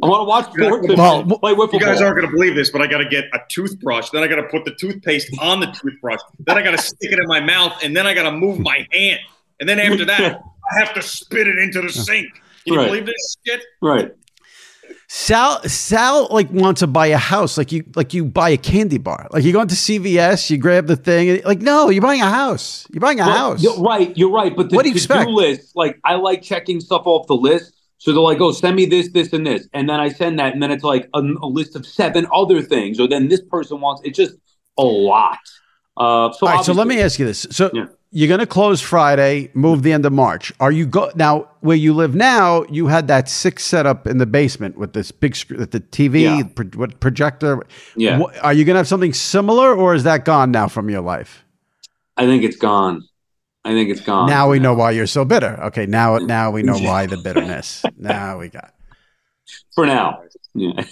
I 0.02 0.06
want 0.06 0.20
to 0.20 0.24
watch 0.24 0.44
sports 0.52 0.88
and 0.88 0.98
Well, 0.98 1.38
play 1.38 1.54
wiffle 1.54 1.74
You 1.74 1.80
guys 1.80 1.98
ball. 1.98 2.08
aren't 2.08 2.18
going 2.18 2.28
to 2.28 2.32
believe 2.36 2.56
this, 2.56 2.70
but 2.70 2.82
I 2.82 2.88
got 2.88 2.98
to 2.98 3.08
get 3.08 3.24
a 3.32 3.38
toothbrush. 3.48 4.10
Then 4.10 4.22
I 4.24 4.26
got 4.26 4.36
to 4.36 4.48
put 4.48 4.64
the 4.64 4.74
toothpaste 4.74 5.32
on 5.40 5.60
the 5.60 5.66
toothbrush. 5.66 6.18
Then 6.40 6.58
I 6.58 6.62
got 6.62 6.72
to 6.72 6.78
stick 6.78 7.12
it 7.12 7.18
in 7.20 7.26
my 7.28 7.38
mouth, 7.40 7.78
and 7.84 7.96
then 7.96 8.06
I 8.06 8.14
got 8.14 8.24
to 8.24 8.32
move 8.32 8.58
my 8.58 8.86
hand. 8.90 9.20
And 9.60 9.68
then 9.68 9.78
after 9.78 10.04
that, 10.06 10.40
I 10.72 10.78
have 10.80 10.92
to 10.94 11.02
spit 11.02 11.46
it 11.46 11.58
into 11.58 11.80
the 11.82 11.90
sink. 11.90 12.32
Can 12.64 12.74
you 12.74 12.78
Right. 12.80 12.86
believe 12.88 13.06
this 13.06 13.36
shit? 13.46 13.62
Right. 13.80 14.10
Sal 15.08 15.62
Sal 15.68 16.28
like 16.30 16.50
wants 16.50 16.80
to 16.80 16.86
buy 16.86 17.08
a 17.08 17.16
house 17.18 17.58
like 17.58 17.70
you 17.70 17.84
like 17.94 18.14
you 18.14 18.24
buy 18.24 18.50
a 18.50 18.56
candy 18.56 18.98
bar. 18.98 19.28
Like 19.30 19.44
you 19.44 19.52
go 19.52 19.60
into 19.60 19.74
CVS, 19.74 20.50
you 20.50 20.58
grab 20.58 20.86
the 20.86 20.96
thing, 20.96 21.28
and 21.28 21.44
like 21.44 21.60
no, 21.60 21.90
you're 21.90 22.02
buying 22.02 22.22
a 22.22 22.30
house. 22.30 22.86
You're 22.92 23.00
buying 23.00 23.20
a 23.20 23.26
Well, 23.26 23.50
house. 23.52 23.62
You're 23.62 23.78
right. 23.80 24.16
You're 24.16 24.30
right. 24.30 24.54
But 24.56 24.70
the 24.70 24.76
What 24.76 24.82
do 24.84 24.88
you 24.88 24.94
expect? 24.94 25.28
list, 25.28 25.76
like 25.76 25.98
I 26.04 26.14
like 26.14 26.42
checking 26.42 26.80
stuff 26.80 27.02
off 27.04 27.26
the 27.26 27.34
list. 27.36 27.74
So 27.98 28.10
they're 28.12 28.20
like, 28.20 28.40
oh, 28.40 28.50
send 28.50 28.74
me 28.74 28.84
this, 28.86 29.10
this, 29.12 29.32
and 29.32 29.46
this. 29.46 29.68
And 29.72 29.88
then 29.88 30.00
I 30.00 30.08
send 30.08 30.36
that. 30.40 30.54
And 30.54 30.60
then 30.60 30.72
it's 30.72 30.82
like 30.82 31.08
a, 31.14 31.20
a 31.20 31.46
list 31.46 31.76
of 31.76 31.86
seven 31.86 32.26
other 32.34 32.60
things. 32.60 32.98
Or 32.98 33.06
then 33.06 33.28
this 33.28 33.40
person 33.42 33.80
wants, 33.80 34.02
it's 34.04 34.16
just 34.16 34.34
a 34.76 34.82
lot. 34.82 35.38
Uh, 35.96 36.32
so, 36.32 36.48
All 36.48 36.56
right, 36.56 36.64
so 36.64 36.72
let 36.72 36.88
me 36.88 37.00
ask 37.00 37.20
you 37.20 37.26
this. 37.26 37.46
So 37.52 37.70
Yeah. 37.72 37.86
You're 38.14 38.28
going 38.28 38.40
to 38.40 38.46
close 38.46 38.80
Friday, 38.80 39.50
move 39.54 39.82
the 39.82 39.92
end 39.92 40.04
of 40.06 40.12
March. 40.12 40.52
Are 40.60 40.70
you 40.70 40.84
go 40.86 41.10
now 41.16 41.48
where 41.60 41.76
you 41.76 41.94
live 41.94 42.14
now? 42.14 42.64
You 42.70 42.86
had 42.88 43.08
that 43.08 43.28
six 43.28 43.64
setup 43.64 44.06
in 44.06 44.18
the 44.18 44.26
basement 44.26 44.76
with 44.78 44.92
this 44.92 45.10
big 45.10 45.34
screen, 45.34 45.58
with 45.60 45.70
the 45.70 45.80
TV, 45.80 46.22
Yeah. 46.24 46.42
pro- 46.54 46.66
what 46.78 47.00
projector. 47.00 47.62
Yeah. 47.96 48.18
Wha- 48.18 48.32
are 48.42 48.52
you 48.52 48.64
going 48.64 48.74
to 48.74 48.78
have 48.80 48.88
something 48.88 49.14
similar, 49.14 49.74
or 49.74 49.94
is 49.94 50.04
that 50.04 50.24
gone 50.26 50.50
now 50.50 50.68
from 50.68 50.90
your 50.90 51.00
life? 51.00 51.44
I 52.16 52.26
think 52.26 52.44
it's 52.44 52.56
gone. 52.56 53.02
I 53.64 53.70
think 53.72 53.88
it's 53.90 54.00
gone. 54.02 54.28
Now 54.28 54.50
we 54.50 54.58
know 54.58 54.74
why 54.74 54.90
you're 54.90 55.06
so 55.06 55.24
bitter. 55.24 55.58
Okay, 55.64 55.86
now 55.86 56.18
now 56.18 56.50
we 56.50 56.62
know 56.62 56.76
why 56.78 57.06
the 57.06 57.16
bitterness. 57.16 57.82
now 57.96 58.38
we 58.38 58.48
got. 58.48 58.74
for 59.74 59.86
now. 59.86 60.20
Yeah. 60.54 60.84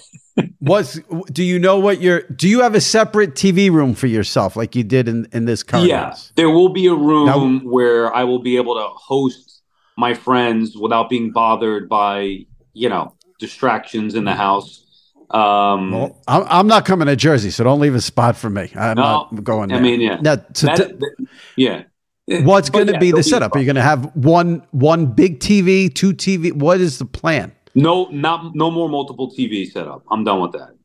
Was 0.59 0.99
do 1.31 1.43
you 1.43 1.59
know 1.59 1.79
what 1.79 2.01
your 2.01 2.21
do 2.21 2.47
you 2.47 2.61
have 2.61 2.75
a 2.75 2.81
separate 2.81 3.35
TV 3.35 3.71
room 3.71 3.93
for 3.93 4.07
yourself 4.07 4.55
like 4.55 4.75
you 4.75 4.83
did 4.83 5.07
in 5.07 5.27
in 5.31 5.45
this 5.45 5.63
current 5.63 5.87
Yeah, 5.87 6.15
there 6.35 6.49
will 6.49 6.69
be 6.69 6.87
a 6.87 6.93
room 6.93 7.25
now, 7.25 7.69
where 7.69 8.13
I 8.13 8.23
will 8.23 8.41
be 8.41 8.57
able 8.57 8.75
to 8.75 8.87
host 8.87 9.61
my 9.97 10.13
friends 10.13 10.77
without 10.77 11.09
being 11.09 11.31
bothered 11.31 11.89
by 11.89 12.45
you 12.73 12.89
know 12.89 13.15
distractions 13.39 14.15
in 14.15 14.25
the 14.25 14.35
house. 14.35 14.85
Um, 15.31 15.91
well, 15.91 16.21
I'm, 16.27 16.43
I'm 16.47 16.67
not 16.67 16.85
coming 16.85 17.07
to 17.07 17.15
Jersey, 17.15 17.51
so 17.51 17.63
don't 17.63 17.79
leave 17.79 17.95
a 17.95 18.01
spot 18.01 18.35
for 18.35 18.49
me. 18.49 18.71
I'm 18.75 18.97
no, 18.97 19.29
not 19.31 19.43
going. 19.43 19.69
There. 19.69 19.77
I 19.77 19.81
mean, 19.81 20.01
yeah, 20.01 20.19
now, 20.21 20.37
so 20.53 20.67
that, 20.67 20.99
t- 20.99 21.27
yeah. 21.55 21.83
What's 22.27 22.69
going 22.69 22.87
to 22.87 22.93
yeah, 22.93 22.99
be 22.99 23.11
the 23.11 23.23
setup? 23.23 23.53
Be 23.53 23.57
Are 23.57 23.61
you 23.61 23.65
going 23.65 23.75
to 23.75 23.81
have 23.81 24.15
one 24.15 24.65
one 24.71 25.07
big 25.07 25.39
TV, 25.39 25.93
two 25.93 26.13
TV? 26.13 26.53
What 26.53 26.79
is 26.79 26.97
the 26.99 27.05
plan? 27.05 27.53
No, 27.75 28.05
not 28.05 28.55
no 28.55 28.69
more 28.69 28.89
multiple 28.89 29.31
TV 29.31 29.69
setup. 29.71 30.03
I'm 30.09 30.23
done 30.23 30.41
with 30.41 30.51
that. 30.53 30.75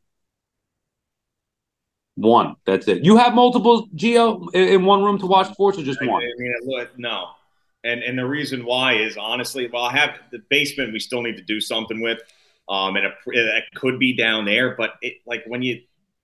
One. 2.14 2.56
That's 2.64 2.88
it. 2.88 3.04
You 3.04 3.16
have 3.16 3.34
multiple 3.34 3.88
Gio 3.94 4.52
in 4.54 4.84
one 4.84 5.02
room 5.02 5.18
to 5.18 5.26
watch 5.26 5.50
sports, 5.52 5.78
or 5.78 5.82
just 5.82 6.00
one? 6.00 6.22
I 6.22 6.26
mean, 6.38 6.54
look, 6.64 6.98
no. 6.98 7.28
And 7.84 8.02
and 8.02 8.18
the 8.18 8.26
reason 8.26 8.64
why 8.64 8.94
is 8.94 9.16
honestly, 9.16 9.68
well, 9.72 9.84
I 9.84 9.92
have 9.96 10.10
the 10.32 10.40
basement. 10.48 10.92
We 10.92 10.98
still 10.98 11.22
need 11.22 11.36
to 11.36 11.42
do 11.42 11.60
something 11.60 12.00
with, 12.00 12.20
um, 12.68 12.96
and 12.96 13.06
it, 13.06 13.12
it 13.26 13.64
could 13.74 13.98
be 13.98 14.16
down 14.16 14.44
there. 14.44 14.74
But 14.74 14.94
it 15.02 15.14
like 15.26 15.44
when 15.46 15.62
you, 15.62 15.82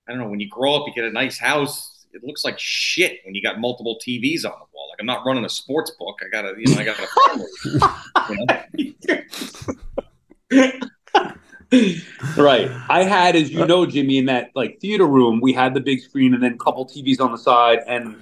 I 0.08 0.12
don't 0.12 0.20
know, 0.20 0.28
when 0.28 0.40
you 0.40 0.48
grow 0.48 0.74
up, 0.74 0.86
you 0.86 0.94
get 0.94 1.04
a 1.04 1.12
nice 1.12 1.38
house. 1.38 2.06
It 2.14 2.24
looks 2.24 2.44
like 2.44 2.58
shit 2.58 3.20
when 3.24 3.34
you 3.34 3.42
got 3.42 3.58
multiple 3.58 3.98
TVs 4.06 4.44
on 4.44 4.52
the 4.52 4.66
wall. 4.74 4.88
Like 4.90 4.98
I'm 5.00 5.06
not 5.06 5.24
running 5.26 5.44
a 5.44 5.48
sports 5.48 5.90
book. 5.90 6.20
I 6.24 6.28
gotta, 6.28 6.54
you 6.58 6.74
know, 6.74 6.80
I 6.80 6.84
gotta. 6.84 7.06
you 8.78 8.94
know? 9.08 9.18
right. 12.36 12.70
I 12.88 13.04
had, 13.04 13.34
as 13.36 13.50
you 13.50 13.62
uh, 13.62 13.66
know, 13.66 13.86
Jimmy, 13.86 14.18
in 14.18 14.26
that 14.26 14.50
like 14.54 14.78
theater 14.80 15.06
room, 15.06 15.40
we 15.40 15.52
had 15.52 15.74
the 15.74 15.80
big 15.80 16.00
screen 16.00 16.34
and 16.34 16.42
then 16.42 16.54
a 16.54 16.58
couple 16.58 16.86
TVs 16.86 17.20
on 17.20 17.32
the 17.32 17.38
side, 17.38 17.80
and 17.86 18.16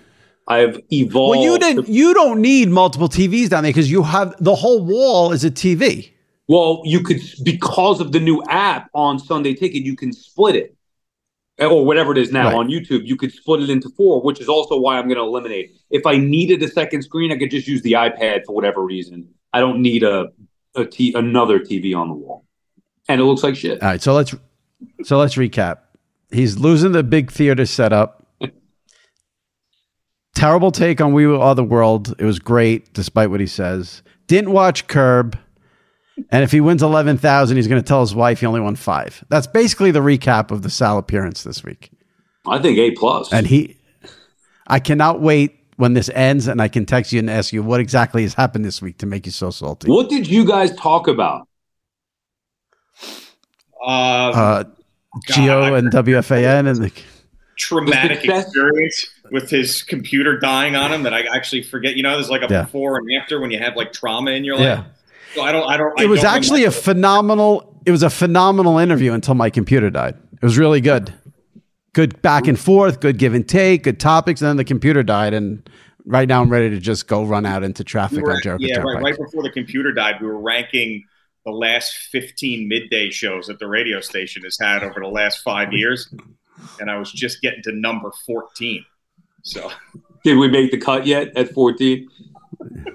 I've 0.47 0.81
evolved. 0.93 1.39
Well, 1.39 1.45
you 1.45 1.59
didn't. 1.59 1.87
To- 1.87 1.93
you 1.93 2.15
don't 2.15 2.41
need 2.41 2.69
multiple 2.69 3.09
TVs 3.09 3.49
down 3.49 3.65
there 3.65 3.71
because 3.71 3.91
you 3.91 4.03
have 4.03 4.35
the 4.43 4.55
whole 4.55 4.85
wall 4.85 5.33
is 5.33 5.45
a 5.45 5.51
TV. 5.51 6.11
Well, 6.49 6.83
you 6.85 7.01
could 7.01 7.21
because 7.45 8.01
of 8.01 8.13
the 8.13 8.21
new 8.21 8.43
app 8.49 8.91
on 8.95 9.19
Sunday 9.19 9.55
Ticket, 9.55 9.83
you 9.85 9.95
can 9.95 10.13
split 10.13 10.57
it, 10.57 10.77
or 11.61 11.85
whatever 11.85 12.13
it 12.13 12.19
is 12.19 12.33
now 12.33 12.47
right. 12.47 12.55
on 12.55 12.69
YouTube. 12.69 13.07
You 13.07 13.17
could 13.17 13.33
split 13.33 13.63
it 13.63 13.71
into 13.71 13.89
four, 13.91 14.21
which 14.23 14.41
is 14.41 14.49
also 14.49 14.77
why 14.77 14.99
I'm 14.99 15.05
going 15.05 15.19
to 15.19 15.23
eliminate. 15.23 15.77
If 15.91 16.07
I 16.07 16.17
needed 16.17 16.63
a 16.63 16.69
second 16.69 17.03
screen, 17.03 17.31
I 17.31 17.39
could 17.39 17.51
just 17.51 17.69
use 17.69 17.83
the 17.83 17.93
iPad 17.93 18.45
for 18.47 18.55
whatever 18.55 18.85
reason. 18.85 19.29
I 19.53 19.61
don't 19.61 19.81
need 19.81 20.03
a 20.03 20.29
a 20.75 20.85
t- 20.85 21.13
another 21.15 21.59
TV 21.59 21.95
on 21.97 22.09
the 22.09 22.15
wall, 22.15 22.47
and 23.09 23.21
it 23.21 23.25
looks 23.25 23.43
like 23.43 23.57
shit. 23.57 23.83
All 23.83 23.89
right, 23.89 24.03
so 24.03 24.15
let's 24.15 24.35
so 25.05 25.19
let's 25.19 25.35
recap. 25.35 25.79
He's 26.31 26.59
losing 26.59 26.93
the 26.93 27.03
big 27.03 27.31
theater 27.31 27.67
setup. 27.67 28.27
Terrible 30.35 30.71
take 30.71 31.01
on 31.01 31.13
We 31.13 31.27
Are 31.27 31.55
the 31.55 31.65
World. 31.65 32.15
It 32.19 32.25
was 32.25 32.39
great, 32.39 32.95
despite 32.95 33.31
what 33.31 33.41
he 33.41 33.47
says. 33.47 34.03
Didn't 34.27 34.53
watch 34.53 34.87
Curb. 34.87 35.37
And 36.31 36.45
if 36.45 36.53
he 36.53 36.61
wins 36.61 36.83
11,000, 36.83 37.57
he's 37.57 37.67
going 37.67 37.83
to 37.83 37.87
tell 37.87 38.01
his 38.01 38.15
wife 38.15 38.41
he 38.41 38.47
only 38.47 38.61
won 38.61 38.77
five. 38.77 39.25
That's 39.29 39.47
basically 39.47 39.91
the 39.91 40.01
recap 40.01 40.51
of 40.51 40.63
the 40.63 40.71
Sal 40.71 40.99
appearance 40.99 41.43
this 41.43 41.65
week. 41.65 41.91
I 42.47 42.59
think 42.59 42.79
A 42.79 42.93
plus. 42.93 43.33
And 43.33 43.47
he, 43.47 43.77
I 44.67 44.79
cannot 44.79 45.21
wait 45.21 45.60
when 45.81 45.95
this 45.95 46.11
ends 46.11 46.47
and 46.47 46.61
I 46.61 46.69
can 46.69 46.85
text 46.85 47.11
you 47.11 47.21
and 47.21 47.31
ask 47.31 47.55
you 47.55 47.63
what 47.63 47.81
exactly 47.81 48.23
has 48.23 48.35
happened 48.35 48.67
this 48.67 48.83
week 48.83 48.99
to 48.99 49.07
make 49.07 49.25
you 49.25 49.33
so 49.33 49.51
salty. 49.51 49.91
What 49.91 50.11
did 50.11 50.29
you 50.29 50.45
guys 50.45 50.75
talk 50.77 51.09
about? 51.09 51.49
Um, 53.83 54.33
uh, 54.35 54.65
Gio 55.27 55.79
and 55.79 55.91
WFAN 55.91 56.69
and 56.69 56.85
the 56.85 56.93
traumatic 57.57 58.21
the 58.23 58.39
experience 58.39 59.07
with 59.33 59.49
his 59.49 59.83
computer 59.83 60.39
dying 60.39 60.77
on 60.77 60.93
him 60.93 61.03
that 61.05 61.15
I 61.15 61.23
actually 61.35 61.63
forget. 61.63 61.97
You 61.97 62.03
know, 62.03 62.13
there's 62.13 62.29
like 62.29 62.43
a 62.43 62.49
yeah. 62.51 62.63
before 62.65 62.99
and 62.99 63.09
after 63.19 63.41
when 63.41 63.51
you 63.51 63.59
have 63.59 63.75
like 63.75 63.95
trauma 63.95 64.33
in 64.33 64.45
your 64.45 64.57
life. 64.57 64.65
Yeah. 64.65 64.85
So 65.35 65.43
I 65.43 65.51
don't. 65.51 65.67
I 65.67 65.79
don't. 65.79 65.99
It 65.99 66.05
I 66.05 66.07
was 66.07 66.21
don't 66.21 66.35
actually 66.35 66.65
a 66.65 66.71
phenomenal. 66.71 67.81
It 67.87 67.91
was 67.91 68.03
a 68.03 68.11
phenomenal 68.11 68.77
interview 68.77 69.15
until 69.15 69.35
my 69.35 69.49
computer 69.49 69.89
died. 69.89 70.17
It 70.35 70.43
was 70.43 70.59
really 70.59 70.83
good 70.83 71.15
good 71.93 72.21
back 72.23 72.47
and 72.47 72.59
forth, 72.59 73.01
good 73.01 73.19
give 73.19 73.35
and 73.35 73.49
take, 73.49 73.85
good 73.85 74.01
topics. 74.01 74.41
And 74.41 74.49
then 74.49 74.57
the 74.57 74.65
computer 74.65 75.03
died, 75.03 75.35
and 75.35 75.69
right 76.05 76.29
now 76.29 76.43
I'm 76.43 76.51
ready 76.51 76.71
to 76.71 76.79
just 76.79 77.07
go 77.07 77.25
run 77.25 77.47
out 77.47 77.63
into 77.63 77.85
traffic 77.85 78.19
we 78.19 78.23
were, 78.23 78.33
on 78.33 78.43
Jericho. 78.43 78.65
Yeah, 78.65 78.79
right, 78.79 79.03
right 79.03 79.17
before 79.17 79.43
the 79.43 79.51
computer 79.51 79.93
died, 79.93 80.21
we 80.21 80.27
were 80.27 80.41
ranking 80.41 81.05
the 81.45 81.53
last 81.53 81.95
15 82.13 82.69
midday 82.69 83.11
shows 83.11 83.47
that 83.47 83.59
the 83.59 83.67
radio 83.67 84.01
station 84.01 84.43
has 84.43 84.59
had 84.61 84.83
over 84.83 85.01
the 85.01 85.09
last 85.09 85.43
five 85.43 85.73
years, 85.73 86.13
and 86.79 86.91
I 86.91 86.99
was 86.99 87.11
just 87.13 87.41
getting 87.41 87.63
to 87.65 87.73
number 87.73 88.11
14. 88.27 88.85
So, 89.43 89.71
did 90.25 90.37
we 90.37 90.49
make 90.49 90.71
the 90.71 90.79
cut 90.79 91.07
yet 91.07 91.37
at 91.37 91.53
14? 91.53 92.09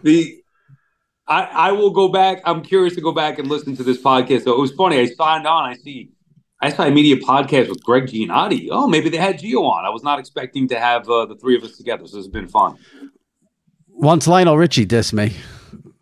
The 0.04 0.42
I, 1.28 1.44
I 1.44 1.72
will 1.72 1.90
go 1.90 2.08
back. 2.08 2.42
I'm 2.46 2.62
curious 2.62 2.94
to 2.96 3.02
go 3.02 3.12
back 3.12 3.40
and 3.40 3.48
listen 3.48 3.76
to 3.78 3.84
this 3.84 4.00
podcast. 4.02 4.44
So 4.44 4.54
it 4.54 4.60
was 4.60 4.72
funny. 4.74 5.00
I 5.00 5.06
signed 5.08 5.48
on. 5.48 5.70
I 5.70 5.74
see 5.74 6.12
SI 6.70 6.92
Media 6.92 7.18
podcast 7.18 7.70
with 7.70 7.84
Gregg 7.84 8.06
Giannotti. 8.06 8.70
Oh, 8.72 8.88
maybe 8.88 9.10
they 9.10 9.18
had 9.18 9.40
Gio 9.40 9.62
on. 9.62 9.86
I 9.86 9.90
was 9.90 10.04
not 10.04 10.20
expecting 10.20 10.68
to 10.70 10.80
have 10.80 11.10
uh, 11.10 11.26
the 11.26 11.36
three 11.36 11.56
of 11.56 11.64
us 11.64 11.78
together, 11.78 12.08
so 12.08 12.18
it's 12.18 12.28
been 12.28 12.48
fun. 12.48 12.78
Once 13.90 14.28
Lionel 14.28 14.58
Richie 14.58 14.86
dissed 14.86 15.14
me. 15.14 15.36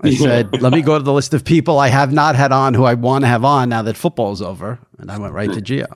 I 0.02 0.07
yeah. 0.10 0.19
said, 0.19 0.61
let 0.61 0.73
me 0.73 0.81
go 0.81 0.98
to 0.98 1.03
the 1.03 1.14
list 1.14 1.34
of 1.34 1.45
people 1.45 1.80
I 1.80 1.88
have 1.88 2.11
not 2.11 2.35
had 2.35 2.52
on 2.52 2.73
who 2.73 2.84
I 2.84 2.94
want 2.94 3.23
to 3.23 3.27
have 3.27 3.45
on 3.45 3.69
now 3.69 3.81
that 3.84 3.95
football's 3.95 4.41
over. 4.41 4.80
And 4.98 5.10
I 5.10 5.18
went 5.18 5.34
right 5.34 5.52
to 5.52 5.61
Gio. 5.61 5.88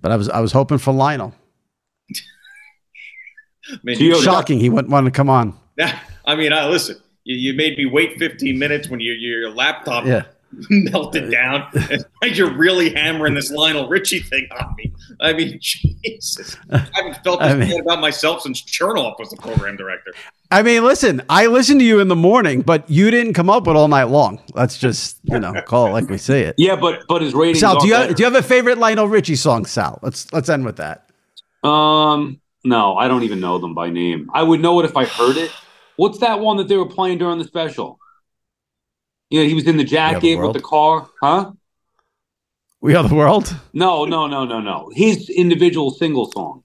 But 0.00 0.12
I 0.12 0.16
was 0.16 0.30
I 0.30 0.40
was 0.40 0.52
hoping 0.52 0.78
for 0.78 0.92
Lionel. 0.94 1.34
Man, 3.82 3.96
Gio, 3.96 4.22
Shocking 4.22 4.58
he 4.58 4.70
wouldn't 4.70 4.90
want 4.90 5.04
to 5.04 5.10
come 5.10 5.28
on. 5.28 5.58
Yeah, 5.76 5.98
I 6.24 6.36
mean, 6.36 6.52
uh, 6.52 6.68
listen, 6.68 6.96
you, 7.24 7.36
you, 7.36 7.52
made 7.56 7.76
me 7.76 7.84
wait 7.86 8.18
15 8.18 8.58
minutes 8.58 8.88
when 8.88 9.00
your 9.00 9.14
your 9.14 9.50
laptop 9.50 10.06
yeah. 10.06 10.24
melted 10.70 11.30
down. 11.30 11.68
like 12.22 12.36
you're 12.36 12.52
really 12.52 12.92
hammering 12.92 13.34
this 13.34 13.50
Lionel 13.50 13.88
Richie 13.88 14.20
thing 14.20 14.48
on 14.58 14.74
me. 14.76 14.92
I 15.20 15.32
mean, 15.32 15.58
Jesus, 15.62 16.56
I 16.70 16.86
haven't 16.92 17.22
felt 17.22 17.40
this 17.40 17.52
I 17.52 17.56
mean, 17.56 17.80
about 17.80 18.00
myself 18.00 18.42
since 18.42 18.62
Chernoff 18.62 19.18
was 19.18 19.30
the 19.30 19.36
program 19.36 19.76
director. 19.76 20.12
I 20.50 20.62
mean, 20.62 20.82
listen, 20.82 21.22
I 21.28 21.46
listened 21.46 21.80
to 21.80 21.86
you 21.86 22.00
in 22.00 22.08
the 22.08 22.16
morning, 22.16 22.62
but 22.62 22.88
you 22.90 23.10
didn't 23.10 23.34
come 23.34 23.48
up 23.48 23.66
with 23.66 23.76
all 23.76 23.88
night 23.88 24.04
long. 24.04 24.40
Let's 24.54 24.78
just 24.78 25.18
you 25.24 25.38
know 25.38 25.54
call 25.62 25.86
it 25.88 25.90
like 25.90 26.08
we 26.08 26.18
say 26.18 26.42
it. 26.42 26.56
Yeah, 26.58 26.76
but 26.76 27.04
but 27.08 27.22
his 27.22 27.34
ratings. 27.34 27.60
Sal, 27.60 27.80
do 27.80 27.86
you 27.86 27.94
have, 27.94 28.14
do 28.14 28.22
you 28.22 28.24
have 28.24 28.34
a 28.34 28.46
favorite 28.46 28.78
Lionel 28.78 29.06
Richie 29.06 29.36
song, 29.36 29.64
Sal? 29.64 30.00
Let's 30.02 30.32
let's 30.32 30.48
end 30.48 30.64
with 30.64 30.76
that. 30.78 31.08
Um, 31.62 32.40
no, 32.64 32.96
I 32.96 33.06
don't 33.06 33.22
even 33.22 33.38
know 33.38 33.58
them 33.58 33.74
by 33.74 33.90
name. 33.90 34.28
I 34.34 34.42
would 34.42 34.60
know 34.60 34.80
it 34.80 34.84
if 34.84 34.96
I 34.96 35.04
heard 35.04 35.36
it. 35.36 35.52
What's 35.96 36.18
that 36.18 36.40
one 36.40 36.56
that 36.56 36.66
they 36.66 36.76
were 36.76 36.88
playing 36.88 37.18
during 37.18 37.38
the 37.38 37.44
special? 37.44 37.99
Yeah, 39.30 39.44
he 39.44 39.54
was 39.54 39.66
in 39.66 39.76
the 39.76 39.84
jacket 39.84 40.20
the 40.20 40.36
with 40.36 40.52
the 40.54 40.60
car, 40.60 41.08
huh? 41.22 41.52
We 42.80 42.94
are 42.94 43.06
the 43.06 43.14
world. 43.14 43.54
No, 43.72 44.04
no, 44.04 44.26
no, 44.26 44.44
no, 44.44 44.60
no. 44.60 44.90
His 44.94 45.28
individual 45.30 45.90
single 45.90 46.30
song. 46.32 46.64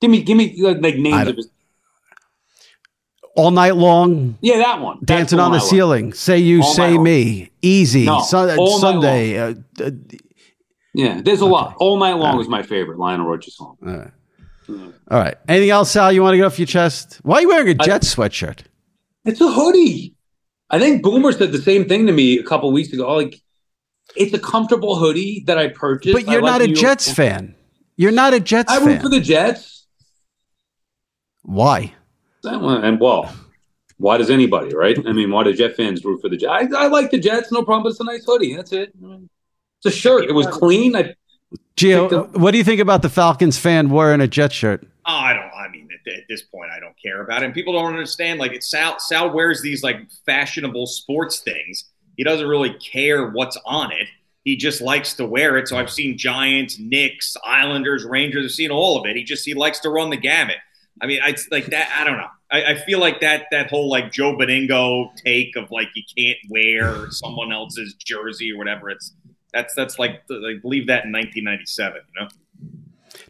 Give 0.00 0.10
me, 0.10 0.22
give 0.22 0.36
me 0.36 0.54
like 0.62 0.96
names 0.96 1.28
of 1.28 1.36
his. 1.36 1.50
All 3.34 3.50
night 3.50 3.76
long. 3.76 4.38
Yeah, 4.40 4.58
that 4.58 4.80
one. 4.80 4.98
Dancing 5.04 5.38
on 5.38 5.52
the 5.52 5.60
ceiling. 5.60 6.12
Say 6.12 6.38
you, 6.38 6.62
all 6.62 6.72
say 6.72 6.96
me. 6.96 7.50
Easy. 7.62 8.04
No, 8.04 8.20
Sun- 8.20 8.56
Sunday. 8.78 9.38
Uh, 9.38 9.54
uh, 9.80 9.90
yeah, 10.94 11.20
there's 11.22 11.40
a 11.40 11.44
okay. 11.44 11.52
lot. 11.52 11.76
All 11.78 11.98
night 11.98 12.14
long 12.14 12.40
is 12.40 12.48
my 12.48 12.62
favorite 12.62 12.98
Lionel 12.98 13.26
Richie 13.26 13.50
song. 13.50 13.76
All 13.86 13.92
right. 13.92 14.10
All 14.68 15.18
right. 15.18 15.36
Anything 15.46 15.70
else, 15.70 15.90
Sal? 15.90 16.12
You 16.12 16.22
want 16.22 16.34
to 16.34 16.38
get 16.38 16.46
off 16.46 16.58
your 16.58 16.66
chest? 16.66 17.20
Why 17.22 17.36
are 17.36 17.40
you 17.42 17.48
wearing 17.48 17.68
a 17.68 17.74
Jet 17.74 18.02
I, 18.02 18.06
sweatshirt? 18.06 18.62
It's 19.24 19.40
a 19.40 19.50
hoodie. 19.50 20.14
I 20.70 20.78
think 20.78 21.02
Boomer 21.02 21.32
said 21.32 21.52
the 21.52 21.62
same 21.62 21.88
thing 21.88 22.06
to 22.06 22.12
me 22.12 22.38
a 22.38 22.42
couple 22.42 22.70
weeks 22.72 22.92
ago. 22.92 23.14
Like, 23.14 23.40
it's 24.16 24.34
a 24.34 24.38
comfortable 24.38 24.96
hoodie 24.96 25.44
that 25.46 25.58
I 25.58 25.68
purchased. 25.68 26.14
But 26.14 26.30
you're 26.30 26.42
not 26.42 26.60
a 26.60 26.68
Jets 26.68 27.10
fan. 27.12 27.54
You're 27.96 28.12
not 28.12 28.34
a 28.34 28.40
Jets 28.40 28.72
fan. 28.72 28.82
I 28.82 28.84
fan. 28.84 28.94
root 28.94 29.02
for 29.02 29.08
the 29.08 29.20
Jets. 29.20 29.86
Why? 31.42 31.94
And 32.44 33.00
well, 33.00 33.34
why 33.96 34.16
does 34.16 34.30
anybody, 34.30 34.74
right? 34.74 34.96
I 35.06 35.12
mean, 35.12 35.30
why 35.30 35.44
do 35.44 35.52
Jet 35.52 35.76
fans 35.76 36.04
root 36.04 36.20
for 36.20 36.28
the 36.28 36.36
Jets? 36.36 36.74
I, 36.74 36.84
I 36.84 36.86
like 36.86 37.10
the 37.10 37.18
Jets, 37.18 37.50
no 37.50 37.64
problem. 37.64 37.82
But 37.84 37.90
it's 37.90 38.00
a 38.00 38.04
nice 38.04 38.24
hoodie. 38.24 38.54
That's 38.54 38.72
it. 38.72 38.92
It's 39.78 39.86
a 39.86 39.90
shirt. 39.90 40.24
It 40.24 40.32
was 40.32 40.46
clean. 40.46 40.94
I 40.94 41.14
Gio, 41.76 42.36
what 42.36 42.50
do 42.50 42.58
you 42.58 42.64
think 42.64 42.80
about 42.80 43.02
the 43.02 43.08
Falcons 43.08 43.58
fan 43.58 43.88
wearing 43.88 44.20
a 44.20 44.28
Jet 44.28 44.52
shirt? 44.52 44.86
Oh, 45.06 45.14
I 45.14 45.32
don't. 45.32 45.47
At, 46.08 46.24
this 46.28 46.42
point, 46.42 46.70
I 46.74 46.80
don't 46.80 46.96
care 47.00 47.22
about 47.22 47.42
it. 47.42 47.46
And 47.46 47.54
people 47.54 47.72
don't 47.72 47.86
understand. 47.86 48.38
Like, 48.38 48.52
it's 48.52 48.70
Sal. 48.70 48.98
Sal 48.98 49.30
wears 49.32 49.62
these 49.62 49.82
like 49.82 49.96
fashionable 50.26 50.86
sports 50.86 51.40
things. 51.40 51.84
He 52.16 52.24
doesn't 52.24 52.48
really 52.48 52.74
care 52.74 53.30
what's 53.30 53.56
on 53.64 53.92
it. 53.92 54.08
He 54.44 54.56
just 54.56 54.80
likes 54.80 55.14
to 55.14 55.26
wear 55.26 55.58
it. 55.58 55.68
So 55.68 55.76
I've 55.76 55.90
seen 55.90 56.16
Giants, 56.16 56.78
Knicks, 56.78 57.36
Islanders, 57.44 58.04
Rangers. 58.04 58.44
I've 58.44 58.50
seen 58.52 58.70
all 58.70 58.98
of 58.98 59.06
it. 59.06 59.14
He 59.14 59.22
just 59.22 59.44
he 59.44 59.54
likes 59.54 59.80
to 59.80 59.90
run 59.90 60.10
the 60.10 60.16
gamut. 60.16 60.56
I 61.00 61.06
mean, 61.06 61.20
I 61.22 61.36
like 61.50 61.66
that. 61.66 61.94
I 61.96 62.04
don't 62.04 62.16
know. 62.16 62.28
I, 62.50 62.64
I 62.64 62.74
feel 62.76 62.98
like 62.98 63.20
that 63.20 63.46
that 63.50 63.68
whole 63.68 63.88
like 63.90 64.10
Joe 64.10 64.36
Benigno 64.36 65.14
take 65.16 65.54
of 65.56 65.70
like 65.70 65.88
you 65.94 66.02
can't 66.16 66.38
wear 66.48 67.10
someone 67.10 67.52
else's 67.52 67.94
jersey 67.94 68.52
or 68.52 68.58
whatever. 68.58 68.90
It's 68.90 69.12
That's 69.52 69.74
that's 69.74 69.98
like 69.98 70.22
I 70.30 70.54
believe 70.62 70.86
that 70.86 71.04
in 71.04 71.12
1997. 71.12 72.00
You 72.14 72.22
know. 72.22 72.28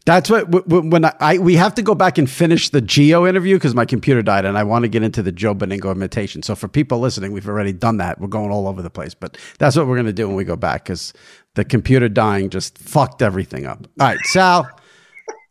That's 0.05 0.29
what 0.29 0.67
when 0.67 1.05
I, 1.19 1.37
we 1.37 1.55
have 1.55 1.75
to 1.75 1.81
go 1.81 1.93
back 1.93 2.17
and 2.17 2.29
finish 2.29 2.69
the 2.69 2.81
Gio 2.81 3.27
interview 3.27 3.55
because 3.55 3.75
my 3.75 3.85
computer 3.85 4.21
died 4.21 4.45
and 4.45 4.57
I 4.57 4.63
want 4.63 4.83
to 4.83 4.89
get 4.89 5.03
into 5.03 5.21
the 5.21 5.31
Joe 5.31 5.53
Benigno 5.53 5.91
imitation. 5.91 6.41
So 6.41 6.55
for 6.55 6.67
people 6.67 6.99
listening, 6.99 7.31
we've 7.31 7.47
already 7.47 7.73
done 7.73 7.97
that. 7.97 8.19
We're 8.19 8.27
going 8.27 8.51
all 8.51 8.67
over 8.67 8.81
the 8.81 8.89
place, 8.89 9.13
but 9.13 9.37
that's 9.59 9.75
what 9.75 9.87
we're 9.87 9.95
going 9.95 10.07
to 10.07 10.13
do 10.13 10.27
when 10.27 10.35
we 10.35 10.45
go 10.45 10.55
back 10.55 10.85
because 10.85 11.13
the 11.55 11.65
computer 11.65 12.09
dying 12.09 12.49
just 12.49 12.77
fucked 12.77 13.21
everything 13.21 13.65
up. 13.65 13.85
All 13.99 14.07
right, 14.07 14.19
Sal, 14.25 14.69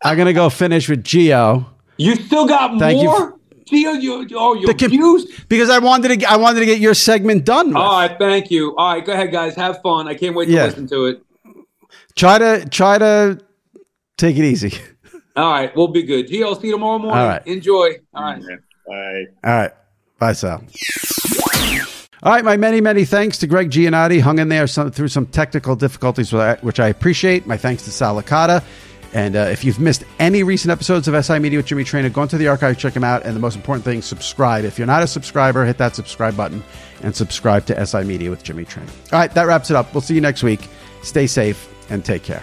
I'm 0.02 0.16
going 0.16 0.26
to 0.26 0.32
go 0.32 0.48
finish 0.50 0.88
with 0.88 1.04
Gio. 1.04 1.66
You 1.96 2.14
still 2.16 2.46
got 2.46 2.78
Thank 2.78 3.02
more. 3.04 3.38
You 3.70 3.90
Gio, 3.96 4.00
you, 4.00 4.38
oh, 4.38 4.54
you 4.54 4.68
abused 4.70 5.48
because 5.48 5.68
I 5.68 5.78
wanted 5.78 6.20
to. 6.20 6.26
I 6.26 6.36
wanted 6.36 6.60
to 6.60 6.66
get 6.66 6.78
your 6.78 6.94
segment 6.94 7.44
done. 7.44 7.68
With. 7.68 7.76
All 7.76 8.00
right, 8.00 8.18
thank 8.18 8.50
you. 8.50 8.74
All 8.76 8.94
right, 8.94 9.04
go 9.04 9.12
ahead, 9.12 9.30
guys. 9.30 9.54
Have 9.56 9.82
fun. 9.82 10.08
I 10.08 10.14
can't 10.14 10.34
wait 10.34 10.46
to 10.46 10.52
yeah. 10.52 10.64
listen 10.64 10.88
to 10.88 11.04
it. 11.06 11.22
Try 12.16 12.38
to 12.38 12.66
try 12.70 12.96
to 12.96 13.38
Take 14.18 14.36
it 14.36 14.44
easy. 14.44 14.78
All 15.36 15.50
right, 15.50 15.74
we'll 15.74 15.88
be 15.88 16.02
good. 16.02 16.28
Gio, 16.28 16.60
see 16.60 16.66
you 16.66 16.72
tomorrow 16.74 16.98
morning. 16.98 17.18
All 17.18 17.28
right. 17.28 17.46
Enjoy. 17.46 17.92
All 18.12 18.22
right. 18.24 18.42
Bye. 18.86 19.24
All 19.44 19.56
right. 19.56 19.72
Bye, 20.18 20.32
Sal. 20.32 20.62
All 22.24 22.32
right, 22.32 22.44
my 22.44 22.56
many, 22.56 22.80
many 22.80 23.04
thanks 23.04 23.38
to 23.38 23.46
Gregg 23.46 23.70
Giannotti. 23.70 24.20
Hung 24.20 24.40
in 24.40 24.48
there 24.48 24.66
some, 24.66 24.90
through 24.90 25.08
some 25.08 25.26
technical 25.26 25.76
difficulties, 25.76 26.32
which 26.32 26.80
I 26.80 26.88
appreciate. 26.88 27.46
My 27.46 27.56
thanks 27.56 27.84
to 27.84 27.92
Sal 27.92 28.20
Licata. 28.20 28.64
And 29.14 29.36
uh, 29.36 29.40
if 29.52 29.64
you've 29.64 29.78
missed 29.78 30.04
any 30.18 30.42
recent 30.42 30.72
episodes 30.72 31.06
of 31.08 31.24
SI 31.24 31.38
Media 31.38 31.60
with 31.60 31.66
Jimmy 31.66 31.84
Traina, 31.84 32.12
go 32.12 32.22
into 32.22 32.36
the 32.36 32.48
archive, 32.48 32.76
check 32.76 32.92
them 32.92 33.04
out. 33.04 33.24
And 33.24 33.36
the 33.36 33.40
most 33.40 33.54
important 33.54 33.84
thing, 33.84 34.02
subscribe. 34.02 34.64
If 34.64 34.78
you're 34.78 34.86
not 34.88 35.04
a 35.04 35.06
subscriber, 35.06 35.64
hit 35.64 35.78
that 35.78 35.94
subscribe 35.94 36.36
button 36.36 36.62
and 37.02 37.14
subscribe 37.14 37.64
to 37.66 37.86
SI 37.86 38.02
Media 38.02 38.30
with 38.30 38.42
Jimmy 38.42 38.64
Traina. 38.64 38.90
All 39.12 39.20
right, 39.20 39.32
that 39.32 39.44
wraps 39.44 39.70
it 39.70 39.76
up. 39.76 39.94
We'll 39.94 40.00
see 40.00 40.14
you 40.14 40.20
next 40.20 40.42
week. 40.42 40.68
Stay 41.02 41.28
safe 41.28 41.72
and 41.88 42.04
take 42.04 42.24
care. 42.24 42.42